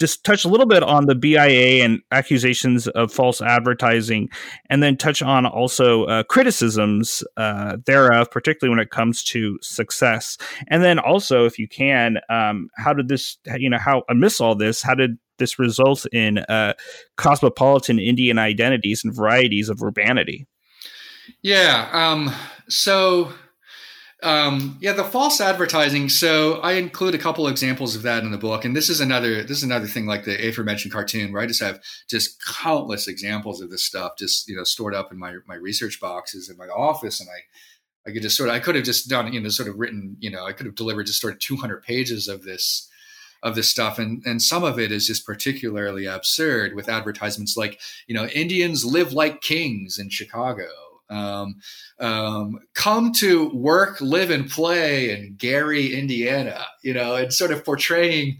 just 0.00 0.24
touch 0.24 0.44
a 0.44 0.48
little 0.48 0.66
bit 0.66 0.82
on 0.82 1.06
the 1.06 1.14
BIA 1.14 1.84
and 1.84 2.00
accusations 2.10 2.88
of 2.88 3.12
false 3.12 3.40
advertising, 3.40 4.28
and 4.70 4.82
then 4.82 4.96
touch 4.96 5.22
on 5.22 5.46
also 5.46 6.04
uh, 6.04 6.22
criticisms 6.24 7.22
uh, 7.36 7.76
thereof, 7.86 8.30
particularly 8.30 8.74
when 8.74 8.84
it 8.84 8.90
comes 8.90 9.22
to 9.24 9.58
success. 9.62 10.36
And 10.68 10.82
then 10.82 10.98
also, 10.98 11.44
if 11.44 11.58
you 11.58 11.68
can, 11.68 12.18
um, 12.28 12.68
how 12.76 12.92
did 12.92 13.08
this, 13.08 13.38
you 13.56 13.70
know, 13.70 13.78
how 13.78 14.02
amidst 14.08 14.40
all 14.40 14.54
this, 14.54 14.82
how 14.82 14.94
did 14.94 15.18
this 15.38 15.58
result 15.58 16.06
in 16.12 16.38
uh, 16.38 16.74
cosmopolitan 17.16 17.98
Indian 17.98 18.38
identities 18.38 19.04
and 19.04 19.14
varieties 19.14 19.68
of 19.68 19.82
urbanity? 19.82 20.46
Yeah. 21.42 21.88
Um, 21.92 22.32
so 22.68 23.32
um, 24.24 24.78
yeah, 24.80 24.92
the 24.92 25.04
false 25.04 25.38
advertising. 25.38 26.08
So 26.08 26.54
I 26.60 26.72
include 26.72 27.14
a 27.14 27.18
couple 27.18 27.46
examples 27.46 27.94
of 27.94 28.02
that 28.02 28.24
in 28.24 28.30
the 28.30 28.38
book, 28.38 28.64
and 28.64 28.74
this 28.74 28.88
is 28.88 29.00
another 29.00 29.42
this 29.42 29.58
is 29.58 29.62
another 29.62 29.86
thing 29.86 30.06
like 30.06 30.24
the 30.24 30.48
aforementioned 30.48 30.94
cartoon 30.94 31.30
where 31.30 31.42
I 31.42 31.46
just 31.46 31.60
have 31.60 31.82
just 32.08 32.42
countless 32.42 33.06
examples 33.06 33.60
of 33.60 33.70
this 33.70 33.84
stuff 33.84 34.12
just 34.18 34.48
you 34.48 34.56
know 34.56 34.64
stored 34.64 34.94
up 34.94 35.12
in 35.12 35.18
my 35.18 35.36
my 35.46 35.56
research 35.56 36.00
boxes 36.00 36.48
in 36.48 36.56
my 36.56 36.68
office, 36.68 37.20
and 37.20 37.28
I 37.28 38.08
I 38.08 38.12
could 38.14 38.22
just 38.22 38.36
sort 38.36 38.48
of 38.48 38.54
I 38.54 38.60
could 38.60 38.76
have 38.76 38.84
just 38.84 39.10
done 39.10 39.30
you 39.30 39.40
know 39.42 39.50
sort 39.50 39.68
of 39.68 39.78
written 39.78 40.16
you 40.18 40.30
know 40.30 40.46
I 40.46 40.52
could 40.52 40.64
have 40.64 40.74
delivered 40.74 41.06
just 41.06 41.20
sort 41.20 41.34
of 41.34 41.40
200 41.40 41.82
pages 41.82 42.26
of 42.26 42.44
this 42.44 42.88
of 43.42 43.54
this 43.54 43.68
stuff, 43.68 43.98
and 43.98 44.22
and 44.24 44.40
some 44.40 44.64
of 44.64 44.78
it 44.78 44.90
is 44.90 45.06
just 45.06 45.26
particularly 45.26 46.06
absurd 46.06 46.74
with 46.74 46.88
advertisements 46.88 47.58
like 47.58 47.78
you 48.06 48.14
know 48.14 48.24
Indians 48.28 48.86
live 48.86 49.12
like 49.12 49.42
kings 49.42 49.98
in 49.98 50.08
Chicago. 50.08 50.64
Um, 51.14 51.56
um, 52.00 52.58
come 52.74 53.12
to 53.14 53.50
work, 53.50 54.00
live, 54.00 54.30
and 54.30 54.48
play 54.48 55.10
in 55.10 55.36
Gary, 55.36 55.94
Indiana. 55.94 56.66
You 56.82 56.94
know, 56.94 57.14
and 57.14 57.32
sort 57.32 57.52
of 57.52 57.64
portraying 57.64 58.38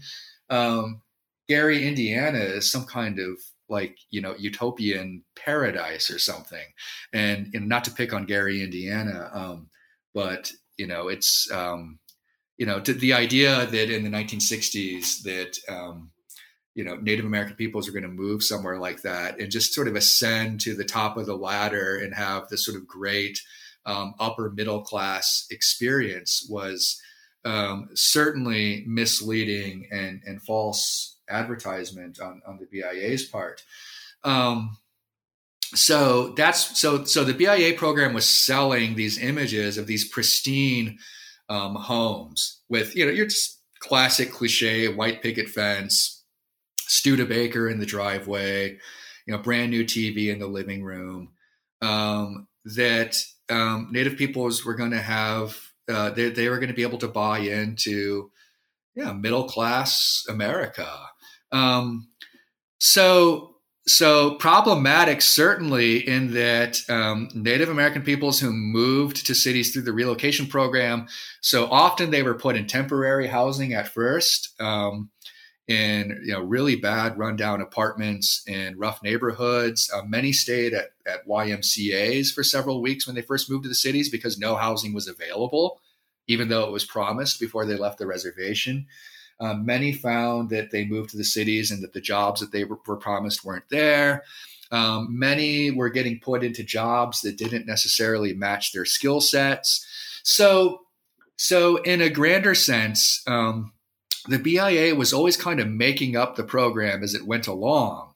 um, 0.49 1.01
Gary, 1.47 1.87
Indiana 1.87 2.39
as 2.39 2.69
some 2.69 2.85
kind 2.85 3.19
of 3.19 3.37
like 3.69 3.97
you 4.11 4.21
know 4.21 4.35
utopian 4.37 5.23
paradise 5.35 6.09
or 6.09 6.19
something 6.19 6.65
and, 7.13 7.49
and 7.53 7.67
not 7.67 7.83
to 7.83 7.91
pick 7.91 8.13
on 8.13 8.25
gary 8.25 8.61
indiana 8.61 9.29
um, 9.33 9.67
but 10.13 10.51
you 10.77 10.87
know 10.87 11.07
it's 11.07 11.49
um, 11.51 11.99
you 12.57 12.65
know 12.65 12.79
the 12.79 13.13
idea 13.13 13.65
that 13.65 13.89
in 13.89 14.03
the 14.03 14.09
1960s 14.09 15.23
that 15.23 15.57
um, 15.67 16.11
you 16.75 16.83
know 16.83 16.95
native 16.97 17.25
american 17.25 17.55
peoples 17.55 17.87
are 17.87 17.93
going 17.93 18.03
to 18.03 18.09
move 18.09 18.43
somewhere 18.43 18.77
like 18.77 19.01
that 19.01 19.39
and 19.39 19.51
just 19.51 19.73
sort 19.73 19.87
of 19.87 19.95
ascend 19.95 20.61
to 20.61 20.75
the 20.75 20.83
top 20.83 21.17
of 21.17 21.25
the 21.25 21.35
ladder 21.35 21.97
and 21.97 22.13
have 22.13 22.47
this 22.49 22.65
sort 22.65 22.77
of 22.77 22.87
great 22.87 23.39
um, 23.85 24.13
upper 24.19 24.49
middle 24.49 24.81
class 24.81 25.45
experience 25.49 26.45
was 26.49 27.01
um, 27.45 27.89
certainly 27.93 28.83
misleading 28.87 29.87
and, 29.91 30.21
and 30.25 30.41
false 30.41 31.17
advertisement 31.29 32.19
on, 32.19 32.41
on 32.45 32.57
the 32.57 32.65
BIA's 32.65 33.23
part. 33.23 33.63
Um, 34.23 34.77
so 35.73 36.29
that's 36.29 36.79
so 36.79 37.03
so 37.05 37.23
the 37.23 37.33
BIA 37.33 37.73
program 37.73 38.13
was 38.13 38.29
selling 38.29 38.95
these 38.95 39.21
images 39.21 39.77
of 39.77 39.87
these 39.87 40.07
pristine 40.07 40.99
um, 41.49 41.75
homes 41.75 42.61
with 42.69 42.95
you 42.95 43.05
know 43.05 43.11
your 43.11 43.27
classic 43.79 44.31
cliche 44.31 44.87
white 44.87 45.21
picket 45.21 45.49
fence, 45.49 46.23
Studebaker 46.87 47.69
in 47.69 47.79
the 47.79 47.85
driveway, 47.85 48.77
you 49.25 49.33
know 49.33 49.37
brand 49.37 49.71
new 49.71 49.83
TV 49.83 50.31
in 50.31 50.39
the 50.39 50.47
living 50.47 50.83
room. 50.83 51.29
Um, 51.81 52.47
that 52.75 53.17
um, 53.49 53.89
Native 53.91 54.17
peoples 54.17 54.65
were 54.65 54.75
going 54.75 54.91
to 54.91 55.01
have 55.01 55.59
uh, 55.87 56.09
they, 56.11 56.29
they 56.29 56.49
were 56.49 56.57
going 56.57 56.69
to 56.69 56.75
be 56.75 56.83
able 56.83 56.97
to 56.99 57.07
buy 57.07 57.39
into 57.39 58.31
yeah 58.95 59.13
middle 59.13 59.43
class 59.45 60.23
America 60.29 60.89
um, 61.51 62.07
so 62.79 63.51
so 63.87 64.33
problematic 64.35 65.21
certainly 65.21 65.97
in 66.07 66.33
that 66.33 66.79
um, 66.89 67.29
native 67.35 67.69
american 67.69 68.01
peoples 68.01 68.39
who 68.39 68.51
moved 68.51 69.27
to 69.27 69.35
cities 69.35 69.71
through 69.71 69.83
the 69.83 69.93
relocation 69.93 70.47
program 70.47 71.07
so 71.41 71.67
often 71.67 72.09
they 72.09 72.23
were 72.23 72.33
put 72.33 72.55
in 72.55 72.65
temporary 72.65 73.27
housing 73.27 73.73
at 73.73 73.87
first 73.87 74.59
um, 74.59 75.11
in 75.67 76.21
you 76.23 76.31
know 76.31 76.41
really 76.41 76.75
bad 76.75 77.17
rundown 77.17 77.59
apartments 77.59 78.43
in 78.47 78.77
rough 78.77 79.01
neighborhoods 79.01 79.89
uh, 79.93 80.03
many 80.03 80.31
stayed 80.31 80.73
at, 80.73 80.89
at 81.07 81.25
ymcas 81.27 82.31
for 82.31 82.43
several 82.43 82.81
weeks 82.81 83.07
when 83.07 83.15
they 83.15 83.21
first 83.21 83.49
moved 83.49 83.63
to 83.63 83.69
the 83.69 83.75
cities 83.75 84.09
because 84.09 84.37
no 84.37 84.55
housing 84.55 84.93
was 84.93 85.07
available 85.07 85.81
even 86.27 86.49
though 86.49 86.65
it 86.65 86.71
was 86.71 86.85
promised 86.85 87.39
before 87.39 87.65
they 87.65 87.75
left 87.75 87.97
the 87.97 88.05
reservation 88.05 88.85
um, 89.39 89.65
many 89.65 89.91
found 89.91 90.49
that 90.49 90.71
they 90.71 90.85
moved 90.85 91.09
to 91.11 91.17
the 91.17 91.23
cities 91.23 91.71
and 91.71 91.83
that 91.83 91.93
the 91.93 92.01
jobs 92.01 92.39
that 92.41 92.51
they 92.51 92.63
were, 92.63 92.79
were 92.87 92.97
promised 92.97 93.43
weren't 93.43 93.69
there. 93.69 94.23
Um, 94.71 95.07
many 95.19 95.71
were 95.71 95.89
getting 95.89 96.19
put 96.19 96.43
into 96.43 96.63
jobs 96.63 97.21
that 97.21 97.37
didn't 97.37 97.67
necessarily 97.67 98.33
match 98.33 98.71
their 98.71 98.85
skill 98.85 99.21
sets. 99.21 99.85
So, 100.23 100.81
so 101.37 101.77
in 101.77 102.01
a 102.01 102.09
grander 102.09 102.55
sense, 102.55 103.23
um, 103.27 103.73
the 104.27 104.39
BIA 104.39 104.95
was 104.95 105.13
always 105.13 105.37
kind 105.37 105.59
of 105.59 105.67
making 105.67 106.15
up 106.15 106.35
the 106.35 106.43
program 106.43 107.03
as 107.03 107.13
it 107.13 107.25
went 107.25 107.47
along. 107.47 108.13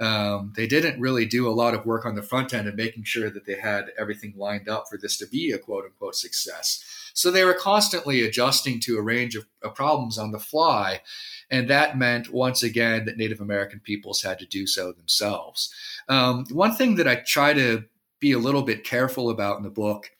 Um, 0.00 0.54
they 0.56 0.66
didn't 0.66 0.98
really 0.98 1.26
do 1.26 1.46
a 1.46 1.52
lot 1.52 1.74
of 1.74 1.84
work 1.84 2.06
on 2.06 2.14
the 2.14 2.22
front 2.22 2.54
end 2.54 2.66
and 2.66 2.76
making 2.76 3.04
sure 3.04 3.28
that 3.28 3.44
they 3.44 3.56
had 3.56 3.92
everything 3.98 4.32
lined 4.34 4.66
up 4.66 4.86
for 4.88 4.96
this 4.96 5.18
to 5.18 5.26
be 5.26 5.52
a 5.52 5.58
quote 5.58 5.84
unquote 5.84 6.16
success. 6.16 6.82
So 7.12 7.30
they 7.30 7.44
were 7.44 7.54
constantly 7.54 8.22
adjusting 8.22 8.80
to 8.80 8.96
a 8.96 9.02
range 9.02 9.36
of, 9.36 9.46
of 9.62 9.74
problems 9.74 10.16
on 10.16 10.32
the 10.32 10.38
fly. 10.38 11.02
And 11.50 11.68
that 11.68 11.98
meant, 11.98 12.32
once 12.32 12.62
again, 12.62 13.04
that 13.04 13.18
Native 13.18 13.42
American 13.42 13.80
peoples 13.80 14.22
had 14.22 14.38
to 14.38 14.46
do 14.46 14.66
so 14.66 14.92
themselves. 14.92 15.74
Um, 16.08 16.46
one 16.50 16.74
thing 16.74 16.94
that 16.94 17.08
I 17.08 17.16
try 17.16 17.52
to 17.52 17.84
be 18.20 18.32
a 18.32 18.38
little 18.38 18.62
bit 18.62 18.84
careful 18.84 19.28
about 19.28 19.58
in 19.58 19.64
the 19.64 19.70
book, 19.70 20.10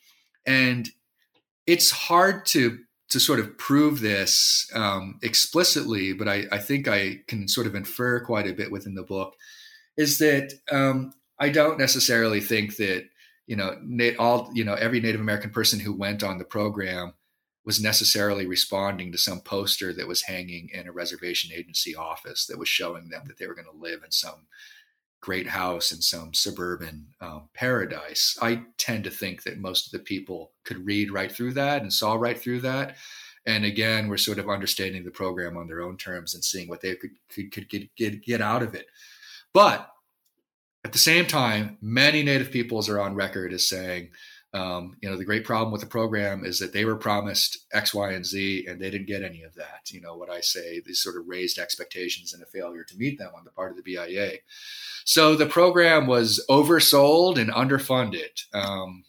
and 0.45 0.91
it's 1.67 1.91
hard 1.91 2.45
to 2.47 2.81
to 3.11 3.21
sort 3.21 3.41
of 3.41 3.59
prove 3.59 4.01
this 4.01 4.71
um, 4.75 5.19
explicitly, 5.23 6.13
but 6.13 6.29
I, 6.29 6.45
I, 6.53 6.59
think 6.59 6.87
I 6.87 7.21
can 7.27 7.49
sort 7.49 7.67
of 7.67 7.75
infer 7.75 8.25
quite 8.25 8.47
a 8.47 8.53
bit 8.55 8.71
within 8.71 8.95
the 8.95 9.03
book, 9.03 9.35
is 9.97 10.19
that 10.19 10.53
um, 10.71 11.13
I 11.39 11.49
don't 11.49 11.79
necessarily 11.79 12.41
think 12.41 12.77
that 12.77 13.07
you 13.51 13.57
know, 13.57 13.77
all 14.21 14.49
you 14.55 14.63
know, 14.63 14.75
every 14.75 15.01
Native 15.01 15.21
American 15.21 15.51
person 15.51 15.81
who 15.81 15.93
went 15.93 16.23
on 16.23 16.39
the 16.39 16.45
program 16.45 17.15
was 17.65 17.83
necessarily 17.83 18.47
responding 18.47 19.11
to 19.11 19.19
some 19.19 19.41
poster 19.41 19.93
that 19.93 20.07
was 20.07 20.23
hanging 20.23 20.71
in 20.73 20.87
a 20.87 20.93
reservation 20.93 21.51
agency 21.53 21.97
office 21.97 22.47
that 22.47 22.61
was 22.61 22.69
showing 22.69 23.09
them 23.09 23.23
that 23.27 23.39
they 23.39 23.49
were 23.49 23.57
going 23.57 23.67
to 23.67 23.77
live 23.77 24.03
in 24.05 24.13
some 24.13 24.47
great 25.21 25.47
house 25.47 25.93
in 25.93 26.01
some 26.01 26.33
suburban 26.33 27.07
um, 27.21 27.49
paradise. 27.55 28.39
I 28.41 28.63
tend 28.79 29.05
to 29.05 29.11
think 29.11 29.43
that 29.43 29.61
most 29.61 29.87
of 29.87 29.93
the 29.93 30.05
people 30.05 30.53
could 30.65 30.85
read 30.85 31.13
right 31.13 31.31
through 31.31 31.53
that 31.55 31.83
and 31.83 31.93
saw 31.93 32.15
right 32.15 32.39
through 32.39 32.61
that. 32.61 32.97
And 33.47 33.65
again, 33.65 34.09
we're 34.09 34.17
sort 34.17 34.39
of 34.39 34.49
understanding 34.49 35.05
the 35.05 35.11
program 35.11 35.57
on 35.57 35.67
their 35.67 35.83
own 35.83 35.97
terms 35.97 36.35
and 36.35 36.45
seeing 36.45 36.69
what 36.69 36.81
they 36.81 36.95
could 36.95 37.11
could, 37.29 37.53
could 37.53 37.69
get, 37.69 37.95
get 37.97 38.23
get 38.23 38.41
out 38.41 38.63
of 38.63 38.75
it. 38.75 38.87
But 39.53 39.91
at 40.85 40.93
the 40.93 40.99
same 40.99 41.27
time, 41.27 41.77
many 41.81 42.23
Native 42.23 42.51
peoples 42.51 42.89
are 42.89 43.01
on 43.01 43.15
record 43.15 43.53
as 43.53 43.69
saying, 43.69 44.11
um, 44.53 44.97
you 45.01 45.09
know, 45.09 45.17
the 45.17 45.25
great 45.25 45.45
problem 45.45 45.71
with 45.71 45.81
the 45.81 45.87
program 45.87 46.45
is 46.45 46.59
that 46.59 46.73
they 46.73 46.85
were 46.85 46.97
promised 46.97 47.67
X, 47.73 47.95
Y, 47.95 48.11
and 48.11 48.27
Z, 48.27 48.67
and 48.69 48.81
they 48.81 48.91
didn't 48.91 49.07
get 49.07 49.23
any 49.23 49.43
of 49.43 49.55
that. 49.55 49.91
You 49.91 50.01
know, 50.01 50.17
what 50.17 50.31
I 50.31 50.41
say, 50.41 50.81
these 50.81 51.03
sort 51.03 51.17
of 51.17 51.29
raised 51.29 51.59
expectations 51.59 52.33
and 52.33 52.43
a 52.43 52.47
failure 52.47 52.85
to 52.85 52.97
meet 52.97 53.19
them 53.19 53.31
on 53.37 53.45
the 53.45 53.53
part 53.53 53.71
of 53.71 53.77
the 53.77 53.83
BIA. 53.83 54.39
So 55.05 55.37
the 55.37 55.47
program 55.47 56.07
was 56.07 56.45
oversold 56.51 57.39
and 57.39 57.51
underfunded. 57.53 58.45
Um, 58.53 59.05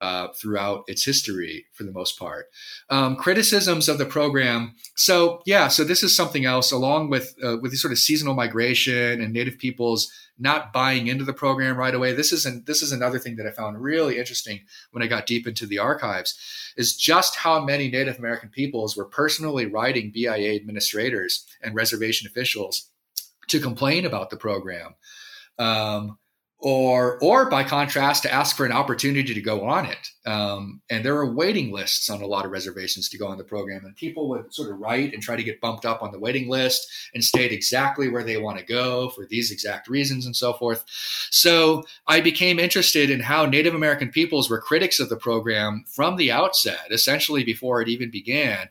uh, 0.00 0.28
throughout 0.28 0.84
its 0.86 1.04
history 1.04 1.66
for 1.72 1.82
the 1.82 1.90
most 1.90 2.18
part. 2.18 2.46
Um, 2.88 3.16
criticisms 3.16 3.88
of 3.88 3.98
the 3.98 4.06
program. 4.06 4.76
So 4.96 5.42
yeah, 5.44 5.66
so 5.66 5.82
this 5.82 6.04
is 6.04 6.14
something 6.14 6.44
else 6.44 6.70
along 6.70 7.10
with 7.10 7.34
uh, 7.42 7.56
with 7.60 7.72
the 7.72 7.76
sort 7.76 7.92
of 7.92 7.98
seasonal 7.98 8.34
migration 8.34 9.20
and 9.20 9.32
Native 9.32 9.58
peoples 9.58 10.12
not 10.38 10.72
buying 10.72 11.08
into 11.08 11.24
the 11.24 11.32
program 11.32 11.76
right 11.76 11.94
away. 11.94 12.12
This 12.12 12.32
is 12.32 12.46
an, 12.46 12.64
this 12.66 12.82
is 12.82 12.92
another 12.92 13.18
thing 13.18 13.36
that 13.36 13.46
I 13.46 13.50
found 13.50 13.82
really 13.82 14.18
interesting 14.18 14.60
when 14.92 15.02
I 15.02 15.06
got 15.06 15.26
deep 15.26 15.46
into 15.46 15.66
the 15.66 15.78
archives 15.78 16.38
is 16.76 16.96
just 16.96 17.36
how 17.36 17.64
many 17.64 17.90
Native 17.90 18.18
American 18.18 18.48
peoples 18.48 18.96
were 18.96 19.04
personally 19.04 19.66
writing 19.66 20.12
BIA 20.12 20.54
administrators 20.54 21.44
and 21.62 21.74
reservation 21.74 22.26
officials 22.26 22.90
to 23.48 23.60
complain 23.60 24.06
about 24.06 24.30
the 24.30 24.36
program. 24.36 24.94
Um, 25.58 26.18
or 26.60 27.18
or 27.22 27.48
by 27.48 27.62
contrast 27.62 28.24
to 28.24 28.32
ask 28.32 28.56
for 28.56 28.66
an 28.66 28.72
opportunity 28.72 29.32
to 29.32 29.40
go 29.40 29.64
on 29.64 29.86
it. 29.86 30.10
Um, 30.26 30.82
and 30.90 31.04
there 31.04 31.16
are 31.16 31.32
waiting 31.32 31.72
lists 31.72 32.10
on 32.10 32.20
a 32.20 32.26
lot 32.26 32.44
of 32.44 32.50
reservations 32.50 33.08
to 33.10 33.18
go 33.18 33.28
on 33.28 33.38
the 33.38 33.44
program 33.44 33.84
and 33.84 33.94
people 33.94 34.28
would 34.30 34.52
sort 34.52 34.70
of 34.70 34.78
write 34.80 35.14
and 35.14 35.22
try 35.22 35.36
to 35.36 35.42
get 35.42 35.60
bumped 35.60 35.86
up 35.86 36.02
on 36.02 36.10
the 36.10 36.18
waiting 36.18 36.48
list 36.48 36.90
and 37.14 37.22
state 37.22 37.52
exactly 37.52 38.08
where 38.08 38.24
they 38.24 38.36
want 38.36 38.58
to 38.58 38.64
go 38.64 39.08
for 39.10 39.24
these 39.24 39.52
exact 39.52 39.88
reasons 39.88 40.26
and 40.26 40.34
so 40.34 40.52
forth. 40.52 40.84
So 41.30 41.84
i 42.08 42.20
became 42.20 42.58
interested 42.58 43.08
in 43.08 43.20
how 43.20 43.46
native 43.46 43.74
american 43.74 44.08
peoples 44.08 44.50
were 44.50 44.60
critics 44.60 44.98
of 44.98 45.08
the 45.08 45.16
program 45.16 45.84
from 45.86 46.16
the 46.16 46.32
outset 46.32 46.86
essentially 46.90 47.44
before 47.44 47.80
it 47.80 47.88
even 47.88 48.10
began 48.10 48.68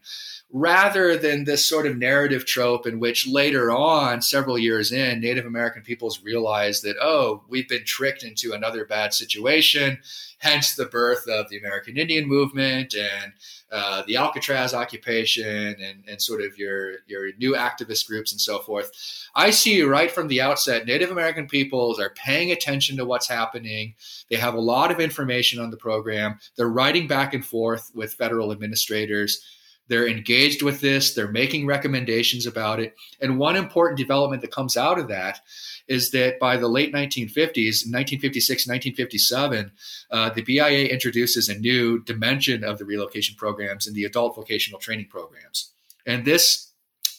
rather 0.51 1.17
than 1.17 1.43
this 1.43 1.65
sort 1.65 1.85
of 1.85 1.97
narrative 1.97 2.45
trope 2.45 2.87
in 2.87 2.99
which 2.99 3.27
later 3.27 3.69
on, 3.69 4.21
several 4.21 4.57
years 4.57 4.93
in, 4.93 5.19
Native 5.19 5.45
American 5.45 5.81
peoples 5.81 6.23
realize 6.23 6.81
that, 6.81 6.95
oh, 7.01 7.43
we've 7.49 7.67
been 7.67 7.83
tricked 7.83 8.23
into 8.23 8.53
another 8.53 8.85
bad 8.85 9.13
situation, 9.13 9.99
hence 10.37 10.75
the 10.75 10.85
birth 10.85 11.27
of 11.27 11.49
the 11.49 11.57
American 11.57 11.97
Indian 11.97 12.25
movement 12.25 12.95
and 12.95 13.33
uh, 13.73 14.03
the 14.07 14.15
Alcatraz 14.15 14.73
occupation 14.73 15.75
and, 15.81 16.05
and 16.07 16.21
sort 16.21 16.41
of 16.41 16.57
your, 16.57 16.99
your 17.07 17.33
new 17.37 17.53
activist 17.53 18.07
groups 18.07 18.31
and 18.31 18.39
so 18.39 18.59
forth. 18.59 18.89
I 19.35 19.49
see 19.49 19.81
right 19.81 20.09
from 20.09 20.29
the 20.29 20.39
outset, 20.39 20.85
Native 20.85 21.11
American 21.11 21.47
peoples 21.47 21.99
are 21.99 22.11
paying 22.11 22.53
attention 22.53 22.95
to 22.97 23.05
what's 23.05 23.27
happening. 23.27 23.95
They 24.29 24.37
have 24.37 24.53
a 24.53 24.61
lot 24.61 24.91
of 24.91 25.01
information 25.01 25.59
on 25.59 25.71
the 25.71 25.77
program. 25.77 26.39
They're 26.55 26.69
writing 26.69 27.07
back 27.07 27.33
and 27.33 27.45
forth 27.45 27.91
with 27.93 28.13
federal 28.13 28.53
administrators 28.53 29.43
they're 29.87 30.07
engaged 30.07 30.61
with 30.61 30.81
this, 30.81 31.13
they're 31.13 31.31
making 31.31 31.65
recommendations 31.65 32.45
about 32.45 32.79
it. 32.79 32.95
And 33.21 33.37
one 33.37 33.55
important 33.55 33.97
development 33.97 34.41
that 34.41 34.51
comes 34.51 34.75
out 34.77 34.99
of 34.99 35.07
that 35.07 35.39
is 35.87 36.11
that 36.11 36.39
by 36.39 36.57
the 36.57 36.67
late 36.67 36.93
1950s, 36.93 37.85
1956, 37.85 38.67
1957, 38.67 39.71
uh, 40.11 40.29
the 40.31 40.41
BIA 40.41 40.87
introduces 40.87 41.49
a 41.49 41.57
new 41.57 42.03
dimension 42.03 42.63
of 42.63 42.77
the 42.77 42.85
relocation 42.85 43.35
programs 43.35 43.87
and 43.87 43.95
the 43.95 44.03
adult 44.03 44.35
vocational 44.35 44.79
training 44.79 45.07
programs. 45.09 45.71
And 46.05 46.25
this 46.25 46.65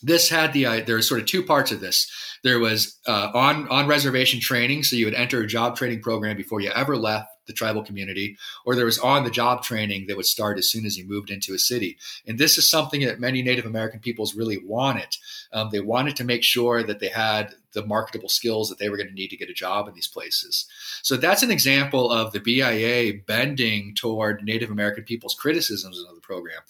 this 0.01 0.29
had 0.29 0.53
the 0.53 0.65
uh, 0.65 0.81
there 0.85 0.95
were 0.95 1.03
sort 1.03 1.21
of 1.21 1.27
two 1.27 1.43
parts 1.43 1.73
of 1.73 1.81
this. 1.81 2.09
There 2.45 2.61
was 2.61 2.99
uh, 3.07 3.31
on 3.35 3.67
on 3.69 3.89
reservation 3.89 4.41
training, 4.41 4.85
so 4.85 4.95
you 4.95 5.07
would 5.07 5.15
enter 5.15 5.41
a 5.43 5.47
job 5.47 5.77
training 5.77 6.03
program 6.03 6.37
before 6.37 6.61
you 6.61 6.71
ever 6.71 6.97
left 6.97 7.29
the 7.49 7.53
tribal 7.53 7.83
community, 7.83 8.37
or 8.65 8.77
there 8.77 8.85
was 8.85 8.99
on 9.01 9.25
the 9.25 9.31
job 9.31 9.63
training 9.65 10.07
that 10.07 10.17
would 10.17 10.27
start 10.27 10.59
as 10.59 10.71
soon 10.71 10.87
as 10.87 10.97
you 10.97 11.09
moved 11.09 11.31
into 11.31 11.55
a 11.55 11.59
city. 11.59 11.99
And 12.27 12.39
this 12.39 12.57
is 12.57 12.71
something 12.71 13.01
that 13.01 13.19
many 13.19 13.43
Native 13.43 13.67
American 13.67 13.99
peoples 13.99 14.37
really 14.37 14.59
wanted. 14.59 15.17
Um, 15.53 15.71
they 15.73 15.81
wanted 15.81 16.15
to 16.17 16.25
make 16.25 16.45
sure 16.45 16.85
that 16.85 17.01
they 17.01 17.09
had 17.09 17.55
the 17.73 17.85
marketable 17.85 18.29
skills 18.29 18.69
that 18.69 18.79
they 18.79 18.89
were 18.89 18.97
going 18.97 19.09
to 19.09 19.15
need 19.15 19.29
to 19.29 19.37
get 19.37 19.51
a 19.51 19.55
job 19.55 19.89
in 19.89 19.95
these 19.95 20.09
places. 20.09 20.67
So 21.03 21.17
that's 21.17 21.43
an 21.43 21.51
example 21.51 22.11
of 22.11 22.33
the 22.33 22.41
BIA 22.41 23.15
bending 23.27 23.95
toward 23.95 24.43
Native 24.43 24.71
American 24.71 25.05
people's 25.05 25.35
criticisms 25.35 25.99
of 25.99 26.15
the 26.15 26.21
program. 26.21 26.61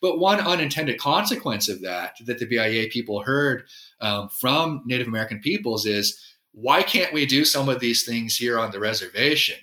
But 0.00 0.18
one 0.18 0.40
unintended 0.40 0.98
consequence 0.98 1.68
of 1.68 1.80
that, 1.82 2.16
that 2.24 2.38
the 2.38 2.46
BIA 2.46 2.88
people 2.88 3.22
heard 3.22 3.64
um, 4.00 4.28
from 4.28 4.82
Native 4.84 5.08
American 5.08 5.40
peoples 5.40 5.86
is 5.86 6.18
why 6.52 6.82
can't 6.82 7.12
we 7.12 7.24
do 7.26 7.44
some 7.44 7.68
of 7.68 7.80
these 7.80 8.04
things 8.04 8.36
here 8.36 8.58
on 8.58 8.70
the 8.70 8.80
reservation? 8.80 9.56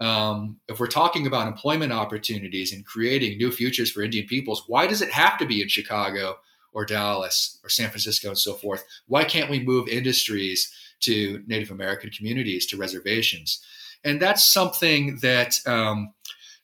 Um, 0.00 0.58
if 0.68 0.80
we're 0.80 0.86
talking 0.86 1.26
about 1.26 1.46
employment 1.46 1.92
opportunities 1.92 2.72
and 2.72 2.86
creating 2.86 3.36
new 3.36 3.52
futures 3.52 3.90
for 3.90 4.02
Indian 4.02 4.26
peoples, 4.26 4.64
why 4.66 4.86
does 4.86 5.02
it 5.02 5.10
have 5.10 5.38
to 5.38 5.46
be 5.46 5.60
in 5.60 5.68
Chicago 5.68 6.36
or 6.72 6.86
Dallas 6.86 7.58
or 7.62 7.68
San 7.68 7.90
Francisco 7.90 8.28
and 8.28 8.38
so 8.38 8.54
forth? 8.54 8.84
Why 9.06 9.24
can't 9.24 9.50
we 9.50 9.60
move 9.60 9.88
industries 9.88 10.72
to 11.00 11.42
Native 11.46 11.70
American 11.70 12.10
communities, 12.10 12.66
to 12.66 12.78
reservations? 12.78 13.62
And 14.02 14.20
that's 14.20 14.44
something 14.44 15.18
that 15.20 15.58
um, 15.66 16.14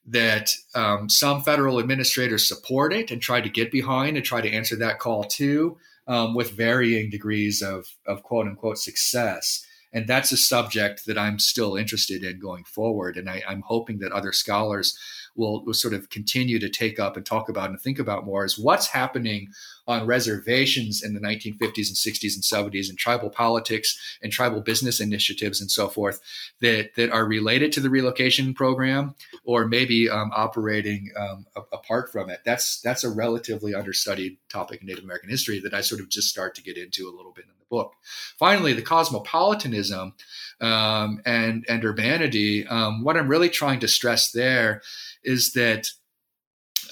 that 0.06 0.50
um, 0.74 1.08
some 1.08 1.42
federal 1.42 1.78
administrators 1.78 2.46
support 2.46 2.92
it 2.92 3.10
and 3.10 3.20
try 3.20 3.40
to 3.40 3.48
get 3.48 3.72
behind 3.72 4.16
and 4.16 4.24
try 4.24 4.40
to 4.40 4.50
answer 4.50 4.76
that 4.76 5.00
call 5.00 5.24
too, 5.24 5.76
um, 6.06 6.34
with 6.34 6.52
varying 6.52 7.10
degrees 7.10 7.60
of, 7.60 7.86
of 8.06 8.22
quote 8.22 8.46
unquote 8.46 8.78
success 8.78 9.65
and 9.92 10.06
that's 10.06 10.32
a 10.32 10.36
subject 10.36 11.06
that 11.06 11.18
I'm 11.18 11.38
still 11.38 11.76
interested 11.76 12.24
in 12.24 12.38
going 12.40 12.64
forward. 12.64 13.16
And 13.16 13.30
I, 13.30 13.42
am 13.48 13.62
hoping 13.66 13.98
that 13.98 14.12
other 14.12 14.32
scholars 14.32 14.98
will, 15.36 15.64
will 15.64 15.74
sort 15.74 15.94
of 15.94 16.10
continue 16.10 16.58
to 16.58 16.68
take 16.68 16.98
up 16.98 17.16
and 17.16 17.24
talk 17.24 17.48
about 17.48 17.70
and 17.70 17.80
think 17.80 17.98
about 17.98 18.24
more 18.24 18.44
is 18.44 18.58
what's 18.58 18.88
happening 18.88 19.48
on 19.86 20.06
reservations 20.06 21.02
in 21.02 21.14
the 21.14 21.20
1950s 21.20 21.60
and 21.60 21.96
60s 21.96 22.34
and 22.34 22.72
70s 22.72 22.88
and 22.88 22.98
tribal 22.98 23.30
politics 23.30 23.98
and 24.22 24.32
tribal 24.32 24.60
business 24.60 25.00
initiatives 25.00 25.60
and 25.60 25.70
so 25.70 25.88
forth 25.88 26.20
that, 26.60 26.94
that 26.96 27.10
are 27.10 27.24
related 27.24 27.72
to 27.72 27.80
the 27.80 27.90
relocation 27.90 28.54
program 28.54 29.14
or 29.44 29.66
maybe 29.66 30.10
um, 30.10 30.30
operating 30.34 31.10
um, 31.16 31.46
apart 31.72 32.10
from 32.10 32.30
it. 32.30 32.40
That's 32.44 32.80
that's 32.80 33.04
a 33.04 33.10
relatively 33.10 33.74
understudied 33.74 34.38
topic 34.48 34.80
in 34.80 34.88
Native 34.88 35.04
American 35.04 35.30
history 35.30 35.60
that 35.60 35.74
I 35.74 35.80
sort 35.80 36.00
of 36.00 36.08
just 36.08 36.28
start 36.28 36.54
to 36.56 36.62
get 36.62 36.76
into 36.76 37.08
a 37.08 37.14
little 37.16 37.32
bit 37.32 37.44
in 37.44 37.50
the 37.58 37.64
book. 37.70 37.94
Finally, 38.38 38.72
the 38.72 38.82
cosmopolitanism 38.82 40.14
um, 40.60 41.20
and 41.24 41.64
and 41.68 41.84
urbanity. 41.84 42.66
Um, 42.66 43.04
what 43.04 43.16
I'm 43.16 43.28
really 43.28 43.48
trying 43.48 43.80
to 43.80 43.88
stress 43.88 44.32
there 44.32 44.82
is 45.26 45.52
that 45.52 45.88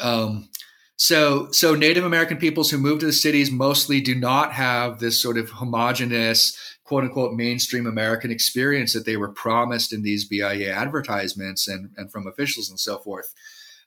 um, 0.00 0.48
so 0.96 1.50
so 1.52 1.74
Native 1.74 2.04
American 2.04 2.36
peoples 2.36 2.70
who 2.70 2.78
move 2.78 3.00
to 3.00 3.06
the 3.06 3.12
cities 3.12 3.50
mostly 3.50 4.00
do 4.00 4.14
not 4.14 4.52
have 4.52 4.98
this 4.98 5.22
sort 5.22 5.38
of 5.38 5.50
homogenous 5.50 6.56
quote 6.84 7.04
unquote 7.04 7.34
mainstream 7.34 7.86
American 7.86 8.30
experience 8.30 8.92
that 8.92 9.06
they 9.06 9.16
were 9.16 9.32
promised 9.32 9.92
in 9.92 10.02
these 10.02 10.26
BIA 10.26 10.72
advertisements 10.72 11.66
and, 11.66 11.90
and 11.96 12.12
from 12.12 12.26
officials 12.26 12.68
and 12.68 12.78
so 12.78 12.98
forth. 12.98 13.32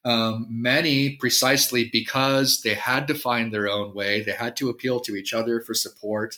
Um, 0.03 0.47
many 0.49 1.15
precisely 1.17 1.89
because 1.91 2.61
they 2.61 2.73
had 2.73 3.07
to 3.07 3.15
find 3.15 3.51
their 3.51 3.69
own 3.69 3.93
way, 3.93 4.21
they 4.21 4.31
had 4.31 4.55
to 4.57 4.69
appeal 4.69 4.99
to 5.01 5.15
each 5.15 5.33
other 5.33 5.59
for 5.59 5.73
support, 5.73 6.37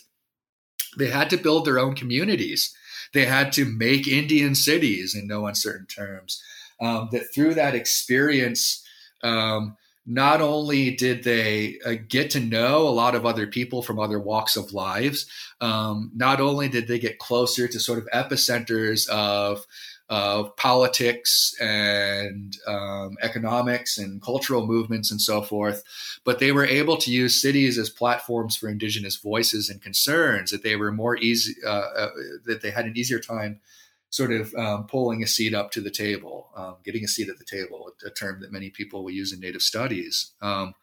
they 0.98 1.08
had 1.08 1.30
to 1.30 1.36
build 1.36 1.66
their 1.66 1.78
own 1.78 1.94
communities, 1.94 2.74
they 3.14 3.26
had 3.26 3.52
to 3.52 3.64
make 3.64 4.08
Indian 4.08 4.54
cities 4.54 5.14
in 5.14 5.28
no 5.28 5.46
uncertain 5.46 5.86
terms 5.86 6.42
um, 6.80 7.08
that 7.12 7.32
through 7.34 7.54
that 7.54 7.74
experience, 7.74 8.84
um, 9.22 9.76
not 10.06 10.40
only 10.40 10.96
did 10.96 11.22
they 11.24 11.78
uh, 11.84 11.94
get 12.08 12.30
to 12.30 12.40
know 12.40 12.88
a 12.88 12.90
lot 12.90 13.14
of 13.14 13.26
other 13.26 13.46
people 13.46 13.82
from 13.82 13.98
other 13.98 14.18
walks 14.18 14.56
of 14.56 14.72
lives, 14.72 15.26
um, 15.60 16.10
not 16.14 16.40
only 16.40 16.68
did 16.68 16.88
they 16.88 16.98
get 16.98 17.18
closer 17.18 17.68
to 17.68 17.78
sort 17.78 17.98
of 17.98 18.08
epicenters 18.12 19.08
of 19.08 19.66
of 20.08 20.56
politics 20.56 21.54
and 21.60 22.56
um, 22.66 23.16
economics 23.22 23.96
and 23.96 24.20
cultural 24.20 24.66
movements 24.66 25.12
and 25.12 25.20
so 25.20 25.40
forth, 25.40 25.84
but 26.24 26.40
they 26.40 26.50
were 26.50 26.66
able 26.66 26.96
to 26.96 27.12
use 27.12 27.40
cities 27.40 27.78
as 27.78 27.88
platforms 27.88 28.56
for 28.56 28.68
indigenous 28.68 29.14
voices 29.14 29.70
and 29.70 29.80
concerns. 29.80 30.50
That 30.50 30.64
they 30.64 30.74
were 30.74 30.90
more 30.90 31.16
easy, 31.16 31.54
uh, 31.64 31.68
uh, 31.96 32.10
that 32.46 32.60
they 32.60 32.72
had 32.72 32.86
an 32.86 32.96
easier 32.96 33.20
time 33.20 33.60
sort 34.10 34.32
of 34.32 34.52
um, 34.54 34.86
pulling 34.86 35.22
a 35.22 35.26
seat 35.26 35.54
up 35.54 35.70
to 35.70 35.80
the 35.80 35.90
table, 35.90 36.50
um, 36.56 36.76
getting 36.84 37.04
a 37.04 37.08
seat 37.08 37.28
at 37.28 37.38
the 37.38 37.44
table, 37.44 37.92
a, 38.04 38.10
term 38.10 38.40
that 38.40 38.52
many 38.52 38.68
people 38.68 39.04
will 39.04 39.12
use 39.12 39.32
in 39.32 39.40
Native 39.40 39.62
studies. 39.62 40.32
Um, 40.42 40.74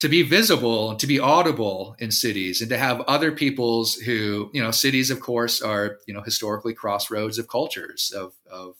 to 0.00 0.08
be 0.08 0.22
visible, 0.22 0.96
to 0.96 1.06
be 1.06 1.20
audible 1.20 1.94
in 1.98 2.10
cities, 2.10 2.62
and 2.62 2.70
to 2.70 2.78
have 2.78 3.02
other 3.02 3.30
peoples 3.30 3.96
who, 3.96 4.50
you 4.54 4.62
know, 4.62 4.70
cities, 4.70 5.10
of 5.10 5.20
course, 5.20 5.60
are 5.60 5.98
you 6.06 6.14
know 6.14 6.22
historically 6.22 6.72
crossroads 6.72 7.38
of 7.38 7.48
cultures 7.48 8.10
of 8.16 8.32
of, 8.50 8.76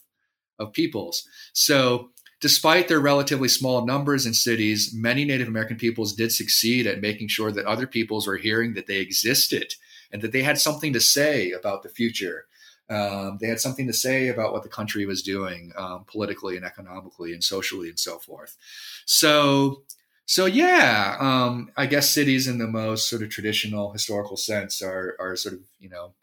of 0.57 0.73
peoples. 0.73 1.27
So, 1.53 2.09
despite 2.39 2.87
their 2.87 2.99
relatively 2.99 3.47
small 3.47 3.85
numbers 3.85 4.25
in 4.25 4.33
cities, 4.33 4.91
many 4.95 5.23
Native 5.23 5.47
American 5.47 5.77
peoples 5.77 6.13
did 6.13 6.31
succeed 6.31 6.87
at 6.87 7.01
making 7.01 7.27
sure 7.27 7.51
that 7.51 7.65
other 7.65 7.85
peoples 7.85 8.25
were 8.25 8.37
hearing 8.37 8.73
that 8.73 8.87
they 8.87 8.97
existed 8.97 9.75
and 10.11 10.23
that 10.23 10.31
they 10.31 10.41
had 10.41 10.57
something 10.57 10.91
to 10.93 10.99
say 10.99 11.51
about 11.51 11.83
the 11.83 11.89
future 11.89 12.47
um, 12.91 13.37
they 13.39 13.47
had 13.47 13.61
something 13.61 13.87
to 13.87 13.93
say 13.93 14.27
about 14.27 14.51
what 14.51 14.63
the 14.63 14.69
country 14.69 15.05
was 15.05 15.21
doing 15.21 15.71
um, 15.77 16.03
politically 16.05 16.57
and 16.57 16.65
economically 16.65 17.31
and 17.31 17.43
socially 17.43 17.87
and 17.87 17.97
so 17.97 18.19
forth. 18.19 18.57
So, 19.05 19.83
so 20.25 20.45
yeah, 20.45 21.15
um, 21.19 21.71
I 21.77 21.85
guess 21.85 22.09
cities 22.09 22.47
in 22.47 22.57
the 22.57 22.67
most 22.67 23.09
sort 23.09 23.23
of 23.23 23.29
traditional 23.29 23.93
historical 23.93 24.35
sense 24.35 24.81
are 24.81 25.15
are 25.19 25.37
sort 25.37 25.55
of 25.55 25.61
you 25.79 25.89
know 25.89 26.13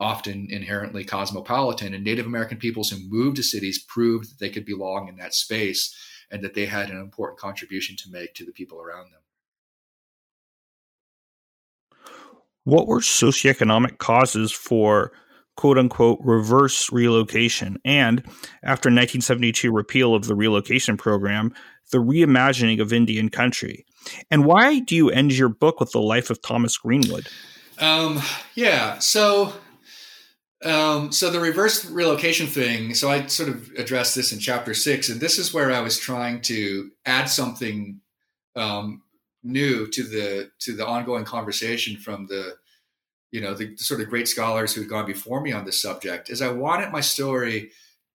often 0.00 0.48
inherently 0.50 1.04
cosmopolitan, 1.04 1.94
and 1.94 2.04
Native 2.04 2.26
American 2.26 2.58
peoples 2.58 2.90
who 2.90 2.98
moved 3.08 3.36
to 3.36 3.42
cities 3.42 3.82
proved 3.82 4.30
that 4.30 4.38
they 4.40 4.50
could 4.50 4.64
belong 4.64 5.08
in 5.08 5.16
that 5.16 5.34
space 5.34 5.96
and 6.30 6.42
that 6.42 6.54
they 6.54 6.66
had 6.66 6.90
an 6.90 7.00
important 7.00 7.38
contribution 7.38 7.96
to 7.96 8.10
make 8.10 8.34
to 8.34 8.44
the 8.44 8.52
people 8.52 8.80
around 8.80 9.10
them. 9.12 9.20
What 12.64 12.86
were 12.86 13.00
socioeconomic 13.00 13.98
causes 13.98 14.52
for 14.52 15.12
quote 15.58 15.76
unquote 15.76 16.20
reverse 16.22 16.90
relocation, 16.92 17.78
and 17.84 18.20
after 18.62 18.88
1972 18.88 19.72
repeal 19.72 20.14
of 20.14 20.26
the 20.26 20.36
relocation 20.36 20.96
program, 20.96 21.52
the 21.90 21.98
reimagining 21.98 22.80
of 22.80 22.92
Indian 22.92 23.28
country. 23.28 23.84
And 24.30 24.44
why 24.44 24.78
do 24.78 24.94
you 24.94 25.10
end 25.10 25.32
your 25.32 25.48
book 25.48 25.80
with 25.80 25.90
the 25.90 26.00
life 26.00 26.30
of 26.30 26.40
Thomas 26.40 26.78
Greenwood? 26.78 27.26
Um, 27.80 28.20
yeah, 28.54 29.00
so 29.00 29.52
um, 30.64 31.10
so 31.10 31.28
the 31.28 31.40
reverse 31.40 31.84
relocation 31.90 32.46
thing. 32.46 32.94
So 32.94 33.10
I 33.10 33.26
sort 33.26 33.48
of 33.48 33.68
addressed 33.76 34.14
this 34.14 34.32
in 34.32 34.38
chapter 34.38 34.74
six, 34.74 35.08
and 35.08 35.20
this 35.20 35.38
is 35.38 35.52
where 35.52 35.72
I 35.72 35.80
was 35.80 35.98
trying 35.98 36.40
to 36.42 36.92
add 37.04 37.26
something 37.26 38.00
um, 38.54 39.02
new 39.42 39.88
to 39.88 40.04
the 40.04 40.50
to 40.60 40.76
the 40.76 40.86
ongoing 40.86 41.24
conversation 41.24 41.96
from 41.96 42.28
the 42.28 42.54
you 43.30 43.40
know 43.40 43.54
the 43.54 43.76
sort 43.76 44.00
of 44.00 44.08
great 44.08 44.28
scholars 44.28 44.72
who 44.72 44.80
had 44.80 44.90
gone 44.90 45.06
before 45.06 45.40
me 45.40 45.52
on 45.52 45.64
this 45.64 45.80
subject 45.80 46.30
is 46.30 46.42
i 46.42 46.48
wanted 46.48 46.90
my 46.90 47.00
story 47.00 47.70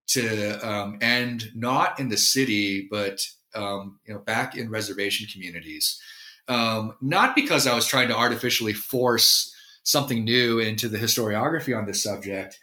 to 0.06 0.58
um, 0.68 0.98
end 1.02 1.46
not 1.56 2.00
in 2.00 2.10
the 2.10 2.18
city 2.18 2.88
but 2.90 3.20
um, 3.56 4.00
you 4.06 4.14
know 4.14 4.20
back 4.20 4.58
in 4.58 4.70
reservation 4.70 5.28
communities. 5.32 6.02
Um, 6.50 6.96
not 7.02 7.36
because 7.36 7.68
i 7.68 7.76
was 7.76 7.88
trying 7.88 8.10
to 8.10 8.18
artificially 8.18 8.74
force 8.74 9.56
something 9.84 10.26
new 10.26 10.60
into 10.60 10.90
the 10.90 10.98
historiography 10.98 11.78
on 11.78 11.86
this 11.86 12.04
subject 12.04 12.60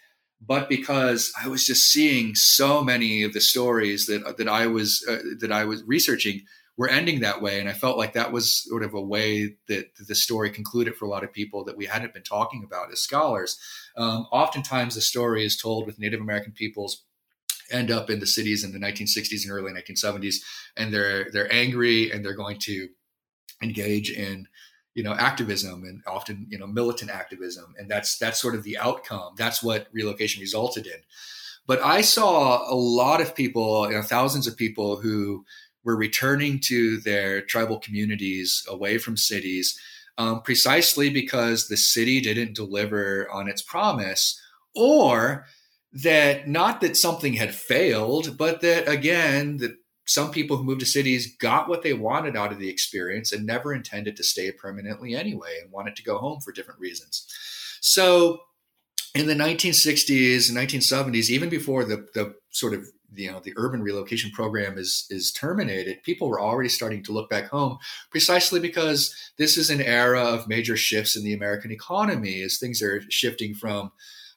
but 0.46 0.68
because 0.68 1.32
i 1.42 1.48
was 1.48 1.64
just 1.64 1.90
seeing 1.90 2.34
so 2.34 2.84
many 2.84 3.22
of 3.22 3.32
the 3.32 3.40
stories 3.40 4.04
that 4.04 4.36
that 4.36 4.48
i 4.48 4.66
was 4.66 5.02
uh, 5.08 5.16
that 5.38 5.50
i 5.50 5.64
was 5.64 5.82
researching 5.84 6.42
we're 6.80 6.88
ending 6.88 7.20
that 7.20 7.42
way. 7.42 7.60
And 7.60 7.68
I 7.68 7.74
felt 7.74 7.98
like 7.98 8.14
that 8.14 8.32
was 8.32 8.50
sort 8.50 8.82
of 8.82 8.94
a 8.94 9.02
way 9.02 9.54
that 9.68 9.94
the 10.08 10.14
story 10.14 10.48
concluded 10.48 10.96
for 10.96 11.04
a 11.04 11.10
lot 11.10 11.22
of 11.22 11.30
people 11.30 11.62
that 11.64 11.76
we 11.76 11.84
hadn't 11.84 12.14
been 12.14 12.22
talking 12.22 12.64
about 12.64 12.90
as 12.90 13.02
scholars. 13.02 13.60
Um, 13.98 14.26
oftentimes, 14.32 14.94
the 14.94 15.02
story 15.02 15.44
is 15.44 15.58
told 15.58 15.84
with 15.84 15.98
Native 15.98 16.22
American 16.22 16.52
peoples 16.52 17.04
end 17.70 17.90
up 17.90 18.08
in 18.08 18.18
the 18.18 18.26
cities 18.26 18.64
in 18.64 18.72
the 18.72 18.78
1960s 18.78 19.42
and 19.44 19.52
early 19.52 19.72
1970s, 19.72 20.36
and 20.74 20.90
they're 20.90 21.30
they're 21.30 21.52
angry 21.52 22.10
and 22.10 22.24
they're 22.24 22.32
going 22.32 22.58
to 22.60 22.88
engage 23.62 24.10
in 24.10 24.48
you 24.94 25.02
know 25.02 25.12
activism 25.12 25.84
and 25.84 26.00
often 26.06 26.46
you 26.48 26.56
know 26.56 26.66
militant 26.66 27.10
activism, 27.10 27.74
and 27.78 27.90
that's 27.90 28.16
that's 28.16 28.40
sort 28.40 28.54
of 28.54 28.62
the 28.62 28.78
outcome. 28.78 29.34
That's 29.36 29.62
what 29.62 29.88
relocation 29.92 30.40
resulted 30.40 30.86
in. 30.86 31.02
But 31.66 31.82
I 31.84 32.00
saw 32.00 32.72
a 32.72 32.74
lot 32.74 33.20
of 33.20 33.34
people, 33.34 33.86
you 33.88 33.96
know, 33.96 34.02
thousands 34.02 34.46
of 34.46 34.56
people 34.56 34.96
who 34.96 35.44
were 35.84 35.96
returning 35.96 36.60
to 36.60 36.98
their 37.00 37.40
tribal 37.40 37.78
communities 37.78 38.64
away 38.68 38.98
from 38.98 39.16
cities 39.16 39.78
um, 40.18 40.42
precisely 40.42 41.08
because 41.08 41.68
the 41.68 41.78
city 41.78 42.20
didn't 42.20 42.54
deliver 42.54 43.30
on 43.30 43.48
its 43.48 43.62
promise, 43.62 44.38
or 44.74 45.46
that 45.92 46.46
not 46.46 46.82
that 46.82 46.96
something 46.96 47.32
had 47.32 47.54
failed, 47.54 48.36
but 48.36 48.60
that 48.60 48.86
again, 48.86 49.56
that 49.56 49.76
some 50.06 50.30
people 50.30 50.56
who 50.58 50.64
moved 50.64 50.80
to 50.80 50.86
cities 50.86 51.36
got 51.36 51.68
what 51.68 51.82
they 51.82 51.94
wanted 51.94 52.36
out 52.36 52.52
of 52.52 52.58
the 52.58 52.68
experience 52.68 53.32
and 53.32 53.46
never 53.46 53.72
intended 53.72 54.16
to 54.16 54.24
stay 54.24 54.52
permanently 54.52 55.14
anyway 55.14 55.58
and 55.62 55.72
wanted 55.72 55.96
to 55.96 56.02
go 56.02 56.18
home 56.18 56.40
for 56.40 56.52
different 56.52 56.80
reasons. 56.80 57.26
So 57.80 58.40
in 59.14 59.26
the 59.26 59.34
1960s 59.34 60.48
and 60.50 60.58
1970s, 60.58 61.30
even 61.30 61.48
before 61.48 61.84
the, 61.84 62.08
the 62.12 62.34
sort 62.50 62.74
of 62.74 62.86
you 63.14 63.30
know 63.30 63.40
the 63.40 63.54
urban 63.56 63.82
relocation 63.82 64.30
program 64.30 64.78
is 64.78 65.06
is 65.10 65.32
terminated, 65.32 66.02
people 66.02 66.28
were 66.28 66.40
already 66.40 66.68
starting 66.68 67.02
to 67.04 67.12
look 67.12 67.30
back 67.30 67.48
home, 67.48 67.78
precisely 68.10 68.60
because 68.60 69.14
this 69.36 69.56
is 69.56 69.70
an 69.70 69.80
era 69.80 70.22
of 70.22 70.48
major 70.48 70.76
shifts 70.76 71.16
in 71.16 71.24
the 71.24 71.32
American 71.34 71.70
economy 71.70 72.42
as 72.42 72.58
things 72.58 72.82
are 72.82 73.02
shifting 73.10 73.54
from 73.54 73.92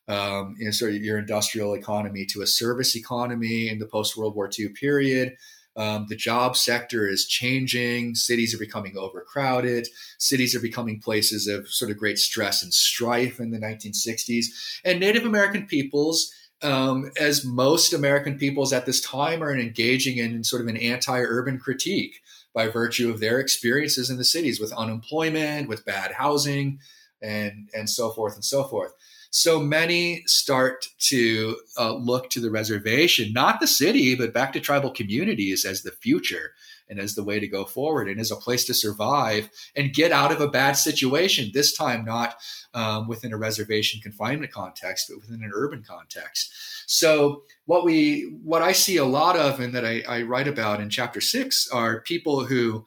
um, 0.08 0.56
you 0.58 0.66
know, 0.66 0.72
sort 0.72 0.94
of 0.94 1.04
your 1.04 1.18
industrial 1.18 1.74
economy 1.74 2.26
to 2.26 2.42
a 2.42 2.48
service 2.48 2.96
economy 2.96 3.70
in 3.70 3.80
the 3.80 3.86
post 3.86 4.18
World 4.18 4.36
War 4.36 4.50
II 4.58 4.70
period. 4.70 5.38
Um, 5.76 6.06
the 6.08 6.16
job 6.16 6.56
sector 6.56 7.08
is 7.08 7.26
changing. 7.26 8.16
Cities 8.16 8.54
are 8.54 8.60
becoming 8.60 8.96
overcrowded. 8.98 9.88
Cities 10.20 10.56
are 10.56 10.60
becoming 10.60 11.00
places 11.00 11.48
of 11.48 11.68
sort 11.68 11.90
of 11.90 11.98
great 11.98 12.20
stress 12.20 12.62
and 12.62 12.74
strife 12.74 13.40
in 13.40 13.50
the 13.50 13.58
1960s. 13.58 14.46
And 14.86 15.00
Native 15.00 15.26
American 15.26 15.66
peoples, 15.66 16.32
um, 16.64 17.12
as 17.20 17.46
most 17.46 17.94
American 17.94 18.38
peoples 18.38 18.74
at 18.74 18.86
this 18.86 19.02
time, 19.02 19.44
are 19.44 19.54
engaging 19.54 20.18
in 20.18 20.44
sort 20.44 20.62
of 20.62 20.68
an 20.68 20.78
anti 20.78 21.20
urban 21.20 21.60
critique 21.60 22.22
by 22.54 22.68
virtue 22.68 23.10
of 23.10 23.20
their 23.20 23.40
experiences 23.40 24.10
in 24.10 24.18
the 24.18 24.24
cities 24.24 24.60
with 24.60 24.72
unemployment, 24.74 25.68
with 25.68 25.86
bad 25.86 26.12
housing, 26.12 26.80
and, 27.22 27.70
and 27.74 27.90
so 27.90 28.12
forth 28.12 28.36
and 28.36 28.46
so 28.46 28.64
forth. 28.64 28.94
So 29.32 29.60
many 29.60 30.22
start 30.28 30.90
to 31.08 31.58
uh, 31.80 31.96
look 31.96 32.30
to 32.32 32.40
the 32.40 32.52
reservation, 32.52 33.34
not 33.34 33.60
the 33.60 33.68
city, 33.68 34.14
but 34.14 34.34
back 34.34 34.54
to 34.54 34.60
tribal 34.60 34.92
communities 34.92 35.66
as 35.66 35.82
the 35.82 35.92
future 35.92 36.52
and 36.90 37.00
as 37.00 37.16
the 37.16 37.24
way 37.24 37.40
to 37.40 37.48
go 37.48 37.66
forward 37.66 38.08
and 38.08 38.20
as 38.20 38.32
a 38.32 38.36
place 38.36 38.66
to 38.66 38.74
survive 38.74 39.50
and 39.76 39.94
get 39.94 40.12
out 40.12 40.32
of 40.32 40.42
a 40.42 40.48
bad 40.48 40.74
situation. 40.74 41.52
This 41.54 41.76
time, 41.76 42.06
not 42.06 42.36
um, 42.74 43.08
within 43.08 43.34
a 43.34 43.38
reservation 43.38 44.02
confinement 44.02 44.52
context, 44.52 45.08
but 45.10 45.20
within 45.20 45.44
an 45.44 45.52
urban 45.54 45.84
context. 45.88 46.52
So, 46.88 47.44
what 47.66 47.86
we, 47.86 48.34
what 48.44 48.62
I 48.62 48.74
see 48.74 48.98
a 48.98 49.06
lot 49.06 49.38
of, 49.38 49.60
and 49.60 49.74
that 49.74 49.86
I, 49.86 50.04
I 50.08 50.22
write 50.24 50.48
about 50.48 50.82
in 50.82 50.90
chapter 50.90 51.22
six, 51.22 51.68
are 51.70 52.02
people 52.02 52.46
who 52.46 52.86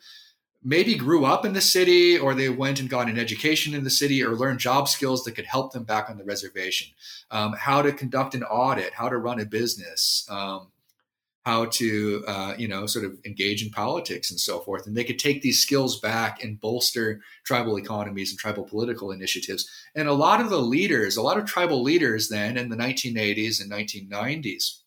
maybe 0.67 0.97
grew 0.97 1.25
up 1.25 1.45
in 1.45 1.53
the 1.53 1.61
city 1.61 2.19
or 2.19 2.35
they 2.35 2.49
went 2.49 2.81
and 2.81 2.91
got 2.91 3.09
an 3.09 3.19
education 3.19 3.73
in 3.73 3.85
the 3.85 3.91
city 3.91 4.23
or 4.23 4.35
learned 4.35 4.59
job 4.59 4.89
skills 4.89 5.23
that 5.23 5.37
could 5.37 5.47
help 5.47 5.73
them 5.73 5.85
back 5.85 6.11
on 6.11 6.19
the 6.19 6.25
reservation 6.25 6.89
um, 7.31 7.53
how 7.53 7.81
to 7.81 7.93
conduct 7.93 8.35
an 8.35 8.43
audit 8.43 8.93
how 8.93 9.09
to 9.09 9.17
run 9.17 9.39
a 9.39 9.45
business 9.45 10.27
um, 10.29 10.67
how 11.47 11.65
to 11.65 12.25
uh, 12.27 12.55
you 12.59 12.67
know 12.67 12.87
sort 12.87 13.05
of 13.05 13.17
engage 13.25 13.65
in 13.65 13.71
politics 13.71 14.33
and 14.33 14.41
so 14.41 14.59
forth. 14.59 14.87
And 14.87 14.97
they 14.97 15.05
could 15.05 15.21
take 15.21 15.43
these 15.43 15.63
skills 15.63 16.01
back 16.01 16.43
and 16.43 16.61
bolster 16.61 17.21
tribal 17.45 17.79
economies 17.79 18.31
and 18.31 18.39
tribal 18.39 18.65
political 18.65 19.13
initiatives. 19.13 19.71
And 19.95 20.09
a 20.09 20.13
lot 20.13 20.41
of 20.41 20.51
the 20.51 20.61
leaders 20.61 21.17
a 21.17 21.23
lot 21.23 21.39
of 21.39 21.45
tribal 21.47 21.83
leaders 21.83 22.29
then 22.29 22.57
in 22.57 22.69
the 22.69 22.77
1980s 22.77 23.61
and 23.61 23.71
1990s 23.71 24.81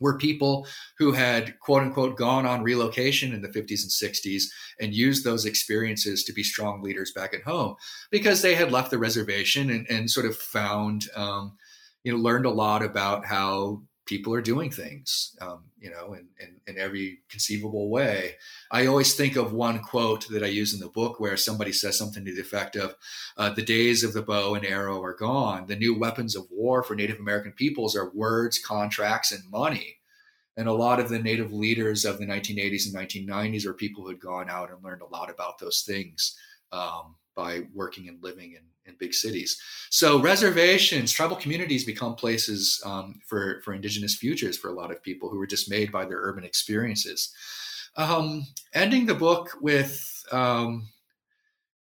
were 0.00 0.16
people 0.16 0.66
who 0.96 1.12
had 1.12 1.58
quote 1.60 1.82
unquote 1.82 2.16
gone 2.16 2.46
on 2.46 2.62
relocation 2.62 3.34
in 3.34 3.42
the 3.42 3.48
50s 3.48 3.82
and 3.82 4.12
60s 4.14 4.44
and 4.80 4.94
used 4.94 5.24
those 5.24 5.44
experiences 5.44 6.24
to 6.24 6.32
be 6.32 6.42
strong 6.42 6.82
leaders 6.82 7.12
back 7.14 7.34
at 7.34 7.42
home 7.42 7.74
because 8.10 8.40
they 8.40 8.54
had 8.54 8.72
left 8.72 8.90
the 8.90 8.98
reservation 8.98 9.68
and, 9.68 9.86
and 9.90 10.10
sort 10.10 10.24
of 10.24 10.36
found 10.36 11.04
um, 11.14 11.56
you 12.02 12.12
know 12.12 12.18
learned 12.18 12.46
a 12.46 12.50
lot 12.50 12.82
about 12.82 13.26
how 13.26 13.82
people 14.08 14.32
are 14.32 14.40
doing 14.40 14.70
things 14.70 15.36
um, 15.42 15.64
you 15.78 15.90
know 15.90 16.14
in, 16.14 16.26
in, 16.40 16.56
in, 16.66 16.78
every 16.78 17.18
conceivable 17.28 17.90
way. 17.90 18.36
I 18.70 18.86
always 18.86 19.14
think 19.14 19.36
of 19.36 19.52
one 19.52 19.80
quote 19.80 20.26
that 20.30 20.42
i 20.42 20.46
use 20.46 20.72
in 20.72 20.80
the 20.80 20.88
book 20.88 21.20
where 21.20 21.36
somebody 21.36 21.72
says 21.72 21.98
something 21.98 22.24
to 22.24 22.34
the 22.34 22.40
effect 22.40 22.74
of 22.74 22.96
uh, 23.36 23.50
the 23.50 23.62
days 23.62 24.02
of 24.02 24.14
the 24.14 24.22
bow 24.22 24.54
and 24.54 24.64
arrow 24.64 25.02
are 25.02 25.14
gone. 25.14 25.66
The 25.66 25.76
new 25.76 25.96
weapons 25.96 26.34
of 26.34 26.46
war 26.50 26.82
for 26.82 26.96
native 26.96 27.20
american 27.20 27.52
peoples 27.52 27.94
are 27.94 28.10
words 28.10 28.58
contracts 28.58 29.30
and 29.30 29.48
money. 29.50 29.96
And 30.56 30.66
a 30.66 30.72
lot 30.72 30.98
of 30.98 31.08
the 31.08 31.20
native 31.20 31.52
leaders 31.52 32.04
of 32.04 32.18
the 32.18 32.26
1980s 32.26 32.86
and 32.86 32.96
1990s 32.96 33.64
are 33.64 33.74
people 33.74 34.02
who 34.02 34.08
had 34.08 34.20
gone 34.20 34.50
out 34.50 34.72
and 34.72 34.82
learned 34.82 35.02
a 35.02 35.06
lot 35.06 35.30
about 35.30 35.60
those 35.60 35.84
things 35.86 36.36
um, 36.72 37.14
by 37.36 37.62
working 37.72 38.08
and 38.08 38.20
living 38.20 38.52
in, 38.52 38.62
in 38.88 38.96
big 38.98 39.14
cities. 39.14 39.60
So 39.90 40.20
reservations, 40.20 41.12
tribal 41.12 41.36
communities 41.36 41.84
become 41.84 42.14
places 42.14 42.82
um, 42.84 43.20
for, 43.26 43.60
for 43.64 43.72
indigenous 43.72 44.16
futures 44.16 44.56
for 44.56 44.68
a 44.68 44.74
lot 44.74 44.90
of 44.90 45.02
people 45.02 45.28
who 45.28 45.38
were 45.38 45.46
dismayed 45.46 45.92
by 45.92 46.04
their 46.04 46.20
urban 46.20 46.44
experiences. 46.44 47.32
Um, 47.96 48.46
ending 48.74 49.06
the 49.06 49.14
book 49.14 49.56
with 49.60 50.24
um, 50.30 50.88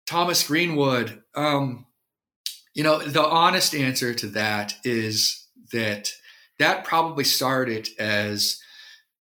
Thomas 0.06 0.48
Greenwood, 0.48 1.22
um, 1.36 1.86
you 2.74 2.84
know, 2.84 3.00
the 3.00 3.26
honest 3.26 3.76
answer 3.76 4.14
to 4.14 4.28
that 4.28 4.76
is 4.84 5.48
that 5.72 6.12
that 6.60 6.86
probably 6.86 7.24
started 7.24 7.88
as 8.00 8.60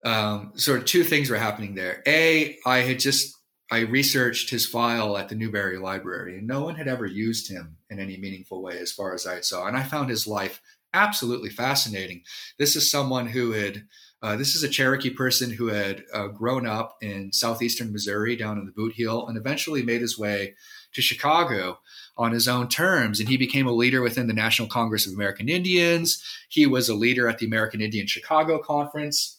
um, 0.05 0.53
sort 0.55 0.79
of 0.79 0.85
two 0.85 1.03
things 1.03 1.29
were 1.29 1.37
happening 1.37 1.75
there. 1.75 2.01
A, 2.05 2.57
I 2.65 2.79
had 2.79 2.99
just 2.99 3.35
I 3.71 3.79
researched 3.79 4.49
his 4.49 4.65
file 4.65 5.17
at 5.17 5.29
the 5.29 5.35
Newberry 5.35 5.77
Library, 5.77 6.37
and 6.37 6.47
no 6.47 6.63
one 6.63 6.75
had 6.75 6.87
ever 6.87 7.05
used 7.05 7.49
him 7.49 7.77
in 7.89 7.99
any 7.99 8.17
meaningful 8.17 8.61
way, 8.61 8.79
as 8.79 8.91
far 8.91 9.13
as 9.13 9.27
I 9.27 9.41
saw. 9.41 9.67
And 9.67 9.77
I 9.77 9.83
found 9.83 10.09
his 10.09 10.25
life 10.25 10.61
absolutely 10.93 11.51
fascinating. 11.51 12.23
This 12.57 12.75
is 12.75 12.89
someone 12.89 13.27
who 13.27 13.51
had, 13.51 13.83
uh, 14.23 14.35
this 14.35 14.55
is 14.55 14.63
a 14.63 14.69
Cherokee 14.69 15.11
person 15.11 15.51
who 15.51 15.67
had 15.67 16.03
uh, 16.11 16.27
grown 16.27 16.65
up 16.65 16.97
in 17.01 17.31
southeastern 17.31 17.91
Missouri, 17.91 18.35
down 18.35 18.57
in 18.57 18.65
the 18.65 18.71
Bootheel, 18.71 19.29
and 19.29 19.37
eventually 19.37 19.83
made 19.83 20.01
his 20.01 20.17
way 20.17 20.55
to 20.93 21.01
Chicago 21.01 21.79
on 22.17 22.31
his 22.31 22.47
own 22.47 22.67
terms. 22.67 23.19
And 23.19 23.29
he 23.29 23.37
became 23.37 23.67
a 23.67 23.71
leader 23.71 24.01
within 24.01 24.25
the 24.25 24.33
National 24.33 24.67
Congress 24.67 25.05
of 25.05 25.13
American 25.13 25.47
Indians. 25.47 26.23
He 26.49 26.65
was 26.65 26.89
a 26.89 26.95
leader 26.95 27.29
at 27.29 27.37
the 27.37 27.45
American 27.45 27.81
Indian 27.81 28.07
Chicago 28.07 28.57
Conference 28.57 29.38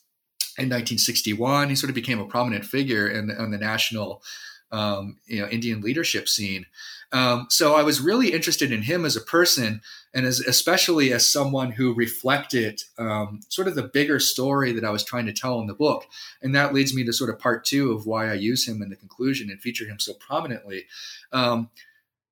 in 0.61 0.69
1961. 0.69 1.71
He 1.71 1.75
sort 1.75 1.91
of 1.91 1.95
became 1.95 2.21
a 2.21 2.27
prominent 2.27 2.65
figure 2.65 3.09
in 3.09 3.27
the, 3.27 3.59
national, 3.59 4.23
um, 4.71 5.17
you 5.27 5.41
know, 5.41 5.49
Indian 5.49 5.81
leadership 5.81 6.29
scene. 6.29 6.67
Um, 7.13 7.47
so 7.49 7.75
I 7.75 7.83
was 7.83 8.01
really 8.01 8.33
interested 8.33 8.71
in 8.71 8.83
him 8.83 9.05
as 9.05 9.17
a 9.17 9.21
person, 9.21 9.81
and 10.15 10.27
as 10.27 10.39
especially 10.41 11.13
as 11.13 11.29
someone 11.29 11.73
who 11.73 11.93
reflected 11.93 12.83
um, 12.99 13.41
sort 13.49 13.67
of 13.67 13.75
the 13.75 13.83
bigger 13.83 14.21
story 14.21 14.73
that 14.73 14.85
I 14.85 14.91
was 14.91 15.03
trying 15.03 15.27
to 15.27 15.33
tell 15.33 15.61
in 15.61 15.67
the 15.67 15.75
book. 15.75 16.05
And 16.41 16.55
that 16.55 16.73
leads 16.73 16.95
me 16.95 17.03
to 17.05 17.13
sort 17.13 17.31
of 17.31 17.39
part 17.41 17.65
two 17.65 17.93
of 17.93 18.07
why 18.07 18.31
I 18.31 18.35
use 18.35 18.69
him 18.69 18.81
in 18.81 18.91
the 18.91 18.97
conclusion 18.97 19.51
and 19.51 19.61
feature 19.61 19.87
him 19.87 19.99
so 19.99 20.15
prominently. 20.15 20.85
Um, 21.33 21.71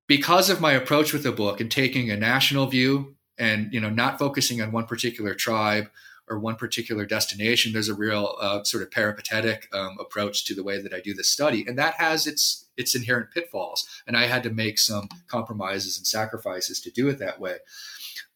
because 0.07 0.49
of 0.49 0.61
my 0.61 0.71
approach 0.71 1.13
with 1.13 1.23
the 1.23 1.31
book 1.31 1.59
and 1.59 1.69
taking 1.69 2.09
a 2.09 2.17
national 2.17 2.67
view 2.67 3.15
and 3.37 3.73
you 3.73 3.79
know 3.79 3.89
not 3.89 4.19
focusing 4.19 4.61
on 4.61 4.71
one 4.71 4.85
particular 4.85 5.33
tribe 5.33 5.89
or 6.29 6.39
one 6.39 6.55
particular 6.55 7.05
destination. 7.05 7.73
There's 7.73 7.89
a 7.89 7.93
real 7.95 8.35
uh, 8.39 8.63
sort 8.63 8.83
of 8.83 8.91
peripatetic 8.91 9.67
um, 9.73 9.97
approach 9.99 10.45
to 10.45 10.55
the 10.55 10.63
way 10.63 10.81
that 10.81 10.93
I 10.93 10.99
do 10.99 11.13
this 11.13 11.29
study, 11.29 11.65
and 11.67 11.77
that 11.77 11.95
has 11.95 12.27
its 12.27 12.67
its 12.77 12.95
inherent 12.95 13.31
pitfalls. 13.31 13.87
And 14.07 14.15
I 14.15 14.27
had 14.27 14.43
to 14.43 14.49
make 14.49 14.79
some 14.79 15.09
compromises 15.27 15.97
and 15.97 16.07
sacrifices 16.07 16.79
to 16.81 16.91
do 16.91 17.09
it 17.09 17.19
that 17.19 17.39
way. 17.39 17.57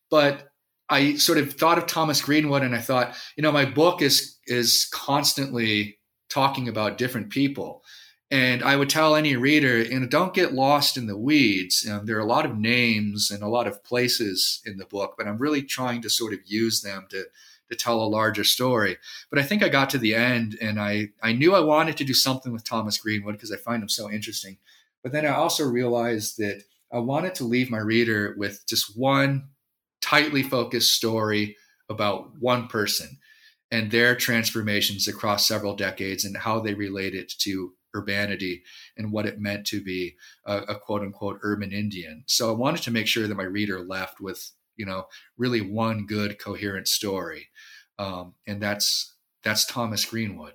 But 0.09 0.49
I 0.89 1.15
sort 1.15 1.37
of 1.37 1.53
thought 1.53 1.77
of 1.77 1.85
Thomas 1.85 2.21
Greenwood, 2.21 2.63
and 2.63 2.75
I 2.75 2.79
thought, 2.79 3.15
you 3.37 3.43
know, 3.43 3.51
my 3.51 3.65
book 3.65 4.01
is 4.01 4.37
is 4.47 4.87
constantly 4.91 5.99
talking 6.29 6.67
about 6.67 6.97
different 6.97 7.29
people. 7.29 7.83
And 8.31 8.63
I 8.63 8.75
would 8.75 8.89
tell 8.89 9.15
any 9.15 9.35
reader, 9.35 9.83
you 9.83 9.99
know, 9.99 10.07
don't 10.07 10.33
get 10.33 10.53
lost 10.53 10.97
in 10.97 11.05
the 11.05 11.17
weeds. 11.17 11.87
Um, 11.87 12.07
there 12.07 12.17
are 12.17 12.21
a 12.21 12.25
lot 12.25 12.47
of 12.47 12.57
names 12.57 13.29
and 13.29 13.43
a 13.43 13.47
lot 13.47 13.67
of 13.67 13.83
places 13.83 14.59
in 14.65 14.77
the 14.77 14.87
book, 14.87 15.13
but 15.17 15.27
I'm 15.27 15.37
really 15.37 15.61
trying 15.61 16.01
to 16.01 16.09
sort 16.09 16.33
of 16.33 16.39
use 16.43 16.81
them 16.81 17.05
to 17.11 17.25
to 17.69 17.77
tell 17.77 18.01
a 18.01 18.05
larger 18.05 18.43
story. 18.43 18.97
But 19.29 19.39
I 19.39 19.43
think 19.43 19.63
I 19.63 19.69
got 19.69 19.89
to 19.91 19.97
the 19.97 20.15
end 20.15 20.57
and 20.61 20.79
I, 20.79 21.09
I 21.21 21.33
knew 21.33 21.55
I 21.55 21.59
wanted 21.61 21.97
to 21.97 22.03
do 22.03 22.13
something 22.13 22.51
with 22.51 22.63
Thomas 22.63 22.97
Greenwood 22.97 23.35
because 23.35 23.51
I 23.51 23.57
find 23.57 23.81
him 23.81 23.89
so 23.89 24.11
interesting. 24.11 24.57
But 25.01 25.11
then 25.11 25.25
I 25.25 25.33
also 25.33 25.65
realized 25.65 26.37
that 26.37 26.63
I 26.91 26.99
wanted 26.99 27.35
to 27.35 27.43
leave 27.43 27.69
my 27.69 27.79
reader 27.79 28.35
with 28.37 28.65
just 28.67 28.97
one 28.97 29.49
tightly 30.01 30.43
focused 30.43 30.93
story 30.93 31.57
about 31.89 32.31
one 32.39 32.67
person 32.67 33.17
and 33.71 33.89
their 33.89 34.15
transformations 34.15 35.07
across 35.07 35.47
several 35.47 35.75
decades 35.75 36.25
and 36.25 36.37
how 36.37 36.59
they 36.59 36.73
related 36.73 37.31
to 37.39 37.73
urbanity 37.95 38.63
and 38.97 39.11
what 39.11 39.25
it 39.25 39.39
meant 39.39 39.65
to 39.67 39.83
be 39.83 40.15
a, 40.45 40.57
a, 40.57 40.75
quote 40.79 41.01
unquote 41.01 41.39
urban 41.41 41.71
Indian. 41.71 42.23
So 42.27 42.49
I 42.49 42.53
wanted 42.57 42.83
to 42.83 42.91
make 42.91 43.07
sure 43.07 43.27
that 43.27 43.35
my 43.35 43.43
reader 43.43 43.81
left 43.81 44.19
with 44.19 44.51
you 44.75 44.85
know 44.85 45.05
really 45.37 45.61
one 45.61 46.05
good 46.05 46.39
coherent 46.39 46.87
story 46.87 47.47
um, 47.99 48.33
and 48.47 48.61
that's 48.61 49.15
that's 49.43 49.65
thomas 49.65 50.05
greenwood 50.05 50.53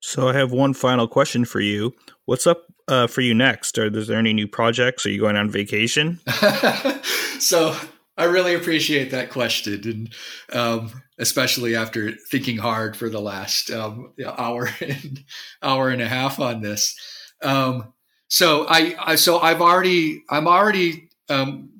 So 0.00 0.28
I 0.28 0.32
have 0.34 0.52
one 0.52 0.74
final 0.74 1.08
question 1.08 1.44
for 1.44 1.60
you. 1.60 1.92
What's 2.24 2.46
up 2.46 2.64
uh, 2.86 3.08
for 3.08 3.20
you 3.20 3.34
next? 3.34 3.78
Are 3.78 3.94
is 3.94 4.06
there 4.06 4.18
any 4.18 4.32
new 4.32 4.46
projects? 4.46 5.04
Are 5.04 5.10
you 5.10 5.20
going 5.20 5.36
on 5.36 5.50
vacation? 5.50 6.20
so 7.40 7.76
I 8.16 8.24
really 8.24 8.54
appreciate 8.54 9.10
that 9.10 9.30
question, 9.30 9.80
and 9.84 10.14
um, 10.58 11.02
especially 11.18 11.76
after 11.76 12.12
thinking 12.30 12.58
hard 12.58 12.96
for 12.96 13.10
the 13.10 13.20
last 13.20 13.70
um, 13.70 14.12
hour 14.38 14.70
and 14.80 15.24
hour 15.62 15.90
and 15.90 16.00
a 16.00 16.08
half 16.08 16.40
on 16.40 16.62
this. 16.62 16.96
Um, 17.42 17.92
so 18.28 18.66
I, 18.68 18.94
I, 18.98 19.14
so 19.16 19.40
I've 19.40 19.60
already 19.60 20.22
I'm 20.30 20.48
already 20.48 21.10
um, 21.28 21.70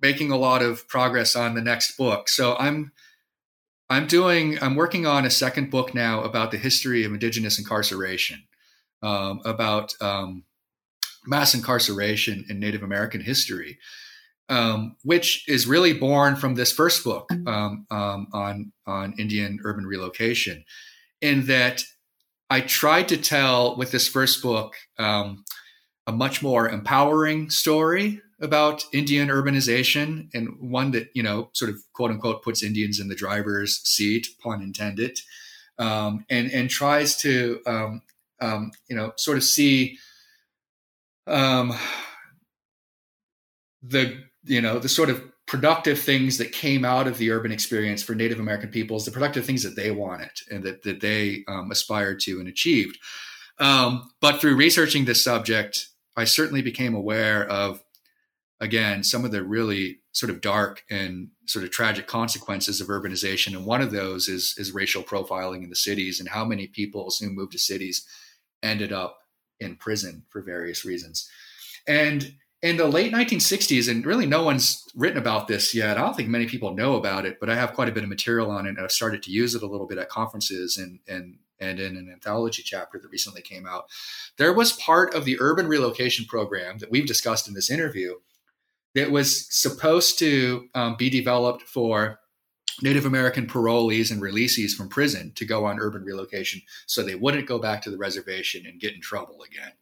making 0.00 0.30
a 0.30 0.36
lot 0.36 0.62
of 0.62 0.86
progress 0.88 1.36
on 1.36 1.54
the 1.54 1.60
next 1.60 1.96
book. 1.96 2.28
So 2.28 2.56
I'm 2.56 2.92
I'm 3.90 4.06
doing, 4.06 4.56
I'm 4.62 4.76
working 4.76 5.04
on 5.04 5.26
a 5.26 5.30
second 5.30 5.72
book 5.72 5.96
now 5.96 6.22
about 6.22 6.52
the 6.52 6.58
history 6.58 7.02
of 7.02 7.12
indigenous 7.12 7.58
incarceration, 7.58 8.44
um, 9.02 9.40
about 9.44 9.92
um, 10.00 10.44
mass 11.26 11.54
incarceration 11.54 12.44
in 12.48 12.60
Native 12.60 12.84
American 12.84 13.20
history, 13.20 13.78
um, 14.48 14.96
which 15.02 15.44
is 15.48 15.66
really 15.66 15.92
born 15.92 16.36
from 16.36 16.54
this 16.54 16.72
first 16.72 17.02
book 17.02 17.28
um, 17.48 17.84
um, 17.90 18.28
on 18.32 18.72
on 18.86 19.14
Indian 19.18 19.58
urban 19.64 19.84
relocation. 19.84 20.64
In 21.20 21.46
that, 21.46 21.82
I 22.48 22.60
tried 22.60 23.08
to 23.08 23.16
tell 23.16 23.76
with 23.76 23.90
this 23.90 24.06
first 24.06 24.40
book 24.40 24.74
um, 24.98 25.44
a 26.06 26.12
much 26.12 26.42
more 26.42 26.68
empowering 26.68 27.50
story 27.50 28.20
about 28.40 28.84
Indian 28.92 29.28
urbanization 29.28 30.28
and 30.32 30.56
one 30.58 30.92
that, 30.92 31.10
you 31.14 31.22
know, 31.22 31.50
sort 31.52 31.70
of 31.70 31.76
quote 31.92 32.10
unquote 32.10 32.42
puts 32.42 32.62
Indians 32.62 32.98
in 32.98 33.08
the 33.08 33.14
driver's 33.14 33.80
seat, 33.88 34.28
pun 34.42 34.62
intended, 34.62 35.18
um, 35.78 36.24
and, 36.30 36.50
and 36.50 36.70
tries 36.70 37.16
to, 37.18 37.60
um, 37.66 38.02
um, 38.40 38.72
you 38.88 38.96
know, 38.96 39.12
sort 39.16 39.36
of 39.36 39.44
see 39.44 39.98
um, 41.26 41.74
the, 43.82 44.22
you 44.44 44.60
know, 44.60 44.78
the 44.78 44.88
sort 44.88 45.10
of 45.10 45.22
productive 45.46 45.98
things 45.98 46.38
that 46.38 46.52
came 46.52 46.84
out 46.84 47.06
of 47.06 47.18
the 47.18 47.30
urban 47.30 47.52
experience 47.52 48.02
for 48.02 48.14
Native 48.14 48.38
American 48.38 48.70
peoples, 48.70 49.04
the 49.04 49.10
productive 49.10 49.44
things 49.44 49.62
that 49.64 49.76
they 49.76 49.90
wanted 49.90 50.30
and 50.50 50.62
that, 50.62 50.82
that 50.84 51.00
they 51.00 51.44
um, 51.48 51.70
aspired 51.70 52.20
to 52.20 52.38
and 52.38 52.48
achieved. 52.48 52.96
Um, 53.58 54.10
but 54.20 54.40
through 54.40 54.56
researching 54.56 55.04
this 55.04 55.22
subject, 55.22 55.88
I 56.16 56.24
certainly 56.24 56.62
became 56.62 56.94
aware 56.94 57.48
of 57.48 57.82
again 58.60 59.02
some 59.02 59.24
of 59.24 59.30
the 59.30 59.42
really 59.42 60.00
sort 60.12 60.30
of 60.30 60.40
dark 60.40 60.84
and 60.90 61.28
sort 61.46 61.64
of 61.64 61.70
tragic 61.70 62.06
consequences 62.06 62.80
of 62.80 62.88
urbanization. 62.88 63.56
And 63.56 63.64
one 63.64 63.80
of 63.80 63.92
those 63.92 64.28
is 64.28 64.54
is 64.58 64.72
racial 64.72 65.02
profiling 65.02 65.62
in 65.62 65.70
the 65.70 65.76
cities 65.76 66.20
and 66.20 66.28
how 66.28 66.44
many 66.44 66.66
people 66.66 67.10
who 67.18 67.30
moved 67.30 67.52
to 67.52 67.58
cities 67.58 68.06
ended 68.62 68.92
up 68.92 69.18
in 69.58 69.76
prison 69.76 70.24
for 70.30 70.42
various 70.42 70.84
reasons. 70.84 71.28
And 71.86 72.34
in 72.62 72.76
the 72.76 72.86
late 72.86 73.12
1960s 73.12 73.90
and 73.90 74.04
really 74.04 74.26
no 74.26 74.42
one's 74.42 74.86
written 74.94 75.16
about 75.16 75.48
this 75.48 75.74
yet 75.74 75.96
i 75.96 76.02
don't 76.02 76.14
think 76.14 76.28
many 76.28 76.44
people 76.46 76.74
know 76.74 76.96
about 76.96 77.24
it 77.24 77.40
but 77.40 77.48
i 77.48 77.54
have 77.54 77.72
quite 77.72 77.88
a 77.88 77.92
bit 77.92 78.02
of 78.02 78.08
material 78.10 78.50
on 78.50 78.66
it 78.66 78.68
and 78.68 78.80
i've 78.80 78.92
started 78.92 79.22
to 79.22 79.30
use 79.30 79.54
it 79.54 79.62
a 79.62 79.66
little 79.66 79.86
bit 79.86 79.96
at 79.96 80.10
conferences 80.10 80.76
and 80.76 80.98
and 81.08 81.38
and 81.60 81.78
in 81.78 81.96
an 81.96 82.10
anthology 82.10 82.62
chapter 82.62 82.98
that 82.98 83.10
recently 83.10 83.42
came 83.42 83.66
out. 83.66 83.86
There 84.38 84.52
was 84.52 84.72
part 84.72 85.14
of 85.14 85.24
the 85.24 85.36
urban 85.40 85.68
relocation 85.68 86.24
program 86.24 86.78
that 86.78 86.90
we've 86.90 87.06
discussed 87.06 87.46
in 87.46 87.54
this 87.54 87.70
interview 87.70 88.14
that 88.94 89.10
was 89.10 89.46
supposed 89.54 90.18
to 90.18 90.68
um, 90.74 90.96
be 90.96 91.10
developed 91.10 91.62
for 91.62 92.18
Native 92.82 93.04
American 93.04 93.46
parolees 93.46 94.10
and 94.10 94.22
releasees 94.22 94.72
from 94.72 94.88
prison 94.88 95.32
to 95.36 95.44
go 95.44 95.64
on 95.66 95.78
urban 95.78 96.02
relocation 96.02 96.62
so 96.86 97.02
they 97.02 97.14
wouldn't 97.14 97.46
go 97.46 97.58
back 97.58 97.82
to 97.82 97.90
the 97.90 97.98
reservation 97.98 98.64
and 98.66 98.80
get 98.80 98.94
in 98.94 99.00
trouble 99.00 99.42
again. 99.42 99.72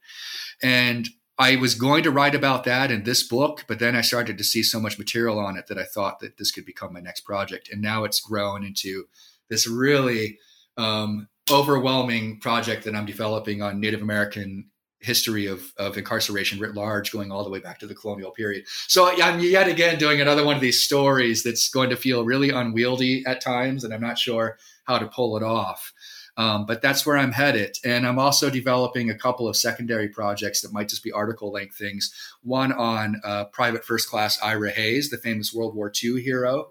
And 0.62 1.08
I 1.38 1.54
was 1.56 1.76
going 1.76 2.02
to 2.02 2.10
write 2.10 2.34
about 2.34 2.64
that 2.64 2.90
in 2.90 3.04
this 3.04 3.22
book, 3.26 3.64
but 3.68 3.78
then 3.78 3.94
I 3.94 4.00
started 4.00 4.38
to 4.38 4.44
see 4.44 4.64
so 4.64 4.80
much 4.80 4.98
material 4.98 5.38
on 5.38 5.56
it 5.56 5.68
that 5.68 5.78
I 5.78 5.84
thought 5.84 6.18
that 6.20 6.36
this 6.36 6.50
could 6.50 6.66
become 6.66 6.92
my 6.92 7.00
next 7.00 7.20
project. 7.20 7.68
And 7.70 7.80
now 7.80 8.02
it's 8.02 8.20
grown 8.20 8.64
into 8.64 9.04
this 9.48 9.68
really 9.68 10.38
um, 10.76 11.28
overwhelming 11.48 12.40
project 12.40 12.84
that 12.84 12.96
I'm 12.96 13.06
developing 13.06 13.62
on 13.62 13.80
Native 13.80 14.02
American 14.02 14.70
history 15.00 15.46
of, 15.46 15.72
of 15.76 15.96
incarceration 15.96 16.58
writ 16.58 16.74
large 16.74 17.12
going 17.12 17.30
all 17.30 17.44
the 17.44 17.50
way 17.50 17.60
back 17.60 17.78
to 17.78 17.86
the 17.86 17.94
colonial 17.94 18.30
period. 18.30 18.64
So 18.88 19.10
i'm 19.22 19.40
yet 19.40 19.68
again 19.68 19.98
doing 19.98 20.20
another 20.20 20.44
one 20.44 20.56
of 20.56 20.62
these 20.62 20.82
stories 20.82 21.42
that's 21.42 21.68
going 21.68 21.90
to 21.90 21.96
feel 21.96 22.24
really 22.24 22.50
unwieldy 22.50 23.24
at 23.26 23.40
times 23.40 23.84
and 23.84 23.94
i'm 23.94 24.00
not 24.00 24.18
sure 24.18 24.58
how 24.84 24.98
to 24.98 25.06
pull 25.06 25.36
it 25.36 25.42
off. 25.42 25.92
Um, 26.36 26.66
but 26.66 26.82
that's 26.82 27.04
where 27.04 27.16
i'm 27.16 27.32
headed. 27.32 27.76
And 27.84 28.06
i'm 28.06 28.18
also 28.18 28.50
developing 28.50 29.10
a 29.10 29.18
couple 29.18 29.46
of 29.46 29.56
secondary 29.56 30.08
projects 30.08 30.62
that 30.62 30.72
might 30.72 30.88
just 30.88 31.04
be 31.04 31.12
article 31.12 31.52
length 31.52 31.76
things. 31.76 32.12
One 32.42 32.72
on 32.72 33.20
uh, 33.24 33.44
private 33.46 33.84
first 33.84 34.08
class 34.08 34.40
ira 34.42 34.70
hayes 34.70 35.10
the 35.10 35.18
famous 35.18 35.54
world 35.54 35.76
war 35.76 35.92
ii 36.02 36.20
hero. 36.22 36.70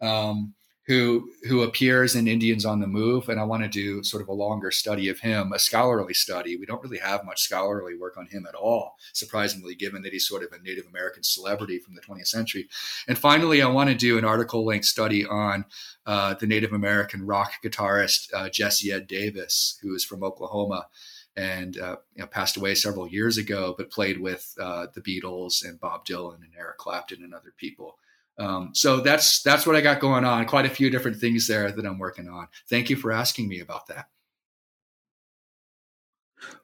Um, 0.00 0.54
who 0.88 1.30
who 1.46 1.62
appears 1.62 2.16
in 2.16 2.26
Indians 2.26 2.64
on 2.64 2.80
the 2.80 2.86
Move, 2.86 3.28
and 3.28 3.38
I 3.38 3.44
want 3.44 3.62
to 3.62 3.68
do 3.68 4.02
sort 4.02 4.22
of 4.22 4.28
a 4.28 4.32
longer 4.32 4.70
study 4.70 5.10
of 5.10 5.20
him, 5.20 5.52
a 5.52 5.58
scholarly 5.58 6.14
study. 6.14 6.56
We 6.56 6.64
don't 6.64 6.82
really 6.82 6.98
have 6.98 7.26
much 7.26 7.42
scholarly 7.42 7.94
work 7.94 8.16
on 8.16 8.26
him 8.26 8.46
at 8.48 8.54
all, 8.54 8.96
surprisingly, 9.12 9.74
given 9.74 10.00
that 10.02 10.14
he's 10.14 10.26
sort 10.26 10.42
of 10.42 10.50
a 10.52 10.62
Native 10.62 10.86
American 10.86 11.22
celebrity 11.22 11.78
from 11.78 11.94
the 11.94 12.00
20th 12.00 12.28
century. 12.28 12.68
And 13.06 13.18
finally, 13.18 13.60
I 13.60 13.68
want 13.68 13.90
to 13.90 13.94
do 13.94 14.16
an 14.16 14.24
article-length 14.24 14.86
study 14.86 15.26
on 15.26 15.66
uh, 16.06 16.34
the 16.34 16.46
Native 16.46 16.72
American 16.72 17.26
rock 17.26 17.52
guitarist 17.62 18.32
uh, 18.32 18.48
Jesse 18.48 18.90
Ed 18.90 19.06
Davis, 19.06 19.78
who 19.82 19.94
is 19.94 20.06
from 20.06 20.24
Oklahoma 20.24 20.86
and 21.36 21.78
uh, 21.78 21.96
you 22.14 22.22
know, 22.22 22.26
passed 22.26 22.56
away 22.56 22.74
several 22.74 23.06
years 23.06 23.36
ago, 23.36 23.74
but 23.76 23.90
played 23.90 24.18
with 24.18 24.54
uh, 24.58 24.86
the 24.94 25.02
Beatles 25.02 25.62
and 25.64 25.78
Bob 25.78 26.06
Dylan 26.06 26.36
and 26.36 26.52
Eric 26.58 26.78
Clapton 26.78 27.22
and 27.22 27.34
other 27.34 27.52
people. 27.58 27.98
Um, 28.38 28.70
so 28.72 29.00
that's 29.00 29.42
that's 29.42 29.66
what 29.66 29.76
I 29.76 29.80
got 29.80 30.00
going 30.00 30.24
on. 30.24 30.46
Quite 30.46 30.66
a 30.66 30.70
few 30.70 30.90
different 30.90 31.18
things 31.18 31.46
there 31.46 31.70
that 31.70 31.84
I'm 31.86 31.98
working 31.98 32.28
on. 32.28 32.48
Thank 32.68 32.88
you 32.90 32.96
for 32.96 33.10
asking 33.10 33.48
me 33.48 33.60
about 33.60 33.86
that. 33.88 34.06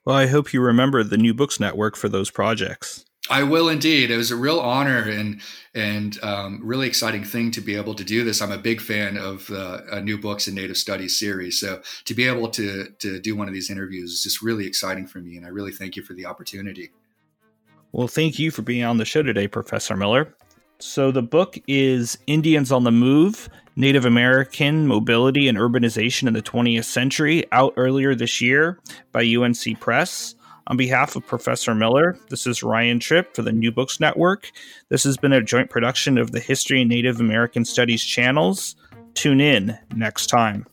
Well, 0.05 0.17
I 0.17 0.27
hope 0.27 0.53
you 0.53 0.61
remember 0.61 1.03
the 1.03 1.17
New 1.17 1.35
Books 1.35 1.59
Network 1.59 1.97
for 1.97 2.09
those 2.09 2.31
projects. 2.31 3.05
I 3.31 3.43
will 3.43 3.71
indeed. 3.71 4.11
It 4.11 4.19
was 4.19 4.31
a 4.31 4.37
real 4.37 4.61
honor 4.61 4.99
and 5.09 5.41
and 5.75 6.23
um, 6.23 6.61
really 6.63 6.87
exciting 6.87 7.25
thing 7.25 7.51
to 7.53 7.61
be 7.61 7.75
able 7.75 7.95
to 7.95 8.05
do 8.05 8.23
this. 8.23 8.43
I'm 8.43 8.53
a 8.53 8.59
big 8.59 8.81
fan 8.81 9.17
of 9.17 9.47
the 9.47 9.85
uh, 9.91 10.01
New 10.01 10.19
Books 10.19 10.47
and 10.47 10.55
Native 10.55 10.77
Studies 10.77 11.19
series, 11.19 11.59
so 11.59 11.81
to 12.05 12.15
be 12.15 12.27
able 12.27 12.49
to 12.51 12.89
to 12.99 13.21
do 13.21 13.35
one 13.35 13.49
of 13.49 13.55
these 13.55 13.71
interviews 13.71 14.13
is 14.13 14.23
just 14.23 14.43
really 14.43 14.67
exciting 14.67 15.07
for 15.07 15.21
me, 15.21 15.37
and 15.37 15.47
I 15.47 15.49
really 15.49 15.73
thank 15.73 15.97
you 15.97 16.03
for 16.03 16.13
the 16.13 16.27
opportunity. 16.27 16.91
Well, 17.93 18.09
thank 18.09 18.39
you 18.39 18.51
for 18.51 18.63
being 18.63 18.85
on 18.85 18.99
the 18.99 19.05
show 19.05 19.23
today, 19.23 19.49
Professor 19.49 19.97
Miller. 19.97 20.37
So 20.79 21.11
the 21.11 21.23
book 21.23 21.59
is 21.67 22.19
Indians 22.27 22.71
on 22.73 22.85
the 22.85 22.91
Move 22.91 23.49
Native 23.77 24.05
American 24.05 24.87
Mobility 24.87 25.49
and 25.49 25.59
Urbanization 25.59 26.29
in 26.29 26.35
the 26.35 26.43
20th 26.43 26.85
Century, 26.85 27.45
out 27.53 27.73
earlier 27.77 28.15
this 28.15 28.41
year 28.41 28.79
by 29.13 29.25
UNC 29.25 29.81
Press. 29.81 30.35
On 30.69 30.77
behalf 30.77 31.15
of 31.15 31.27
Professor 31.27 31.75
Miller, 31.75 32.17
this 32.31 32.47
is 32.47 32.63
Ryan 32.63 32.99
Tripp 32.99 33.35
for 33.35 33.43
the 33.43 33.53
New 33.53 33.71
Books 33.71 34.01
Network. 34.01 34.51
This 34.89 35.05
has 35.05 35.17
been 35.17 35.33
a 35.33 35.43
joint 35.43 35.71
production 35.71 36.17
of 36.17 36.31
the 36.31 36.41
History 36.41 36.81
and 36.81 36.89
Native 36.89 37.21
American 37.21 37.65
Studies 37.65 38.03
channels. 38.03 38.77
Tune 39.15 39.41
in 39.41 39.79
next 39.95 40.29
time. 40.29 40.67